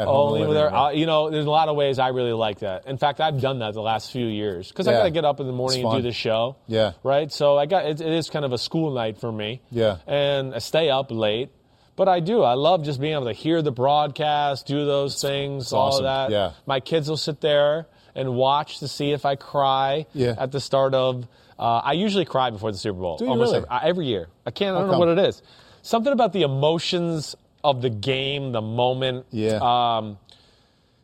Only 0.07 0.47
with 0.47 0.57
uh, 0.57 0.91
you 0.95 1.07
know, 1.07 1.31
there's 1.31 1.47
a 1.47 1.51
lot 1.51 1.69
of 1.69 1.77
ways 1.77 1.99
I 1.99 2.09
really 2.09 2.33
like 2.33 2.61
that. 2.61 2.87
In 2.87 2.99
fact, 2.99 3.21
I've 3.21 3.41
done 3.41 3.61
that 3.61 3.75
the 3.75 3.83
last 3.83 4.13
few 4.13 4.27
years 4.27 4.69
because 4.69 4.87
I 4.87 4.93
got 4.93 5.05
to 5.05 5.11
get 5.11 5.25
up 5.25 5.41
in 5.41 5.47
the 5.47 5.53
morning 5.53 5.85
and 5.85 5.97
do 5.97 6.03
the 6.03 6.13
show. 6.13 6.57
Yeah. 6.67 6.93
Right. 7.03 7.33
So 7.33 7.57
I 7.59 7.67
got 7.67 7.87
it, 7.87 8.01
it 8.01 8.13
is 8.13 8.31
kind 8.31 8.45
of 8.45 8.53
a 8.53 8.59
school 8.59 8.93
night 8.93 9.19
for 9.19 9.31
me. 9.33 9.61
Yeah. 9.71 9.99
And 10.07 10.55
I 10.55 10.59
stay 10.59 10.91
up 10.91 11.11
late, 11.11 11.51
but 11.97 12.09
I 12.09 12.21
do. 12.21 12.43
I 12.43 12.55
love 12.55 12.85
just 12.85 13.01
being 13.01 13.15
able 13.15 13.27
to 13.27 13.33
hear 13.33 13.63
the 13.63 13.73
broadcast, 13.73 14.67
do 14.67 14.85
those 14.87 15.21
things, 15.21 15.73
all 15.73 15.89
awesome. 15.89 16.05
of 16.05 16.31
that. 16.31 16.31
Yeah. 16.31 16.53
My 16.67 16.81
kids 16.81 17.09
will 17.09 17.17
sit 17.17 17.41
there 17.41 17.87
and 18.15 18.35
watch 18.35 18.81
to 18.81 18.89
see 18.89 19.13
if 19.13 19.25
I 19.25 19.37
cry 19.37 20.07
Yeah. 20.13 20.35
at 20.39 20.53
the 20.53 20.61
start 20.61 20.95
of. 20.95 21.27
Uh, 21.59 21.81
I 21.85 21.93
usually 21.95 22.25
cry 22.25 22.51
before 22.51 22.71
the 22.71 22.79
Super 22.79 23.01
Bowl. 23.01 23.17
Do 23.19 23.25
you 23.25 23.31
almost 23.31 23.53
really? 23.53 23.65
every, 23.65 23.69
uh, 23.69 23.81
every 23.83 24.07
year. 24.07 24.29
I 24.47 24.53
can't. 24.53 24.77
I 24.77 24.81
don't 24.81 24.91
know 24.93 24.99
what 24.99 25.09
it 25.09 25.19
is. 25.19 25.43
Something 25.83 26.13
about 26.13 26.33
the 26.33 26.43
emotions 26.43 27.35
of 27.65 27.83
the 27.83 27.91
game, 27.91 28.53
the 28.53 28.63
moment. 28.63 29.27
Yeah. 29.31 29.59
Um, 29.63 30.19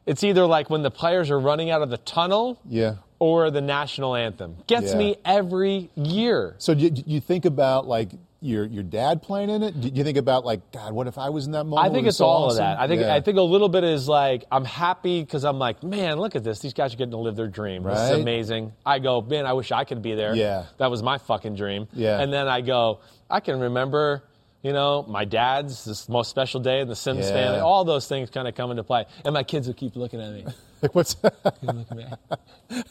it's 0.06 0.22
either 0.22 0.46
like 0.46 0.68
when 0.70 0.82
the 0.82 0.90
players 0.90 1.30
are 1.30 1.40
running 1.40 1.70
out 1.70 1.82
of 1.82 1.90
the 1.90 1.96
tunnel 1.98 2.60
yeah. 2.68 2.96
or 3.18 3.50
the 3.50 3.62
national 3.62 4.14
anthem. 4.14 4.56
Gets 4.66 4.92
Yeah. 4.92 4.98
me 4.98 5.16
every 5.24 5.90
year. 5.94 6.54
So 6.58 6.74
do 6.74 6.82
you, 6.84 6.90
do 6.90 7.02
you 7.06 7.20
think 7.20 7.44
about 7.46 7.86
like 7.86 8.10
your 8.42 8.66
your 8.66 8.82
dad 8.82 9.22
playing 9.22 9.48
in 9.48 9.62
it? 9.62 9.80
Do 9.80 9.88
you 9.88 10.04
think 10.04 10.18
about 10.18 10.44
like 10.44 10.70
God? 10.70 10.92
What 10.92 11.06
if 11.06 11.16
I 11.16 11.30
was 11.30 11.46
in 11.46 11.52
that 11.52 11.64
moment? 11.64 11.90
I 11.90 11.94
think 11.94 12.04
It 12.04 12.10
it's 12.10 12.20
all 12.20 12.44
awesome? 12.44 12.50
of 12.50 12.56
that. 12.58 12.78
I 12.78 12.86
think 12.86 13.00
Yeah. 13.00 13.14
I 13.14 13.22
think 13.22 13.38
a 13.38 13.42
little 13.42 13.70
bit 13.70 13.84
is 13.84 14.06
like 14.06 14.44
I'm 14.52 14.66
happy 14.66 15.22
because 15.22 15.44
I'm 15.44 15.58
like, 15.58 15.82
man, 15.82 16.18
look 16.20 16.36
at 16.36 16.44
this. 16.44 16.58
These 16.58 16.74
guys 16.74 16.92
are 16.92 16.98
getting 16.98 17.12
to 17.12 17.16
live 17.16 17.36
their 17.36 17.48
dream. 17.48 17.84
This 17.84 17.98
is 17.98 18.10
Right. 18.10 18.20
amazing. 18.20 18.74
I 18.84 18.98
go, 18.98 19.22
man, 19.22 19.46
I 19.46 19.54
wish 19.54 19.72
I 19.72 19.84
could 19.84 20.02
be 20.02 20.14
there. 20.14 20.34
Yeah. 20.34 20.64
that 20.76 20.90
was 20.90 21.02
my 21.02 21.16
fucking 21.16 21.56
dream. 21.56 21.88
Yeah. 21.94 22.20
and 22.20 22.30
then 22.30 22.46
I 22.46 22.60
go, 22.60 23.00
I 23.30 23.40
can 23.40 23.58
remember. 23.58 24.22
You 24.64 24.72
know, 24.72 25.04
my 25.06 25.24
dad's 25.26 25.84
this 25.84 26.08
most 26.08 26.30
special 26.30 26.58
day 26.58 26.80
in 26.80 26.88
the 26.88 26.96
Sims 26.96 27.26
Yeah. 27.26 27.32
family. 27.34 27.58
All 27.60 27.84
those 27.84 28.08
things 28.08 28.30
kind 28.30 28.48
of 28.48 28.54
come 28.54 28.70
into 28.70 28.82
play, 28.82 29.04
and 29.24 29.34
my 29.34 29.42
kids 29.42 29.66
will 29.66 29.74
keep 29.74 29.94
looking 29.94 30.20
at 30.22 30.32
me. 30.32 30.46
Like, 30.82 30.94
what's 30.94 31.16
You 31.22 31.30
look 31.72 31.86
at 31.90 31.96
me. 31.96 32.82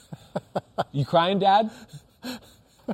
You 0.91 1.03
crying, 1.03 1.39
Dad? 1.39 1.71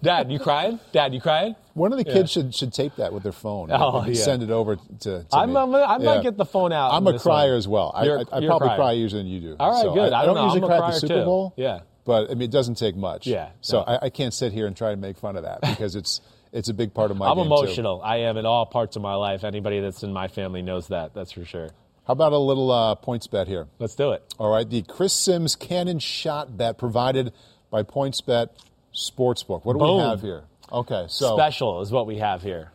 Dad, 0.01 0.31
you 0.31 0.39
crying? 0.39 0.79
Dad, 0.93 1.13
you 1.13 1.19
crying? 1.19 1.55
one 1.73 1.91
of 1.91 1.97
the 1.97 2.03
kids 2.05 2.31
should 2.31 2.53
should 2.55 2.71
tape 2.73 2.95
that 2.97 3.11
with 3.11 3.23
their 3.23 3.31
phone. 3.31 3.69
Oh, 3.71 3.99
and 3.99 4.15
yeah. 4.15 4.21
Send 4.23 4.43
it 4.43 4.49
over 4.51 4.75
to. 4.77 5.23
to 5.23 5.25
I'm- 5.33 5.49
me. 5.51 5.57
I'm- 5.59 5.75
I 5.75 5.97
might 5.97 6.15
Yeah. 6.15 6.21
get 6.21 6.37
the 6.37 6.45
phone 6.45 6.71
out 6.71 6.93
I'm 6.93 7.05
a 7.07 7.17
crier 7.19 7.49
one. 7.49 7.57
as 7.57 7.67
well. 7.67 7.91
I, 7.95 8.03
You're- 8.05 8.23
I, 8.31 8.35
I 8.35 8.39
you're 8.39 8.49
probably 8.49 8.75
cry 8.75 8.91
usually 8.93 9.23
than 9.23 9.31
you 9.31 9.39
do. 9.41 9.55
All 9.59 9.71
right, 9.71 9.81
So 9.81 9.93
good. 9.93 10.13
I, 10.13 10.19
I 10.19 10.23
I 10.23 10.25
don't 10.25 10.35
don't 10.35 10.45
usually 10.53 10.67
cry 10.67 10.77
at 10.87 10.93
the 10.93 10.99
Super 10.99 11.13
too. 11.15 11.25
Bowl. 11.25 11.53
Yeah. 11.57 11.79
But 12.05 12.29
I 12.31 12.33
mean, 12.33 12.43
it 12.43 12.51
doesn't 12.51 12.75
take 12.75 12.95
much. 12.95 13.27
Yeah, 13.27 13.49
So. 13.61 13.81
I, 13.81 14.05
I 14.05 14.09
can't 14.09 14.33
sit 14.33 14.51
here 14.53 14.67
and 14.67 14.75
try 14.77 14.91
to 14.91 14.97
make 14.97 15.17
fun 15.17 15.35
of 15.35 15.43
that 15.43 15.61
because 15.61 15.95
it's 15.95 16.21
it's 16.51 16.69
a 16.69 16.73
big 16.73 16.93
part 16.93 17.11
of 17.11 17.17
my. 17.17 17.27
I'm 17.29 17.37
game, 17.37 17.45
too. 17.45 17.53
emotional. 17.53 18.01
I 18.01 18.17
am 18.17 18.37
in 18.37 18.45
all 18.45 18.65
parts 18.65 18.95
of 18.95 19.01
my 19.01 19.15
life. 19.15 19.43
Anybody 19.43 19.79
that's 19.79 20.03
in 20.03 20.11
my 20.13 20.27
family 20.27 20.61
knows 20.61 20.87
that. 20.87 21.13
That's 21.13 21.31
for 21.31 21.45
sure. 21.45 21.69
How 22.07 22.13
about 22.13 22.33
a 22.33 22.37
little 22.39 22.71
uh, 22.71 22.95
PointsBet 22.95 23.47
here? 23.47 23.67
Let's 23.77 23.93
do 23.95 24.11
it. 24.13 24.23
All 24.39 24.51
right, 24.51 24.67
the 24.67 24.81
Chris 24.81 25.13
Sims 25.13 25.55
cannon 25.55 25.99
shot 25.99 26.57
bet 26.57 26.77
provided 26.79 27.33
by 27.69 27.83
PointsBet 27.83 28.49
Sportsbook. 28.93 29.63
What 29.63 29.73
do 29.73 29.79
Boom. 29.79 29.97
we 29.97 30.03
have 30.03 30.21
here? 30.21 30.43
Okay, 30.71 31.05
so 31.07 31.35
Special 31.37 31.81
is 31.81 31.91
what 31.91 32.07
we 32.07 32.17
have 32.17 32.41
here. 32.41 32.71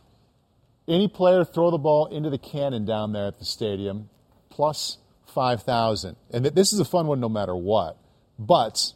any 0.86 1.08
player 1.08 1.44
throw 1.44 1.70
the 1.70 1.78
ball 1.78 2.06
into 2.06 2.30
the 2.30 2.38
cannon 2.38 2.84
down 2.84 3.12
there 3.12 3.26
at 3.26 3.38
the 3.38 3.44
stadium, 3.44 4.08
plus 4.50 4.98
five 5.26 5.62
thousand. 5.64 6.16
And 6.32 6.44
th- 6.44 6.54
this 6.54 6.72
is 6.72 6.78
a 6.78 6.84
fun 6.84 7.08
one, 7.08 7.18
no 7.18 7.28
matter 7.28 7.56
what. 7.56 7.96
But 8.38 8.92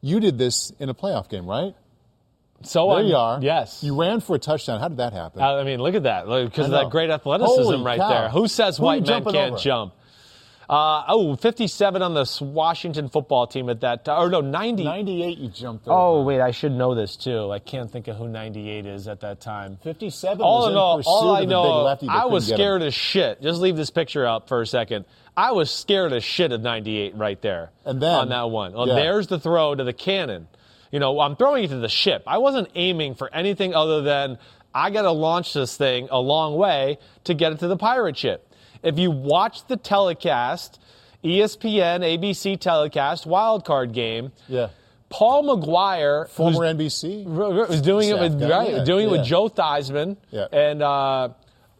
you 0.00 0.20
did 0.20 0.38
this 0.38 0.70
in 0.78 0.88
a 0.88 0.94
playoff 0.94 1.28
game, 1.28 1.46
right? 1.46 1.74
So 2.64 2.88
There 2.88 2.96
I'm- 2.98 3.06
you 3.06 3.16
are. 3.16 3.38
Yes. 3.42 3.82
You 3.82 3.98
ran 4.00 4.20
for 4.20 4.36
a 4.36 4.38
touchdown. 4.38 4.80
How 4.80 4.88
did 4.88 4.98
that 4.98 5.12
happen? 5.12 5.42
I 5.42 5.62
mean, 5.64 5.80
look 5.80 5.94
at 5.94 6.02
that. 6.04 6.26
Because 6.26 6.66
of 6.66 6.72
that 6.72 6.90
great 6.90 7.10
athleticism 7.10 7.62
Holy 7.62 7.82
right 7.82 7.98
cow. 7.98 8.08
there. 8.08 8.28
Who 8.30 8.46
says 8.48 8.76
Who 8.78 8.84
white 8.84 9.06
men 9.06 9.24
can't 9.24 9.52
over? 9.54 9.58
jump? 9.58 9.94
Uh, 10.70 11.02
oh, 11.08 11.36
57 11.36 12.00
on 12.00 12.14
the 12.14 12.38
Washington 12.40 13.08
football 13.10 13.46
team 13.46 13.68
at 13.68 13.80
that 13.80 14.06
time. 14.06 14.22
Or 14.22 14.30
no, 14.30 14.40
90. 14.40 14.84
98 14.84 15.36
you 15.38 15.48
jumped 15.48 15.86
over. 15.86 15.98
Oh, 15.98 16.22
wait, 16.22 16.40
I 16.40 16.50
should 16.52 16.72
know 16.72 16.94
this 16.94 17.16
too. 17.16 17.50
I 17.52 17.58
can't 17.58 17.90
think 17.90 18.08
of 18.08 18.16
who 18.16 18.26
98 18.26 18.86
is 18.86 19.06
at 19.06 19.20
that 19.20 19.40
time. 19.40 19.78
57 19.82 20.40
all 20.40 20.60
was 20.62 20.70
in 20.70 20.76
all, 20.76 20.96
pursuit 20.98 21.10
all 21.10 21.30
of 21.32 21.36
I 21.36 21.40
the 21.40 21.46
know, 21.48 21.62
big 21.62 21.84
lefty, 21.84 22.06
but 22.06 22.12
I 22.12 22.24
was 22.24 22.44
couldn't 22.44 22.56
get 22.58 22.62
him. 22.62 22.66
scared 22.68 22.82
as 22.82 22.94
shit. 22.94 23.42
Just 23.42 23.60
leave 23.60 23.76
this 23.76 23.90
picture 23.90 24.26
up 24.26 24.48
for 24.48 24.62
a 24.62 24.66
second. 24.66 25.04
I 25.36 25.52
was 25.52 25.70
scared 25.70 26.12
as 26.14 26.24
shit 26.24 26.52
of 26.52 26.62
98 26.62 27.16
right 27.16 27.40
there. 27.42 27.70
And 27.84 28.00
then- 28.00 28.14
on 28.14 28.28
that 28.30 28.48
one. 28.48 28.72
Well, 28.72 28.88
yeah. 28.88 28.94
there's 28.94 29.26
the 29.26 29.38
throw 29.40 29.74
to 29.74 29.84
the 29.84 29.92
cannon. 29.92 30.46
You 30.92 31.00
know, 31.00 31.18
I'm 31.20 31.34
throwing 31.36 31.64
it 31.64 31.68
to 31.68 31.78
the 31.78 31.88
ship. 31.88 32.22
I 32.26 32.38
wasn't 32.38 32.68
aiming 32.76 33.14
for 33.16 33.34
anything 33.34 33.74
other 33.74 34.02
than 34.02 34.38
I 34.74 34.90
got 34.90 35.02
to 35.02 35.10
launch 35.10 35.52
this 35.54 35.76
thing 35.76 36.06
a 36.10 36.20
long 36.20 36.54
way 36.54 36.98
to 37.24 37.34
get 37.34 37.50
it 37.52 37.58
to 37.60 37.66
the 37.68 37.76
pirate 37.76 38.16
ship. 38.16 38.48
If 38.82 38.98
you 38.98 39.10
watch 39.10 39.66
the 39.66 39.76
telecast, 39.76 40.78
ESPN, 41.24 42.00
ABC 42.02 42.58
telecast, 42.58 43.26
wild 43.26 43.64
card 43.64 43.92
game, 43.92 44.32
Yeah. 44.48 44.68
Paul 45.08 45.42
Maguire, 45.42 46.24
Former 46.26 46.60
NBC. 46.64 47.24
was 47.26 47.82
doing 47.82 48.08
it 48.08 48.18
with 48.18 48.40
guy, 48.40 48.48
right, 48.48 48.70
yeah, 48.72 48.84
doing 48.84 49.08
it 49.08 49.10
with 49.10 49.24
Joe 49.24 49.48
Theismann 49.50 50.16
Yeah. 50.30 50.46
and 50.52 50.82
uh, 50.82 51.28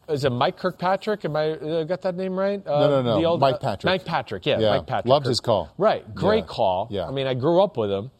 is 0.08 0.24
it 0.24 0.30
Mike 0.30 0.58
Kirkpatrick? 0.58 1.24
Am 1.24 1.34
I 1.34 1.52
uh, 1.52 1.84
got 1.84 2.02
that 2.02 2.14
name 2.14 2.38
right? 2.38 2.64
Uh, 2.66 2.88
no, 2.88 3.02
no. 3.02 3.18
the 3.18 3.24
old- 3.24 3.40
Mike 3.40 3.58
Patrick. 3.60 3.84
Mike 3.90 4.04
Patrick, 4.04 4.44
yeah, 4.44 4.58
Yeah. 4.58 4.70
Mike 4.76 4.86
Patrick. 4.86 5.06
Loved 5.10 5.24
his 5.26 5.40
call. 5.40 5.70
Right, 5.78 6.14
great 6.14 6.44
Yeah. 6.44 6.46
call. 6.46 6.88
Yeah. 6.90 7.08
I 7.08 7.10
mean, 7.10 7.26
I 7.26 7.32
grew 7.34 7.62
up 7.62 7.76
with 7.78 7.90
him. 7.90 8.10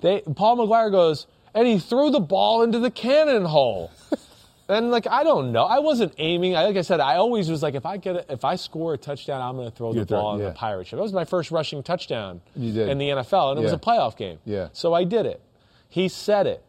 They 0.00 0.20
Paul 0.20 0.56
Maguire 0.56 0.90
goes 0.90 1.26
and 1.54 1.66
he 1.66 1.78
threw 1.78 2.10
the 2.10 2.20
ball 2.20 2.62
into 2.62 2.78
the 2.78 2.90
cannon 2.90 3.44
hole. 3.44 3.90
And 4.68 4.90
like 4.90 5.06
I 5.06 5.22
don't 5.22 5.52
know, 5.52 5.64
I 5.64 5.78
wasn't 5.78 6.14
aiming. 6.18 6.56
I, 6.56 6.64
like 6.64 6.76
I 6.76 6.82
said, 6.82 6.98
I 6.98 7.16
always 7.16 7.48
was 7.48 7.62
like, 7.62 7.74
if 7.74 7.86
I 7.86 7.98
get, 7.98 8.16
a, 8.16 8.32
if 8.32 8.44
I 8.44 8.56
score 8.56 8.94
a 8.94 8.98
touchdown, 8.98 9.40
I'm 9.40 9.54
going 9.54 9.70
to 9.70 9.76
throw 9.76 9.92
You 9.92 10.00
the 10.00 10.06
throw 10.06 10.20
ball 10.20 10.34
in 10.34 10.40
yeah. 10.40 10.48
the 10.48 10.54
pirate 10.54 10.88
ship. 10.88 10.96
That 10.96 11.04
was 11.04 11.12
my 11.12 11.24
first 11.24 11.52
rushing 11.52 11.82
touchdown 11.82 12.40
in 12.56 12.98
the 12.98 13.10
NFL, 13.10 13.52
and 13.52 13.60
it 13.60 13.62
was 13.62 13.72
a 13.72 13.78
playoff 13.78 14.16
game. 14.16 14.38
Yeah. 14.44 14.68
So 14.72 14.92
I 14.92 15.04
did 15.04 15.26
it. 15.26 15.40
He 15.88 16.08
said 16.08 16.46
it. 16.48 16.64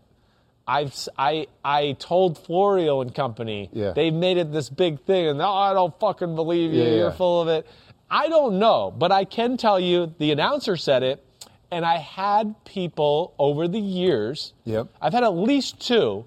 I've, 0.68 0.94
I, 1.18 1.48
I 1.64 1.94
told 1.94 2.38
Florio 2.38 3.02
and 3.02 3.16
company. 3.16 3.70
Yeah. 3.72 3.94
They 3.94 4.12
made 4.12 4.38
it 4.38 4.52
this 4.52 4.70
big 4.70 5.02
thing, 5.06 5.28
and 5.28 5.42
oh, 5.42 5.50
I 5.50 5.74
don't 5.74 5.98
fucking 6.00 6.36
believe 6.36 6.74
you. 6.74 6.84
Yeah, 6.84 6.90
You're 6.90 7.10
yeah. 7.10 7.16
full 7.16 7.42
of 7.42 7.48
it. 7.48 7.66
I 8.12 8.28
don't 8.28 8.60
know, 8.60 8.94
but 8.96 9.12
I 9.12 9.24
can 9.24 9.58
tell 9.58 9.80
you 9.80 10.14
the 10.20 10.32
announcer 10.32 10.78
said 10.78 11.04
it, 11.04 11.24
and 11.72 11.86
I 11.86 11.98
had 11.98 12.56
people 12.66 13.34
over 13.40 13.68
the 13.68 13.80
years. 13.80 14.54
Yep. 14.66 14.88
I've 15.02 15.14
had 15.14 15.24
at 15.24 15.36
least 15.36 15.80
two 15.86 16.26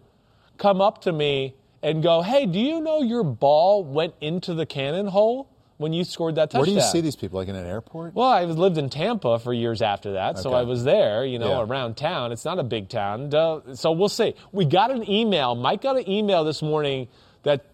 come 0.58 0.80
up 0.80 1.02
to 1.02 1.12
me 1.12 1.54
and 1.82 2.02
go, 2.02 2.22
"Hey, 2.22 2.46
do 2.46 2.58
you 2.58 2.80
know 2.80 3.00
your 3.02 3.24
ball 3.24 3.82
went 3.84 4.14
into 4.20 4.54
the 4.54 4.66
cannon 4.66 5.06
hole 5.06 5.48
when 5.78 5.94
you 5.94 6.04
scored 6.04 6.34
that 6.34 6.50
touchdown. 6.50 6.60
Where 6.60 6.66
do 6.66 6.72
you 6.72 6.80
see 6.82 7.00
these 7.00 7.16
people? 7.16 7.38
Like 7.38 7.48
in 7.48 7.56
an 7.56 7.64
airport? 7.66 8.14
Well, 8.14 8.28
I 8.28 8.44
lived 8.44 8.76
in 8.76 8.90
Tampa 8.90 9.38
for 9.38 9.54
years 9.54 9.80
after 9.80 10.12
that, 10.12 10.36
so 10.38 10.52
I 10.52 10.62
was 10.62 10.84
there, 10.84 11.24
you 11.24 11.38
know, 11.38 11.48
Yeah. 11.48 11.62
around 11.62 11.96
town. 11.96 12.32
It's 12.32 12.44
not 12.44 12.58
a 12.58 12.62
big 12.62 12.90
town. 12.90 13.30
So 13.74 13.90
we'll 13.92 14.10
see. 14.10 14.34
We 14.52 14.66
got 14.66 14.90
an 14.90 15.08
email. 15.10 15.54
Mike 15.54 15.80
got 15.80 15.96
an 15.96 16.06
email 16.06 16.44
this 16.44 16.60
morning 16.60 17.08
that 17.44 17.64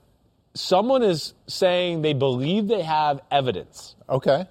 someone 0.55 1.03
is 1.03 1.35
saying 1.49 2.03
they 2.03 2.13
believe 2.13 2.69
they 2.69 2.83
have 2.83 3.21
evidence 3.33 3.97
Okay. 4.09 4.47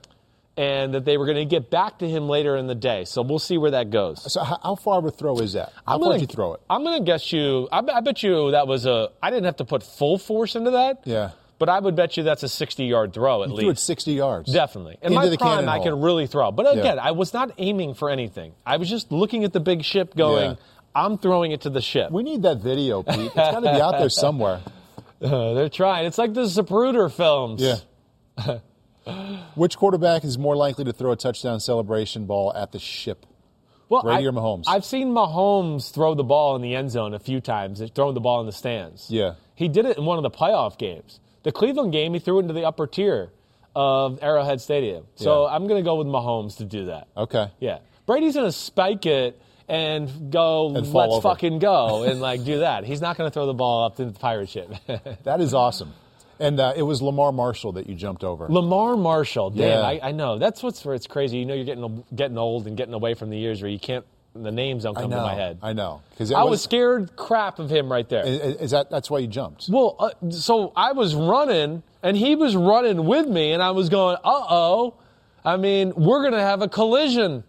And 0.57 0.93
that 0.93 1.03
they 1.05 1.17
were 1.17 1.25
going 1.25 1.37
to 1.37 1.45
get 1.45 1.69
back 1.69 1.99
to 1.99 2.07
him 2.07 2.29
later 2.29 2.55
in 2.55 2.67
the 2.67 2.75
day. 2.75 3.03
So 3.05 3.21
we'll 3.21 3.39
see 3.39 3.57
where 3.57 3.71
that 3.71 3.89
goes. 3.89 4.31
So 4.31 4.41
how, 4.43 4.57
how 4.63 4.75
far 4.75 4.99
of 4.99 5.05
a 5.05 5.11
throw 5.11 5.37
is 5.39 5.53
that? 5.53 5.73
How 5.85 5.95
I'm 5.95 5.99
far 5.99 6.09
gonna, 6.09 6.19
did 6.19 6.29
you 6.29 6.33
throw 6.35 6.53
it? 6.53 6.61
I'm 6.69 6.83
going 6.83 6.97
to 6.99 7.03
guess 7.05 7.31
you. 7.33 7.67
I, 7.71 7.81
bet- 7.81 7.95
I 7.95 7.99
bet 8.01 8.23
you 8.23 8.51
that 8.51 8.67
was 8.67 8.85
a. 8.85 9.09
I 9.21 9.29
didn't 9.31 9.45
have 9.45 9.57
to 9.57 9.65
put 9.65 9.83
full 9.83 10.17
force 10.17 10.55
into 10.55 10.71
that. 10.71 11.01
Yeah. 11.05 11.31
But 11.57 11.69
I 11.69 11.79
would 11.79 11.95
bet 11.95 12.17
you 12.17 12.23
that's 12.23 12.43
a 12.43 12.49
60 12.49 12.83
yard 12.85 13.13
throw 13.13 13.43
at 13.43 13.49
You 13.49 13.55
threw 13.57 13.69
it 13.69 13.79
60 13.79 14.11
yards. 14.13 14.51
Definitely. 14.51 14.97
In 15.01 15.07
Into 15.13 15.15
my 15.15 15.29
the 15.29 15.37
prime, 15.37 15.57
cannon 15.65 15.69
I 15.69 15.81
can 15.81 16.01
really 16.01 16.27
throw. 16.27 16.51
But 16.51 16.69
again, 16.71 16.97
Yeah. 16.97 17.03
I 17.03 17.11
was 17.11 17.33
not 17.33 17.51
aiming 17.57 17.93
for 17.93 18.09
anything. 18.09 18.53
I 18.65 18.75
was 18.77 18.89
just 18.89 19.11
looking 19.11 19.43
at 19.45 19.53
the 19.53 19.61
big 19.61 19.83
ship 19.83 20.15
going, 20.15 20.51
Yeah. 20.51 20.55
I'm 20.93 21.17
throwing 21.17 21.51
it 21.53 21.61
to 21.61 21.69
the 21.69 21.81
ship. 21.81 22.11
We 22.11 22.23
need 22.23 22.43
that 22.43 22.57
video, 22.61 23.03
Pete. 23.03 23.19
It's 23.27 23.35
got 23.35 23.55
to 23.55 23.61
be 23.61 23.67
out 23.81 23.99
there 23.99 24.09
somewhere. 24.09 24.61
Uh, 25.21 25.53
they're 25.53 25.69
trying. 25.69 26.05
It's 26.05 26.17
like 26.17 26.33
the 26.33 26.43
Zapruder 26.43 27.11
films. 27.11 27.61
Yeah. 27.61 27.77
Which 29.55 29.77
quarterback 29.77 30.23
is 30.23 30.37
more 30.37 30.55
likely 30.55 30.83
to 30.85 30.93
throw 30.93 31.11
a 31.11 31.15
touchdown 31.15 31.59
celebration 31.59 32.25
ball 32.25 32.53
at 32.55 32.71
the 32.71 32.79
ship? 32.79 33.25
Well, 33.87 34.01
Brady 34.01 34.25
I, 34.25 34.29
or 34.29 34.31
Mahomes? 34.31 34.63
I've 34.67 34.83
seen 34.85 35.09
Mahomes 35.13 35.91
throw 35.93 36.15
the 36.15 36.23
ball 36.23 36.55
in 36.55 36.61
the 36.61 36.73
end 36.75 36.89
zone 36.91 37.13
a 37.13 37.19
few 37.19 37.39
times, 37.39 37.83
throwing 37.93 38.15
the 38.15 38.19
ball 38.19 38.39
in 38.39 38.45
the 38.47 38.51
stands. 38.51 39.11
Yeah. 39.11 39.35
He 39.53 39.67
did 39.67 39.85
it 39.85 39.97
in 39.97 40.05
one 40.05 40.17
of 40.17 40.23
the 40.23 40.31
playoff 40.31 40.77
games. 40.79 41.19
The 41.43 41.51
Cleveland 41.51 41.91
game, 41.91 42.13
he 42.13 42.19
threw 42.19 42.37
it 42.39 42.41
into 42.43 42.53
the 42.55 42.65
upper 42.65 42.87
tier 42.87 43.29
of 43.75 44.17
Arrowhead 44.23 44.59
Stadium. 44.61 45.05
So 45.15 45.45
Yeah. 45.45 45.53
I'm 45.55 45.67
going 45.67 45.83
to 45.83 45.87
go 45.87 45.95
with 45.95 46.07
Mahomes 46.07 46.57
to 46.57 46.65
do 46.65 46.85
that. 46.87 47.07
Okay. 47.15 47.47
Yeah. 47.59 47.79
Brady's 48.07 48.33
going 48.33 48.47
to 48.47 48.51
spike 48.51 49.05
it 49.05 49.39
and 49.67 50.31
go, 50.31 50.67
And 50.75 50.91
let's 50.91 51.13
over. 51.13 51.21
fucking 51.21 51.59
go, 51.59 52.03
and 52.03 52.21
like 52.21 52.43
do 52.43 52.59
that. 52.59 52.85
He's 52.85 53.01
not 53.01 53.17
going 53.17 53.29
to 53.29 53.33
throw 53.33 53.45
the 53.45 53.53
ball 53.53 53.85
up 53.85 53.95
to 53.97 54.05
the 54.05 54.19
pirate 54.19 54.49
ship. 54.49 54.71
That 55.23 55.41
is 55.41 55.53
awesome. 55.53 55.93
And 56.39 56.59
uh, 56.59 56.73
it 56.75 56.81
was 56.83 57.01
Lemar 57.01 57.33
Marshall 57.33 57.71
that 57.73 57.87
you 57.87 57.95
jumped 57.95 58.23
over. 58.23 58.47
Lemar 58.47 58.99
Marshall, 59.01 59.51
damn, 59.51 59.59
Yeah. 59.61 59.79
I, 59.81 60.09
I 60.09 60.11
know. 60.11 60.37
That's 60.37 60.61
what's 60.61 60.83
where 60.83 60.93
it's 60.95 61.07
crazy. 61.07 61.37
You 61.37 61.45
know, 61.45 61.53
you're 61.53 61.65
getting 61.65 62.03
getting 62.13 62.37
old 62.37 62.67
and 62.67 62.75
getting 62.75 62.93
away 62.93 63.13
from 63.13 63.29
the 63.29 63.37
years 63.37 63.61
where 63.61 63.71
you 63.71 63.79
can't. 63.79 64.05
The 64.37 64.51
names 64.51 64.83
don't 64.83 64.95
come 64.95 65.09
know. 65.11 65.15
to 65.15 65.21
my 65.21 65.33
head. 65.33 65.59
I 65.61 65.71
know. 65.71 66.01
Because 66.09 66.33
I 66.33 66.43
was 66.43 66.61
scared 66.61 67.15
crap 67.15 67.57
of 67.59 67.69
him 67.69 67.89
right 67.89 68.07
there. 68.09 68.25
Is, 68.25 68.55
is 68.57 68.71
that 68.71 68.89
that's 68.89 69.09
why 69.09 69.19
you 69.19 69.27
jumped? 69.27 69.67
well, 69.69 69.95
uh, 69.97 70.29
so 70.29 70.73
I 70.75 70.91
was 70.91 71.15
running, 71.15 71.83
and 72.03 72.17
he 72.17 72.35
was 72.35 72.53
running 72.53 73.05
with 73.05 73.27
me, 73.29 73.53
and 73.53 73.63
I 73.63 73.71
was 73.71 73.87
going, 73.87 74.17
"Uh 74.25 74.43
oh." 74.49 74.95
I 75.45 75.55
mean, 75.55 75.93
we're 75.95 76.21
gonna 76.23 76.41
have 76.41 76.61
a 76.61 76.67
collision 76.67 77.45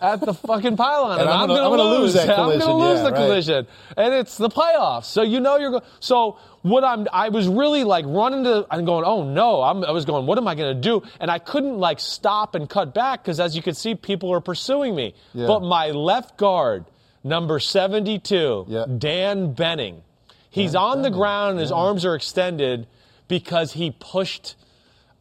at 0.00 0.22
the 0.22 0.32
fucking 0.32 0.78
pylon, 0.78 1.20
And 1.20 1.22
and, 1.22 1.28
I'm 1.28 1.40
I'm, 1.42 1.48
gonna- 1.48 1.60
gonna, 1.60 1.72
I'm 1.72 1.76
gonna 1.90 1.98
lose 2.00 2.14
that 2.14 2.30
I'm 2.30 2.58
gonna 2.58 2.74
lose 2.74 2.98
yeah, 3.00 3.04
the 3.04 3.10
right. 3.10 3.16
collision, 3.20 3.66
and 3.98 4.14
it's 4.14 4.38
the 4.38 4.48
playoffs. 4.48 5.04
So 5.04 5.20
you 5.20 5.40
know 5.40 5.58
you're 5.58 5.72
going. 5.72 5.82
So 5.98 6.38
what 6.62 6.84
I'm, 6.84 7.06
I 7.12 7.30
was 7.30 7.48
really 7.48 7.84
like 7.84 8.04
running 8.06 8.44
to, 8.44 8.66
I'm 8.70 8.84
going, 8.84 9.04
oh 9.04 9.22
no, 9.24 9.62
I'm, 9.62 9.82
I 9.84 9.90
was 9.92 10.04
going, 10.04 10.26
what 10.26 10.38
am 10.38 10.46
I 10.46 10.54
gonna 10.54 10.74
do? 10.74 11.02
And 11.18 11.30
I 11.30 11.38
couldn't 11.38 11.78
like 11.78 12.00
stop 12.00 12.54
and 12.54 12.68
cut 12.68 12.92
back 12.94 13.22
because 13.22 13.40
as 13.40 13.56
you 13.56 13.62
can 13.62 13.74
see, 13.74 13.94
people 13.94 14.32
are 14.32 14.40
pursuing 14.40 14.94
me. 14.94 15.14
Yeah. 15.32 15.46
But 15.46 15.60
my 15.62 15.90
left 15.90 16.36
guard, 16.36 16.84
number 17.24 17.58
72, 17.58 18.66
Yeah. 18.68 18.84
Dan 18.98 19.54
Buenning. 19.54 20.02
He's 20.50 20.74
on 20.74 21.02
the 21.02 21.10
ground 21.10 21.52
and 21.52 21.60
his 21.60 21.72
arms 21.72 22.04
are 22.04 22.14
extended 22.14 22.86
because 23.28 23.72
he 23.72 23.92
pushed 23.92 24.56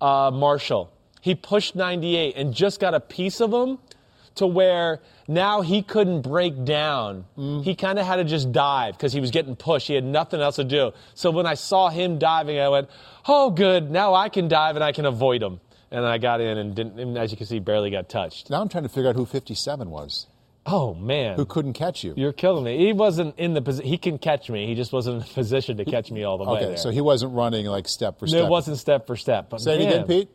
uh, 0.02 0.32
Marshall. 0.34 0.92
He 1.22 1.36
pushed 1.36 1.76
98 1.76 2.36
and 2.36 2.54
just 2.54 2.80
got 2.80 2.94
a 2.96 3.00
piece 3.00 3.40
of 3.40 3.54
him 3.54 3.78
to 4.36 4.48
where 4.48 5.00
now 5.28 5.62
he 5.62 5.82
couldn't 5.82 6.22
break 6.22 6.66
down. 6.66 7.26
Mm. 7.38 7.64
He 7.64 7.76
kind 7.76 8.00
of 8.00 8.06
had 8.06 8.18
to 8.18 8.24
just 8.24 8.52
dive 8.52 8.96
because 8.96 9.14
he 9.14 9.20
was 9.20 9.32
getting 9.32 9.56
pushed. 9.56 9.88
He 9.88 9.96
had 9.96 10.04
nothing 10.04 10.42
else 10.42 10.56
to 10.58 10.64
do. 10.64 10.92
So 11.14 11.32
when 11.32 11.46
I 11.46 11.54
saw 11.54 11.90
him 11.90 12.20
diving, 12.20 12.60
I 12.60 12.70
went, 12.70 12.90
oh, 13.28 13.50
good. 13.50 13.92
Now 13.92 14.14
I 14.14 14.30
can 14.30 14.48
dive 14.48 14.76
and 14.76 14.84
I 14.84 14.92
can 14.92 15.06
avoid 15.06 15.42
him. 15.42 15.60
And 15.92 16.06
I 16.06 16.20
got 16.20 16.40
in 16.40 16.58
and, 16.58 16.76
didn't, 16.76 17.00
and 17.00 17.18
as 17.18 17.32
you 17.32 17.38
can 17.38 17.48
see, 17.48 17.60
barely 17.60 17.90
got 17.90 18.10
touched. 18.10 18.50
Now 18.50 18.62
I'm 18.62 18.70
trying 18.70 18.84
to 18.84 18.90
figure 18.90 19.10
out 19.10 19.16
who 19.16 19.26
57 19.26 19.90
was, 19.90 20.28
Oh, 20.66 20.94
man. 20.94 21.36
who 21.36 21.46
couldn't 21.46 21.74
catch 21.74 22.04
you. 22.04 22.14
You're 22.16 22.32
killing 22.34 22.64
me. 22.64 22.78
He 22.78 22.94
wasn't 22.94 23.38
in 23.40 23.56
the 23.56 23.62
position. 23.62 23.90
He 23.90 23.98
can 23.98 24.20
catch 24.20 24.52
me. 24.52 24.68
He 24.68 24.76
just 24.76 24.94
wasn't 24.94 25.16
in 25.16 25.20
the 25.22 25.26
position 25.34 25.78
to 25.78 25.86
catch 25.86 26.12
me 26.12 26.24
all 26.24 26.38
the 26.38 26.44
way 26.44 26.60
Okay, 26.60 26.76
so 26.76 26.92
he 26.92 27.02
wasn't 27.02 27.34
running 27.34 27.66
like 27.66 27.88
step 27.88 28.20
for 28.20 28.28
step. 28.28 28.46
It 28.46 28.50
wasn't 28.50 28.78
step 28.78 29.08
for 29.08 29.16
step. 29.16 29.50
But 29.50 29.62
Say 29.62 29.82
it 29.82 29.88
again, 29.88 30.06
Pete. 30.06 30.30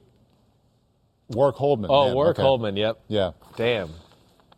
Warrick 1.29 1.57
Holdman. 1.57 1.87
Oh, 1.91 2.07
man. 2.07 2.15
Warrick 2.15 2.39
Okay. 2.39 2.43
Holdman. 2.47 2.77
Yep. 2.77 3.01
Yeah, 3.09 3.31
Damn. 3.57 3.91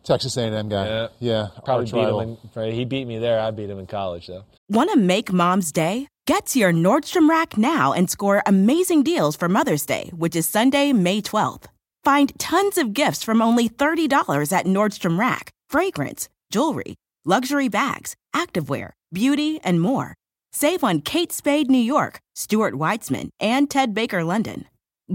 Texas 0.03 0.37
A&M 0.37 0.69
guy. 0.69 0.87
Yeah. 0.87 1.07
yeah 1.19 1.47
Probably 1.65 1.83
arch 1.85 1.91
beat 1.93 1.99
rival. 1.99 2.19
him. 2.21 2.29
In, 2.29 2.37
right, 2.55 2.73
he 2.73 2.85
beat 2.85 3.05
me 3.07 3.19
there. 3.19 3.39
I 3.41 3.51
beat 3.51 3.69
him 3.69 3.77
in 3.79 3.87
college, 3.87 4.27
though. 4.27 4.43
Want 4.69 4.89
to 4.91 4.97
make 4.97 5.33
mom's 5.33 5.71
day? 5.71 6.07
Get 6.25 6.45
to 6.47 6.59
your 6.59 6.71
Nordstrom 6.73 7.29
Rack 7.29 7.57
now 7.57 7.91
and 7.93 8.09
score 8.09 8.41
amazing 8.45 9.03
deals 9.03 9.35
for 9.35 9.47
Mother's 9.49 9.85
Day, 9.85 10.11
which 10.15 10.35
is 10.35 10.47
Sunday, 10.47 10.93
May 10.93 11.21
12th. 11.21 11.65
Find 12.05 12.37
tons 12.39 12.77
of 12.77 12.93
gifts 12.93 13.23
from 13.23 13.41
only 13.41 13.67
$30 13.69 14.51
at 14.53 14.65
Nordstrom 14.65 15.17
Rack 15.19 15.51
fragrance, 15.69 16.29
jewelry, 16.51 16.95
luxury 17.25 17.67
bags, 17.67 18.15
activewear, 18.33 18.91
beauty, 19.11 19.59
and 19.63 19.81
more. 19.81 20.15
Save 20.53 20.83
on 20.85 21.01
Kate 21.01 21.31
Spade 21.33 21.69
New 21.69 21.77
York, 21.77 22.19
Stuart 22.35 22.73
Weitzman, 22.75 23.29
and 23.41 23.69
Ted 23.69 23.93
Baker 23.93 24.23
London. 24.23 24.65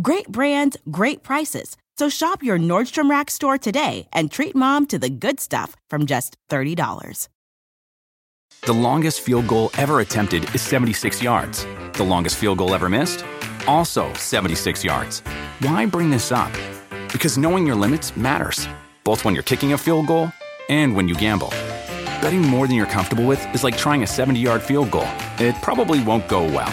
Great 0.00 0.26
brands, 0.28 0.78
great 0.90 1.22
prices. 1.22 1.76
So 1.98 2.08
shop 2.08 2.42
your 2.42 2.58
Nordstrom 2.58 3.10
Rack 3.10 3.30
store 3.30 3.58
today 3.58 4.08
and 4.10 4.30
treat 4.30 4.56
mom 4.56 4.86
to 4.86 4.98
the 4.98 5.10
good 5.10 5.38
stuff 5.38 5.76
from 5.90 6.06
just 6.06 6.38
$30. 6.48 7.28
The 8.62 8.72
longest 8.72 9.20
field 9.20 9.46
goal 9.48 9.70
ever 9.76 10.00
attempted 10.00 10.54
is 10.54 10.62
76 10.62 11.22
yards. 11.22 11.66
The 11.92 12.04
longest 12.04 12.36
field 12.36 12.56
goal 12.58 12.74
ever 12.74 12.88
missed? 12.88 13.22
Also 13.66 14.10
76 14.14 14.82
yards. 14.82 15.20
Why 15.60 15.84
bring 15.84 16.08
this 16.08 16.32
up? 16.32 16.52
Because 17.12 17.36
knowing 17.36 17.66
your 17.66 17.76
limits 17.76 18.16
matters, 18.16 18.66
both 19.04 19.26
when 19.26 19.34
you're 19.34 19.42
kicking 19.42 19.74
a 19.74 19.78
field 19.78 20.06
goal 20.06 20.32
and 20.70 20.96
when 20.96 21.06
you 21.06 21.14
gamble. 21.14 21.50
Betting 22.22 22.40
more 22.40 22.66
than 22.66 22.76
you're 22.76 22.86
comfortable 22.86 23.26
with 23.26 23.44
is 23.54 23.62
like 23.62 23.76
trying 23.76 24.02
a 24.02 24.06
70 24.06 24.40
yard 24.40 24.62
field 24.62 24.90
goal. 24.90 25.08
It 25.38 25.54
probably 25.60 26.02
won't 26.02 26.28
go 26.28 26.44
well. 26.44 26.72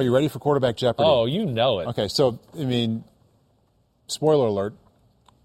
Are 0.00 0.02
you 0.02 0.14
ready 0.14 0.28
for 0.28 0.38
quarterback 0.38 0.78
jeopardy? 0.78 1.06
Oh, 1.06 1.26
you 1.26 1.44
know 1.44 1.80
it. 1.80 1.88
Okay, 1.88 2.08
so 2.08 2.38
I 2.58 2.64
mean, 2.64 3.04
spoiler 4.06 4.46
alert. 4.46 4.72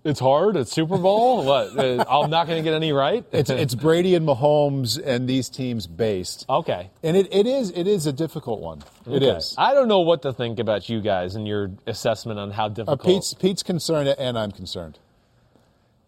It's 0.05 0.21
hard. 0.21 0.55
It's 0.55 0.71
Super 0.71 0.97
Bowl. 0.97 1.43
what? 1.45 1.77
Uh, 1.77 2.05
I'm 2.07 2.29
not 2.29 2.47
going 2.47 2.63
to 2.63 2.63
get 2.63 2.73
any 2.73 2.93
right. 2.93 3.25
It's 3.33 3.49
it's 3.49 3.75
Brady 3.85 4.15
and 4.15 4.25
Mahomes 4.25 4.97
and 5.05 5.27
these 5.27 5.49
teams 5.49 5.87
based, 5.87 6.45
okay. 6.47 6.89
and 7.03 7.17
it, 7.17 7.27
it 7.33 7.45
is 7.45 7.69
it 7.71 7.85
is 7.85 8.05
a 8.05 8.13
difficult 8.13 8.61
one. 8.61 8.81
It 9.05 9.21
Okay. 9.21 9.25
is. 9.25 9.55
I 9.57 9.73
don't 9.73 9.89
know 9.89 9.99
what 9.99 10.21
to 10.21 10.31
think 10.31 10.59
about 10.59 10.87
you 10.87 11.01
guys 11.01 11.35
and 11.35 11.45
your 11.45 11.71
assessment 11.85 12.39
on 12.39 12.51
how 12.51 12.69
difficult. 12.69 13.01
Uh. 13.01 13.03
Pete's 13.03 13.33
Pete's 13.33 13.61
concerned 13.61 14.07
and 14.07 14.39
I'm 14.39 14.53
concerned. 14.53 14.99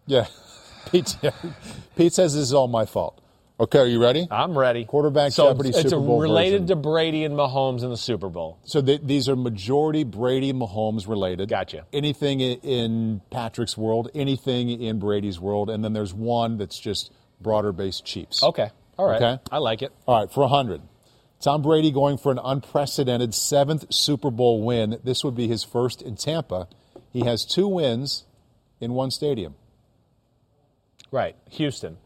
Yeah, 0.06 0.24
Pete. 0.90 1.18
Pete 1.96 2.14
says 2.14 2.32
this 2.32 2.44
is 2.44 2.54
all 2.54 2.66
my 2.66 2.86
fault. 2.86 3.20
Okay, 3.60 3.78
are 3.80 3.86
you 3.86 4.00
ready? 4.00 4.28
I'm 4.30 4.56
ready. 4.56 4.84
Quarterback 4.84 5.32
so 5.32 5.50
Jeopardy 5.50 5.70
It's 5.70 5.82
Super 5.82 5.98
Bowl 5.98 6.20
related 6.20 6.62
version. 6.62 6.66
to 6.68 6.76
Brady 6.76 7.24
and 7.24 7.34
Mahomes 7.34 7.82
in 7.82 7.90
the 7.90 7.96
Super 7.96 8.28
Bowl. 8.28 8.58
So 8.64 8.80
th- 8.80 9.00
these 9.02 9.28
are 9.28 9.34
majority 9.34 10.04
Brady 10.04 10.52
Mahomes 10.52 11.08
related. 11.08 11.48
Gotcha. 11.48 11.84
Anything 11.92 12.40
in 12.40 13.20
Patrick's 13.30 13.76
world, 13.76 14.10
anything 14.14 14.80
in 14.80 15.00
Brady's 15.00 15.40
world, 15.40 15.70
and 15.70 15.82
then 15.84 15.92
there's 15.92 16.14
one 16.14 16.56
that's 16.56 16.78
just 16.78 17.10
broader 17.40 17.72
based 17.72 18.04
Chiefs. 18.04 18.44
Okay. 18.44 18.70
All 18.96 19.06
right. 19.06 19.20
Okay. 19.20 19.42
I 19.50 19.58
like 19.58 19.82
it. 19.82 19.92
All 20.06 20.20
right, 20.20 20.32
for 20.32 20.40
100. 20.40 20.80
Tom 21.40 21.62
Brady 21.62 21.90
going 21.90 22.16
for 22.16 22.30
an 22.30 22.38
unprecedented 22.42 23.34
seventh 23.34 23.92
Super 23.92 24.30
Bowl 24.30 24.62
win. 24.62 24.98
This 25.02 25.24
would 25.24 25.34
be 25.34 25.48
his 25.48 25.64
first 25.64 26.00
in 26.00 26.16
Tampa. 26.16 26.68
He 27.12 27.24
has 27.24 27.44
two 27.44 27.66
wins 27.66 28.24
in 28.80 28.92
one 28.92 29.10
stadium. 29.10 29.56
Right. 31.10 31.34
Houston. 31.50 31.98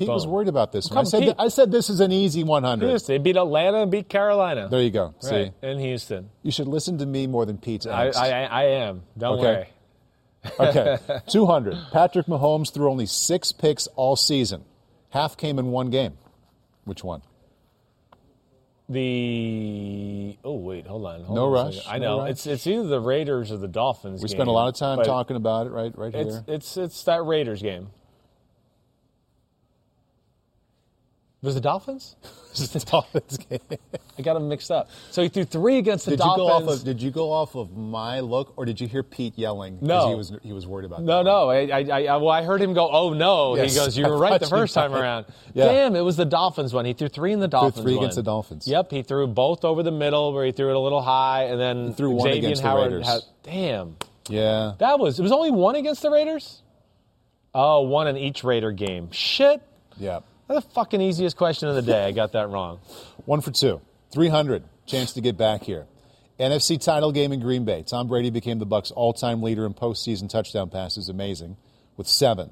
Pete 0.00 0.08
was 0.08 0.26
worried 0.26 0.48
about 0.48 0.72
this 0.72 0.90
one. 0.90 0.98
I 0.98 1.02
said, 1.04 1.20
Pete. 1.22 1.34
I 1.38 1.48
said 1.48 1.70
this 1.70 1.88
is 1.90 2.00
an 2.00 2.10
easy 2.10 2.42
100. 2.42 2.88
Houston. 2.88 3.14
They 3.14 3.18
beat 3.18 3.36
Atlanta 3.36 3.82
and 3.82 3.90
beat 3.90 4.08
Carolina. 4.08 4.68
There 4.68 4.82
you 4.82 4.90
go. 4.90 5.14
See, 5.20 5.30
Right. 5.30 5.52
In 5.62 5.78
Houston. 5.78 6.30
you 6.42 6.50
should 6.50 6.66
listen 6.68 6.98
to 6.98 7.06
me 7.06 7.26
more 7.26 7.46
than 7.46 7.58
Pete's 7.58 7.86
I. 7.86 8.08
I, 8.08 8.28
I 8.44 8.62
am. 8.64 9.02
Don't 9.16 9.38
Okay. 9.38 9.68
worry. 10.58 10.68
Okay, 10.70 10.98
200. 11.28 11.76
Patrick 11.92 12.26
Mahomes 12.26 12.72
threw 12.72 12.90
only 12.90 13.04
six 13.06 13.52
picks 13.52 13.86
all 13.88 14.16
season. 14.16 14.64
Half 15.10 15.36
came 15.36 15.58
in 15.58 15.66
one 15.70 15.90
game. 15.90 16.16
Which 16.84 17.04
one? 17.04 17.20
The 18.88 20.36
oh 20.44 20.54
wait, 20.56 20.86
hold 20.86 21.06
on. 21.06 21.22
Hold 21.22 21.36
No 21.36 21.44
on 21.46 21.52
rush. 21.52 21.78
I 21.88 21.98
no 21.98 22.04
know 22.16 22.18
rush. 22.22 22.30
it's 22.30 22.46
it's 22.46 22.66
either 22.66 22.84
the 22.88 23.00
Raiders 23.00 23.52
or 23.52 23.56
the 23.56 23.68
Dolphins. 23.68 24.20
We 24.22 24.28
game, 24.28 24.36
spent 24.36 24.48
a 24.48 24.52
lot 24.52 24.68
of 24.68 24.74
time 24.74 25.02
talking 25.04 25.36
about 25.36 25.66
it, 25.66 25.70
right? 25.70 25.96
Right 25.96 26.14
It's 26.14 26.34
here. 26.34 26.44
it's 26.48 26.76
it's 26.76 27.02
that 27.04 27.24
Raiders 27.24 27.62
game. 27.62 27.90
Was 31.42 31.56
it 31.56 31.60
Dolphins? 31.62 32.16
This 32.50 32.62
is 32.62 32.70
the 32.72 32.80
Dolphins 32.80 33.36
game. 33.38 33.60
I 34.18 34.22
got 34.22 34.34
them 34.34 34.48
mixed 34.48 34.72
up. 34.72 34.90
So 35.12 35.22
he 35.22 35.28
threw 35.28 35.44
three 35.44 35.78
against 35.78 36.04
the 36.04 36.10
Did 36.16 36.18
you 36.18 36.32
go 36.34 36.48
Dolphins. 36.48 36.68
off 36.72 36.78
of? 36.80 36.84
Did 36.84 37.00
you 37.00 37.12
go 37.12 37.30
off 37.30 37.54
of 37.54 37.76
my 37.76 38.18
look, 38.18 38.54
or 38.56 38.64
did 38.64 38.80
you 38.80 38.88
hear 38.88 39.04
Pete 39.04 39.38
yelling? 39.38 39.78
No. 39.80 40.08
he 40.08 40.14
was 40.16 40.32
he 40.42 40.52
was 40.52 40.66
worried 40.66 40.84
about. 40.84 41.00
No, 41.04 41.18
that. 41.18 41.30
no. 41.30 41.48
I, 41.48 41.68
I, 41.68 42.06
I, 42.12 42.16
well, 42.16 42.30
I 42.30 42.42
heard 42.42 42.60
him 42.60 42.74
go, 42.74 42.90
"Oh 42.90 43.12
no!" 43.12 43.54
Yes, 43.54 43.72
he 43.72 43.78
goes, 43.78 43.96
"You 43.96 44.04
were 44.08 44.18
right 44.18 44.40
the 44.40 44.48
first 44.48 44.74
time 44.74 44.92
around." 44.92 45.26
Yeah. 45.54 45.66
Damn, 45.66 45.94
it 45.94 46.00
was 46.00 46.16
the 46.16 46.24
Dolphins 46.24 46.74
one. 46.74 46.84
He 46.86 46.92
threw 46.92 47.06
three 47.06 47.32
in 47.32 47.38
the 47.38 47.46
Dolphins. 47.46 47.84
three 47.84 47.94
one. 47.94 48.02
against 48.02 48.16
the 48.16 48.24
Dolphins. 48.24 48.66
Yep, 48.66 48.90
he 48.90 49.02
threw 49.04 49.28
both 49.28 49.64
over 49.64 49.84
the 49.84 49.92
middle, 49.92 50.32
where 50.32 50.44
he 50.44 50.50
threw 50.50 50.70
it 50.70 50.74
a 50.74 50.78
little 50.80 51.02
high, 51.02 51.44
and 51.44 51.60
then 51.60 51.86
He 51.86 51.92
threw 51.92 52.10
one 52.10 52.32
Xavier 52.32 52.48
against 52.48 52.64
the 52.64 52.74
Raiders. 52.74 53.06
had- 53.06 53.20
damn, 53.44 53.96
Yeah. 54.28 54.72
that 54.78 54.98
was 54.98 55.20
it. 55.20 55.22
Was 55.22 55.30
only 55.30 55.52
one 55.52 55.76
against 55.76 56.02
the 56.02 56.10
Raiders. 56.10 56.62
Oh, 57.54 57.82
one 57.82 58.08
in 58.08 58.16
each 58.16 58.42
Raider 58.42 58.72
game. 58.72 59.12
Shit. 59.12 59.62
Yeah. 59.96 60.20
The 60.50 60.60
fucking 60.60 61.00
easiest 61.00 61.36
question 61.36 61.68
of 61.68 61.76
the 61.76 61.82
day. 61.82 62.04
I 62.04 62.10
got 62.10 62.32
that 62.32 62.48
wrong. 62.48 62.80
One 63.24 63.40
for 63.40 63.52
two. 63.52 63.80
300. 64.12 64.64
Chance 64.84 65.12
to 65.12 65.20
get 65.20 65.36
back 65.36 65.62
here. 65.62 65.86
NFC 66.40 66.82
title 66.82 67.12
game 67.12 67.30
in 67.30 67.38
Green 67.38 67.64
Bay. 67.64 67.84
Tom 67.86 68.08
Brady 68.08 68.30
became 68.30 68.58
the 68.58 68.66
Bucks' 68.66 68.90
all-time 68.90 69.44
leader 69.44 69.64
in 69.64 69.74
postseason 69.74 70.28
touchdown 70.28 70.68
passes. 70.68 71.08
Amazing, 71.08 71.56
with 71.96 72.08
seven. 72.08 72.50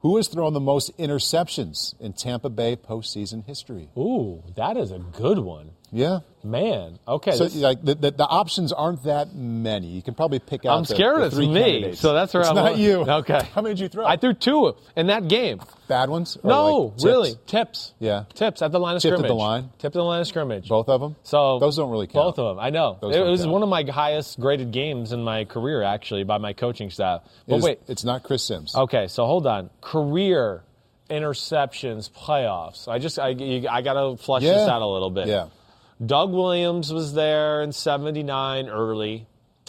Who 0.00 0.16
has 0.16 0.28
thrown 0.28 0.54
the 0.54 0.60
most 0.60 0.96
interceptions 0.96 2.00
in 2.00 2.14
Tampa 2.14 2.48
Bay 2.48 2.76
postseason 2.76 3.44
history? 3.44 3.90
Ooh, 3.98 4.42
that 4.56 4.78
is 4.78 4.90
a 4.90 4.98
good 4.98 5.40
one, 5.40 5.72
Yeah. 5.90 6.20
man. 6.44 6.98
Okay, 7.08 7.32
So 7.32 7.44
like 7.60 7.82
the, 7.82 7.94
the, 7.94 8.10
the 8.10 8.26
options 8.26 8.72
aren't 8.72 9.04
that 9.04 9.34
many. 9.34 9.86
You 9.88 10.02
can 10.02 10.14
probably 10.14 10.38
pick 10.38 10.66
out. 10.66 10.76
I'm 10.76 10.82
the- 10.84 10.94
scared 10.94 11.20
the 11.20 11.26
it's 11.26 11.34
three 11.34 11.48
me, 11.48 11.54
candidates. 11.62 12.00
so 12.00 12.12
that's 12.12 12.32
where 12.34 12.42
it's 12.42 12.50
I'm. 12.50 12.56
not 12.56 12.76
you. 12.78 13.00
Okay. 13.08 13.40
How 13.54 13.62
many 13.62 13.74
did 13.74 13.80
you 13.82 13.88
throw? 13.88 14.04
I 14.06 14.16
threw 14.16 14.34
two 14.34 14.76
in 14.96 15.06
that 15.08 15.28
game. 15.28 15.60
bad 15.88 16.10
ones. 16.10 16.36
No, 16.44 16.92
like 16.96 17.04
really, 17.04 17.34
tips. 17.46 17.94
Yeah. 17.98 18.24
tips 18.34 18.60
at 18.62 18.70
the 18.72 18.78
line 18.78 18.96
of 18.96 19.02
Tipped 19.02 19.12
at 19.14 19.16
scrimmage. 19.18 19.28
the 19.30 19.34
line? 19.34 19.62
Tipped 19.78 19.84
at 19.96 19.98
the 19.98 20.02
line 20.04 20.20
of 20.20 20.26
scrimmage. 20.26 20.68
Both 20.68 20.88
of 20.90 21.00
them. 21.00 21.16
So 21.22 21.58
those 21.58 21.76
don't 21.76 21.90
really 21.90 22.06
count. 22.06 22.36
Both 22.36 22.38
of 22.38 22.56
them. 22.56 22.64
I 22.64 22.70
know. 22.70 22.98
Those 23.00 23.16
it 23.16 23.20
was 23.24 23.40
count. 23.40 23.52
one 23.52 23.62
of 23.62 23.68
my 23.70 23.82
highest 23.84 24.38
graded 24.38 24.70
games 24.72 25.12
in 25.12 25.24
my 25.24 25.44
career, 25.46 25.82
actually, 25.82 26.24
by 26.24 26.36
my 26.38 26.52
coaching 26.52 26.90
staff. 26.90 27.22
But 27.48 27.56
is- 27.56 27.64
wait. 27.64 27.80
it's 27.88 28.04
not 28.04 28.22
Chris 28.24 28.44
Simms. 28.44 28.74
Okay, 28.76 29.06
so 29.08 29.24
hold 29.24 29.46
on. 29.46 29.70
Career 29.80 30.62
interceptions 31.10 32.10
playoffs. 32.10 32.88
I 32.88 32.98
just 32.98 33.18
I, 33.18 33.28
I 33.70 33.82
got 33.82 33.94
to 33.94 34.16
flush 34.22 34.42
Yeah. 34.42 34.52
this 34.54 34.68
out 34.68 34.82
a 34.82 34.86
little 34.86 35.10
bit. 35.10 35.26
Yeah. 35.28 35.46
Doug 36.04 36.32
Williams 36.32 36.92
was 36.92 37.14
there 37.14 37.62
in 37.62 37.72
79 37.72 38.68
early 38.68 39.26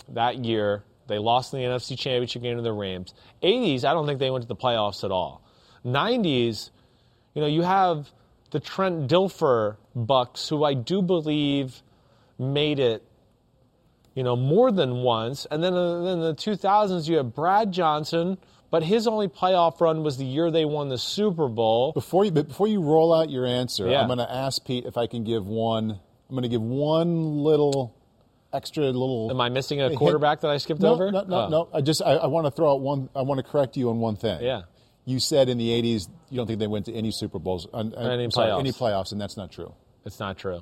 that 0.09 0.43
year. 0.45 0.84
They 1.07 1.17
lost 1.17 1.53
in 1.53 1.59
the 1.59 1.65
NFC 1.65 1.97
Championship 1.97 2.43
game 2.43 2.57
to 2.57 2.61
the 2.61 2.71
Rams. 2.71 3.13
80s, 3.41 3.84
I 3.84 3.93
don't 3.93 4.05
think 4.05 4.19
they 4.19 4.30
went 4.30 4.43
to 4.43 4.47
the 4.47 4.55
playoffs 4.55 5.03
at 5.03 5.11
all. 5.11 5.41
90s, 5.86 6.69
you 7.34 7.41
know, 7.41 7.47
you 7.47 7.63
have 7.63 8.11
the 8.51 8.59
Trent 8.59 9.09
Dilfer 9.09 9.77
Bucks, 9.95 10.47
who 10.49 10.63
I 10.63 10.75
do 10.75 11.01
believe 11.01 11.82
made 12.38 12.80
it, 12.80 13.03
you 14.13 14.23
know, 14.23 14.36
more 14.36 14.71
than 14.71 14.97
once. 14.97 15.47
And 15.49 15.63
then 15.63 15.73
uh, 15.73 16.03
in 16.05 16.19
the 16.19 16.36
2000s, 16.36 17.07
you 17.09 17.17
have 17.17 17.34
Brad 17.34 17.71
Johnson, 17.71 18.38
but 18.69 18.84
his 18.84 19.07
only 19.07 19.27
playoff 19.27 19.82
run 19.82 20.03
was 20.03 20.17
the 20.17 20.25
year 20.25 20.51
they 20.51 20.65
won 20.65 20.89
the 20.89 20.97
Super 20.97 21.47
Bowl. 21.47 21.91
Before 21.93 22.23
you, 22.23 22.32
but 22.32 22.47
before 22.49 22.67
you 22.67 22.82
roll 22.82 23.13
out 23.13 23.32
your 23.32 23.47
answer, 23.47 23.89
Yeah. 23.89 24.01
I'm 24.01 24.07
going 24.07 24.19
to 24.19 24.32
ask 24.32 24.63
Pete 24.63 24.86
if 24.86 24.95
I 24.95 25.07
can 25.07 25.23
give 25.23 25.47
one. 25.47 25.99
I'm 26.30 26.36
going 26.36 26.43
to 26.43 26.49
give 26.49 26.61
one 26.61 27.39
little 27.43 27.95
extra 28.53 28.86
little. 28.86 29.30
Am 29.32 29.41
I 29.41 29.49
missing 29.49 29.82
a 29.82 29.88
hint. 29.89 29.97
quarterback 29.97 30.41
that 30.41 30.49
I 30.51 30.57
skipped 30.57 30.82
no, 30.82 30.93
over? 30.93 31.11
No, 31.11 31.23
no, 31.23 31.36
Oh. 31.38 31.49
no. 31.49 31.69
I 31.73 31.82
just 31.82 32.01
I, 32.01 32.13
I 32.13 32.27
want 32.27 32.45
to 32.47 32.51
throw 32.51 32.71
out 32.73 32.82
one. 32.82 33.09
I 33.15 33.21
want 33.23 33.39
to 33.39 33.43
correct 33.43 33.77
you 33.77 33.89
on 33.89 33.99
one 33.99 34.15
thing. 34.15 34.41
Yeah. 34.43 34.61
You 35.05 35.19
said 35.19 35.49
in 35.49 35.57
the 35.57 35.69
'80s 35.69 36.07
you 36.30 36.38
don't 36.38 36.45
think 36.45 36.59
they 36.59 36.67
went 36.67 36.86
to 36.86 36.93
any 36.93 37.09
Super 37.11 37.39
Bowls, 37.39 37.67
Any 37.73 37.91
sorry, 37.91 38.27
playoffs. 38.30 38.59
any 38.59 38.71
playoffs, 38.71 39.11
and 39.11 39.19
that's 39.19 39.38
not 39.38 39.51
true. 39.51 39.73
It's 40.05 40.19
not 40.19 40.38
true. 40.38 40.61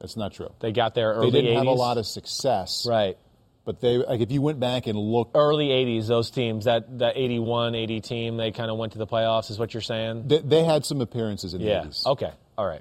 That's 0.00 0.16
not 0.16 0.32
true. 0.32 0.48
They 0.60 0.72
got 0.72 0.94
there 0.94 1.12
early 1.12 1.30
They 1.30 1.42
didn't 1.42 1.56
80s. 1.56 1.58
have 1.58 1.66
a 1.66 1.72
lot 1.72 1.98
of 1.98 2.06
success, 2.06 2.86
Right. 2.88 3.16
But 3.64 3.80
they 3.80 3.98
like 3.98 4.20
if 4.20 4.32
you 4.32 4.40
went 4.40 4.58
back 4.60 4.86
and 4.86 4.98
looked, 4.98 5.36
Early 5.36 5.68
80s, 5.68 6.06
those 6.06 6.30
teams, 6.30 6.64
that, 6.64 6.98
that 7.00 7.18
81, 7.18 7.74
80 7.74 8.00
team, 8.00 8.36
they 8.38 8.50
kind 8.50 8.70
of 8.70 8.78
went 8.78 8.92
to 8.92 8.98
the 8.98 9.06
playoffs, 9.06 9.50
is 9.50 9.58
what 9.58 9.74
you're 9.74 9.80
saying? 9.82 10.26
they, 10.26 10.38
they 10.38 10.64
had 10.64 10.86
some 10.86 11.00
appearances 11.02 11.52
in 11.52 11.60
yeah. 11.60 11.82
the 11.82 11.88
'80s. 11.88 12.06
Okay. 12.06 12.32
All 12.56 12.66
right. 12.66 12.80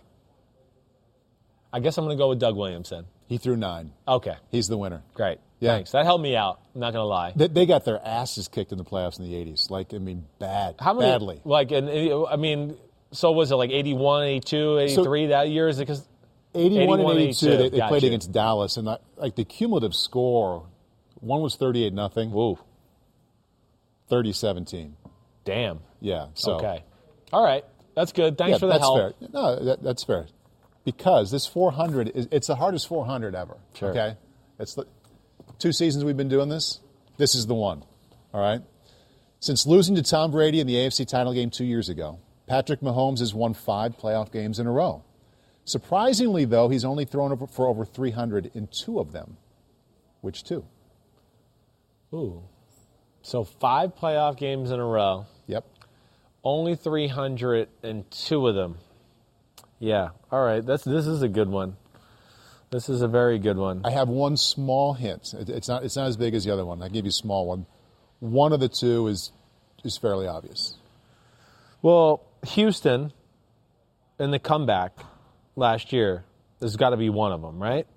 I 1.72 1.80
guess 1.80 1.97
I'm 1.97 2.05
going 2.05 2.18
to 2.18 2.22
go 2.22 2.30
with 2.30 2.39
Doug 2.39 2.55
Williams 2.55 2.89
then. 2.89 3.05
He 3.28 3.38
threw 3.38 3.57
nine. 3.57 3.91
Okay. 4.07 4.36
He's 4.51 4.68
the 4.68 4.78
winner. 4.78 5.03
Great. 5.13 5.39
Yeah. 5.59 5.76
Thanks. 5.76 5.91
That 5.91 6.05
helped 6.05 6.24
me 6.24 6.36
out. 6.36 6.61
I'm 6.74 6.82
not 6.82 6.93
going 6.93 7.03
to 7.03 7.07
lie. 7.07 7.34
They, 7.36 7.47
they 7.47 7.65
got 7.65 7.84
their 7.84 7.99
asses 8.05 8.47
kicked 8.47 8.72
in 8.72 8.78
the 8.78 8.86
playoffs 8.86 9.20
in 9.20 9.26
the 9.26 9.34
'80s. 9.34 9.70
Like 9.70 9.93
I 9.93 9.97
mean, 9.97 10.26
bad, 10.39 10.76
How 10.80 10.93
many? 10.93 11.11
badly. 11.11 11.41
Like, 11.43 11.72
and, 11.72 11.89
I 12.30 12.36
mean, 12.36 12.78
so 13.11 13.32
was 13.32 13.51
it 13.51 13.55
like 13.55 13.72
81, 13.72 14.24
82, 14.24 14.80
83 14.80 15.26
that 15.28 15.49
year? 15.49 15.68
Is 15.68 15.80
it 15.80 15.84
because 15.84 16.07
81 16.53 16.99
and 16.99 17.09
81, 17.09 17.18
82, 17.18 17.45
they, 17.45 17.70
they 17.70 17.88
played 17.88 18.03
against 18.03 18.32
Dallas, 18.32 18.78
and 18.78 18.88
like 19.18 19.36
the 19.36 19.45
cumulative 19.45 19.95
score, 19.95 20.68
one 21.15 21.41
was 21.41 21.55
38 21.55 21.93
nothing, 21.93 22.32
Woo. 22.32 22.59
30 24.09 24.34
17. 24.34 24.95
Damn. 25.43 25.80
Yeah, 25.99 26.28
so 26.34 26.53
Okay. 26.53 26.84
All 27.34 27.43
right. 27.43 27.65
That's 27.95 28.11
good. 28.11 28.38
Thanks 28.38 28.53
yeah, 28.53 28.57
for 28.59 28.65
the 28.68 28.74
that's 28.74 28.84
help. 28.84 29.20
fair. 29.20 29.30
No, 29.34 29.65
that, 29.65 29.84
that's 29.84 30.03
fair, 30.03 30.28
because 30.88 31.32
this 31.32 31.46
400 31.46 32.14
is 32.16 32.30
it's 32.32 32.48
the 32.48 32.56
hardest 32.56 32.88
400 32.88 33.36
ever. 33.36 33.58
Sure. 33.74 33.90
Okay, 33.90 34.16
it's 34.58 34.74
the 34.76 34.88
two 35.60 35.74
seasons 35.74 36.06
we've 36.06 36.16
been 36.16 36.30
doing 36.30 36.48
this. 36.48 36.80
This 37.18 37.36
is 37.36 37.46
the 37.46 37.54
one. 37.54 37.84
All 38.34 38.40
right. 38.40 38.62
Since 39.42 39.68
losing 39.68 39.96
to 39.96 40.02
Tom 40.02 40.32
Brady 40.32 40.62
in 40.62 40.66
the 40.66 40.76
AFC 40.76 41.06
title 41.06 41.34
game 41.34 41.50
two 41.50 41.66
years 41.66 41.90
ago, 41.90 42.20
Patrick 42.48 42.80
Mahomes 42.80 43.20
has 43.20 43.34
won 43.34 43.54
five 43.54 43.98
playoff 43.98 44.32
games 44.32 44.60
in 44.60 44.66
a 44.66 44.72
row. 44.72 45.04
Surprisingly, 45.66 46.46
though, 46.46 46.70
he's 46.70 46.86
only 46.86 47.04
thrown 47.04 47.34
over 47.34 47.48
for 47.48 47.68
over 47.68 47.84
300 47.84 48.52
in 48.56 48.68
two 48.68 48.98
of 48.98 49.12
them. 49.12 49.36
Which 50.22 50.46
two? 50.46 50.64
Ooh. 52.14 52.44
So 53.24 53.44
five 53.44 53.94
playoff 53.94 54.38
games 54.38 54.72
in 54.72 54.80
a 54.80 54.86
row. 54.86 55.26
Yep. 55.48 55.66
Only 56.46 56.76
302 56.76 58.48
of 58.48 58.56
them. 58.56 58.78
Yeah. 59.80 60.09
All 60.32 60.43
right. 60.43 60.65
That's 60.65 60.84
this 60.84 61.05
is 61.07 61.21
a 61.21 61.28
good 61.28 61.49
one. 61.49 61.78
This 62.69 62.89
is 62.89 63.01
a 63.01 63.07
very 63.07 63.39
good 63.39 63.57
one. 63.57 63.82
I 63.86 63.91
have 63.91 64.09
one 64.09 64.36
small 64.38 64.93
hint. 64.93 65.34
It- 65.34 65.49
It's 65.49 65.67
not, 65.67 65.84
it's 65.84 65.95
not 65.95 66.07
as 66.07 66.17
big 66.17 66.34
as 66.36 66.43
the 66.43 66.51
other 66.51 66.65
one. 66.65 66.82
I 66.84 66.89
give 66.89 67.05
you 67.05 67.09
a 67.09 67.11
small 67.11 67.47
one. 67.47 67.65
One 68.19 68.51
of 68.53 68.59
the 68.59 68.67
two 68.67 69.07
is, 69.07 69.32
is 69.84 69.97
fairly 69.97 70.28
obvious. 70.28 70.75
Well, 71.82 72.23
Houston 72.47 73.13
in 74.19 74.32
the 74.32 74.39
comeback 74.39 74.97
last 75.55 75.93
year, 75.93 76.25
there's 76.59 76.75
got 76.75 76.89
to 76.89 76.97
be 76.97 77.09
one 77.09 77.32
of 77.32 77.41
them, 77.41 77.61
right? 77.61 77.88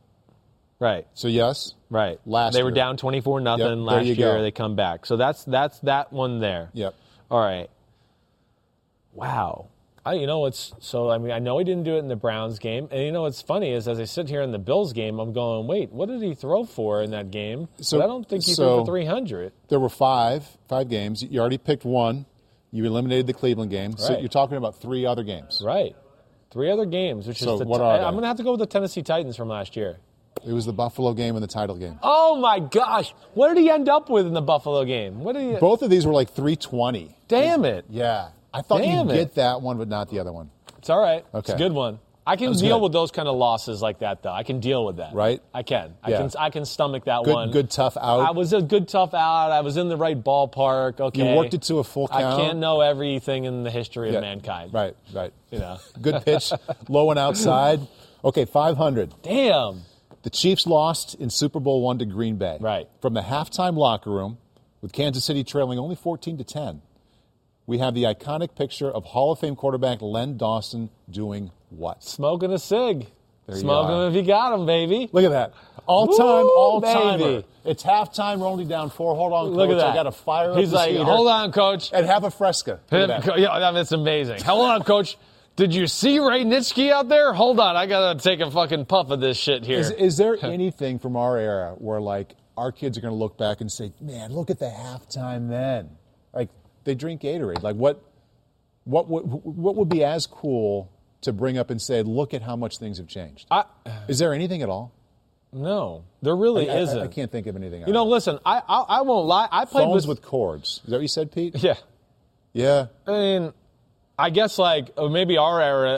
Right. 0.78 1.06
So, 1.14 1.28
yes, 1.28 1.74
Right. 1.90 2.20
Last 2.24 2.52
they 2.54 2.62
were 2.62 2.68
year. 2.68 2.74
down 2.76 2.96
24 2.96 3.40
nothing 3.40 3.60
Yep, 3.60 3.68
there 3.68 3.76
last 3.76 4.06
year. 4.06 4.14
go. 4.36 4.42
They 4.42 4.50
come 4.52 4.76
back. 4.76 5.04
So 5.06 5.16
that's 5.16 5.42
that's 5.44 5.80
that 5.80 6.12
one 6.12 6.38
there. 6.38 6.70
Yep. 6.74 6.94
All 7.30 7.40
right. 7.40 7.68
Wow. 9.12 9.66
I, 10.05 10.14
you 10.14 10.26
know 10.26 10.38
what's 10.38 10.72
so 10.78 11.11
I 11.11 11.18
mean 11.18 11.30
I 11.30 11.38
know 11.38 11.59
he 11.59 11.64
didn't 11.64 11.84
do 11.84 11.96
it 11.96 11.99
in 11.99 12.08
the 12.08 12.16
Browns 12.16 12.58
game, 12.58 12.88
and 12.91 13.03
you 13.03 13.12
know 13.12 13.22
what's 13.22 13.42
funny 13.42 13.70
is 13.72 13.87
as 13.87 14.00
I 14.00 14.04
sit 14.04 14.29
here 14.29 14.41
in 14.41 14.50
the 14.50 14.58
Bills 14.58 14.92
game, 14.92 15.18
I'm 15.18 15.33
going, 15.33 15.66
wait, 15.66 15.92
what 15.92 16.08
did 16.08 16.22
he 16.22 16.34
throw 16.34 16.64
for 16.64 17.03
in 17.03 17.11
that 17.11 17.30
game? 17.30 17.68
So- 17.80 17.99
but 17.99 18.04
I 18.04 18.07
don't 18.07 18.26
think 18.29 18.45
he 18.45 18.53
so- 18.54 18.76
threw 18.79 18.84
for 18.87 18.92
300. 18.92 19.53
There 19.68 19.79
were 19.80 19.88
five, 19.91 20.46
five 20.68 20.88
games. 20.88 21.22
You 21.22 21.41
already 21.41 21.58
picked 21.58 21.84
one. 21.84 22.24
You 22.72 22.84
eliminated 22.84 23.26
the 23.26 23.33
Cleveland 23.34 23.70
game. 23.70 23.96
So 23.96 24.16
you're 24.18 24.29
talking 24.29 24.57
about 24.57 24.76
three 24.76 25.04
other 25.04 25.22
games. 25.24 25.61
Right. 25.64 25.95
Three 26.53 26.70
other 26.70 26.87
games, 26.87 27.26
which 27.29 27.38
So 27.38 27.54
is 27.54 27.61
the 27.61 27.66
what 27.66 27.80
are 27.80 27.99
they? 27.99 28.04
I'm 28.04 28.12
going 28.12 28.22
to 28.22 28.29
have 28.29 28.37
to 28.38 28.42
go 28.42 28.53
with 28.53 28.61
the 28.61 28.66
Tennessee 28.66 29.03
Titans 29.03 29.37
from 29.37 29.49
last 29.49 29.76
year. 29.76 29.99
It 30.46 30.53
was 30.53 30.66
the 30.66 30.72
Buffalo 30.72 31.12
game 31.12 31.37
and 31.37 31.42
the 31.42 31.49
title 31.49 31.76
game. 31.76 31.99
Oh 32.03 32.37
my 32.37 32.61
gosh, 32.61 33.12
what 33.34 33.49
did 33.54 33.58
he 33.58 33.68
end 33.70 33.88
up 33.88 34.08
with 34.08 34.26
in 34.26 34.33
the 34.33 34.41
Buffalo 34.41 34.84
game? 34.84 35.20
What 35.20 35.34
did 35.34 35.53
he? 35.53 35.58
Both 35.61 35.83
of 35.83 35.91
these 35.91 36.07
were 36.07 36.12
like 36.12 36.30
320. 36.30 37.14
Damn 37.29 37.64
it! 37.64 37.84
Yeah. 37.91 38.29
I 38.52 38.62
thought 38.62 38.78
Damn 38.82 39.08
you'd 39.08 39.14
it. 39.14 39.18
get 39.18 39.34
that 39.36 39.62
one, 39.62 39.78
but 39.78 39.88
not 39.88 40.10
the 40.10 40.18
other 40.18 40.32
one. 40.32 40.50
It's 40.78 40.90
all 40.90 41.00
right. 41.00 41.24
It's 41.34 41.50
Okay. 41.50 41.52
a 41.54 41.58
good 41.58 41.72
one. 41.72 41.98
I 42.26 42.36
can 42.36 42.52
deal 42.52 42.76
good. 42.76 42.82
with 42.84 42.92
those 42.92 43.10
kind 43.10 43.26
of 43.28 43.36
losses 43.36 43.80
like 43.82 44.00
that, 44.00 44.22
though. 44.22 44.30
I 44.32 44.42
can 44.42 44.60
deal 44.60 44.84
with 44.84 44.96
that. 44.98 45.14
Right? 45.14 45.42
I 45.54 45.62
can. 45.62 45.94
I 46.02 46.10
Yeah. 46.10 46.18
can. 46.18 46.30
I 46.38 46.50
can 46.50 46.64
stomach 46.64 47.04
that 47.06 47.24
Good- 47.24 47.34
one. 47.34 47.50
good 47.50 47.70
tough 47.70 47.96
out. 47.96 48.20
I 48.20 48.30
was 48.30 48.52
a 48.52 48.60
good 48.60 48.88
tough 48.88 49.14
out. 49.14 49.50
I 49.50 49.62
was 49.62 49.76
in 49.76 49.88
the 49.88 49.96
right 49.96 50.22
ballpark. 50.22 51.00
Okay. 51.00 51.30
You 51.30 51.36
worked 51.36 51.54
it 51.54 51.62
to 51.62 51.78
a 51.78 51.84
full 51.84 52.08
count. 52.08 52.24
I 52.24 52.36
can't 52.36 52.58
know 52.58 52.82
everything 52.82 53.44
in 53.44 53.62
the 53.64 53.70
history 53.70 54.10
Yeah. 54.10 54.18
of 54.18 54.22
mankind. 54.22 54.72
Right, 54.72 54.94
right. 55.12 55.32
You 55.50 55.58
know. 55.60 55.78
Good 56.00 56.24
pitch, 56.24 56.52
low 56.88 57.10
and 57.10 57.18
outside. 57.18 57.80
Okay, 58.24 58.44
500. 58.44 59.14
Damn. 59.22 59.82
The 60.22 60.30
Chiefs 60.30 60.66
lost 60.66 61.14
in 61.14 61.30
Super 61.30 61.58
Bowl 61.58 61.80
one 61.80 61.98
to 61.98 62.04
Green 62.04 62.36
Bay. 62.36 62.58
Right. 62.60 62.86
From 63.00 63.14
the 63.14 63.22
halftime 63.22 63.76
locker 63.76 64.10
room, 64.10 64.36
with 64.82 64.92
Kansas 64.92 65.24
City 65.24 65.42
trailing 65.42 65.78
only 65.78 65.96
14 65.96 66.36
to 66.36 66.44
10, 66.44 66.82
we 67.71 67.79
have 67.79 67.95
the 67.95 68.03
iconic 68.03 68.57
picture 68.57 68.91
of 68.91 69.05
Hall 69.05 69.30
of 69.30 69.38
Fame 69.38 69.55
quarterback 69.55 70.03
Len 70.03 70.37
Dawson 70.37 70.91
doing 71.09 71.53
what? 71.71 72.03
Smoking 72.03 72.53
a 72.53 72.59
cig. 72.59 73.07
There 73.47 73.55
you 73.55 73.61
Smoke 73.61 73.87
are. 73.87 74.01
them 74.07 74.11
if 74.11 74.17
you 74.17 74.26
got 74.26 74.51
them, 74.51 74.67
baby. 74.67 75.09
Look 75.13 75.25
at 75.25 75.30
that. 75.30 75.55
All 75.87 76.09
time, 76.09 76.47
all 76.57 76.80
time. 76.80 77.45
It's 77.64 77.84
halftime. 77.84 78.41
We're 78.41 78.49
only 78.49 78.64
down 78.64 78.91
four. 78.91 79.14
Hold 79.14 79.33
on, 79.33 79.47
coach. 79.51 79.57
Look 79.57 79.71
at 79.71 79.76
that. 79.76 79.87
I 79.91 79.95
got 79.95 80.03
to 80.03 80.11
fire 80.13 80.51
up 80.51 80.59
He's 80.59 80.72
this 80.72 80.76
like, 80.76 80.97
hold 80.97 81.29
on, 81.29 81.53
coach. 81.53 81.91
and 81.92 82.05
have 82.07 82.25
a 82.25 82.30
fresca. 82.33 82.80
That. 82.88 83.38
Yeah, 83.38 83.71
that's 83.72 83.92
amazing. 83.92 84.42
Hold 84.42 84.68
on, 84.68 84.83
coach. 84.83 85.17
Did 85.55 85.72
you 85.72 85.87
see 85.87 86.18
Ray 86.18 86.42
Nitschke 86.45 86.91
out 86.91 87.09
there? 87.09 87.33
Hold 87.33 87.61
on, 87.61 87.76
I 87.76 87.87
gotta 87.87 88.18
take 88.18 88.41
a 88.41 88.51
fucking 88.51 88.87
puff 88.87 89.11
of 89.11 89.21
this 89.21 89.37
shit 89.37 89.64
here. 89.64 89.79
Is, 89.79 89.91
is 89.92 90.17
there 90.17 90.37
anything 90.42 90.99
from 90.99 91.14
our 91.14 91.38
era 91.38 91.76
where 91.79 92.01
like 92.01 92.34
our 92.57 92.72
kids 92.72 92.99
are 92.99 93.01
going 93.01 93.13
to 93.14 93.18
look 93.18 93.38
back 93.38 93.61
and 93.61 93.71
say, 93.71 93.92
"Man, 94.01 94.33
look 94.33 94.51
at 94.51 94.59
the 94.59 94.67
halftime 94.67 95.49
then"? 95.49 95.91
They 96.84 96.94
drink 96.94 97.22
Gatorade. 97.22 97.62
Like 97.62 97.76
what? 97.76 98.02
What 98.84 99.08
would 99.08 99.22
what 99.22 99.76
would 99.76 99.88
be 99.88 100.02
as 100.04 100.26
cool 100.26 100.90
to 101.22 101.32
bring 101.32 101.58
up 101.58 101.70
and 101.70 101.80
say, 101.80 102.02
"Look 102.02 102.32
at 102.34 102.42
how 102.42 102.57
much 102.57 102.78
things 102.78 102.98
have 102.98 103.07
changed"? 103.08 103.46
I, 103.50 103.64
Is 104.08 104.18
there 104.18 104.32
anything 104.32 104.62
at 104.62 104.68
all? 104.68 104.92
no, 105.52 106.04
there 106.22 106.34
really 106.36 106.70
I, 106.70 106.74
I- 106.74 106.78
isn't. 106.78 106.98
I, 106.98 107.07
can't 107.08 107.30
think 107.30 107.46
of 107.46 107.57
anything. 107.57 107.86
You 107.86 107.92
know, 107.92 108.07
listen, 108.07 108.38
I, 108.44 108.62
I 108.66 108.80
I 108.80 109.00
won't 109.02 109.26
lie. 109.26 109.48
I 109.50 109.64
played 109.64 109.84
phones 109.84 110.07
with, 110.07 110.18
with 110.20 110.26
cords. 110.26 110.80
Is 110.84 110.90
that 110.90 110.96
what 110.96 111.02
you 111.02 111.08
said, 111.08 111.30
Pete? 111.32 111.57
yeah. 111.62 111.74
Yeah. 112.52 112.86
I 113.07 113.11
mean, 113.11 113.52
I 114.18 114.30
guess 114.30 114.58
like 114.58 114.90
uh, 114.96 115.08
maybe 115.08 115.36
our 115.36 115.61
era, 115.61 115.92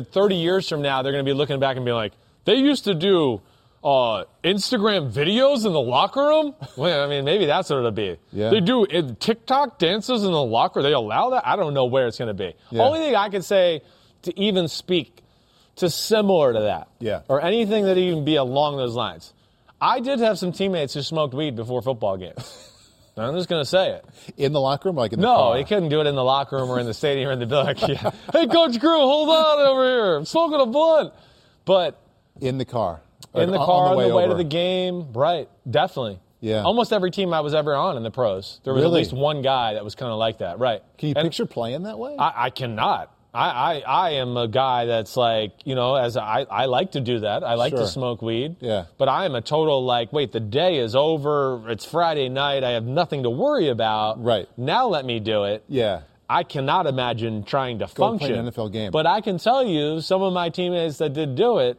uh, 0.00 0.04
30 0.04 0.36
years 0.36 0.68
from 0.68 0.82
now, 0.82 1.02
they're 1.02 1.12
going 1.12 1.24
to 1.24 1.28
be 1.28 1.34
looking 1.34 1.60
back 1.60 1.76
and 1.76 1.84
be 1.84 1.92
like, 1.92 2.12
they 2.44 2.54
used 2.54 2.84
to 2.84 2.94
do 2.94 3.40
uh, 3.86 4.24
Instagram 4.42 5.12
videos 5.12 5.64
in 5.64 5.72
the 5.72 5.80
locker 5.80 6.20
room. 6.26 6.54
Well, 6.76 7.04
I 7.04 7.06
mean, 7.08 7.24
maybe 7.24 7.46
that's 7.46 7.70
what 7.70 7.78
it'll 7.78 7.90
be. 7.92 8.16
Yeah. 8.32 8.50
They 8.50 8.60
do 8.60 8.84
uh, 8.84 9.14
TikTok 9.20 9.78
dances 9.78 10.24
in 10.24 10.32
the 10.32 10.42
locker. 10.42 10.82
They 10.82 10.92
allow 10.92 11.30
that. 11.30 11.46
I 11.46 11.54
don't 11.56 11.72
know 11.72 11.84
where 11.86 12.06
it's 12.08 12.18
going 12.18 12.28
to 12.28 12.34
be. 12.34 12.54
Yeah. 12.70 12.82
Only 12.82 12.98
thing 12.98 13.14
I 13.14 13.28
can 13.28 13.42
say 13.42 13.82
to 14.22 14.38
even 14.38 14.66
speak 14.68 15.22
to 15.76 15.88
similar 15.88 16.52
to 16.54 16.60
that, 16.60 16.88
Yeah. 16.98 17.20
or 17.28 17.40
anything 17.42 17.84
that 17.84 17.96
even 17.96 18.24
be 18.24 18.36
along 18.36 18.76
those 18.78 18.94
lines. 18.94 19.32
I 19.80 20.00
did 20.00 20.18
have 20.20 20.38
some 20.38 20.52
teammates 20.52 20.94
who 20.94 21.02
smoked 21.02 21.34
weed 21.34 21.54
before 21.54 21.80
football 21.82 22.16
games. 22.16 22.72
I'm 23.18 23.34
just 23.34 23.48
going 23.48 23.62
to 23.62 23.68
say 23.68 23.92
it. 23.92 24.04
In 24.36 24.52
the 24.52 24.60
locker 24.60 24.88
room, 24.88 24.96
like 24.96 25.12
in 25.12 25.20
the 25.20 25.26
No, 25.26 25.34
car? 25.36 25.56
he 25.58 25.64
couldn't 25.64 25.88
do 25.90 26.00
it 26.00 26.06
in 26.06 26.14
the 26.14 26.24
locker 26.24 26.56
room 26.56 26.68
or 26.70 26.78
in 26.80 26.86
the 26.86 26.92
stadium 26.94 27.28
or 27.28 27.32
in 27.32 27.38
the 27.38 27.46
like, 27.64 27.80
yeah. 27.86 28.10
Hey, 28.32 28.46
Coach 28.46 28.78
Crew, 28.80 28.98
hold 28.98 29.28
on 29.30 29.66
over 29.66 29.84
here. 29.84 30.16
I'm 30.16 30.24
smoking 30.26 30.60
a 30.60 30.66
blunt. 30.66 31.12
But 31.64 31.98
in 32.40 32.58
the 32.58 32.64
car. 32.66 33.00
In 33.34 33.50
the 33.50 33.58
On- 33.58 33.66
car 33.66 33.86
on 33.86 33.96
on 33.98 34.08
the 34.08 34.14
way, 34.14 34.26
to 34.28 34.34
the 34.34 34.44
game, 34.44 35.12
right? 35.12 35.48
Definitely. 35.68 36.18
Yeah. 36.40 36.62
Almost 36.62 36.92
every 36.92 37.10
team 37.10 37.32
I 37.32 37.40
was 37.40 37.54
ever 37.54 37.74
on 37.74 37.96
in 37.96 38.02
the 38.02 38.10
pros, 38.10 38.60
there 38.64 38.72
was 38.74 38.82
Really? 38.82 39.00
at 39.00 39.04
least 39.04 39.12
one 39.12 39.42
guy 39.42 39.74
that 39.74 39.84
was 39.84 39.94
kind 39.94 40.12
of 40.12 40.18
like 40.18 40.38
that, 40.38 40.58
right? 40.58 40.82
Can 40.98 41.08
you 41.08 41.14
And 41.16 41.24
picture 41.26 41.46
playing 41.46 41.84
that 41.84 41.98
way? 41.98 42.14
I, 42.18 42.46
I 42.46 42.50
cannot. 42.50 43.12
I, 43.34 43.48
I, 43.50 43.80
I 43.86 44.10
am 44.12 44.36
a 44.36 44.46
guy 44.48 44.84
that's 44.86 45.16
like, 45.16 45.52
you 45.64 45.74
know, 45.74 45.94
as 45.96 46.16
I, 46.16 46.46
I 46.50 46.66
like 46.66 46.92
to 46.92 47.00
do 47.00 47.20
that. 47.20 47.42
I 47.44 47.54
like 47.54 47.72
Sure. 47.72 47.80
to 47.80 47.86
smoke 47.86 48.22
weed. 48.22 48.56
Yeah. 48.60 48.84
But 48.96 49.08
I 49.10 49.24
am 49.26 49.34
a 49.34 49.42
total 49.42 49.84
like, 49.84 50.10
wait, 50.12 50.32
the 50.32 50.40
day 50.40 50.78
is 50.78 50.94
over. 50.96 51.68
It's 51.70 51.84
Friday 51.84 52.28
night. 52.30 52.64
I 52.64 52.70
have 52.70 52.84
nothing 52.84 53.24
to 53.24 53.30
worry 53.30 53.68
about. 53.68 54.22
Right. 54.22 54.46
Now 54.56 54.86
let 54.88 55.04
me 55.04 55.20
do 55.20 55.44
it. 55.44 55.64
yeah. 55.68 56.02
I 56.28 56.42
cannot 56.42 56.86
imagine 56.88 57.44
trying 57.44 57.78
to 57.78 57.88
Go 57.94 58.18
play 58.18 58.32
an 58.32 58.46
NFL 58.50 58.72
game. 58.72 58.90
But 58.90 59.06
I 59.06 59.20
can 59.20 59.38
tell 59.38 59.64
you, 59.64 60.00
some 60.00 60.22
of 60.22 60.32
my 60.32 60.48
teammates 60.48 60.98
that 60.98 61.12
did 61.12 61.36
do 61.36 61.58
it, 61.58 61.78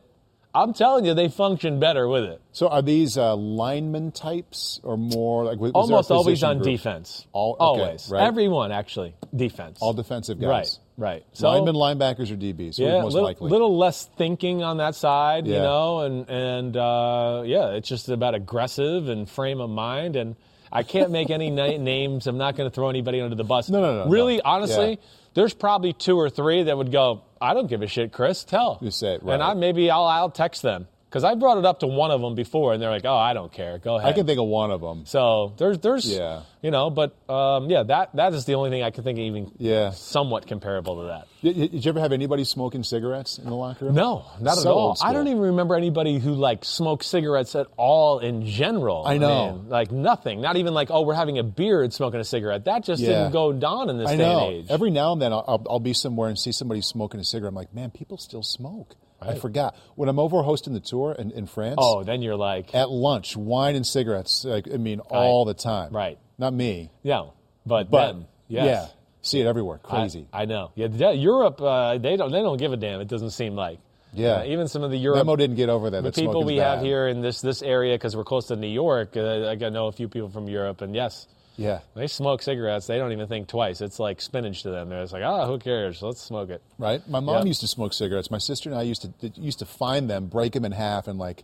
I'm 0.62 0.74
telling 0.74 1.06
you, 1.06 1.14
they 1.14 1.30
function 1.30 1.80
better 1.80 2.08
with 2.08 2.24
it. 2.24 2.42
So 2.52 2.68
are 2.68 2.82
these 2.82 3.18
uh, 3.18 3.36
lineman 3.36 4.12
types 4.12 4.80
or 4.84 4.98
more 4.98 5.46
like 5.46 5.60
was 5.60 5.72
Almost 5.74 6.10
always 6.12 6.44
on 6.44 6.58
group? 6.58 6.68
defense. 6.68 7.26
All- 7.32 7.54
okay, 7.54 7.82
always. 7.84 8.10
right. 8.12 8.24
Everyone 8.24 8.72
actually 8.72 9.14
defense. 9.36 9.78
All 9.82 9.94
defensive 9.94 10.40
guys. 10.40 10.48
Right. 10.50 10.80
Right. 11.00 11.26
So 11.34 11.48
Linemen, 11.48 11.76
linebackers, 11.76 12.32
or 12.32 12.36
DBs? 12.38 12.80
Yeah, 12.80 13.02
most 13.04 13.14
little, 13.14 13.28
likely? 13.30 13.52
little 13.52 13.78
less 13.78 14.06
thinking 14.18 14.64
on 14.64 14.78
that 14.78 14.96
side, 14.96 15.46
you 15.46 15.54
know, 15.54 16.00
and 16.00 16.28
and 16.28 16.76
uh, 16.76 17.44
yeah, 17.46 17.70
it's 17.74 17.88
just 17.88 18.10
about 18.10 18.34
aggressive 18.34 19.08
and 19.08 19.30
frame 19.30 19.62
of 19.62 19.70
mind. 19.70 20.16
And 20.16 20.36
I 20.72 20.82
can't 20.82 21.12
make 21.12 21.30
any 21.30 21.52
na- 21.52 21.78
names. 21.78 22.26
I'm 22.26 22.40
not 22.40 22.56
going 22.56 22.68
to 22.68 22.74
throw 22.74 22.90
anybody 22.90 23.22
under 23.22 23.36
the 23.36 23.44
bus. 23.44 23.70
No, 23.70 23.80
no, 23.80 24.06
no, 24.06 24.10
Really, 24.10 24.38
no. 24.38 24.42
honestly, 24.46 24.90
Yeah. 24.90 24.96
there's 25.36 25.54
probably 25.54 25.94
two 25.94 26.18
or 26.18 26.32
three 26.32 26.64
that 26.64 26.76
would 26.76 26.92
go. 26.92 27.22
I 27.42 27.54
don't 27.54 27.68
give 27.68 27.82
a 27.82 27.88
shit, 27.88 28.12
Chris. 28.12 28.44
Tell. 28.44 28.78
You 28.82 28.92
say 28.92 29.16
it, 29.16 29.24
right. 29.24 29.34
And 29.36 29.44
I 29.44 29.54
maybe 29.54 29.90
I'll 29.90 30.06
I'll 30.06 30.30
text 30.30 30.62
them 30.62 30.88
because 31.18 31.24
I 31.32 31.34
brought 31.36 31.58
it 31.58 31.66
up 31.66 31.80
to 31.80 31.88
one 31.88 32.12
of 32.12 32.22
them 32.22 32.36
before, 32.36 32.74
and 32.74 32.82
they're 32.82 32.92
like, 32.92 33.06
"Oh, 33.06 33.16
I 33.16 33.34
don't 33.34 33.52
care. 33.52 33.80
Go 33.80 33.96
ahead." 33.98 34.08
I 34.10 34.14
can 34.14 34.28
think 34.28 34.40
of 34.40 34.46
one 34.46 34.70
of 34.70 34.82
them. 34.82 35.06
So 35.08 35.54
there's 35.58 35.80
there's 35.80 36.08
Yeah. 36.08 36.42
you 36.62 36.70
know, 36.70 36.92
but 36.92 37.16
um, 37.28 37.70
yeah, 37.72 37.82
that 37.84 38.16
that 38.16 38.34
is 38.36 38.46
the 38.46 38.54
only 38.54 38.70
thing 38.70 38.84
I 38.84 38.92
can 38.92 39.04
think 39.04 39.18
of 39.18 39.24
even 39.24 39.52
Yeah. 39.58 39.90
somewhat 39.92 40.46
comparable 40.46 41.02
to 41.02 41.08
that. 41.08 41.28
Did, 41.42 41.72
did 41.72 41.86
you 41.86 41.90
ever 41.90 42.00
have 42.00 42.12
anybody 42.12 42.44
smoking 42.44 42.84
cigarettes 42.84 43.40
in 43.40 43.46
the 43.46 43.56
locker 43.56 43.86
room? 43.86 43.96
No, 43.96 44.26
not 44.40 44.60
at 44.60 44.66
all. 44.68 44.96
I 45.02 45.12
don't 45.14 45.28
even 45.28 45.40
remember 45.42 45.76
anybody 45.76 46.20
who 46.20 46.34
like 46.36 46.64
smoked 46.64 47.04
cigarettes 47.06 47.56
at 47.56 47.68
all 47.78 48.20
in 48.20 48.46
general. 48.46 49.04
I 49.08 49.18
know. 49.18 49.54
mean, 49.54 49.70
like 49.70 49.92
nothing. 49.92 50.42
Not 50.42 50.58
even 50.58 50.74
like, 50.76 50.92
oh, 50.92 51.02
we're 51.02 51.14
having 51.16 51.40
a 51.40 51.44
beer 51.44 51.82
and 51.84 51.92
smoking 51.94 52.20
a 52.20 52.24
cigarette. 52.24 52.66
That 52.66 52.84
just 52.84 53.02
Yeah. 53.02 53.10
didn't 53.10 53.32
go 53.34 53.54
down 53.54 53.90
in 53.90 53.98
this 53.98 54.10
I 54.10 54.18
day 54.18 54.24
know. 54.24 54.48
and 54.48 54.56
age. 54.56 54.66
Every 54.70 54.92
now 54.92 55.14
and 55.14 55.22
then 55.22 55.34
I'll, 55.34 55.64
I'll 55.70 55.80
be 55.80 55.94
somewhere 55.94 56.28
and 56.30 56.38
see 56.38 56.52
somebody 56.52 56.82
smoking 56.82 57.20
a 57.20 57.24
cigarette. 57.24 57.50
I'm 57.52 57.56
like, 57.56 57.74
man, 57.74 57.92
people 57.92 58.18
still 58.18 58.44
smoke. 58.44 58.96
I 59.22 59.36
forgot. 59.36 59.76
When 59.96 60.10
I'm 60.10 60.20
over 60.20 60.42
hosting 60.42 60.74
the 60.74 60.80
tour 60.80 61.14
in, 61.18 61.32
in 61.32 61.48
France, 61.48 61.76
oh, 61.78 62.04
then 62.04 62.22
you're 62.22 62.36
like, 62.36 62.74
at 62.76 62.90
lunch, 62.90 63.36
wine 63.36 63.76
and 63.76 63.86
cigarettes. 63.86 64.46
Like, 64.46 64.68
I 64.72 64.78
mean, 64.78 65.00
all 65.00 65.46
the 65.46 65.54
time. 65.54 65.94
Right. 65.94 66.20
Not 66.38 66.54
me, 66.54 66.92
yeah, 67.02 67.24
but 67.66 67.90
but 67.90 68.08
them, 68.08 68.28
yes. 68.48 68.66
yeah, 68.66 68.88
see 69.24 69.42
it 69.42 69.48
everywhere. 69.48 69.80
Crazy. 69.80 70.28
I, 70.32 70.46
know. 70.46 70.72
Yeah, 70.76 71.12
Europe, 71.12 71.60
uh, 71.60 71.98
they 71.98 72.16
don't 72.16 72.32
they 72.32 72.42
don't 72.42 72.58
give 72.58 72.74
a 72.74 72.78
damn. 72.78 73.02
It 73.02 73.08
doesn't 73.08 73.32
seem 73.32 73.56
like. 73.56 73.80
Yeah. 74.14 74.34
Uh, 74.34 74.46
even 74.46 74.68
some 74.68 74.84
of 74.84 74.92
the 74.92 74.98
Europe 74.98 75.18
Memo 75.18 75.36
didn't 75.36 75.56
get 75.58 75.70
over 75.70 75.90
that. 75.90 76.04
the 76.04 76.12
people 76.12 76.44
we 76.44 76.58
have 76.58 76.82
here 76.82 77.08
in 77.08 77.22
this 77.22 77.42
this 77.42 77.62
area 77.62 77.96
because 77.96 78.16
we're 78.16 78.24
close 78.24 78.48
to 78.48 78.56
New 78.56 78.68
York. 78.68 79.18
Uh, 79.18 79.48
I 79.50 79.56
know 79.56 79.88
a 79.88 79.92
few 79.92 80.08
people 80.08 80.30
from 80.30 80.48
Europe, 80.48 80.82
and 80.82 80.96
yes, 80.96 81.28
Yeah. 81.58 81.80
they 81.96 82.08
smoke 82.08 82.42
cigarettes. 82.44 82.88
They 82.88 82.98
don't 82.98 83.12
even 83.12 83.28
think 83.28 83.48
twice. 83.48 83.82
It's 83.82 84.00
like 84.00 84.22
spinach 84.22 84.64
to 84.64 84.70
them. 84.70 84.90
They're 84.90 85.02
just 85.04 85.12
like, 85.14 85.24
ah, 85.24 85.48
who 85.48 85.58
cares? 85.60 86.02
Let's 86.02 86.22
smoke 86.22 86.50
it. 86.50 86.62
Right. 86.78 87.08
My 87.10 87.20
mom 87.20 87.40
Yeah. 87.40 87.44
used 87.46 87.62
to 87.62 87.68
smoke 87.68 87.94
cigarettes. 87.94 88.30
My 88.32 88.38
sister 88.38 88.70
and 88.70 88.78
I 88.78 88.84
used 88.84 89.02
to 89.22 89.30
used 89.42 89.60
to 89.60 89.66
find 89.66 90.10
them, 90.10 90.28
break 90.28 90.54
them 90.54 90.66
in 90.66 90.72
half, 90.72 91.08
and 91.08 91.18
like 91.20 91.44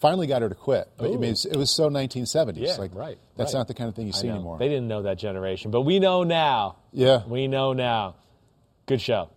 finally 0.00 0.26
got 0.26 0.42
her 0.42 0.48
to 0.48 0.54
quit. 0.56 0.88
But 0.96 1.06
I 1.06 1.08
mean, 1.14 1.24
it 1.24 1.30
was, 1.30 1.44
it 1.46 1.56
was 1.56 1.70
so 1.70 1.88
1970s. 1.88 2.54
Yeah, 2.56 2.74
like, 2.76 2.92
right, 2.92 3.16
That's 3.36 3.54
right. 3.54 3.60
not 3.60 3.68
the 3.68 3.74
kind 3.74 3.88
of 3.88 3.94
thing 3.94 4.08
you 4.08 4.12
see 4.12 4.28
anymore. 4.28 4.58
They 4.58 4.68
didn't 4.68 4.88
know 4.88 5.02
that 5.02 5.16
generation, 5.16 5.70
but 5.70 5.82
we 5.82 6.00
know 6.00 6.24
now. 6.24 6.76
yeah. 6.92 7.22
We 7.26 7.46
know 7.46 7.72
now. 7.72 8.16
Good 8.86 9.00
show. 9.00 9.30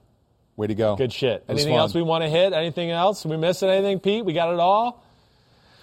Way 0.56 0.68
to 0.68 0.74
go. 0.74 0.96
Good 0.96 1.14
shit. 1.14 1.44
Anything 1.48 1.76
else 1.76 1.94
we 1.94 2.02
want 2.02 2.24
to 2.24 2.30
hit? 2.30 2.52
Anything 2.54 2.90
else? 2.90 3.24
we 3.26 3.38
missing 3.38 3.70
anything, 3.70 4.00
Pete? 4.00 4.26
We 4.26 4.34
got 4.34 4.52
it 4.54 4.60
all. 4.60 5.04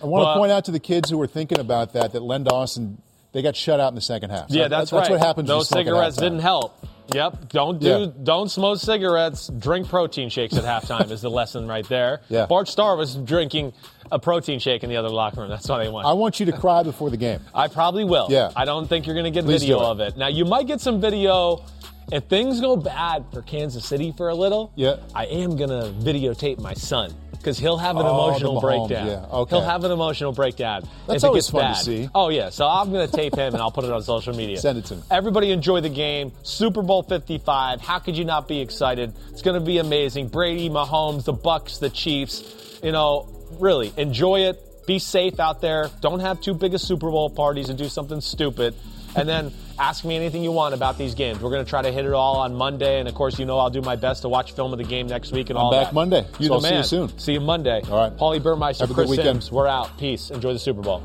I 0.02 0.06
want 0.06 0.24
But- 0.24 0.32
to 0.34 0.38
point 0.40 0.50
out 0.50 0.64
to 0.64 0.72
the 0.72 0.80
kids 0.80 1.10
who 1.10 1.18
were 1.18 1.28
thinking 1.28 1.60
about 1.60 1.92
that 1.92 2.12
that 2.14 2.22
Len 2.22 2.42
Dawson 2.42 3.00
they 3.32 3.42
got 3.42 3.56
shut 3.56 3.80
out 3.80 3.88
in 3.88 3.94
the 3.94 4.00
second 4.00 4.30
half. 4.30 4.46
Yeah, 4.48 4.64
that- 4.64 4.70
that's, 4.70 4.92
right. 4.92 5.00
That's 5.00 5.10
what 5.10 5.20
happens. 5.20 5.48
Those 5.48 5.68
cigarettes 5.68 6.16
didn't 6.16 6.40
help. 6.40 6.78
Yep. 7.12 7.48
Don't 7.50 7.78
do 7.80 7.86
Yeah. 7.86 8.06
don't 8.22 8.48
smoke 8.50 8.78
cigarettes. 8.78 9.48
Drink 9.48 9.88
protein 9.88 10.28
shakes 10.30 10.56
at 10.56 10.64
halftime 10.64 11.10
is 11.10 11.20
the 11.20 11.28
lesson 11.30 11.66
right 11.66 11.86
there. 11.88 12.20
Yeah. 12.28 12.46
Bart 12.46 12.68
Starr 12.68 12.96
was 12.96 13.16
drinking 13.16 13.72
a 14.10 14.18
protein 14.18 14.60
shake 14.60 14.82
in 14.84 14.88
the 14.88 14.96
other 14.96 15.08
locker 15.10 15.40
room. 15.40 15.50
That's 15.50 15.68
why 15.68 15.82
they 15.84 15.90
won. 15.90 16.06
I 16.06 16.12
want 16.12 16.38
you 16.40 16.46
to 16.46 16.52
cry 16.52 16.82
before 16.84 17.10
the 17.10 17.16
game. 17.16 17.40
I 17.54 17.68
probably 17.68 18.04
will. 18.04 18.28
Yeah. 18.30 18.50
I 18.54 18.64
don't 18.64 18.86
think 18.86 19.06
you're 19.06 19.14
going 19.16 19.24
to 19.24 19.30
get 19.30 19.44
Please 19.44 19.60
video 19.62 19.80
of 19.80 20.00
it. 20.00 20.16
Now, 20.16 20.28
you 20.28 20.44
might 20.44 20.66
get 20.66 20.80
some 20.80 21.00
video 21.00 21.64
if 22.12 22.24
things 22.24 22.60
go 22.60 22.76
bad 22.76 23.24
for 23.32 23.42
Kansas 23.42 23.84
City 23.84 24.12
for 24.16 24.28
a 24.28 24.34
little. 24.34 24.72
Yeah. 24.76 24.96
I 25.14 25.26
am 25.26 25.56
going 25.56 25.70
to 25.70 25.90
videotape 26.04 26.58
my 26.60 26.74
son 26.74 27.12
because 27.32 27.58
he'll 27.58 27.78
have 27.78 27.96
an 27.96 28.06
Oh, 28.06 28.28
emotional 28.28 28.60
Mahomes, 28.60 28.88
breakdown. 28.88 29.06
yeah. 29.08 29.26
Okay. 29.32 29.56
He'll 29.56 29.64
have 29.64 29.82
an 29.84 29.90
emotional 29.90 30.32
breakdown. 30.32 30.82
That's 31.08 31.24
if 31.24 31.24
it 31.24 31.26
always 31.26 31.44
gets 31.46 31.50
fun 31.50 31.74
to 31.74 31.80
see. 31.80 32.08
Oh, 32.14 32.28
yeah. 32.28 32.50
So 32.50 32.66
I'm 32.68 32.92
going 32.92 33.08
to 33.08 33.12
tape 33.16 33.34
him 33.34 33.54
and 33.54 33.60
I'll 33.62 33.72
put 33.72 33.84
it 33.84 33.90
on 33.90 34.02
social 34.02 34.34
media. 34.36 34.58
Send 34.58 34.78
it 34.78 34.84
to 34.86 34.96
me. 34.96 35.02
Everybody 35.10 35.50
enjoy 35.50 35.80
the 35.80 35.88
game. 35.88 36.30
Super 36.42 36.82
Bowl 36.82 37.02
55. 37.02 37.80
How 37.80 37.98
could 37.98 38.16
you 38.16 38.24
not 38.24 38.46
be 38.46 38.60
excited? 38.60 39.12
It's 39.30 39.42
going 39.42 39.58
to 39.58 39.64
be 39.64 39.78
amazing. 39.78 40.28
Brady, 40.28 40.68
Mahomes, 40.70 41.24
the 41.24 41.32
Bucks, 41.32 41.78
the 41.78 41.90
Chiefs. 41.90 42.80
You 42.82 42.92
know, 42.92 43.28
really 43.58 43.92
enjoy 43.96 44.40
it. 44.42 44.60
Be 44.86 44.98
safe 44.98 45.38
out 45.40 45.60
there. 45.60 45.90
Don't 46.00 46.20
have 46.20 46.40
too 46.40 46.54
big 46.54 46.74
a 46.74 46.78
Super 46.78 47.10
Bowl 47.10 47.30
parties 47.30 47.68
and 47.70 47.78
do 47.78 47.88
something 47.88 48.20
stupid. 48.20 48.74
And 49.14 49.28
then 49.28 49.52
ask 49.78 50.04
me 50.04 50.16
anything 50.16 50.42
you 50.42 50.52
want 50.52 50.74
about 50.74 50.96
these 50.96 51.14
games. 51.14 51.40
We're 51.40 51.50
going 51.50 51.64
to 51.64 51.68
try 51.68 51.82
to 51.82 51.92
hit 51.92 52.06
it 52.06 52.12
all 52.12 52.36
on 52.38 52.54
Monday. 52.54 52.98
And 52.98 53.08
of 53.08 53.14
course, 53.14 53.38
you 53.38 53.44
know 53.44 53.58
I'll 53.58 53.70
do 53.70 53.82
my 53.82 53.96
best 53.96 54.22
to 54.22 54.28
watch 54.28 54.52
film 54.52 54.72
of 54.72 54.78
the 54.78 54.84
game 54.84 55.06
next 55.06 55.32
week 55.32 55.50
and 55.50 55.58
I'm 55.58 55.66
all 55.66 55.70
back 55.70 55.88
that. 55.88 55.94
Monday. 55.94 56.26
You 56.38 56.46
So 56.46 56.48
the 56.48 56.54
I'll 56.54 56.60
see 56.60 56.68
you 56.68 56.74
man. 56.74 56.84
soon. 56.84 57.18
See 57.18 57.32
you 57.34 57.40
Monday. 57.40 57.82
All 57.90 57.98
right. 58.08 58.16
Paulie 58.16 58.42
Burmeister, 58.42 58.84
Have 58.84 58.90
a 58.90 58.94
good 58.94 59.06
Chris 59.06 59.10
weekend. 59.10 59.42
Simms. 59.42 59.52
We're 59.52 59.66
out. 59.68 59.96
Peace. 59.98 60.30
Enjoy 60.30 60.52
the 60.54 60.58
Super 60.58 60.80
Bowl. 60.82 61.02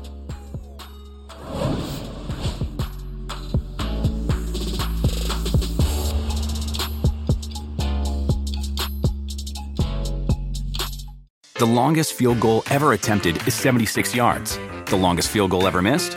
The 11.54 11.66
longest 11.66 12.12
field 12.14 12.38
goal 12.40 12.62
ever 12.70 12.92
attempted 12.92 13.46
is 13.48 13.54
76 13.54 14.14
yards. 14.14 14.58
The 14.86 14.96
longest 14.96 15.28
field 15.30 15.50
goal 15.50 15.66
ever 15.66 15.82
missed? 15.82 16.16